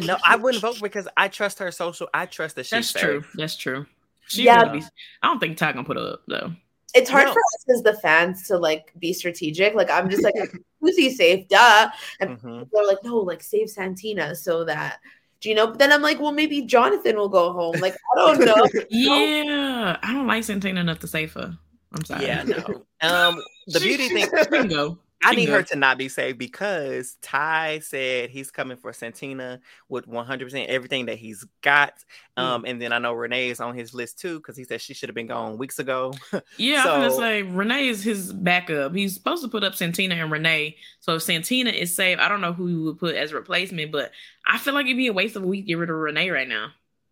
No, 0.02 0.18
I 0.26 0.36
wouldn't 0.42 0.62
vote 0.62 0.80
because 0.82 1.08
I 1.18 1.28
trust 1.28 1.60
her 1.60 1.72
social. 1.72 2.08
I 2.14 2.26
trust 2.26 2.56
that 2.56 2.66
she's 2.66 2.72
That's 2.72 2.92
fair. 2.92 3.04
true. 3.04 3.24
That's 3.36 3.56
true. 3.56 3.86
She 4.28 4.44
Yeah. 4.44 4.66
yeah. 4.66 4.72
Be, 4.72 4.80
I 5.24 5.28
don't 5.28 5.40
think 5.40 5.58
Ty 5.58 5.74
gonna 5.74 5.84
put 5.84 5.98
her 5.98 6.14
up 6.14 6.22
though. 6.28 6.52
It's 6.96 7.10
hard 7.10 7.26
No. 7.28 7.34
for 7.34 7.40
us 7.40 7.66
as 7.78 7.84
the 7.84 7.94
fans 8.02 8.48
to 8.48 8.58
like 8.58 8.94
be 9.00 9.14
strategic. 9.14 9.74
Like 9.76 9.90
I'm 9.92 10.10
just 10.10 10.24
like 10.24 10.36
Kuzi 10.84 11.12
safe, 11.12 11.48
duh, 11.48 11.90
and 12.20 12.40
Mhm. 12.40 12.64
people 12.64 12.80
are 12.80 12.88
like, 12.88 13.04
no, 13.04 13.18
like 13.18 13.42
save 13.44 13.70
Santina 13.70 14.36
so 14.36 14.64
that. 14.66 15.00
Do 15.42 15.50
you 15.50 15.56
know? 15.56 15.68
But 15.68 15.80
then 15.80 15.92
I'm 15.92 16.02
like, 16.02 16.20
well, 16.20 16.32
maybe 16.34 16.62
Jonathan 16.64 17.16
will 17.16 17.30
go 17.30 17.54
home. 17.54 17.76
Like, 17.80 17.94
I 17.96 18.18
don't 18.36 18.46
know. 18.46 18.68
Yeah, 18.90 19.98
I 20.04 20.14
don't 20.14 20.28
like 20.28 20.44
Santina 20.44 20.82
enough 20.82 21.00
to 21.00 21.08
save 21.08 21.32
her. 21.34 21.58
I'm 21.94 22.06
sorry. 22.06 22.26
Yeah, 22.26 22.44
no. 22.48 22.86
Um, 23.02 23.42
the 23.68 23.80
She- 23.80 23.88
beauty 23.98 24.10
thing. 24.10 24.28
she 24.64 24.68
go. 24.68 24.98
I 25.22 25.36
need 25.36 25.50
her 25.50 25.62
to 25.64 25.76
not 25.76 25.98
be 25.98 26.08
saved 26.08 26.38
because 26.38 27.18
Ty 27.22 27.80
said 27.80 28.30
he's 28.30 28.52
coming 28.52 28.78
for 28.78 28.94
Santina 28.94 29.60
with 29.90 30.08
100% 30.08 30.68
everything 30.68 31.08
that 31.08 31.18
he's 31.18 31.46
got. 31.62 31.96
Mm. 32.38 32.42
Um, 32.42 32.66
and 32.66 32.82
then 32.82 32.94
I 32.94 33.00
know 33.00 33.12
Renee 33.12 33.50
is 33.50 33.60
on 33.60 33.76
his 33.76 33.94
list 33.94 34.18
too 34.22 34.38
because 34.40 34.56
he 34.56 34.64
said 34.64 34.80
she 34.80 34.94
should 34.94 35.10
have 35.10 35.16
been 35.16 35.28
gone 35.28 35.58
weeks 35.58 35.78
ago. 35.78 36.14
Yeah, 36.56 36.84
I 36.88 37.00
was 37.00 37.16
gonna 37.16 37.22
say 37.22 37.42
Renee 37.42 37.90
is 37.90 38.02
his 38.02 38.32
backup. 38.32 38.96
He's 38.96 39.14
supposed 39.14 39.44
to 39.44 39.50
put 39.50 39.62
up 39.66 39.76
Santina 39.76 40.16
and 40.16 40.32
Renee. 40.32 40.78
So 41.02 41.16
if 41.16 41.24
Santina 41.24 41.72
is 41.72 41.94
saved, 41.94 42.22
I 42.22 42.30
don't 42.30 42.40
know 42.40 42.54
who 42.54 42.68
he 42.68 42.76
would 42.76 42.98
put 42.98 43.16
as 43.16 43.34
replacement, 43.34 43.92
but 43.92 44.12
I 44.48 44.58
feel 44.58 44.74
like 44.74 44.86
it'd 44.86 44.96
be 44.96 45.08
a 45.08 45.14
waste 45.14 45.36
of 45.36 45.44
a 45.44 45.48
week 45.48 45.66
to 45.66 45.68
get 45.68 45.80
rid 45.80 45.90
of 45.90 45.98
Renee 45.98 46.30
right 46.30 46.48
now. 46.48 46.70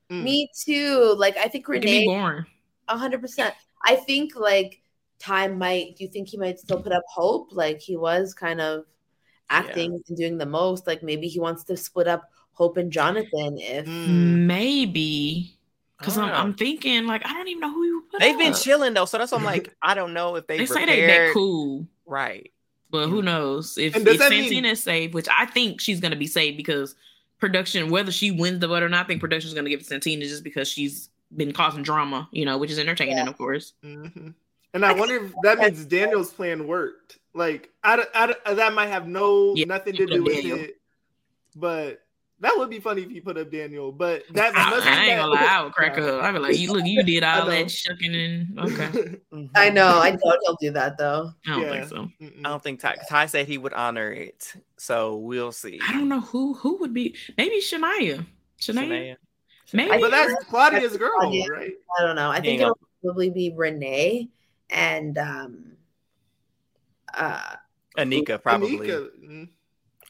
Me 0.09 0.49
too. 0.57 1.13
Like, 1.17 1.36
I 1.36 1.49
think 1.49 1.63
It 1.63 1.65
could 1.65 1.82
be 1.82 1.88
Renee. 1.88 2.05
boring. 2.05 2.45
A 2.88 2.97
hundred 2.97 3.19
percent. 3.19 3.53
I 3.88 3.95
think 3.95 4.35
like 4.35 4.81
time 5.19 5.57
might. 5.57 5.95
Do 5.95 6.03
you 6.03 6.09
think 6.09 6.27
he 6.27 6.38
might 6.38 6.59
still 6.59 6.81
put 6.81 6.91
up 6.91 7.03
hope? 7.07 7.49
Like 7.51 7.79
he 7.79 7.97
was 7.97 8.33
kind 8.33 8.61
of 8.61 8.85
acting 9.49 10.01
and 10.07 10.17
doing 10.17 10.38
the 10.38 10.45
most. 10.45 10.85
Like 10.85 11.01
maybe 11.03 11.27
he 11.27 11.39
wants 11.39 11.63
to 11.65 11.77
split 11.77 12.07
up 12.07 12.29
Hope 12.53 12.77
and 12.77 12.91
Jonathan. 12.91 13.57
If 13.57 13.85
hmm. 13.85 14.47
maybe 14.47 15.57
because 15.97 16.17
I'm, 16.17 16.29
Oh. 16.29 16.33
I'm 16.33 16.53
thinking 16.53 17.05
like 17.05 17.25
I 17.25 17.33
don't 17.33 17.47
even 17.47 17.61
know 17.61 17.73
who 17.73 17.83
you 17.83 18.03
put 18.11 18.19
They've 18.19 18.38
been 18.38 18.53
chilling 18.53 18.93
though, 18.93 19.05
so 19.05 19.17
that's 19.17 19.31
why 19.31 19.38
I'm 19.38 19.43
like, 19.43 19.75
I 19.81 19.93
don't 19.93 20.13
know 20.13 20.35
if 20.35 20.47
they 20.47 20.57
They 20.57 20.65
say 20.65 20.85
they 20.85 21.05
they 21.05 21.31
cool, 21.33 21.88
right? 22.05 22.51
but 22.89 23.09
who 23.09 23.21
knows 23.21 23.77
if, 23.77 23.95
if 23.95 24.03
that 24.03 24.29
mean- 24.29 24.43
Santina 24.43 24.69
is 24.69 24.81
safe, 24.81 25.13
which 25.13 25.27
I 25.29 25.45
think 25.45 25.81
she's 25.81 25.99
gonna 25.99 26.15
be 26.15 26.27
safe 26.27 26.55
because 26.57 26.95
production, 27.39 27.89
whether 27.89 28.11
she 28.11 28.31
wins 28.31 28.59
the 28.59 28.67
vote 28.67 28.83
or 28.83 28.89
not, 28.89 29.05
I 29.05 29.07
think 29.07 29.19
production's 29.19 29.53
gonna 29.53 29.69
give 29.69 29.79
it 29.79 29.83
to 29.83 29.89
Santina 29.89 30.25
just 30.25 30.43
because 30.43 30.67
she's 30.67 31.09
been 31.36 31.51
causing 31.53 31.84
drama, 31.84 32.28
you 32.32 32.45
know, 32.45 32.57
which 32.57 32.71
is 32.71 32.80
entertaining, 32.80 33.28
of 33.28 33.38
course. 33.38 33.73
Mhm. 33.84 34.34
And 34.73 34.86
I 34.86 34.93
wonder 34.93 35.25
if 35.25 35.34
that 35.43 35.59
means 35.59 35.86
Daniel's 35.86 36.32
plan 36.34 36.67
worked. 36.67 37.17
Like, 37.34 37.69
I, 37.84 37.95
don't- 37.97 38.09
I, 38.45 38.53
that 38.53 38.73
might 38.73 38.88
have 38.88 39.07
no 39.07 39.53
Yeah, 39.55 39.65
nothing 39.65 39.95
to 39.95 40.05
do 40.05 40.23
with 40.23 40.34
Daniel. 40.34 40.59
it, 40.59 40.78
but 41.55 42.01
that 42.39 42.53
would 42.57 42.69
be 42.69 42.80
funny 42.80 43.01
if 43.01 43.11
you 43.11 43.21
put 43.21 43.38
up 43.38 43.49
Daniel. 43.51 43.91
But 43.91 44.23
that 44.34 44.53
I, 44.55 44.69
must 44.69 44.86
I 44.88 44.91
mean 45.01 45.09
ain't 45.09 45.19
gonna 45.21 45.32
lie, 45.34 45.43
I 45.45 45.63
would 45.63 45.73
crack 45.73 45.97
up. 45.97 46.23
I'd 46.23 46.32
be 46.34 46.39
like, 46.39 46.57
you 46.57 46.71
look, 46.73 46.86
you 46.86 47.03
did 47.03 47.23
I 47.23 47.39
all 47.39 47.45
know. 47.45 47.51
that 47.51 47.71
shucking 47.71 48.15
and 48.15 48.59
okay. 48.59 49.15
I 49.55 49.69
know, 49.69 49.99
I 50.01 50.11
know 50.11 50.38
he'll 50.43 50.57
do 50.61 50.71
that 50.71 50.97
though. 50.97 51.32
I 51.45 51.49
don't 51.49 51.61
Yeah. 51.61 51.71
think 51.71 51.89
so. 51.89 52.09
I 52.45 52.49
don't 52.49 52.63
think 52.63 52.80
Ty, 52.80 52.95
Ty 53.09 53.25
said 53.28 53.47
he 53.47 53.57
would 53.57 53.73
honor 53.73 54.11
it, 54.11 54.53
so 54.78 55.17
we'll 55.17 55.51
see. 55.51 55.80
I 55.88 55.93
don't 55.93 56.09
know 56.09 56.21
who 56.21 56.53
who 56.53 56.78
would 56.78 56.93
be 56.93 57.15
maybe 57.38 57.57
Shania. 57.61 58.25
Shania. 58.59 58.88
Shania. 58.88 59.15
Maybe 59.74 59.99
But 59.99 60.11
that's 60.11 60.43
Claudia's 60.45 60.95
girl, 60.97 61.11
Claudia. 61.20 61.47
right? 61.49 61.74
I 61.99 62.03
don't 62.03 62.15
know. 62.15 62.30
I 62.30 62.39
think 62.41 62.61
on. 62.61 62.68
it'll 62.68 62.80
probably 63.03 63.30
be 63.30 63.53
Renee 63.55 64.30
and 64.70 65.18
um 65.18 65.74
uh 67.13 67.55
Anika 67.97 68.41
probably. 68.41 68.88
Anika, 68.88 69.09
mm. 69.24 69.49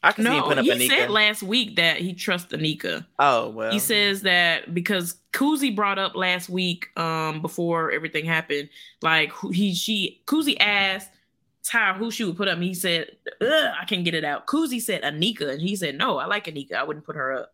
I 0.03 0.11
can 0.11 0.25
see 0.25 0.29
him 0.31 0.37
no, 0.37 0.47
put 0.47 0.57
up 0.59 0.65
he 0.65 0.71
Anika. 0.71 0.87
said 0.87 1.09
last 1.09 1.41
week 1.41 1.75
that 1.77 1.97
he 1.97 2.13
trusts 2.13 2.53
Anika. 2.53 3.05
oh 3.19 3.49
well. 3.49 3.71
He 3.71 3.79
says 3.79 4.21
that 4.21 4.73
because 4.73 5.15
Kuzi 5.33 5.75
brought 5.75 5.97
up 5.97 6.15
last 6.15 6.49
week, 6.49 6.87
um, 6.97 7.41
before 7.41 7.91
everything 7.91 8.25
happened, 8.25 8.69
like 9.01 9.31
he 9.51 9.73
she 9.73 10.21
Kuzi 10.25 10.55
asked 10.59 11.09
Ty 11.63 11.93
who 11.93 12.11
she 12.11 12.23
would 12.23 12.37
put 12.37 12.47
up. 12.47 12.55
And 12.55 12.63
he 12.63 12.73
said, 12.73 13.11
Ugh, 13.41 13.73
I 13.81 13.85
can't 13.85 14.05
get 14.05 14.13
it 14.13 14.23
out. 14.23 14.47
Kuzi 14.47 14.81
said 14.81 15.01
Anika, 15.03 15.49
and 15.49 15.61
he 15.61 15.75
said, 15.75 15.95
No, 15.97 16.17
I 16.17 16.25
like 16.25 16.45
Anika. 16.45 16.73
I 16.73 16.83
wouldn't 16.83 17.05
put 17.05 17.15
her 17.15 17.33
up. 17.33 17.53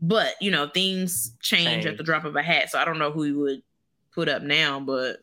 But 0.00 0.34
you 0.40 0.50
know, 0.50 0.68
things 0.68 1.32
change 1.40 1.64
Change. 1.84 1.86
at 1.86 1.96
the 1.96 2.02
drop 2.04 2.24
of 2.24 2.36
a 2.36 2.42
hat. 2.42 2.70
So 2.70 2.78
I 2.78 2.84
don't 2.84 2.98
know 2.98 3.10
who 3.10 3.22
he 3.22 3.32
would 3.32 3.62
put 4.14 4.28
up 4.28 4.42
now, 4.42 4.80
but 4.80 5.18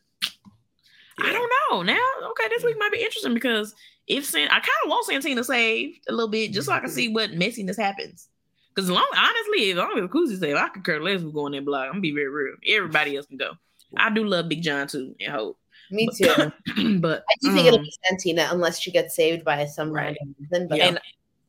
I 1.20 1.32
don't 1.32 1.52
know. 1.72 1.84
Now, 1.84 2.30
okay, 2.32 2.48
this 2.50 2.64
week 2.64 2.78
might 2.80 2.92
be 2.92 3.00
interesting 3.04 3.34
because 3.34 3.76
if 4.08 4.26
San, 4.26 4.48
I 4.48 4.56
kind 4.60 4.68
of 4.84 4.90
want 4.90 5.06
Santina 5.06 5.44
saved 5.44 6.00
a 6.10 6.12
little 6.12 6.30
bit 6.30 6.52
just 6.52 6.68
so 6.68 6.74
I 6.74 6.80
can 6.80 6.90
see 6.90 7.10
what 7.10 7.32
messiness 7.32 7.78
happens. 7.78 8.28
Because 8.74 8.90
long, 8.90 9.08
honestly, 9.16 9.72
as 9.72 9.78
long 9.78 10.00
as 10.00 10.10
Kuzi 10.10 10.40
said, 10.40 10.56
I 10.56 10.70
could 10.70 10.86
care 10.86 11.02
less 11.04 11.22
who's 11.22 11.34
going 11.34 11.54
in 11.54 11.66
block. 11.66 11.86
I'm 11.86 11.92
gonna 11.92 12.02
be 12.02 12.12
very 12.14 12.30
real. 12.30 12.56
Everybody 12.68 13.18
else 13.18 13.26
can 13.28 13.38
go. 13.38 13.52
I 13.98 14.10
do 14.10 14.24
love 14.24 14.48
Big 14.50 14.62
John 14.64 14.88
too, 14.88 15.14
and 15.20 15.32
hope. 15.34 15.60
me 15.92 16.10
too. 16.16 16.34
but 17.00 17.24
I 17.30 17.34
do 17.42 17.52
think 17.54 17.68
it'll 17.68 17.80
um, 17.80 17.84
be 17.86 17.94
Santina 18.08 18.48
unless 18.52 18.80
she 18.80 18.90
gets 18.92 19.14
saved 19.16 19.44
by 19.44 19.66
some 19.66 19.92
Right. 19.92 20.16
random 20.18 20.36
reason. 20.40 20.68
But 20.70 20.80
and 20.80 20.98
I 20.98 21.02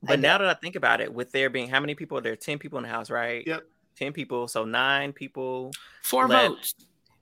but 0.03 0.20
now 0.20 0.38
that 0.38 0.46
I 0.48 0.55
think 0.55 0.76
about 0.76 1.00
it, 1.00 1.12
with 1.12 1.32
there 1.32 1.50
being 1.50 1.68
how 1.68 1.80
many 1.80 1.94
people? 1.94 2.20
There 2.20 2.32
are 2.32 2.36
ten 2.36 2.59
people 2.59 2.78
in 2.78 2.82
the 2.84 2.90
house, 2.90 3.11
right? 3.11 3.46
Yep. 3.46 3.62
Ten 3.96 4.12
people, 4.12 4.48
so 4.48 4.64
nine 4.64 5.12
people. 5.12 5.70
four 6.03 6.26
left. 6.26 6.48
votes. 6.48 6.74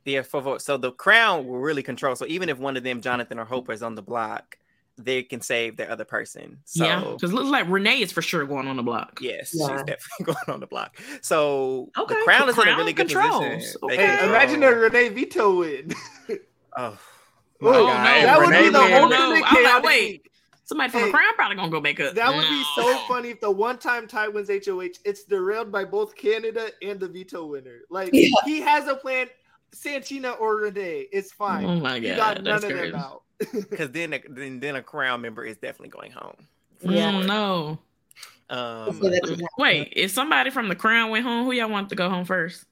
Yeah, 0.04 0.22
four 0.22 0.40
votes. 0.40 0.64
So 0.64 0.76
the 0.76 0.92
crown 0.92 1.46
will 1.46 1.58
really 1.58 1.82
control. 1.82 2.16
So 2.16 2.24
even 2.26 2.48
if 2.48 2.58
one 2.58 2.76
of 2.76 2.82
them, 2.82 3.00
Jonathan 3.00 3.38
or 3.38 3.44
Hope, 3.44 3.70
is 3.70 3.82
on 3.82 3.94
the 3.94 4.02
block, 4.02 4.56
they 4.96 5.22
can 5.22 5.40
save 5.40 5.76
the 5.76 5.90
other 5.90 6.04
person. 6.04 6.58
So 6.64 6.84
yeah, 6.84 7.00
because 7.00 7.30
it 7.32 7.34
looks 7.34 7.50
like 7.50 7.68
Renee 7.68 8.00
is 8.00 8.12
for 8.12 8.22
sure 8.22 8.44
going 8.46 8.66
on 8.68 8.76
the 8.76 8.82
block. 8.82 9.18
yes, 9.20 9.52
Yeah. 9.54 9.66
she's 9.68 9.82
definitely 9.84 10.24
going 10.24 10.36
on 10.48 10.60
the 10.60 10.66
block. 10.66 10.96
So 11.22 11.90
Okay, 11.98 12.14
the 12.14 12.20
crown 12.24 12.46
the 12.46 12.52
is 12.52 12.54
in 12.56 12.60
a 12.60 12.64
crown 12.64 12.78
really 12.78 12.92
good 12.92 13.08
controls. 13.08 13.44
position. 13.44 13.76
Okay. 13.82 13.96
Hey, 13.96 14.06
control- 14.06 14.28
imagine 14.30 14.62
a 14.62 14.70
Renee 14.74 15.08
veto 15.10 15.58
win. 15.58 15.94
Oh, 16.76 16.98
Oh, 17.62 17.66
my 17.66 17.72
no, 17.72 17.86
God. 17.86 18.04
that 18.24 18.38
would 18.38 18.50
be 18.50 18.68
the 18.70 18.78
win. 18.80 18.92
ultimate 18.94 19.18
No, 19.40 19.42
I'm 19.44 19.64
like, 19.64 19.82
wait. 19.84 20.29
Week. 20.70 20.90
Somebody 20.90 20.90
from 20.90 21.00
Hey, 21.00 21.06
the 21.06 21.12
crown 21.12 21.34
probably 21.34 21.56
gonna 21.56 21.70
go 21.70 21.80
back 21.80 22.00
up. 22.00 22.14
That 22.14 22.34
would 22.34 22.48
be 22.48 22.62
so 22.76 22.98
funny 23.08 23.30
if 23.30 23.40
the 23.40 23.50
one 23.50 23.78
time 23.78 24.06
Ty 24.06 24.28
wins 24.28 24.48
HOH, 24.48 25.00
it's 25.04 25.24
derailed 25.24 25.70
by 25.70 25.84
both 25.84 26.16
Canada 26.16 26.70
and 26.82 26.98
the 27.00 27.08
veto 27.08 27.46
winner. 27.46 27.80
Like 27.90 28.10
Yeah. 28.12 28.28
he 28.44 28.60
has 28.60 28.86
a 28.88 28.94
plan, 28.96 29.28
Santina 29.72 30.30
or 30.32 30.56
Renee. 30.56 31.06
It's 31.12 31.32
fine. 31.32 31.64
Oh 31.64 31.76
my 31.76 31.98
He 31.98 32.08
god, 32.08 32.16
got 32.16 32.34
none 32.36 32.44
that's 32.44 32.64
of 32.64 32.70
crazy. 32.72 32.90
them 32.92 33.00
out. 33.00 33.22
because 33.70 33.90
then, 33.90 34.12
a, 34.12 34.20
then 34.28 34.60
then 34.60 34.76
a 34.76 34.82
crown 34.82 35.20
member 35.22 35.44
is 35.44 35.56
definitely 35.56 35.88
going 35.88 36.12
home. 36.12 36.36
for 36.78 36.92
Yeah. 36.92 37.10
sure. 37.12 37.20
Mm, 37.22 37.26
no. 37.26 37.78
Um, 38.50 38.84
hopefully 38.84 39.10
that 39.10 39.20
doesn't 39.22 39.36
happen. 39.40 39.48
Wait, 39.58 39.92
if 39.94 40.10
somebody 40.10 40.50
from 40.50 40.68
the 40.68 40.74
crown 40.74 41.10
went 41.10 41.24
home, 41.24 41.44
who 41.44 41.52
y'all 41.52 41.70
want 41.70 41.88
to 41.90 41.94
go 41.94 42.08
home 42.10 42.24
first? 42.24 42.64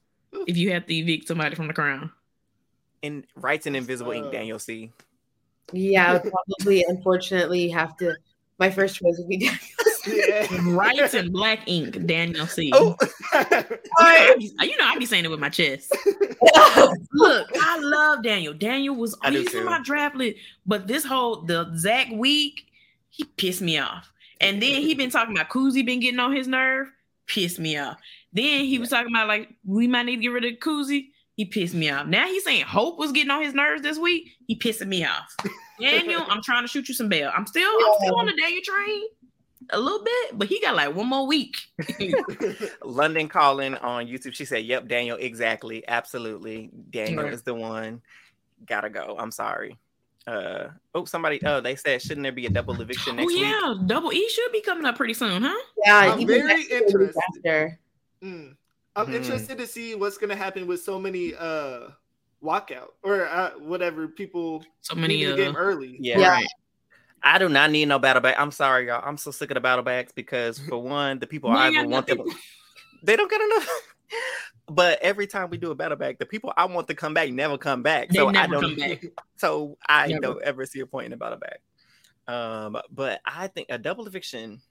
If 0.45 0.57
you 0.57 0.71
had 0.71 0.87
to 0.87 0.93
evict 0.93 1.27
somebody 1.27 1.55
from 1.55 1.67
the 1.67 1.73
crown. 1.73 2.11
and 3.01 3.23
rights 3.35 3.65
and 3.65 3.75
invisible 3.77 4.11
ink, 4.11 4.25
Uh, 4.27 4.31
Daniel 4.31 4.59
C. 4.59 4.91
Yeah, 5.73 6.09
I 6.09 6.13
would 6.13 6.31
probably 6.31 6.85
unfortunately 6.87 7.69
have 7.69 7.95
to 7.97 8.15
my 8.59 8.69
first 8.69 8.97
choice 8.97 9.15
would 9.17 9.27
be 9.27 9.37
Daniel. 9.37 9.59
Yeah. 10.07 10.47
Rights 10.71 11.13
and 11.13 11.31
black 11.31 11.67
ink, 11.67 12.05
Daniel 12.05 12.47
C. 12.47 12.71
Oh, 12.73 12.95
You 13.01 13.39
know, 13.41 13.85
I 13.99 14.35
be, 14.39 14.45
you 14.61 14.77
know, 14.77 14.85
I 14.85 14.97
be 14.97 15.05
saying 15.05 15.25
it 15.25 15.29
with 15.29 15.41
my 15.41 15.49
chest. 15.49 15.95
Look, 17.13 17.47
I 17.61 17.77
love 17.79 18.23
Daniel. 18.23 18.53
Daniel 18.53 18.95
was 18.95 19.15
I 19.21 19.29
do 19.29 19.39
he's 19.39 19.53
my 19.55 19.81
draft 19.83 20.15
list, 20.15 20.37
but 20.65 20.87
this 20.87 21.03
whole 21.03 21.41
the 21.41 21.69
Zach 21.75 22.07
week, 22.11 22.65
he 23.09 23.25
pissed 23.25 23.61
me 23.61 23.77
off. 23.77 24.11
And 24.39 24.61
then 24.61 24.81
he 24.81 24.93
been 24.93 25.11
talking 25.11 25.35
about 25.35 25.49
Kuzi 25.49 25.85
been 25.85 25.99
getting 25.99 26.19
on 26.19 26.33
his 26.33 26.47
nerve, 26.47 26.87
pissed 27.27 27.59
me 27.59 27.77
off. 27.77 27.97
Then 28.31 28.63
he 28.63 28.79
was 28.79 28.89
talking 28.89 29.13
about 29.13 29.27
like 29.27 29.49
we 29.65 29.85
might 29.85 30.03
need 30.03 30.15
to 30.15 30.21
get 30.21 30.29
rid 30.29 30.45
of 30.45 30.53
Kuzi. 30.59 31.09
He 31.39 31.45
pissed 31.45 31.73
me 31.73 31.89
off. 31.89 32.05
Now 32.05 32.25
he's 32.25 32.43
saying 32.43 32.65
Hope 32.65 32.99
was 32.99 33.13
getting 33.13 33.31
on 33.31 33.41
his 33.41 33.53
nerves 33.53 33.81
this 33.81 33.97
week. 33.97 34.29
He 34.47 34.57
pissing 34.57 34.87
me 34.89 35.05
off. 35.05 35.33
Daniel, 35.79 36.25
I'm 36.27 36.41
trying 36.43 36.65
to 36.65 36.67
shoot 36.67 36.89
you 36.89 36.93
some 36.93 37.07
bail. 37.07 37.31
I'm 37.33 37.47
still, 37.47 37.63
I'm 37.65 37.93
still 38.01 38.19
on 38.19 38.25
the 38.25 38.33
Daniel 38.33 38.61
train 38.61 39.03
a 39.69 39.79
little 39.79 40.03
bit, 40.03 40.37
but 40.37 40.49
he 40.49 40.59
got 40.59 40.75
like 40.75 40.93
one 40.93 41.07
more 41.07 41.25
week. 41.25 41.55
London 42.83 43.29
calling 43.29 43.75
on 43.75 44.05
YouTube. 44.07 44.33
She 44.33 44.43
said, 44.43 44.65
"Yep, 44.65 44.89
Daniel, 44.89 45.15
exactly, 45.15 45.87
absolutely. 45.87 46.71
Daniel 46.89 47.23
Right. 47.23 47.33
is 47.33 47.41
the 47.43 47.53
one. 47.55 48.01
Gotta 48.65 48.89
go. 48.89 49.15
I'm 49.17 49.31
sorry." 49.31 49.77
Uh 50.27 50.67
oh, 50.93 51.05
somebody. 51.05 51.39
Oh, 51.45 51.61
they 51.61 51.77
said, 51.77 52.01
shouldn't 52.01 52.23
there 52.23 52.33
be 52.33 52.47
a 52.47 52.49
double 52.49 52.81
eviction 52.81 53.13
oh 53.13 53.15
next 53.15 53.27
week? 53.27 53.43
yeah, 53.43 53.75
double 53.85 54.11
E 54.11 54.27
should 54.27 54.51
be 54.51 54.59
coming 54.59 54.85
up 54.85 54.97
pretty 54.97 55.13
soon, 55.13 55.43
huh? 55.43 55.55
Yeah, 55.85 56.15
I'm 56.15 56.27
very 56.27 56.63
interested. 56.63 57.77
Mm. 58.21 58.55
I'm 58.99 59.07
Hmm. 59.07 59.13
interested 59.15 59.57
to 59.57 59.67
see 59.67 59.95
what's 59.95 60.17
gonna 60.17 60.35
happen 60.35 60.67
with 60.67 60.81
so 60.81 60.99
many 60.99 61.33
uh 61.35 61.89
walkout 62.43 62.89
or 63.03 63.25
uh, 63.27 63.51
whatever 63.59 64.07
people 64.07 64.63
So 64.81 64.95
many 64.95 65.17
leaving 65.17 65.33
uh, 65.33 65.35
the 65.35 65.41
game 65.43 65.55
early. 65.55 65.97
Yeah. 65.99 66.19
Yeah. 66.19 66.29
right. 66.29 66.47
I 67.21 67.37
do 67.37 67.49
not 67.49 67.71
need 67.71 67.87
no 67.87 67.99
battle 67.99 68.21
bag. 68.21 68.35
I'm 68.37 68.51
sorry, 68.51 68.87
y'all. 68.87 69.03
I'm 69.05 69.17
so 69.17 69.31
sick 69.31 69.51
of 69.51 69.55
the 69.55 69.61
battle 69.61 69.83
bags 69.83 70.11
because 70.13 70.57
for 70.69 70.81
one, 70.81 71.19
the 71.19 71.27
people 71.27 71.49
I 71.51 71.67
ain't 71.67 71.75
even 71.75 71.89
want 71.89 72.07
them, 72.07 72.19
they 73.03 73.15
don't 73.15 73.29
get 73.29 73.41
enough. 73.41 73.69
but 74.69 74.99
every 75.01 75.27
time 75.27 75.49
we 75.49 75.57
do 75.57 75.71
a 75.71 75.75
battle 75.75 75.97
bag, 75.97 76.17
the 76.19 76.25
people 76.25 76.53
I 76.55 76.65
want 76.65 76.87
to 76.87 76.95
come 76.95 77.13
back 77.13 77.29
never 77.29 77.57
come 77.57 77.83
back. 77.83 78.09
They 78.09 78.19
so 78.19 78.27
I 78.27 78.47
don't. 78.47 78.61
come 78.61 78.75
back. 78.75 79.03
So 79.37 79.77
I 79.87 80.07
Never. 80.07 80.21
don't 80.21 80.43
ever 80.43 80.65
see 80.65 80.79
a 80.81 80.85
point 80.85 81.07
in 81.07 81.13
a 81.13 81.17
battle 81.17 81.39
bag. 81.39 81.59
Um, 82.27 82.77
but 82.91 83.21
I 83.25 83.47
think 83.47 83.67
a 83.69 83.77
double 83.77 84.05
eviction 84.05 84.61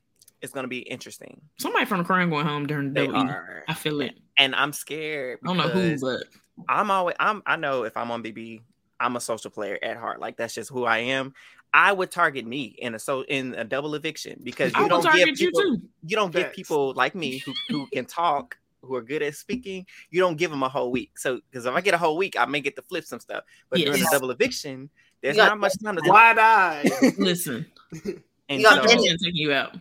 is 0.43 0.51
going 0.51 0.65
to 0.65 0.69
be 0.69 0.79
interesting. 0.81 1.41
Somebody 1.59 1.85
from 1.85 1.99
the 1.99 2.05
crown 2.05 2.31
going 2.31 2.47
home 2.47 2.67
during 2.67 2.93
the 2.93 3.01
They 3.01 3.07
double 3.07 3.29
are, 3.31 3.65
I 3.69 3.75
feel 3.75 4.01
it. 4.01 4.15
and 4.39 4.55
I'm 4.55 4.73
scared. 4.73 5.39
I 5.45 5.47
don't 5.47 5.57
know 5.57 5.69
who, 5.69 5.99
but 5.99 6.25
I'm 6.69 6.91
always 6.91 7.17
I'm 7.21 7.43
I 7.47 7.57
know 7.57 7.83
if 7.85 7.97
I'm 7.97 8.11
on 8.11 8.23
BB, 8.23 8.63
I'm 9.01 9.17
a 9.17 9.21
social 9.21 9.51
player 9.51 9.79
at 9.83 9.97
heart. 9.97 10.21
Like 10.21 10.37
that's 10.37 10.55
just 10.55 10.71
who 10.71 10.85
I 10.85 10.99
am. 10.99 11.35
I 11.75 11.93
would 11.93 12.11
target 12.11 12.47
me 12.47 12.75
in 12.79 12.95
a 12.95 12.99
so 12.99 13.23
in 13.25 13.55
a 13.55 13.65
double 13.65 13.95
eviction 13.95 14.41
because 14.43 14.73
you 14.75 14.83
will 14.83 14.89
don't 14.89 15.03
give 15.03 15.11
target 15.13 15.41
you 15.41 15.47
people 15.49 15.61
too. 15.63 15.83
you 16.03 16.17
don't 16.17 16.33
give 16.33 16.53
people 16.53 16.95
like 16.95 17.15
me 17.15 17.39
who 17.39 17.53
who 17.69 17.87
can 17.93 18.07
talk 18.07 18.57
who 18.83 18.95
are 18.95 19.03
good 19.03 19.23
at 19.23 19.35
speaking. 19.35 19.85
You 20.11 20.21
don't 20.21 20.37
give 20.37 20.51
them 20.51 20.63
a 20.63 20.69
whole 20.69 20.91
week. 20.91 21.19
So 21.19 21.41
because 21.51 21.67
if 21.67 21.75
I 21.75 21.81
get 21.81 21.95
a 21.95 21.99
whole 21.99 22.17
week, 22.17 22.37
I 22.39 22.47
may 22.47 22.61
get 22.61 22.75
to 22.77 22.83
flip 22.83 23.05
some 23.05 23.21
stuff. 23.21 23.45
But 23.71 23.81
during 23.81 23.99
Yes. 23.99 24.09
a 24.09 24.13
double 24.13 24.31
eviction, 24.31 24.89
there's 25.21 25.37
You 25.37 25.43
got- 25.43 25.49
not 25.51 25.59
much 25.59 25.73
time 25.83 25.97
to. 25.97 26.03
Wide 26.07 26.39
eye. 26.39 26.85
Listen, 27.19 27.67
And 28.49 28.61
You 28.61 28.63
got 28.63 28.77
so- 28.77 28.87
Daniel. 28.89 29.03
Daniel 29.03 29.17
taking 29.19 29.37
you 29.37 29.53
out. 29.53 29.77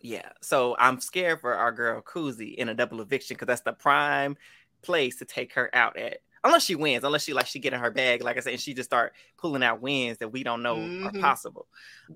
Yeah, 0.00 0.30
so 0.40 0.76
I'm 0.78 1.00
scared 1.00 1.40
for 1.40 1.54
our 1.54 1.72
girl 1.72 2.00
Kuzi 2.02 2.54
in 2.54 2.68
a 2.68 2.74
double 2.74 3.00
eviction 3.00 3.34
because 3.34 3.46
that's 3.46 3.62
the 3.62 3.72
prime 3.72 4.36
place 4.82 5.16
to 5.16 5.24
take 5.24 5.52
her 5.54 5.74
out 5.74 5.96
at. 5.96 6.18
Unless 6.44 6.64
she 6.64 6.76
wins, 6.76 7.02
unless 7.02 7.24
she 7.24 7.32
like 7.32 7.46
she 7.46 7.58
get 7.58 7.72
in 7.72 7.80
her 7.80 7.90
bag, 7.90 8.22
like 8.22 8.36
I 8.36 8.40
said, 8.40 8.52
and 8.52 8.62
she 8.62 8.72
just 8.72 8.88
start 8.88 9.12
pulling 9.36 9.64
out 9.64 9.80
wins 9.80 10.18
that 10.18 10.28
we 10.28 10.44
don't 10.44 10.62
know 10.62 10.76
are 10.76 11.10
Mhm. 11.12 11.20
possible. 11.20 11.66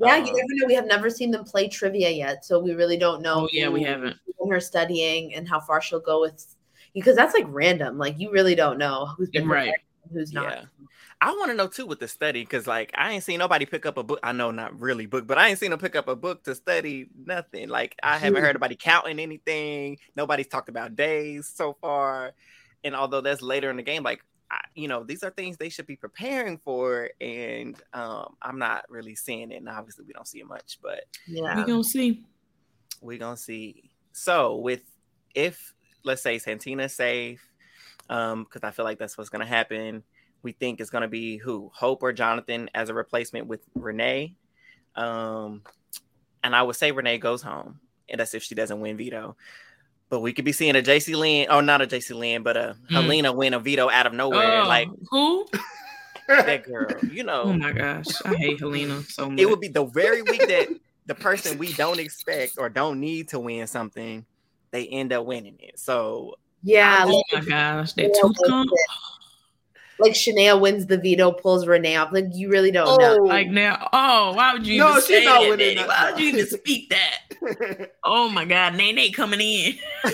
Yeah, 0.00 0.14
Um, 0.16 0.24
you 0.26 0.32
never 0.32 0.46
know. 0.50 0.66
We 0.68 0.74
have 0.74 0.86
never 0.86 1.10
seen 1.10 1.32
them 1.32 1.42
play 1.44 1.68
trivia 1.68 2.08
yet, 2.08 2.44
so 2.44 2.60
we 2.60 2.72
really 2.72 2.96
don't 2.96 3.20
know. 3.20 3.46
Oh, 3.46 3.48
yeah, 3.52 3.68
we 3.68 3.82
haven't. 3.82 4.16
who 4.38 4.48
Her 4.48 4.60
studying 4.60 5.34
and 5.34 5.48
how 5.48 5.58
far 5.58 5.80
she'll 5.82 6.00
go 6.00 6.20
with, 6.20 6.54
because 6.94 7.16
that's 7.16 7.34
like 7.34 7.46
random. 7.48 7.98
Like 7.98 8.18
you 8.18 8.30
really 8.30 8.54
don't 8.54 8.78
know 8.78 9.06
who's 9.16 9.30
been 9.30 9.48
Right. 9.48 9.74
who's 10.12 10.32
not. 10.32 10.44
Yeah. 10.52 10.64
I 11.22 11.30
want 11.30 11.52
to 11.52 11.54
know 11.54 11.68
too 11.68 11.86
with 11.86 12.00
the 12.00 12.08
study 12.08 12.42
because 12.42 12.66
like 12.66 12.90
I 12.98 13.12
ain't 13.12 13.22
seen 13.22 13.38
nobody 13.38 13.64
pick 13.64 13.86
up 13.86 13.96
a 13.96 14.02
book. 14.02 14.18
I 14.24 14.32
know 14.32 14.50
not 14.50 14.78
really 14.80 15.06
book, 15.06 15.24
but 15.24 15.38
I 15.38 15.48
ain't 15.48 15.58
seen 15.60 15.70
them 15.70 15.78
pick 15.78 15.94
up 15.94 16.08
a 16.08 16.16
book 16.16 16.42
to 16.44 16.54
study 16.56 17.10
nothing. 17.24 17.68
Like 17.68 17.94
I 18.02 18.18
haven't 18.18 18.42
heard 18.42 18.50
anybody 18.50 18.74
counting 18.74 19.20
anything. 19.20 19.98
Nobody's 20.16 20.48
talked 20.48 20.68
about 20.68 20.96
days 20.96 21.46
so 21.54 21.76
far. 21.80 22.32
And 22.82 22.96
although 22.96 23.20
that's 23.20 23.40
later 23.40 23.70
in 23.70 23.76
the 23.76 23.84
game, 23.84 24.02
like 24.02 24.24
I, 24.50 24.58
you 24.74 24.88
know, 24.88 25.04
these 25.04 25.22
are 25.22 25.30
things 25.30 25.56
they 25.56 25.68
should 25.68 25.86
be 25.86 25.94
preparing 25.94 26.58
for, 26.58 27.10
and 27.20 27.80
um, 27.94 28.34
I'm 28.42 28.58
not 28.58 28.84
really 28.90 29.14
seeing 29.14 29.52
it. 29.52 29.58
And 29.58 29.68
obviously, 29.68 30.04
we 30.04 30.12
don't 30.12 30.26
see 30.26 30.40
it 30.40 30.48
much, 30.48 30.80
but 30.82 31.04
Yeah. 31.28 31.54
We 31.56 31.62
gonna 31.62 31.84
see. 31.84 32.26
we 33.00 33.16
gonna 33.18 33.36
see. 33.36 33.92
So 34.10 34.56
with 34.56 34.82
if 35.36 35.72
let's 36.02 36.20
say 36.20 36.40
Santina's 36.40 36.94
safe, 36.94 37.48
um, 38.10 38.42
because 38.42 38.64
I 38.64 38.72
feel 38.72 38.84
like 38.84 38.98
that's 38.98 39.16
what's 39.16 39.30
gonna 39.30 39.46
happen. 39.46 40.02
We 40.43 40.53
think 40.53 40.80
is 40.80 40.90
gonna 40.90 41.09
be 41.09 41.36
who 41.36 41.70
Hope 41.74 42.03
or 42.03 42.12
Jonathan 42.12 42.68
as 42.74 42.88
a 42.88 42.95
replacement 42.95 43.47
with 43.47 43.61
Renee. 43.74 44.34
Um, 44.97 45.62
and 46.43 46.55
I 46.57 46.62
would 46.62 46.76
say 46.76 46.93
Renee 46.93 47.18
goes 47.18 47.43
home, 47.43 47.80
and 48.09 48.18
that's 48.20 48.34
if 48.34 48.43
she 48.43 48.55
doesn't 48.55 48.80
win 48.80 48.97
veto. 48.97 49.36
But 50.11 50.20
we 50.20 50.32
could 50.32 50.45
be 50.45 50.53
seeing 50.53 50.76
a 50.76 50.82
JC 50.82 51.14
Lynn, 51.16 51.47
or 51.51 51.62
not 51.62 51.80
a 51.80 51.86
JC 51.86 52.14
Lynn, 52.14 52.43
but 52.43 52.57
a 52.57 52.76
Hmm. 52.88 52.95
Helena 52.95 53.32
win 53.32 53.55
a 53.55 53.61
veto 53.61 53.88
out 53.88 54.07
of 54.07 54.12
nowhere. 54.12 54.62
Oh, 54.62 54.68
like 54.68 54.88
who? 55.11 55.47
that 56.28 56.64
girl, 56.64 57.01
you 57.11 57.24
know. 57.24 57.43
Oh 57.45 57.53
my 57.55 57.72
gosh, 57.72 58.07
I 58.24 58.34
hate 58.34 58.59
Helena 58.61 59.03
so 59.09 59.30
much. 59.30 59.40
it 59.40 59.49
would 59.49 59.61
be 59.61 59.68
the 59.68 59.84
very 59.86 60.22
week 60.22 60.47
that 60.49 60.68
the 61.07 61.14
person 61.14 61.59
we 61.59 61.72
don't 61.72 61.99
expect 61.99 62.55
or 62.59 62.68
don't 62.68 63.01
need 63.01 63.28
to 63.28 63.40
win 63.40 63.66
something, 63.66 64.24
they 64.70 64.86
end 64.86 65.12
up 65.12 65.24
winning 65.26 65.57
it. 65.61 65.78
So 65.78 66.34
Yeah. 66.62 67.05
Oh 67.07 67.22
my 67.32 67.40
gosh, 67.40 67.93
that 67.95 68.03
Yeah, 68.03 68.09
tooth 68.20 68.36
like 68.40 68.51
comp. 68.51 68.70
it. 68.72 68.78
Like 70.03 70.12
Shania 70.12 70.61
wins 70.61 70.86
the 70.86 70.98
veto, 70.98 71.32
pulls 71.32 71.66
Renee 71.66 71.96
off. 71.96 72.12
Like 72.12 72.26
you 72.32 72.50
really 72.50 72.70
don't 72.70 73.00
know. 73.00 73.18
Oh. 73.20 73.24
Like 73.24 73.48
now, 73.48 73.88
oh, 73.92 74.32
why 74.34 74.53
would 74.53 74.66
you 74.66 74.78
No, 74.78 74.90
even 74.90 75.00
she's 75.03 75.07
say 75.07 75.24
not 75.24 75.40
that? 75.42 75.50
winning 75.50 75.76
Daddy? 75.76 75.88
Why 75.88 76.11
would 76.11 76.20
you 76.20 76.28
even 76.28 76.46
speak 76.46 76.90
that? 76.90 77.18
Oh 78.05 78.28
my 78.28 78.44
god, 78.44 78.74
Nene 78.74 79.12
coming 79.12 79.40
in. 79.40 79.74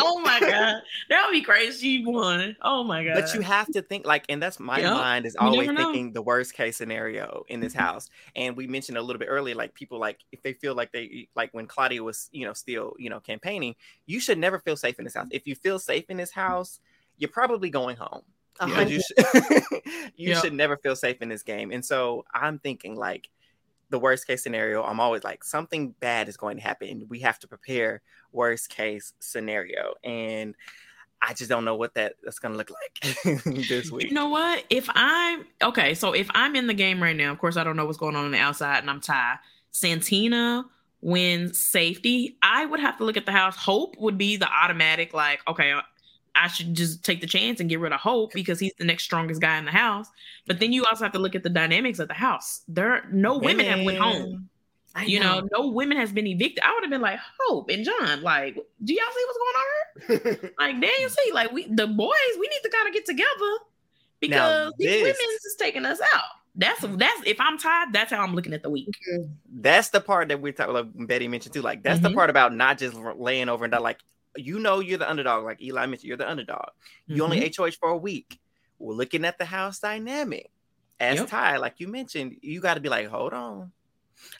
oh 0.00 0.20
my 0.24 0.40
god, 0.40 0.82
that 1.08 1.24
would 1.26 1.32
be 1.32 1.42
crazy. 1.42 1.98
She 1.98 2.04
won. 2.04 2.56
Oh 2.62 2.82
my 2.84 3.04
god. 3.04 3.14
But 3.14 3.34
you 3.34 3.40
have 3.40 3.70
to 3.72 3.82
think 3.82 4.06
like, 4.06 4.24
and 4.28 4.42
that's 4.42 4.58
my 4.58 4.78
Yep. 4.80 4.92
mind 4.92 5.26
is 5.26 5.36
always 5.36 5.66
never 5.68 5.72
know. 5.78 5.84
thinking 5.84 6.12
the 6.12 6.22
worst 6.22 6.54
case 6.54 6.76
scenario 6.76 7.44
in 7.48 7.60
this 7.60 7.74
mm-hmm. 7.74 7.82
house. 7.82 8.10
And 8.34 8.56
we 8.56 8.66
mentioned 8.66 8.98
a 8.98 9.02
little 9.02 9.18
bit 9.18 9.28
earlier, 9.28 9.54
like 9.54 9.74
people 9.74 9.98
like 9.98 10.20
if 10.32 10.42
they 10.42 10.52
feel 10.52 10.74
like 10.74 10.92
they 10.92 11.28
like 11.36 11.52
when 11.52 11.66
Claudia 11.66 12.02
was, 12.02 12.28
you 12.32 12.46
know, 12.46 12.52
still, 12.52 12.94
you 12.98 13.10
know, 13.10 13.20
campaigning, 13.20 13.74
you 14.06 14.20
should 14.20 14.38
never 14.38 14.58
feel 14.58 14.76
safe 14.76 14.98
in 14.98 15.04
this 15.04 15.14
house. 15.14 15.28
If 15.30 15.46
you 15.46 15.54
feel 15.54 15.78
safe 15.78 16.04
in 16.08 16.16
this 16.16 16.32
house, 16.32 16.80
you're 17.18 17.30
probably 17.30 17.70
going 17.70 17.96
home. 17.96 18.22
You 18.88 19.00
should, 19.00 19.16
you 20.16 20.30
Yeah. 20.30 20.40
should 20.40 20.52
never 20.52 20.76
feel 20.76 20.96
safe 20.96 21.22
in 21.22 21.28
this 21.28 21.42
game. 21.42 21.70
And 21.72 21.84
so 21.84 22.24
I'm 22.34 22.58
thinking 22.58 22.96
like 22.96 23.28
the 23.90 23.98
worst 23.98 24.26
case 24.26 24.42
scenario, 24.42 24.82
I'm 24.82 25.00
always 25.00 25.24
like 25.24 25.44
something 25.44 25.94
bad 26.00 26.28
is 26.28 26.36
going 26.36 26.56
to 26.56 26.62
happen. 26.62 27.06
We 27.08 27.20
have 27.20 27.38
to 27.40 27.48
prepare 27.48 28.02
worst 28.32 28.68
case 28.70 29.12
scenario. 29.18 29.94
And 30.04 30.54
I 31.22 31.34
just 31.34 31.50
don't 31.50 31.64
know 31.64 31.74
what 31.76 31.94
that, 31.94 32.14
that's 32.22 32.38
going 32.38 32.52
to 32.52 32.58
look 32.58 32.70
like 32.70 33.44
this 33.68 33.90
week. 33.90 34.08
You 34.08 34.14
know 34.14 34.28
what? 34.28 34.64
If 34.70 34.88
I'm 34.94 35.44
okay, 35.62 35.94
so 35.94 36.12
if 36.12 36.30
I'm 36.34 36.56
in 36.56 36.66
the 36.66 36.74
game 36.74 37.02
right 37.02 37.16
now, 37.16 37.30
of 37.32 37.38
course 37.38 37.56
I 37.56 37.64
don't 37.64 37.76
know 37.76 37.84
what's 37.84 37.98
going 37.98 38.16
on 38.16 38.24
on 38.24 38.30
the 38.30 38.38
outside, 38.38 38.78
and 38.78 38.88
I'm 38.88 39.00
tied. 39.00 39.36
Santina 39.70 40.64
wins 41.02 41.62
safety. 41.62 42.36
I 42.42 42.64
would 42.64 42.80
have 42.80 42.96
to 42.98 43.04
look 43.04 43.16
at 43.16 43.26
the 43.26 43.32
house. 43.32 43.56
Hope 43.56 43.96
would 43.98 44.16
be 44.18 44.36
the 44.36 44.48
automatic, 44.50 45.12
like, 45.12 45.40
okay, 45.48 45.74
I 46.42 46.48
should 46.48 46.74
just 46.74 47.04
take 47.04 47.20
the 47.20 47.26
chance 47.26 47.60
and 47.60 47.68
get 47.68 47.80
rid 47.80 47.92
of 47.92 48.00
Hope 48.00 48.32
because 48.32 48.58
he's 48.58 48.72
the 48.78 48.84
next 48.84 49.04
strongest 49.04 49.40
guy 49.40 49.58
in 49.58 49.64
the 49.64 49.70
house. 49.70 50.06
But 50.46 50.58
then 50.60 50.72
you 50.72 50.84
also 50.86 51.04
have 51.04 51.12
to 51.12 51.18
look 51.18 51.34
at 51.34 51.42
the 51.42 51.50
dynamics 51.50 51.98
of 51.98 52.08
the 52.08 52.14
house. 52.14 52.62
There, 52.68 53.04
no 53.12 53.36
women 53.38 53.66
have 53.66 53.84
went 53.84 53.98
home. 53.98 54.48
I 54.94 55.04
You 55.04 55.20
know, 55.20 55.46
no 55.52 55.68
women 55.68 55.98
has 55.98 56.10
been 56.10 56.26
evicted. 56.26 56.64
I 56.64 56.72
would 56.74 56.82
have 56.82 56.90
been 56.90 57.00
like 57.00 57.20
Hope 57.40 57.68
and 57.70 57.84
John. 57.84 58.22
Like, 58.22 58.54
do 58.82 58.92
y'all 58.94 59.04
see 59.14 59.24
what's 59.26 59.38
going 59.38 59.54
on 59.54 60.40
here? 60.40 60.50
Like, 60.58 60.80
they 60.80 60.90
ain't 61.02 61.10
see. 61.12 61.30
Like, 61.32 61.52
we 61.52 61.66
the 61.66 61.86
boys, 61.86 62.10
we 62.40 62.48
need 62.48 62.60
to 62.64 62.70
kind 62.70 62.88
of 62.88 62.94
get 62.94 63.06
together 63.06 63.52
because 64.18 64.72
these 64.78 64.88
this- 64.88 65.02
women 65.02 65.36
is 65.46 65.56
taking 65.58 65.84
us 65.84 66.00
out. 66.14 66.24
That's 66.56 66.80
that's 66.80 67.22
if 67.26 67.40
I'm 67.40 67.58
tired, 67.58 67.92
that's 67.92 68.10
how 68.10 68.20
I'm 68.22 68.34
looking 68.34 68.52
at 68.52 68.64
the 68.64 68.70
week. 68.70 68.88
that's 69.52 69.90
the 69.90 70.00
part 70.00 70.28
that 70.28 70.40
we're 70.40 70.52
talking 70.52 70.74
like 70.74 71.06
Betty 71.06 71.28
mentioned 71.28 71.54
too. 71.54 71.62
Like 71.62 71.84
that's 71.84 72.00
the 72.00 72.08
Mhm. 72.08 72.14
part 72.16 72.28
about 72.28 72.52
not 72.52 72.76
just 72.76 72.96
laying 72.96 73.48
over 73.48 73.64
and 73.64 73.70
die. 73.72 73.78
Like 73.78 73.98
you 74.36 74.58
know 74.58 74.80
you're 74.80 74.98
the 74.98 75.10
underdog. 75.10 75.44
Like 75.44 75.62
Eli 75.62 75.86
mentioned, 75.86 76.08
you're 76.08 76.16
the 76.16 76.30
underdog. 76.30 76.70
You 77.06 77.24
only. 77.24 77.40
Mm-hmm. 77.40 77.62
HOH 77.62 77.72
for 77.80 77.90
a 77.90 77.96
week. 77.96 78.40
We're 78.78 78.94
looking 78.94 79.24
at 79.24 79.38
the 79.38 79.44
house 79.44 79.78
dynamic. 79.78 80.50
As 80.98 81.18
Yep. 81.18 81.28
Ty, 81.28 81.56
like 81.56 81.74
you 81.78 81.88
mentioned, 81.88 82.36
you 82.42 82.60
got 82.60 82.74
to 82.74 82.80
be 82.80 82.88
like, 82.88 83.08
hold 83.08 83.32
on. 83.32 83.72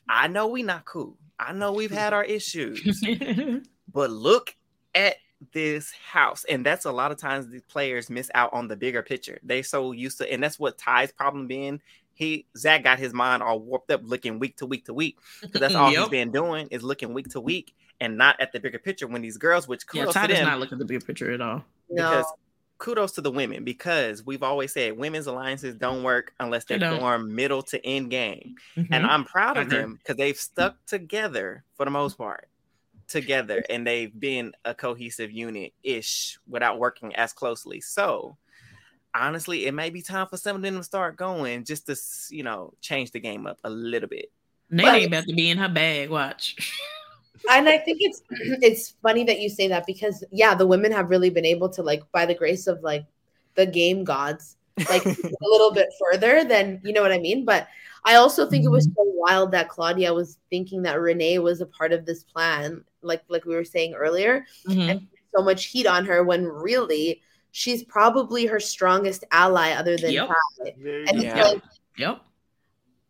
I 0.08 0.28
know 0.28 0.48
we 0.48 0.62
not 0.62 0.84
cool. 0.84 1.16
I 1.38 1.52
know 1.52 1.72
we've 1.72 1.90
had 1.90 2.12
our 2.12 2.24
issues, 2.24 3.02
but 3.92 4.10
look 4.10 4.54
at 4.94 5.16
this 5.52 5.90
house. 5.92 6.44
And 6.44 6.64
that's 6.64 6.84
a 6.84 6.92
lot 6.92 7.12
of 7.12 7.18
times 7.18 7.48
the 7.48 7.60
players 7.60 8.10
miss 8.10 8.30
out 8.34 8.52
on 8.52 8.68
the 8.68 8.76
bigger 8.76 9.02
picture. 9.02 9.38
They 9.42 9.62
so 9.62 9.92
used 9.92 10.18
to, 10.18 10.30
and 10.30 10.42
that's 10.42 10.58
what 10.58 10.76
Ty's 10.76 11.12
problem 11.12 11.46
being. 11.46 11.80
He 12.12 12.46
Zach 12.58 12.84
got 12.84 12.98
his 12.98 13.14
mind 13.14 13.42
all 13.42 13.58
warped 13.58 13.90
up 13.90 14.02
looking 14.04 14.38
week 14.38 14.58
to 14.58 14.66
week 14.66 14.84
to 14.84 14.94
week. 14.94 15.18
Because 15.40 15.60
that's 15.60 15.74
all 15.74 15.88
he's 15.90 16.08
been 16.08 16.30
doing 16.30 16.68
is 16.70 16.82
looking 16.82 17.14
week 17.14 17.28
to 17.30 17.40
week 17.40 17.74
and 18.00 18.16
not 18.16 18.40
at 18.40 18.52
the 18.52 18.60
bigger 18.60 18.78
picture 18.78 19.06
when 19.06 19.22
these 19.22 19.36
girls, 19.36 19.68
which 19.68 19.82
yeah, 19.92 20.00
kudos 20.02 20.14
Ty 20.14 20.22
to 20.22 20.28
does 20.28 20.38
them, 20.38 20.48
not 20.48 20.58
look 20.60 20.72
at 20.72 20.78
the 20.78 20.84
bigger 20.84 21.04
picture 21.04 21.30
at 21.32 21.40
all. 21.40 21.64
because 21.88 22.24
No. 22.24 22.36
kudos 22.78 23.12
to 23.12 23.20
the 23.20 23.30
women 23.30 23.62
because 23.64 24.24
we've 24.24 24.42
always 24.42 24.72
said 24.72 24.96
women's 24.96 25.26
alliances 25.26 25.74
don't 25.74 26.02
work 26.02 26.32
unless 26.40 26.64
they 26.64 26.76
They 26.76 26.80
don't. 26.80 26.98
form 27.00 27.34
middle 27.34 27.62
to 27.64 27.84
end 27.86 28.10
game. 28.10 28.54
And 28.76 28.88
Mhm. 28.88 29.08
I'm 29.08 29.24
proud 29.24 29.56
of 29.58 29.68
them 29.68 29.96
because 29.96 30.16
they've 30.16 30.36
stuck 30.36 30.76
together 30.86 31.62
for 31.74 31.84
the 31.84 31.90
most 31.90 32.16
part, 32.16 32.48
together, 33.06 33.62
and 33.68 33.86
they've 33.86 34.18
been 34.18 34.52
a 34.64 34.74
cohesive 34.74 35.30
unit 35.30 35.72
ish 35.82 36.38
without 36.48 36.78
working 36.78 37.14
as 37.16 37.32
closely. 37.34 37.80
So 37.80 38.36
honestly, 39.14 39.66
it 39.66 39.72
may 39.74 39.90
be 39.90 40.00
time 40.00 40.28
for 40.28 40.36
some 40.36 40.54
of 40.56 40.62
them 40.62 40.76
to 40.76 40.84
start 40.84 41.16
going 41.16 41.64
just 41.64 41.86
to 41.86 41.96
you 42.34 42.44
know 42.44 42.72
change 42.80 43.10
the 43.10 43.18
game 43.20 43.46
up 43.46 43.58
a 43.64 43.68
little 43.70 44.08
bit. 44.08 44.30
Nene 44.70 44.86
But- 44.86 44.94
ain't 44.94 45.06
about 45.08 45.24
to 45.26 45.34
be 45.34 45.50
in 45.50 45.58
her 45.58 45.68
bag. 45.68 46.08
Watch. 46.08 46.56
and 47.50 47.68
I 47.68 47.78
think 47.78 47.98
it's 48.00 48.22
it's 48.62 48.90
funny 49.02 49.24
that 49.24 49.40
you 49.40 49.48
say 49.48 49.68
that 49.68 49.86
because 49.86 50.24
yeah, 50.30 50.54
the 50.54 50.66
women 50.66 50.92
have 50.92 51.10
really 51.10 51.30
been 51.30 51.44
able 51.46 51.68
to 51.70 51.82
like 51.82 52.02
by 52.12 52.26
the 52.26 52.34
grace 52.34 52.66
of 52.66 52.82
like 52.82 53.04
the 53.54 53.66
game 53.66 54.04
gods, 54.04 54.56
like 54.88 55.04
a 55.06 55.16
little 55.40 55.72
bit 55.72 55.88
further 55.98 56.44
than 56.44 56.80
you 56.84 56.92
know 56.92 57.02
what 57.02 57.12
I 57.12 57.18
mean. 57.18 57.44
But 57.44 57.68
I 58.04 58.14
also 58.16 58.48
think 58.48 58.64
it 58.64 58.70
was 58.70 58.84
so 58.84 58.92
wild 58.96 59.52
that 59.52 59.68
Claudia 59.68 60.12
was 60.12 60.38
thinking 60.50 60.82
that 60.82 61.00
Renee 61.00 61.38
was 61.38 61.60
a 61.60 61.66
part 61.66 61.92
of 61.92 62.06
this 62.06 62.24
plan, 62.24 62.84
like 63.02 63.22
like 63.28 63.44
we 63.44 63.54
were 63.54 63.64
saying 63.64 63.94
earlier, 63.94 64.46
Mhm. 64.66 64.90
and 64.90 65.06
so 65.36 65.42
much 65.42 65.66
heat 65.66 65.86
on 65.86 66.04
her 66.06 66.24
when 66.24 66.44
really 66.44 67.20
she's 67.52 67.82
probably 67.84 68.46
her 68.46 68.60
strongest 68.60 69.24
ally 69.32 69.72
other 69.72 69.96
than 69.96 70.12
Yep. 70.12 70.28
Ty. 70.28 70.34
And 70.66 70.82
good. 70.82 71.08
it's 71.10 71.22
Yeah. 71.24 71.42
like 71.44 71.62
Yep. 71.98 72.20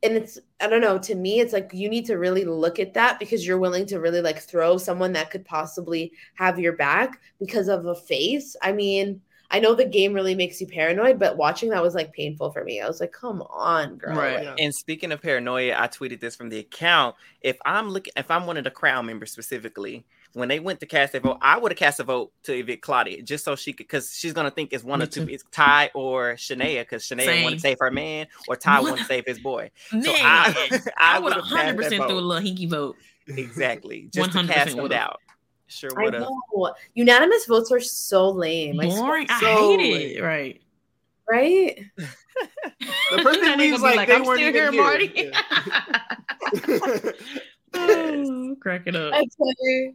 and 0.02 0.12
it's 0.16 0.38
I 0.60 0.68
don't 0.68 0.80
know, 0.80 0.98
to 0.98 1.14
me 1.14 1.40
it's 1.40 1.52
like 1.52 1.70
you 1.72 1.88
need 1.88 2.06
to 2.06 2.18
really 2.18 2.44
look 2.44 2.78
at 2.78 2.94
that 2.94 3.18
because 3.18 3.46
you're 3.46 3.58
willing 3.58 3.86
to 3.86 3.98
really 3.98 4.20
like 4.20 4.38
throw 4.38 4.76
someone 4.76 5.12
that 5.14 5.30
could 5.30 5.44
possibly 5.44 6.12
have 6.34 6.58
your 6.58 6.74
back 6.74 7.20
because 7.38 7.68
of 7.68 7.86
a 7.86 7.94
face. 7.94 8.56
I 8.62 8.72
mean, 8.72 9.20
I 9.50 9.58
know 9.58 9.74
the 9.74 9.84
game 9.84 10.12
really 10.12 10.34
makes 10.34 10.60
you 10.60 10.66
paranoid, 10.66 11.18
but 11.18 11.36
watching 11.36 11.70
that 11.70 11.82
was 11.82 11.94
like 11.94 12.12
painful 12.12 12.52
for 12.52 12.62
me. 12.62 12.80
I 12.80 12.86
was 12.86 13.00
like, 13.00 13.12
come 13.12 13.42
on, 13.42 13.96
girl. 13.96 14.16
Right. 14.16 14.44
Yeah. 14.44 14.54
And 14.58 14.72
speaking 14.72 15.10
of 15.10 15.20
paranoia, 15.20 15.76
I 15.76 15.88
tweeted 15.88 16.20
this 16.20 16.36
from 16.36 16.50
the 16.50 16.60
account. 16.60 17.16
If 17.40 17.58
I'm 17.64 17.88
looking, 17.88 18.12
if 18.16 18.30
I'm 18.30 18.46
one 18.46 18.56
of 18.56 18.64
the 18.64 18.70
crowd 18.70 19.02
members 19.02 19.32
specifically, 19.32 20.04
when 20.34 20.48
they 20.48 20.60
went 20.60 20.80
to 20.80 20.86
cast 20.86 21.14
a 21.14 21.20
vote, 21.20 21.38
I 21.40 21.58
would 21.58 21.72
have 21.72 21.78
cast 21.78 22.00
a 22.00 22.04
vote 22.04 22.32
to 22.44 22.52
evict 22.54 22.82
Claudia 22.82 23.22
just 23.22 23.44
so 23.44 23.56
she 23.56 23.72
could, 23.72 23.84
because 23.86 24.14
she's 24.14 24.32
gonna 24.32 24.50
think 24.50 24.72
it's 24.72 24.84
one 24.84 25.00
Me 25.00 25.04
or 25.04 25.08
two, 25.08 25.26
too. 25.26 25.32
it's 25.32 25.44
Ty 25.50 25.90
or 25.94 26.34
Shania, 26.34 26.82
because 26.82 27.02
Shania 27.04 27.42
want 27.42 27.54
to 27.56 27.60
save 27.60 27.78
her 27.80 27.90
man 27.90 28.26
or 28.48 28.56
Ty 28.56 28.80
One- 28.80 28.90
want 28.90 28.98
to 29.00 29.06
save 29.06 29.24
his 29.26 29.38
boy. 29.38 29.70
Man, 29.92 30.02
So 30.04 30.12
I, 30.12 30.54
I, 30.98 31.16
I 31.16 31.18
would 31.18 31.34
would've 31.34 31.50
100 31.50 31.76
percent 31.76 31.96
vote. 32.02 32.08
through 32.08 32.18
a 32.18 32.20
little 32.20 32.42
hinky 32.48 32.68
vote. 32.70 32.96
exactly 33.28 34.08
just 34.12 34.32
to 34.32 34.38
100% 34.38 34.48
cast 34.48 34.76
it 34.76 34.92
out. 34.92 35.20
Sure 35.66 35.90
would 35.96 36.14
have. 36.14 36.28
Unanimous 36.94 37.46
votes 37.46 37.70
are 37.70 37.80
so 37.80 38.28
lame. 38.30 38.80
I 38.80 38.88
swear, 38.88 39.00
Boring. 39.02 39.26
I 39.30 39.40
so 39.40 39.78
hate 39.78 40.16
it. 40.16 40.22
Right. 40.22 40.60
right? 41.28 41.80
The 43.10 43.18
person 43.22 43.42
Then 43.42 43.58
leaves 43.58 43.80
gonna 43.82 43.96
like, 43.96 44.08
they 44.08 44.14
I'm 44.14 44.24
weren't 44.24 44.38
still 44.38 44.52
here, 44.52 44.72
here. 44.72 44.82
Marty. 44.82 45.12
Yeah. 45.14 47.12
Oh, 47.74 48.56
crack 48.60 48.82
it 48.86 48.96
up. 48.96 49.12
Okay. 49.14 49.94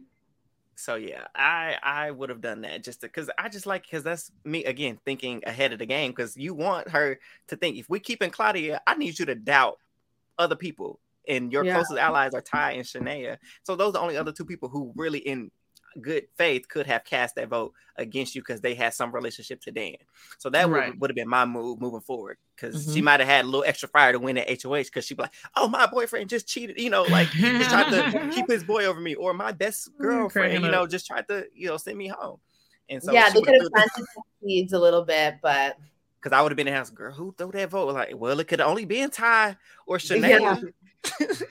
So 0.76 0.94
yeah, 0.96 1.26
I 1.34 1.76
I 1.82 2.10
would 2.10 2.28
have 2.28 2.42
done 2.42 2.60
that 2.60 2.84
just 2.84 3.00
because 3.00 3.30
I 3.38 3.48
just 3.48 3.66
like 3.66 3.84
because 3.84 4.04
that's 4.04 4.30
me 4.44 4.64
again 4.64 4.98
thinking 5.04 5.42
ahead 5.46 5.72
of 5.72 5.78
the 5.78 5.86
game 5.86 6.10
because 6.10 6.36
you 6.36 6.54
want 6.54 6.90
her 6.90 7.18
to 7.48 7.56
think 7.56 7.78
if 7.78 7.88
we 7.88 7.98
keep 7.98 8.22
in 8.22 8.30
Claudia, 8.30 8.80
I 8.86 8.94
need 8.94 9.18
you 9.18 9.24
to 9.26 9.34
doubt 9.34 9.78
other 10.38 10.56
people 10.56 11.00
and 11.26 11.50
your 11.50 11.64
Yeah. 11.64 11.74
closest 11.74 11.98
allies 11.98 12.34
are 12.34 12.42
Ty 12.42 12.72
and 12.72 12.84
Shania. 12.84 13.38
So 13.62 13.74
those 13.74 13.88
are 13.88 13.92
the 13.92 14.00
only 14.00 14.16
other 14.18 14.32
two 14.32 14.44
people 14.44 14.68
who 14.68 14.92
really 14.96 15.18
in 15.18 15.50
good 16.02 16.24
faith 16.36 16.68
could 16.68 16.86
have 16.86 17.04
cast 17.04 17.34
that 17.36 17.48
vote 17.48 17.72
against 17.96 18.34
you 18.34 18.42
because 18.42 18.60
they 18.60 18.74
had 18.74 18.94
some 18.94 19.12
relationship 19.14 19.60
to 19.62 19.70
Dan. 19.70 19.96
So 20.38 20.50
that 20.50 20.70
Right. 20.70 20.90
would, 20.90 21.00
would 21.00 21.10
have 21.10 21.16
been 21.16 21.28
my 21.28 21.44
move 21.44 21.80
moving 21.80 22.00
forward 22.00 22.38
because 22.54 22.90
she 22.92 23.00
Mhm. 23.00 23.04
might 23.04 23.20
have 23.20 23.28
had 23.28 23.44
a 23.44 23.48
little 23.48 23.64
extra 23.64 23.88
fire 23.88 24.12
to 24.12 24.18
win 24.18 24.38
at 24.38 24.48
HOH 24.48 24.84
because 24.84 25.06
she'd 25.06 25.16
be 25.16 25.22
like, 25.24 25.34
"Oh, 25.56 25.68
my 25.68 25.86
boyfriend 25.86 26.28
just 26.30 26.46
cheated," 26.48 26.78
you 26.80 26.90
know, 26.90 27.04
like 27.04 27.28
he 27.28 27.50
just 27.58 27.70
tried 27.70 27.90
to 27.90 28.04
keep 28.32 28.50
his 28.50 28.64
boy 28.64 28.84
over 28.86 29.00
me, 29.00 29.14
or 29.14 29.32
my 29.34 29.52
best 29.52 29.90
girlfriend, 29.98 30.30
cracking 30.50 30.64
you 30.64 30.70
know, 30.70 30.82
up. 30.84 30.90
just 30.90 31.06
tried 31.06 31.26
to 31.28 31.46
you 31.54 31.68
know 31.68 31.76
send 31.76 31.98
me 31.98 32.08
home. 32.08 32.38
And 32.88 33.02
so 33.02 33.12
yeah, 33.12 33.26
she 33.26 33.34
they 33.34 33.40
would've 33.40 33.46
could 33.46 33.54
have 33.54 33.60
threw- 33.62 33.70
planted 33.70 34.06
some 34.14 34.22
seeds 34.42 34.72
a 34.72 34.78
little 34.78 35.04
bit, 35.04 35.36
but 35.42 35.76
because 36.22 36.36
I 36.36 36.42
would 36.42 36.50
have 36.52 36.56
been 36.56 36.66
in 36.66 36.72
the 36.72 36.78
house, 36.78 36.90
girl, 36.90 37.12
who 37.12 37.34
threw 37.38 37.52
that 37.52 37.70
vote? 37.70 37.92
Like, 37.94 38.12
well, 38.16 38.40
it 38.40 38.48
could 38.48 38.60
only 38.60 38.84
been 38.84 39.10
Ty 39.10 39.56
or 39.86 39.98
Shanae. 39.98 40.58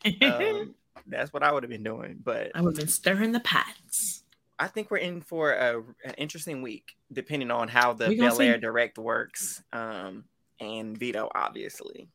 um, 0.22 0.74
that's 1.06 1.32
what 1.32 1.42
I 1.42 1.52
would 1.52 1.62
have 1.62 1.70
been 1.70 1.82
doing. 1.82 2.18
But 2.22 2.50
I 2.54 2.60
would 2.60 2.76
have 2.76 2.78
been 2.84 2.88
stirring 2.88 3.32
the 3.32 3.40
pots. 3.40 4.22
I 4.58 4.68
think 4.68 4.90
we're 4.90 4.98
in 4.98 5.20
for 5.22 5.52
a, 5.52 5.78
an 6.04 6.14
interesting 6.18 6.62
week, 6.62 6.92
depending 7.12 7.50
on 7.50 7.68
how 7.68 7.92
the 7.94 8.08
We 8.08 8.16
Bel 8.18 8.40
Air 8.40 8.54
see. 8.54 8.60
Direct 8.60 8.98
works, 8.98 9.62
um, 9.72 10.24
and 10.60 10.96
veto, 10.96 11.28
obviously. 11.34 12.08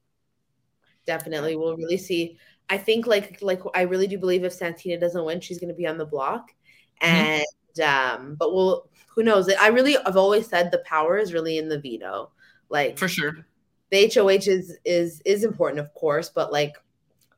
definitely 1.05 1.55
we'll 1.55 1.75
really 1.77 1.97
see. 1.97 2.37
I 2.69 2.77
think 2.77 3.07
like 3.07 3.41
like 3.41 3.61
I 3.75 3.81
really 3.81 4.07
do 4.07 4.17
believe 4.17 4.43
if 4.43 4.53
Santina 4.53 4.99
doesn't 4.99 5.23
win, 5.25 5.41
she's 5.41 5.59
going 5.59 5.69
to 5.69 5.75
be 5.75 5.87
on 5.87 5.97
the 5.97 6.05
block, 6.05 6.53
Mm-hmm. 7.01 7.43
and 7.79 7.79
um, 7.83 8.35
but 8.39 8.53
we'll 8.53 8.89
who 9.15 9.23
knows? 9.23 9.49
I 9.53 9.67
really 9.67 9.97
I've 9.97 10.17
always 10.17 10.47
said 10.47 10.71
the 10.71 10.79
power 10.79 11.17
is 11.17 11.33
really 11.33 11.57
in 11.57 11.69
the 11.69 11.79
veto, 11.79 12.31
like 12.69 12.97
For 12.97 13.07
sure. 13.07 13.45
the 13.91 14.11
HOH 14.13 14.47
is 14.49 14.77
is 14.85 15.21
is 15.25 15.43
important, 15.43 15.79
of 15.79 15.93
course, 15.93 16.29
but 16.29 16.51
like 16.51 16.75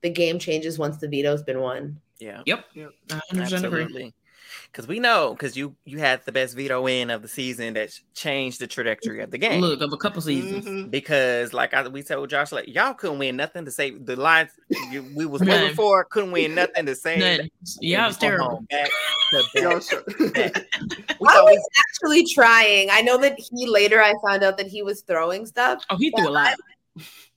the 0.01 0.09
game 0.09 0.39
changes 0.39 0.77
once 0.79 0.97
the 0.97 1.07
veto's 1.07 1.43
been 1.43 1.59
won. 1.59 1.99
Yeah. 2.19 2.41
Yep. 2.45 2.65
Yep. 2.73 2.89
100% 3.07 3.63
agree. 3.63 3.81
Absolutely. 3.83 4.13
Because 4.71 4.87
we 4.87 4.99
know, 4.99 5.33
because 5.33 5.57
you 5.57 5.75
you 5.85 5.97
had 5.99 6.23
the 6.25 6.31
best 6.31 6.55
veto 6.55 6.81
win 6.83 7.09
of 7.09 7.21
the 7.23 7.27
season 7.27 7.73
that 7.73 7.91
changed 8.13 8.59
the 8.61 8.67
trajectory 8.67 9.21
of 9.23 9.31
the 9.31 9.37
game. 9.37 9.61
Look, 9.61 9.81
of 9.81 9.91
a 9.93 9.97
couple 9.97 10.21
seasons. 10.21 10.65
Mhm. 10.65 10.91
because 10.91 11.53
like 11.53 11.73
I, 11.73 11.87
we 11.87 12.03
told 12.03 12.29
Josh, 12.29 12.51
like 12.51 12.67
y'all 12.67 12.93
couldn't 12.93 13.17
win 13.19 13.35
nothing 13.35 13.65
to 13.65 13.71
save 13.71 14.05
the 14.05 14.15
lines 14.15 14.49
you, 14.91 15.09
we 15.15 15.25
was 15.25 15.41
None. 15.41 15.59
moving 15.59 15.75
for, 15.75 16.03
couldn't 16.05 16.31
win 16.31 16.53
nothing 16.55 16.85
to 16.85 16.95
save. 16.95 17.19
None. 17.19 17.49
Yeah, 17.79 18.03
it 18.05 18.07
was 18.07 18.17
terrible. 18.17 18.63
Back 18.69 18.89
to 19.31 19.43
back 19.53 19.63
Y'all 19.63 19.79
shut- 19.79 20.07
to 20.07 20.31
back. 20.31 20.65
We 21.19 21.27
I 21.27 21.41
was 21.41 21.67
actually 21.79 22.25
trying. 22.25 22.89
I 22.91 23.01
know 23.01 23.17
that 23.17 23.39
he 23.39 23.65
later 23.67 24.01
I 24.01 24.13
found 24.23 24.43
out 24.43 24.57
that 24.57 24.67
he 24.67 24.83
was 24.83 25.01
throwing 25.01 25.45
stuff. 25.47 25.83
Oh, 25.89 25.97
he 25.97 26.11
threw 26.11 26.27
a 26.27 26.29
lot. 26.29 26.55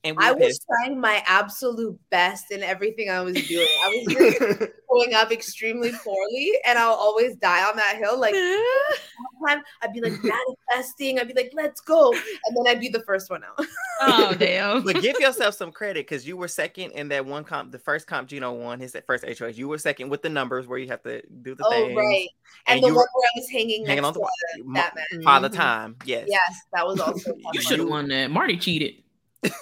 And 0.05 0.16
we 0.16 0.24
I 0.24 0.32
were 0.32 0.39
was 0.39 0.47
pissed. 0.48 0.64
trying 0.68 1.01
my 1.01 1.22
absolute 1.26 1.98
best 2.10 2.51
in 2.51 2.62
everything 2.62 3.09
I 3.10 3.20
was 3.20 3.34
doing. 3.47 3.68
I 3.84 3.89
was 4.06 4.14
really 4.16 4.68
going 4.90 5.14
up 5.14 5.30
extremely 5.32 5.93
poorly, 6.05 6.52
and 6.66 6.78
I'll 6.78 6.94
always 6.94 7.36
die 7.36 7.68
on 7.68 7.76
that 7.76 7.97
hill. 7.98 8.18
Like 8.18 8.34
one 8.34 9.56
time, 9.56 9.62
I'd 9.82 9.93
be 9.93 10.01
like 10.01 10.12
manifesting. 10.22 11.18
I'd 11.18 11.28
be 11.28 11.34
like, 11.34 11.52
"Let's 11.55 11.80
go," 11.80 12.12
and 12.12 12.56
then 12.56 12.66
I'd 12.66 12.80
be 12.80 12.89
the 12.89 13.02
first 13.05 13.30
one 13.30 13.43
out. 13.44 13.64
Oh 14.01 14.34
damn. 14.36 14.82
but 14.82 15.01
give 15.01 15.18
yourself 15.20 15.55
some 15.55 15.70
credit 15.72 16.06
because 16.06 16.26
you 16.26 16.36
were 16.36 16.48
second 16.48 16.90
in 16.93 17.09
that 17.09 17.24
one 17.24 17.44
comp, 17.44 17.70
the 17.72 17.78
first 17.78 18.06
comp 18.06 18.28
Gino 18.28 18.52
won 18.52 18.80
his 18.80 18.97
first 19.06 19.24
HOH. 19.24 19.47
You 19.55 19.68
were 19.68 19.78
second 19.78 20.09
with 20.09 20.22
the 20.22 20.28
numbers 20.28 20.66
where 20.66 20.78
you 20.78 20.89
have 20.89 21.02
to 21.05 21.22
do 21.43 21.55
the 21.55 21.62
thing. 21.70 21.82
oh 21.82 21.86
things. 21.86 21.97
right, 21.97 22.28
and, 22.66 22.76
And 22.76 22.82
the 22.82 22.89
you 22.89 22.94
one 22.94 23.02
were 23.02 23.09
where 23.14 23.28
I 23.34 23.39
was 23.39 23.48
hanging, 23.51 23.86
hanging 23.86 24.02
next 24.02 24.06
on 24.09 24.14
to 24.14 24.20
to 24.59 24.64
mo- 24.64 24.74
Batman. 24.74 25.22
Father 25.22 25.48
Mhm. 25.48 25.55
Time. 25.56 25.97
Yes. 26.05 26.26
Yes, 26.28 26.60
that 26.72 26.86
was 26.86 26.98
also. 27.01 27.32
You 27.52 27.60
should 27.60 27.78
have 27.78 27.89
won 27.89 28.09
that. 28.09 28.30
Marty 28.30 28.56
cheated. 28.56 28.94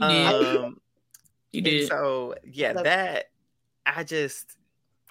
You 0.00 0.08
did. 0.08 0.56
Um, 0.56 0.80
you 1.52 1.60
did. 1.62 1.88
So 1.88 2.34
yeah, 2.44 2.72
Love- 2.72 2.84
that 2.84 3.30
I 3.84 4.04
just 4.04 4.56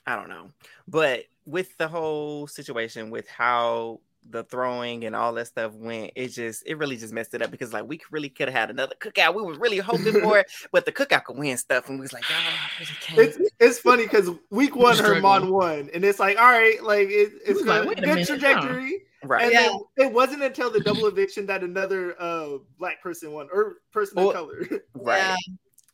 I 0.06 0.16
don't 0.16 0.30
know. 0.30 0.52
But 0.88 1.26
with 1.46 1.78
the 1.78 1.88
whole 1.88 2.48
situation 2.48 3.10
with 3.10 3.28
how 3.28 4.00
the 4.30 4.44
throwing 4.44 5.06
and 5.06 5.16
all 5.16 5.34
that 5.34 5.48
stuff 5.48 5.74
went, 5.74 6.12
it 6.16 6.30
just 6.30 6.64
it 6.66 6.78
really 6.78 6.98
just 6.98 7.14
messed 7.14 7.34
it 7.34 7.42
up 7.42 7.52
because 7.52 7.74
like 7.74 7.88
we 7.88 8.00
really 8.12 8.30
could 8.30 8.48
have 8.50 8.58
had 8.58 8.70
another 8.70 8.94
cookout. 9.00 9.36
We 9.36 9.42
were 9.42 9.58
really 9.58 9.78
hoping 9.78 10.14
for 10.22 10.40
it, 10.40 10.52
but 10.72 10.86
the 10.86 10.92
cookout 10.92 11.26
could 11.26 11.38
win 11.38 11.58
stuff, 11.58 11.90
and 11.90 11.98
we 11.98 12.04
was 12.04 12.14
like, 12.14 12.24
y'all 12.30 13.18
really. 13.18 13.28
It's 13.28 13.52
it's 13.60 13.80
funny 13.80 14.04
because 14.04 14.30
week 14.50 14.76
one 14.76 14.96
Struggling. 14.96 15.24
Herman 15.24 15.50
won, 15.52 15.90
and 15.94 16.06
it's 16.06 16.20
like, 16.20 16.38
all 16.38 16.52
right, 16.52 16.82
like 16.84 17.10
it, 17.10 17.34
it's 17.46 17.60
was 17.60 17.66
like, 17.66 18.02
good, 18.02 18.26
trajectory. 18.26 18.96
a 18.96 19.07
good 19.22 19.30
minute, 19.30 19.30
huh? 19.30 19.30
trajectory. 19.30 19.30
right. 19.30 19.44
And 19.44 19.52
Yeah. 19.52 19.62
then 19.98 20.08
it 20.08 20.14
wasn't 20.14 20.44
until 20.44 20.72
the 20.72 20.80
double 20.80 21.06
eviction 21.08 21.46
that 21.48 21.64
another 21.64 22.16
uh 22.20 22.58
black 22.80 23.02
person 23.02 23.32
won 23.32 23.48
or 23.52 23.78
person 23.92 24.16
Well, 24.18 24.30
of 24.30 24.36
color, 24.36 24.68
Right. 24.94 25.18
Yeah. 25.18 25.36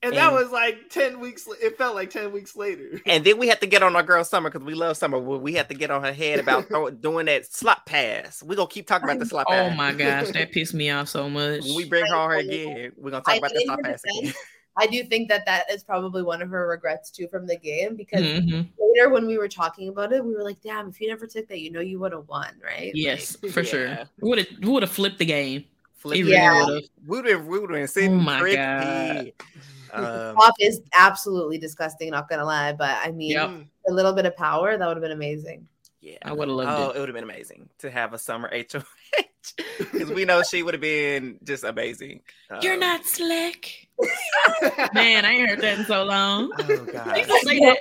and 0.01 0.13
that 0.15 0.31
was 0.33 0.51
like 0.51 0.89
ten 0.89 1.19
weeks. 1.19 1.47
It 1.61 1.77
felt 1.77 1.95
like 1.95 2.09
ten 2.09 2.31
weeks 2.31 2.55
later. 2.55 2.99
And 3.05 3.23
then 3.23 3.37
we 3.37 3.47
had 3.47 3.61
to 3.61 3.67
get 3.67 3.83
on 3.83 3.95
our 3.95 4.03
girl 4.03 4.23
Summer 4.23 4.49
because 4.49 4.65
we 4.65 4.73
love 4.73 4.97
Summer. 4.97 5.17
We 5.19 5.53
had 5.53 5.69
to 5.69 5.75
get 5.75 5.91
on 5.91 6.03
her 6.03 6.13
head 6.13 6.39
about 6.39 6.67
throw, 6.67 6.89
doing 6.89 7.25
that 7.27 7.45
slot 7.51 7.85
pass. 7.85 8.43
We're 8.43 8.55
gonna 8.55 8.67
keep 8.67 8.87
talking 8.87 9.07
about 9.07 9.19
the 9.19 9.25
slot 9.25 9.47
pass 9.47 9.71
Oh 9.71 9.75
my 9.75 9.93
gosh, 9.93 10.29
that 10.33 10.51
pissed 10.51 10.73
me 10.73 10.89
off 10.89 11.09
so 11.09 11.29
much. 11.29 11.61
When 11.61 11.75
we 11.75 11.85
bring 11.85 12.05
her 12.05 12.15
on 12.15 12.29
her 12.31 12.37
again, 12.37 12.91
we're 12.97 13.11
gonna 13.11 13.23
talk 13.23 13.35
I 13.35 13.37
about 13.37 13.51
the 13.53 13.63
slot 13.65 13.79
pass 13.83 14.01
again. 14.03 14.33
Defense, 14.77 14.89
I 14.89 14.91
do 15.03 15.03
think 15.07 15.29
that 15.29 15.45
that 15.45 15.69
is 15.71 15.83
probably 15.83 16.23
one 16.23 16.41
of 16.41 16.49
her 16.49 16.67
regrets 16.67 17.09
too 17.11 17.27
from 17.27 17.45
the 17.47 17.57
game 17.57 17.95
because 17.95 18.23
Mhm. 18.23 18.69
later 18.79 19.09
when 19.09 19.25
we 19.27 19.37
were 19.37 19.47
talking 19.47 19.89
about 19.89 20.13
it, 20.13 20.23
we 20.23 20.33
were 20.35 20.43
like, 20.43 20.61
"Damn, 20.61 20.89
if 20.89 20.99
you 21.01 21.07
never 21.09 21.27
took 21.27 21.47
that, 21.47 21.59
you 21.59 21.71
know 21.71 21.79
you 21.81 21.99
would 21.99 22.11
have 22.11 22.27
won, 22.27 22.59
right?" 22.63 22.91
Yes, 22.95 23.35
for 23.51 23.61
Yeah. 23.61 23.65
sure. 23.65 24.09
Would 24.21 24.37
have 24.39 24.47
would 24.63 24.83
have 24.83 24.91
flipped 24.91 25.19
the 25.19 25.25
game. 25.25 25.65
Flip 25.93 26.17
It 26.17 26.21
it. 26.21 26.23
really 26.23 26.33
Yeah. 26.33 26.65
would've. 26.65 26.89
We 27.05 27.17
would 27.21 27.25
have 27.29 27.45
we 27.47 27.59
would 27.59 27.71
have 27.71 27.89
sitting 27.89 28.13
Oh 28.13 28.21
my 28.21 28.39
crispy. 28.39 28.57
God. 28.57 29.31
Um, 29.95 30.35
Pop 30.35 30.55
is 30.59 30.81
absolutely 30.93 31.59
disgusting, 31.59 32.09
not 32.09 32.27
gonna 32.27 32.45
lie, 32.45 32.73
but 32.73 32.97
I 33.05 33.11
mean, 33.11 33.31
Yep. 33.31 33.51
a 33.89 33.93
little 33.93 34.13
bit 34.13 34.25
of 34.25 34.35
power 34.35 34.75
that 34.77 34.87
would 34.87 34.97
have 34.97 35.03
been 35.03 35.11
amazing. 35.11 35.67
yeah, 36.01 36.17
I 36.23 36.33
would 36.33 36.47
have 36.49 36.57
loved 36.57 36.69
Oh, 36.79 36.89
it. 36.89 36.97
it 36.97 36.99
would 36.99 37.09
have 37.09 37.13
been 37.15 37.23
amazing 37.23 37.69
to 37.77 37.89
have 37.91 38.13
a 38.13 38.17
summer 38.17 38.49
HOH 38.51 38.83
because 39.78 40.10
we 40.11 40.26
know 40.26 40.41
she 40.44 40.64
would 40.64 40.74
have 40.74 40.82
been 40.82 41.38
just 41.44 41.64
amazing. 41.64 42.22
You're 42.61 42.74
Um, 42.76 42.80
not 42.80 43.06
slick. 43.06 43.88
Man, 44.94 45.24
I 45.26 45.32
ain't 45.32 45.49
heard 45.49 45.61
that 45.61 45.80
in 45.80 45.86
so 45.86 46.03
long. 46.03 46.52
Oh 46.60 46.86
She 46.86 46.91
god. 46.91 47.18
used 47.18 47.30
to 47.30 47.40
say 47.45 47.60
that. 47.60 47.78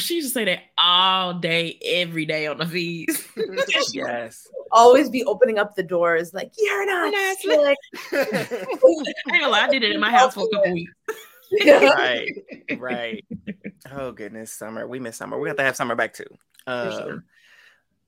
She 0.00 0.14
used 0.16 0.28
to 0.28 0.32
say 0.34 0.44
that 0.46 0.60
all 0.78 1.34
day, 1.34 1.78
every 1.84 2.24
day 2.26 2.46
on 2.46 2.58
the 2.58 2.66
feeds. 2.66 3.26
yes. 3.92 4.48
Always 4.70 5.10
be 5.10 5.24
opening 5.24 5.58
up 5.58 5.74
the 5.76 5.82
doors 5.82 6.32
like 6.32 6.52
you're 6.56 6.86
not 6.86 7.12
Not 7.12 7.36
slick. 7.38 7.78
I 8.12 8.16
ain't 8.54 9.26
gonna 9.26 9.48
lie, 9.48 9.64
I 9.64 9.68
did 9.68 9.84
it 9.84 9.92
in 9.92 10.00
my 10.00 10.10
house 10.10 10.34
for 10.34 10.44
a 10.46 10.56
couple 10.56 10.72
weeks. 10.72 10.92
Right. 11.66 12.30
Right. 12.78 13.24
Oh 13.92 14.12
goodness, 14.12 14.52
summer. 14.52 14.86
We 14.86 14.98
miss 15.00 15.16
summer. 15.18 15.38
We 15.38 15.48
have 15.48 15.58
to 15.58 15.62
have 15.64 15.76
summer 15.76 15.94
back 15.94 16.14
too. 16.14 16.24
Um, 16.66 16.92
sure. 16.92 17.24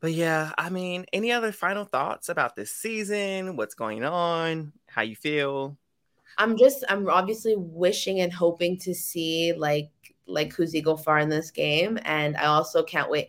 But 0.05 0.13
yeah, 0.13 0.53
I 0.59 0.69
mean, 0.69 1.07
any 1.15 1.33
other 1.33 1.51
final 1.51 1.87
thoughts 1.87 2.29
about 2.29 2.57
this 2.57 2.71
season? 2.71 3.57
What's 3.57 3.75
going 3.75 4.05
on? 4.05 4.75
How 4.87 5.01
you 5.01 5.17
feel? 5.17 5.79
I'm 6.37 6.59
just 6.59 6.85
I'm 6.91 7.09
obviously 7.09 7.55
wishing 7.57 8.21
and 8.21 8.31
hoping 8.31 8.77
to 8.81 8.95
see 8.95 9.55
like 9.57 9.89
like 10.27 10.55
Kuzi 10.55 10.85
go 10.85 10.99
far 10.99 11.21
in 11.21 11.31
this 11.31 11.51
game. 11.51 11.99
And 12.05 12.37
I 12.37 12.45
also 12.45 12.83
can't 12.83 13.09
wait. 13.09 13.29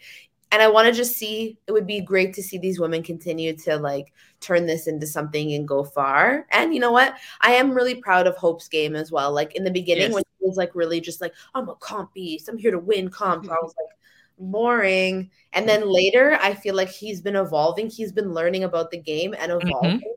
And 0.51 0.61
I 0.61 0.67
want 0.67 0.89
to 0.89 0.91
just 0.93 1.15
see 1.15 1.57
it 1.65 1.71
would 1.71 1.87
be 1.87 2.01
great 2.01 2.33
to 2.33 2.43
see 2.43 2.57
these 2.57 2.77
women 2.77 3.03
continue 3.03 3.55
to 3.55 3.77
like 3.77 4.11
turn 4.41 4.65
this 4.65 4.85
into 4.85 5.07
something 5.07 5.53
and 5.53 5.65
go 5.65 5.85
far. 5.85 6.45
And 6.51 6.73
you 6.73 6.81
know 6.81 6.91
what? 6.91 7.15
I 7.39 7.51
am 7.51 7.71
really 7.71 7.95
proud 7.95 8.27
of 8.27 8.35
Hope's 8.35 8.67
game 8.67 8.97
as 8.97 9.13
well. 9.13 9.31
Like 9.31 9.55
in 9.55 9.63
the 9.63 9.71
beginning 9.71 10.07
Yes. 10.07 10.13
when 10.13 10.23
he 10.41 10.45
was 10.45 10.57
like 10.57 10.75
really 10.75 10.99
just 10.99 11.21
like, 11.21 11.33
I'm 11.53 11.69
a 11.69 11.75
comp 11.75 12.13
beast, 12.13 12.49
I'm 12.49 12.57
here 12.57 12.71
to 12.71 12.79
win 12.79 13.07
comp. 13.07 13.49
I 13.49 13.53
was 13.63 13.73
like 13.79 13.97
boring. 14.37 15.29
And 15.53 15.67
then 15.67 15.87
later 15.87 16.37
I 16.41 16.53
feel 16.53 16.75
like 16.75 16.89
he's 16.89 17.21
been 17.21 17.35
evolving. 17.35 17.89
He's 17.89 18.11
been 18.11 18.33
learning 18.33 18.63
about 18.63 18.91
the 18.91 18.99
game 18.99 19.35
and 19.37 19.51
mm-hmm. 19.51 19.67
evolving 19.67 20.15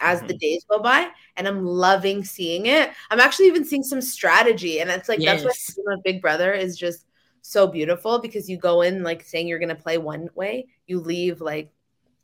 as 0.00 0.20
the 0.20 0.28
mm-hmm. 0.28 0.38
days 0.38 0.64
go 0.68 0.78
by. 0.78 1.08
And 1.36 1.48
i'm 1.48 1.64
loving 1.64 2.24
seeing 2.24 2.66
it. 2.66 2.90
I'm 3.10 3.20
actually 3.20 3.46
even 3.46 3.64
seeing 3.64 3.82
some 3.82 4.00
strategy. 4.00 4.80
And 4.80 4.90
it's 4.90 5.08
like 5.08 5.20
that's 5.20 5.44
why 5.44 5.50
Yes. 5.50 5.74
game 5.74 5.84
of 5.88 6.02
big 6.02 6.22
brother 6.22 6.52
is 6.52 6.76
just 6.76 7.06
so 7.42 7.66
beautiful 7.66 8.18
because 8.18 8.48
you 8.48 8.56
go 8.56 8.82
in 8.82 9.02
like 9.02 9.22
saying 9.22 9.48
you're 9.48 9.58
going 9.58 9.68
to 9.68 9.74
play 9.74 9.98
one 9.98 10.28
way. 10.34 10.66
You 10.86 11.00
leave 11.00 11.40
like 11.40 11.72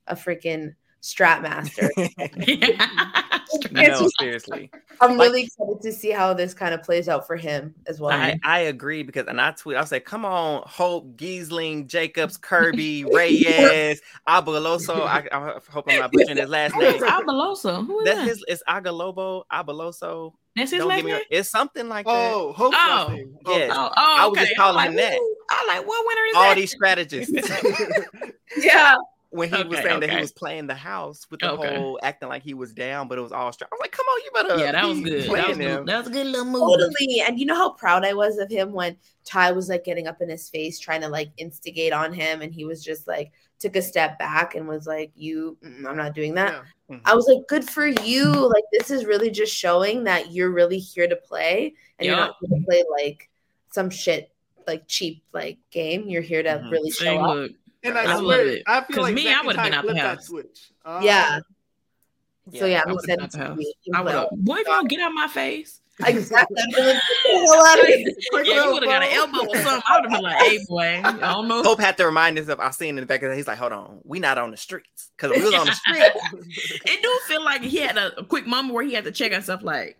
a 0.06 0.14
freaking 0.14 0.74
strat 1.02 1.42
master 1.42 1.90
No, 3.72 4.08
seriously. 4.18 4.70
i'm 5.00 5.18
really 5.18 5.42
excited 5.44 5.80
to 5.82 5.92
see 5.92 6.10
how 6.10 6.32
this 6.32 6.54
kind 6.54 6.72
of 6.72 6.82
plays 6.82 7.08
out 7.08 7.26
for 7.26 7.36
him 7.36 7.74
as 7.86 8.00
well 8.00 8.12
I, 8.12 8.38
I 8.44 8.60
agree 8.60 9.02
because 9.02 9.26
and 9.26 9.40
I 9.40 9.50
tweet, 9.52 9.76
I 9.76 9.84
say, 9.84 9.98
come 10.00 10.24
on, 10.24 10.62
Hope, 10.66 11.16
Giesling, 11.16 11.86
Jacobs, 11.88 12.36
Kirby, 12.36 13.04
Reyes, 13.04 14.00
Abeloso. 14.28 15.00
I, 15.02 15.26
I 15.32 15.58
hope 15.70 15.84
I'm 15.88 15.98
not 15.98 16.12
butchering 16.12 16.36
his 16.38 16.48
last 16.48 16.76
name. 16.76 17.00
Abaloso. 17.02 17.84
Who 17.86 18.00
is 18.00 18.04
That's 18.06 18.18
that? 18.20 18.28
his 18.28 18.44
it's 18.48 18.62
Agalobo, 18.68 19.42
Abeloso. 19.52 20.32
That's 20.56 20.70
his 20.70 20.78
Don't 20.78 20.88
last 20.88 20.96
give 20.98 21.06
me 21.06 21.12
name? 21.12 21.22
it's 21.30 21.50
something 21.50 21.88
like 21.88 22.06
that. 22.06 22.12
Oh, 22.32 22.52
Hope's 22.52 22.76
Oh. 22.78 23.06
last. 23.08 23.20
Oh, 23.46 23.56
Yes. 23.58 23.70
Oh, 23.74 23.90
oh, 23.96 24.16
I 24.20 24.26
was 24.26 24.38
just 24.38 24.56
calling 24.56 24.78
I'm 24.78 24.90
him 24.92 24.96
that. 24.96 25.18
I 25.50 25.64
like 25.66 25.86
what 25.86 26.06
winner 26.06 26.26
is 26.28 26.36
All 26.36 26.42
that? 26.42 26.54
these 26.56 26.70
strategists. 26.70 27.32
yeah 28.58 28.96
when 29.34 29.48
he 29.50 29.56
was 29.64 29.78
Okay, 29.78 29.82
saying 29.88 30.00
that 30.00 30.10
he 30.10 30.16
was 30.20 30.32
playing 30.32 30.66
the 30.68 30.74
house 30.74 31.26
with 31.30 31.40
the 31.40 31.50
Okay. 31.52 31.76
whole 31.76 31.98
acting 32.02 32.28
like 32.28 32.42
he 32.42 32.54
was 32.54 32.72
down, 32.72 33.08
but 33.08 33.18
it 33.18 33.20
was 33.20 33.32
all 33.32 33.52
straight. 33.52 33.68
I 33.72 33.74
was 33.74 33.80
like, 33.80 33.90
come 33.92 34.06
on, 34.06 34.20
you 34.24 34.30
better. 34.32 34.64
Yeah, 34.64 34.72
that 34.72 34.86
was 34.86 35.00
good. 35.00 35.30
That 35.30 35.48
was 35.48 35.58
good. 35.58 35.86
That 35.86 35.98
was 35.98 36.06
a 36.06 36.10
good 36.10 36.26
little 36.28 36.44
move. 36.46 36.60
Totally. 36.60 37.20
And 37.26 37.38
you 37.38 37.46
know 37.46 37.56
how 37.56 37.70
proud 37.70 38.04
I 38.04 38.14
was 38.14 38.38
of 38.38 38.48
him 38.50 38.72
when 38.72 38.96
Ty 39.24 39.52
was 39.52 39.68
like 39.68 39.84
getting 39.84 40.06
up 40.06 40.20
in 40.22 40.28
his 40.28 40.48
face, 40.48 40.78
trying 40.78 41.00
to 41.00 41.08
like 41.08 41.30
instigate 41.36 41.92
on 41.92 42.12
him. 42.12 42.42
And 42.42 42.54
he 42.54 42.64
was 42.64 42.84
just 42.84 43.08
like, 43.08 43.32
took 43.58 43.74
a 43.76 43.82
step 43.82 44.18
back 44.18 44.54
and 44.54 44.68
was 44.68 44.86
like, 44.86 45.10
You, 45.16 45.56
I'm 45.64 45.96
not 45.96 46.14
doing 46.14 46.34
that. 46.34 46.52
Yeah. 46.88 46.96
Mhm. 46.96 47.00
I 47.04 47.14
was 47.14 47.26
like, 47.26 47.46
Good 47.48 47.68
for 47.68 47.86
you. 47.86 48.30
Like, 48.30 48.64
this 48.72 48.90
is 48.90 49.04
really 49.04 49.30
just 49.30 49.54
showing 49.54 50.04
that 50.04 50.30
you're 50.32 50.50
really 50.50 50.78
here 50.78 51.08
to 51.08 51.16
play 51.16 51.74
and 51.98 52.06
you're 52.06 52.16
not 52.16 52.36
here 52.40 52.56
to 52.58 52.64
play 52.64 52.84
like 52.90 53.28
some 53.72 53.90
shit, 53.90 54.30
like 54.66 54.84
cheap, 54.86 55.24
like 55.32 55.58
game. 55.70 56.08
You're 56.08 56.22
here 56.22 56.42
to 56.44 56.50
Mhm. 56.50 56.70
really 56.70 56.90
Say, 56.90 57.04
show 57.06 57.18
up. 57.20 57.34
look, 57.36 57.52
And 57.84 57.98
I, 57.98 58.12
I 58.12 58.14
love 58.16 58.40
it. 58.40 58.62
I 58.66 58.80
feel 58.82 58.96
'Cause 58.96 59.02
like 59.04 59.14
me, 59.14 59.24
Zach 59.24 59.42
I 59.42 59.46
would've 59.46 59.62
been 59.62 59.74
out 59.74 59.82
the 59.82 59.88
flipped 59.88 60.00
that 60.02 60.16
house. 60.16 60.26
switch. 60.26 60.70
Uh, 60.84 61.00
Yeah. 61.02 61.38
So 62.54 62.66
yeah, 62.66 62.80
I 62.80 62.82
I'm 62.88 62.94
would've 62.94 63.04
excited 63.04 63.16
been 63.16 63.24
out 63.24 63.30
the 63.32 63.38
to 63.38 63.44
house. 63.44 63.58
I 63.94 64.00
would 64.02 64.12
have. 64.12 64.28
Boy, 64.32 64.54
if 64.56 64.58
you 64.60 64.64
don't 64.74 64.88
get 64.88 65.00
out 65.00 65.12
my 65.12 65.28
face. 65.28 65.80
Exactly. 66.04 66.56
I'd 66.60 66.74
be 66.74 66.82
like, 66.82 66.94
"Get 66.94 67.02
the 67.24 67.52
hell 67.54 67.66
out 67.66 67.78
of 67.80 67.86
here." 67.86 68.04
Quick 68.30 68.46
Yeah, 68.48 68.64
you 68.64 68.72
would 68.72 68.82
have 68.82 68.90
got 68.92 69.02
an 69.04 69.08
elbow 69.12 69.48
or 69.48 69.56
something. 69.62 69.82
I 69.88 69.96
would 70.00 70.10
have 70.10 70.12
been 70.12 70.22
like, 70.22 70.36
hey, 70.42 70.58
boy, 70.68 71.00
I 71.04 71.12
don't 71.16 71.46
know. 71.46 71.62
Hope 71.62 71.78
had 71.78 71.96
to 71.98 72.04
remind 72.06 72.36
himself. 72.36 72.58
I 72.58 72.70
seen 72.72 72.90
in 72.90 72.96
the 72.96 73.06
back 73.06 73.22
of 73.22 73.30
the 73.30 73.36
he's 73.36 73.46
like, 73.46 73.58
hold 73.58 73.72
on, 73.72 74.00
we 74.02 74.18
not 74.18 74.36
on 74.36 74.50
the 74.50 74.56
streets 74.56 75.12
because 75.16 75.36
we 75.36 75.42
was 75.44 75.54
on 75.54 75.66
the 75.66 75.72
street. 75.72 76.02
it 76.84 77.00
do 77.02 77.20
feel 77.28 77.44
like 77.44 77.62
he 77.62 77.76
had 77.78 77.96
a, 77.96 78.18
a 78.18 78.24
quick 78.24 78.44
moment 78.46 78.74
where 78.74 78.82
he 78.82 78.92
had 78.92 79.04
to 79.04 79.12
check 79.12 79.30
himself, 79.30 79.62
like, 79.62 79.96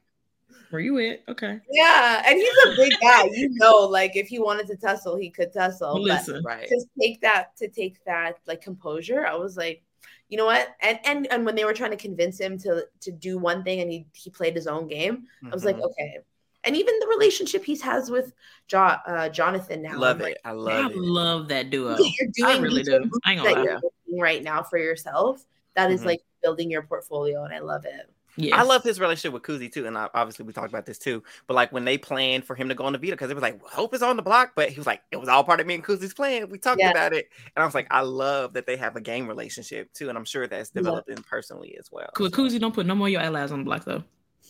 where 0.75 0.83
you 0.83 0.99
at? 0.99 1.23
Okay. 1.29 1.59
Yeah, 1.71 2.23
and 2.27 2.37
he's 2.37 2.59
a 2.67 2.77
big 2.77 2.93
guy. 3.01 3.25
You 3.33 3.49
know, 3.53 3.77
like 3.79 4.17
if 4.17 4.27
he 4.29 4.39
wanted 4.39 4.67
to 4.67 4.77
tussle, 4.77 5.17
he 5.17 5.31
could 5.31 5.53
tussle. 5.53 6.03
Listen. 6.03 6.43
But 6.43 6.49
right. 6.49 6.69
to 6.69 6.85
take 7.01 7.21
that 7.23 7.57
to 7.57 7.69
take 7.69 8.05
that 8.05 8.39
like 8.47 8.61
composure, 8.61 9.27
I 9.27 9.35
was 9.37 9.57
like, 9.57 9.83
you 10.29 10.37
know 10.37 10.45
what? 10.47 10.69
And 10.83 10.99
and 11.05 11.27
and 11.33 11.47
when 11.47 11.55
they 11.55 11.65
were 11.65 11.73
trying 11.73 11.93
to 11.93 11.97
convince 11.97 12.39
him 12.39 12.59
to 12.59 12.85
to 13.01 13.11
do 13.13 13.39
one 13.39 13.63
thing 13.65 13.81
and 13.81 13.91
he 13.91 14.07
he 14.13 14.29
played 14.31 14.55
his 14.55 14.67
own 14.67 14.87
game, 14.89 15.25
I 15.51 15.55
was 15.55 15.65
like, 15.65 15.77
Mhm. 15.77 15.83
okay. 15.85 16.19
And 16.65 16.75
even 16.77 16.99
the 16.99 17.07
relationship 17.09 17.63
he 17.63 17.77
has 17.79 18.11
with 18.11 18.33
jo- 18.69 18.79
uh, 19.07 19.29
Jonathan 19.29 19.83
now, 19.83 19.99
love 19.99 20.17
I'm 20.17 20.23
like, 20.23 20.33
it. 20.37 20.41
I 20.47 20.51
I 20.51 20.53
love 20.53 20.91
it. 20.93 20.97
love 20.97 21.49
that 21.49 21.71
duo. 21.71 21.97
you're 21.99 22.31
doing 22.35 22.51
I 22.51 22.59
really 22.59 22.83
do. 22.83 23.11
I 23.25 23.33
ain't 23.35 23.45
that 23.45 23.55
gonna 23.55 23.75
lie. 23.75 23.81
right 24.19 24.43
now 24.43 24.63
for 24.63 24.79
yourself. 24.79 25.45
That 25.77 25.91
is 25.91 26.03
Mhm. 26.03 26.07
like 26.07 26.21
building 26.43 26.71
your 26.71 26.83
portfolio, 26.83 27.45
and 27.45 27.53
I 27.55 27.59
love 27.59 27.85
it. 27.85 28.11
I 28.53 28.63
love 28.63 28.83
his 28.83 28.99
relationship 28.99 29.33
with 29.33 29.43
Kuzi 29.43 29.71
too, 29.73 29.87
and 29.87 29.97
I, 29.97 30.09
obviously 30.15 30.45
we 30.45 30.53
talked 30.53 30.69
about 30.71 30.87
this 30.87 30.99
too. 30.99 31.23
But 31.47 31.55
like 31.55 31.71
when 31.73 31.85
they 31.85 31.97
planned 31.99 32.45
for 32.45 32.55
him 32.57 32.69
to 32.69 32.75
go 32.75 32.85
on 32.85 32.93
the 32.93 32.99
veto, 32.99 33.13
because 33.13 33.31
it 33.31 33.35
was 33.35 33.43
like 33.43 33.63
Hope 33.63 33.95
is 33.95 34.03
on 34.03 34.17
the 34.17 34.23
block, 34.23 34.53
but 34.57 34.71
he 34.71 34.77
was 34.77 34.87
like 34.87 35.03
it 35.13 35.19
was 35.19 35.29
all 35.29 35.45
part 35.45 35.61
of 35.61 35.67
me 35.67 35.75
and 35.75 35.85
Kuzi's 35.85 36.15
plan. 36.15 36.49
We 36.51 36.59
talked 36.59 36.81
Yeah. 36.81 36.91
about 36.91 37.13
it, 37.13 37.29
and 37.55 37.63
I 37.63 37.65
was 37.67 37.75
like, 37.75 37.87
I 37.91 38.01
love 38.01 38.55
that 38.55 38.67
they 38.67 38.77
have 38.77 38.97
a 38.97 39.01
game 39.01 39.29
relationship 39.29 39.93
too, 39.93 40.09
and 40.09 40.19
I'm 40.19 40.25
sure 40.25 40.47
that's 40.47 40.71
Yeah. 40.75 40.81
developed 40.81 41.09
in 41.11 41.23
personally 41.23 41.77
as 41.79 41.91
well. 41.93 42.11
Cool. 42.15 42.31
Kuzi, 42.31 42.59
don't 42.59 42.75
put 42.75 42.87
no 42.87 42.95
more 42.95 43.07
of 43.09 43.13
your 43.13 43.21
allies 43.23 43.53
on 43.53 43.61
the 43.61 43.65
block, 43.65 43.85
though. 43.85 44.03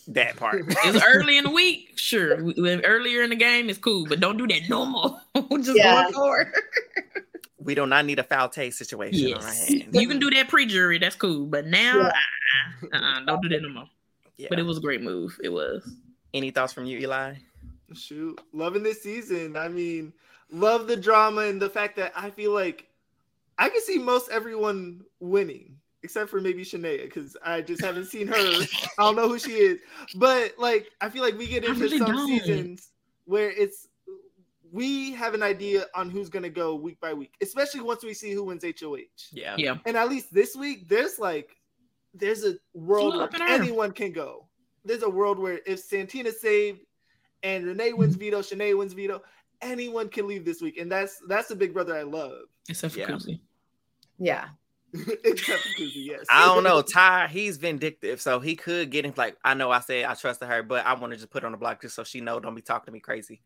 That 0.09 0.37
part. 0.37 0.63
It's 0.85 1.05
early 1.07 1.39
in 1.39 1.45
the 1.45 1.51
week, 1.63 1.93
sure. 1.97 2.37
Earlier 2.59 3.23
in 3.23 3.31
the 3.31 3.37
game, 3.37 3.69
it's 3.71 3.79
cool, 3.79 4.07
but 4.07 4.21
don't 4.21 4.37
do 4.37 4.47
that 4.49 4.63
no 4.69 4.85
more. 4.87 5.21
Just 5.63 5.77
Yeah. 5.79 6.03
going 6.03 6.13
forward. 6.15 6.53
We 7.65 7.75
do 7.75 7.87
not 7.87 8.05
need 8.05 8.19
a 8.19 8.23
foul 8.23 8.49
taste 8.49 8.79
situation 8.79 9.27
on 9.27 9.35
our 9.35 9.41
Yes. 9.49 9.69
hands. 9.69 9.85
You 9.93 10.07
can 10.07 10.19
do 10.19 10.31
that 10.31 10.49
pre 10.49 10.67
jury, 10.67 10.99
that's 10.99 11.17
cool. 11.17 11.47
But 11.47 11.67
now, 11.67 11.97
Yeah. 11.99 12.13
uh-uh, 12.93 12.97
uh-uh, 12.97 13.21
don't 13.25 13.43
do 13.43 13.49
that 13.49 13.63
no 13.63 13.69
more. 13.71 13.89
Yeah. 14.37 14.49
But 14.51 14.59
it 14.59 14.65
was 14.65 14.79
a 14.79 14.81
great 14.81 15.01
move. 15.03 15.39
It 15.43 15.49
was. 15.49 15.89
Any 16.33 16.51
thoughts 16.51 16.73
from 16.73 16.85
you, 16.85 16.99
Eli? 16.99 17.35
Shoot, 17.95 18.41
loving 18.53 18.83
this 18.83 19.03
season. 19.03 19.57
I 19.57 19.69
mean, 19.69 20.13
love 20.51 20.87
the 20.87 20.97
drama 20.97 21.43
and 21.43 21.61
the 21.63 21.71
fact 21.71 21.97
that 21.97 22.13
I 22.17 22.31
feel 22.31 22.53
like 22.53 22.87
I 23.59 23.69
can 23.69 23.81
see 23.81 23.99
most 23.99 24.31
everyone 24.31 25.03
winning, 25.21 25.77
except 26.03 26.29
for 26.31 26.41
maybe 26.41 26.65
Shania, 26.65 27.05
because 27.05 27.37
I 27.45 27.61
just 27.63 27.81
haven't 27.83 28.07
seen 28.07 28.27
her. 28.27 28.35
I 28.37 28.67
don't 28.99 29.15
know 29.15 29.29
who 29.29 29.39
she 29.39 29.53
is, 29.53 29.79
but 30.17 30.55
like 30.59 30.91
I 31.01 31.09
feel 31.09 31.23
like 31.23 31.39
we 31.39 31.47
get 31.47 31.65
I 31.65 31.69
into 31.69 31.83
really 31.83 31.99
some 31.99 32.09
don't. 32.09 32.27
seasons 32.27 32.91
where 33.27 33.51
it's 33.51 33.87
we 34.75 35.13
have 35.13 35.35
an 35.35 35.43
idea 35.45 35.87
on 35.95 36.11
who's 36.11 36.29
gonna 36.29 36.51
go 36.51 36.75
week 36.75 36.99
by 37.01 37.15
week, 37.15 37.35
especially 37.41 37.81
once 37.81 38.03
we 38.03 38.13
see 38.13 38.33
who 38.33 38.43
wins 38.43 38.65
HOH. 38.65 38.97
Yeah. 39.31 39.55
Yeah. 39.57 39.77
And 39.87 39.97
at 39.97 40.09
least 40.09 40.35
this 40.35 40.57
week, 40.57 40.89
there's 40.89 41.21
like 41.21 41.57
there's 42.13 42.45
a 42.45 42.55
world 42.75 43.15
where 43.17 43.29
Flip 43.29 43.41
it 43.41 43.45
around. 43.49 43.61
anyone 43.63 43.93
can 43.93 44.11
go. 44.11 44.49
There's 44.85 45.05
a 45.05 45.09
world 45.09 45.39
where 45.39 45.61
if 45.65 45.79
Santina 45.79 46.33
saved 46.33 46.81
and 47.45 47.65
Renee 47.65 47.93
wins 47.93 48.17
veto, 48.17 48.41
Shanae 48.41 48.77
wins 48.77 48.95
veto, 48.95 49.23
anyone 49.63 50.09
can 50.09 50.27
leave 50.27 50.45
this 50.45 50.61
week. 50.61 50.77
And 50.77 50.91
that's 50.91 51.23
that's 51.29 51.47
the 51.47 51.55
big 51.55 51.73
brother 51.73 51.95
I 51.97 52.03
love. 52.03 52.39
Except 52.69 52.95
for 52.95 53.01
Yeah. 53.01 53.07
Kuzi. 53.11 53.41
Yeah. 54.19 54.49
Except 55.25 55.63
for 55.63 55.69
Kuzi, 55.83 56.07
yes. 56.07 56.25
I 56.29 56.47
don't 56.47 56.65
know. 56.65 56.83
Ty, 56.83 57.29
he's 57.29 57.59
vindictive, 57.59 58.21
so 58.21 58.41
he 58.41 58.57
could 58.57 58.91
get 58.91 59.05
him. 59.05 59.15
Like 59.17 59.37
I 59.45 59.55
know, 59.55 59.71
I 59.71 59.79
said 59.81 60.05
I 60.05 60.15
trusted 60.15 60.49
her, 60.49 60.65
but 60.65 60.85
I 60.85 60.95
want 60.95 61.13
to 61.13 61.17
just 61.17 61.31
put 61.31 61.45
on 61.45 61.53
the 61.53 61.59
block 61.59 61.81
just 61.83 61.95
so 61.95 62.03
she 62.03 62.21
know. 62.21 62.41
Don't 62.41 62.55
be 62.57 62.63
talking 62.63 62.87
to 62.87 62.93
me 62.93 62.99
crazy. 63.01 63.41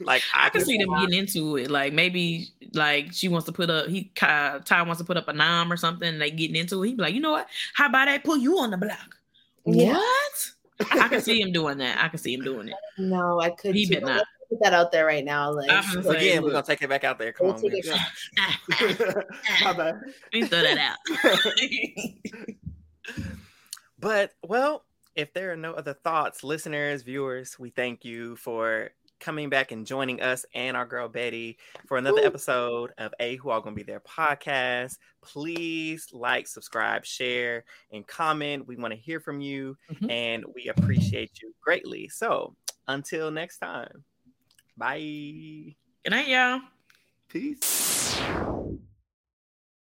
Like 0.00 0.22
I 0.34 0.48
can 0.48 0.60
could- 0.60 0.66
see 0.66 0.78
them 0.78 0.90
getting 1.00 1.18
into 1.18 1.56
it. 1.56 1.70
Like 1.70 1.92
maybe 1.92 2.48
like 2.74 3.12
she 3.12 3.28
wants 3.28 3.46
to 3.46 3.52
put 3.52 3.70
up 3.70 3.88
he 3.88 4.10
Ty 4.14 4.60
wants 4.82 4.98
to 4.98 5.04
put 5.04 5.16
up 5.16 5.28
a 5.28 5.32
nom 5.32 5.72
or 5.72 5.76
something. 5.76 6.08
And 6.08 6.20
they 6.20 6.30
getting 6.30 6.56
into 6.56 6.82
it. 6.82 6.88
He'd 6.88 6.96
be 6.96 7.02
like, 7.02 7.14
you 7.14 7.20
know 7.20 7.32
what? 7.32 7.48
How 7.74 7.86
about 7.88 8.08
I 8.08 8.18
put 8.18 8.40
you 8.40 8.58
on 8.58 8.70
the 8.70 8.76
block? 8.76 9.16
Yeah. 9.66 9.92
What? 9.94 10.50
I 10.92 11.08
can 11.08 11.20
see 11.20 11.40
him 11.42 11.52
doing 11.52 11.78
that. 11.78 12.02
I 12.02 12.08
can 12.08 12.18
see 12.18 12.32
him 12.34 12.42
doing 12.42 12.68
it. 12.68 12.74
No, 12.98 13.40
I 13.40 13.50
could 13.50 13.74
He 13.74 13.84
too. 13.86 14.00
not. 14.00 14.24
Put 14.48 14.62
that 14.62 14.72
out 14.72 14.92
there 14.92 15.04
right 15.04 15.24
now. 15.24 15.50
Like, 15.50 15.68
I'm 15.70 16.06
Again, 16.06 16.42
we're 16.42 16.48
look, 16.48 16.52
gonna 16.52 16.66
take 16.66 16.80
it 16.80 16.88
back 16.88 17.04
out 17.04 17.18
there. 17.18 17.32
Come 17.32 17.48
We'll 17.48 17.56
on, 17.56 17.60
take 17.62 17.84
man. 17.84 17.98
it 18.78 19.26
My 19.64 19.72
bad. 19.74 20.00
Let 20.32 20.48
throw 20.48 20.62
that 20.62 20.78
out. 20.78 20.96
But 23.98 24.32
well, 24.46 24.84
if 25.16 25.32
there 25.34 25.52
are 25.52 25.56
no 25.56 25.72
other 25.72 25.92
thoughts, 25.94 26.44
listeners, 26.44 27.02
viewers, 27.02 27.58
we 27.58 27.70
thank 27.70 28.04
you 28.04 28.36
for 28.36 28.90
coming 29.20 29.48
back 29.50 29.72
and 29.72 29.86
joining 29.86 30.20
us 30.20 30.44
and 30.54 30.76
our 30.76 30.86
girl 30.86 31.08
Betty 31.08 31.58
for 31.86 31.98
another 31.98 32.20
Woo. 32.20 32.26
episode 32.26 32.92
of 32.98 33.12
A 33.20 33.36
Who 33.36 33.50
All 33.50 33.60
Gonna 33.60 33.76
Be 33.76 33.82
There 33.82 34.00
podcast. 34.00 34.98
Please 35.22 36.08
like, 36.12 36.46
subscribe, 36.46 37.04
share, 37.04 37.64
and 37.92 38.06
comment. 38.06 38.66
We 38.66 38.76
want 38.76 38.92
to 38.92 38.98
hear 38.98 39.20
from 39.20 39.40
you 39.40 39.76
Mhm. 39.90 40.10
and 40.10 40.44
we 40.54 40.68
appreciate 40.68 41.42
you 41.42 41.54
greatly. 41.60 42.08
So 42.08 42.54
until 42.86 43.30
next 43.30 43.58
time, 43.58 44.04
bye. 44.76 44.98
Good 44.98 46.10
night, 46.10 46.28
y'all. 46.28 46.60
Peace. 47.28 48.18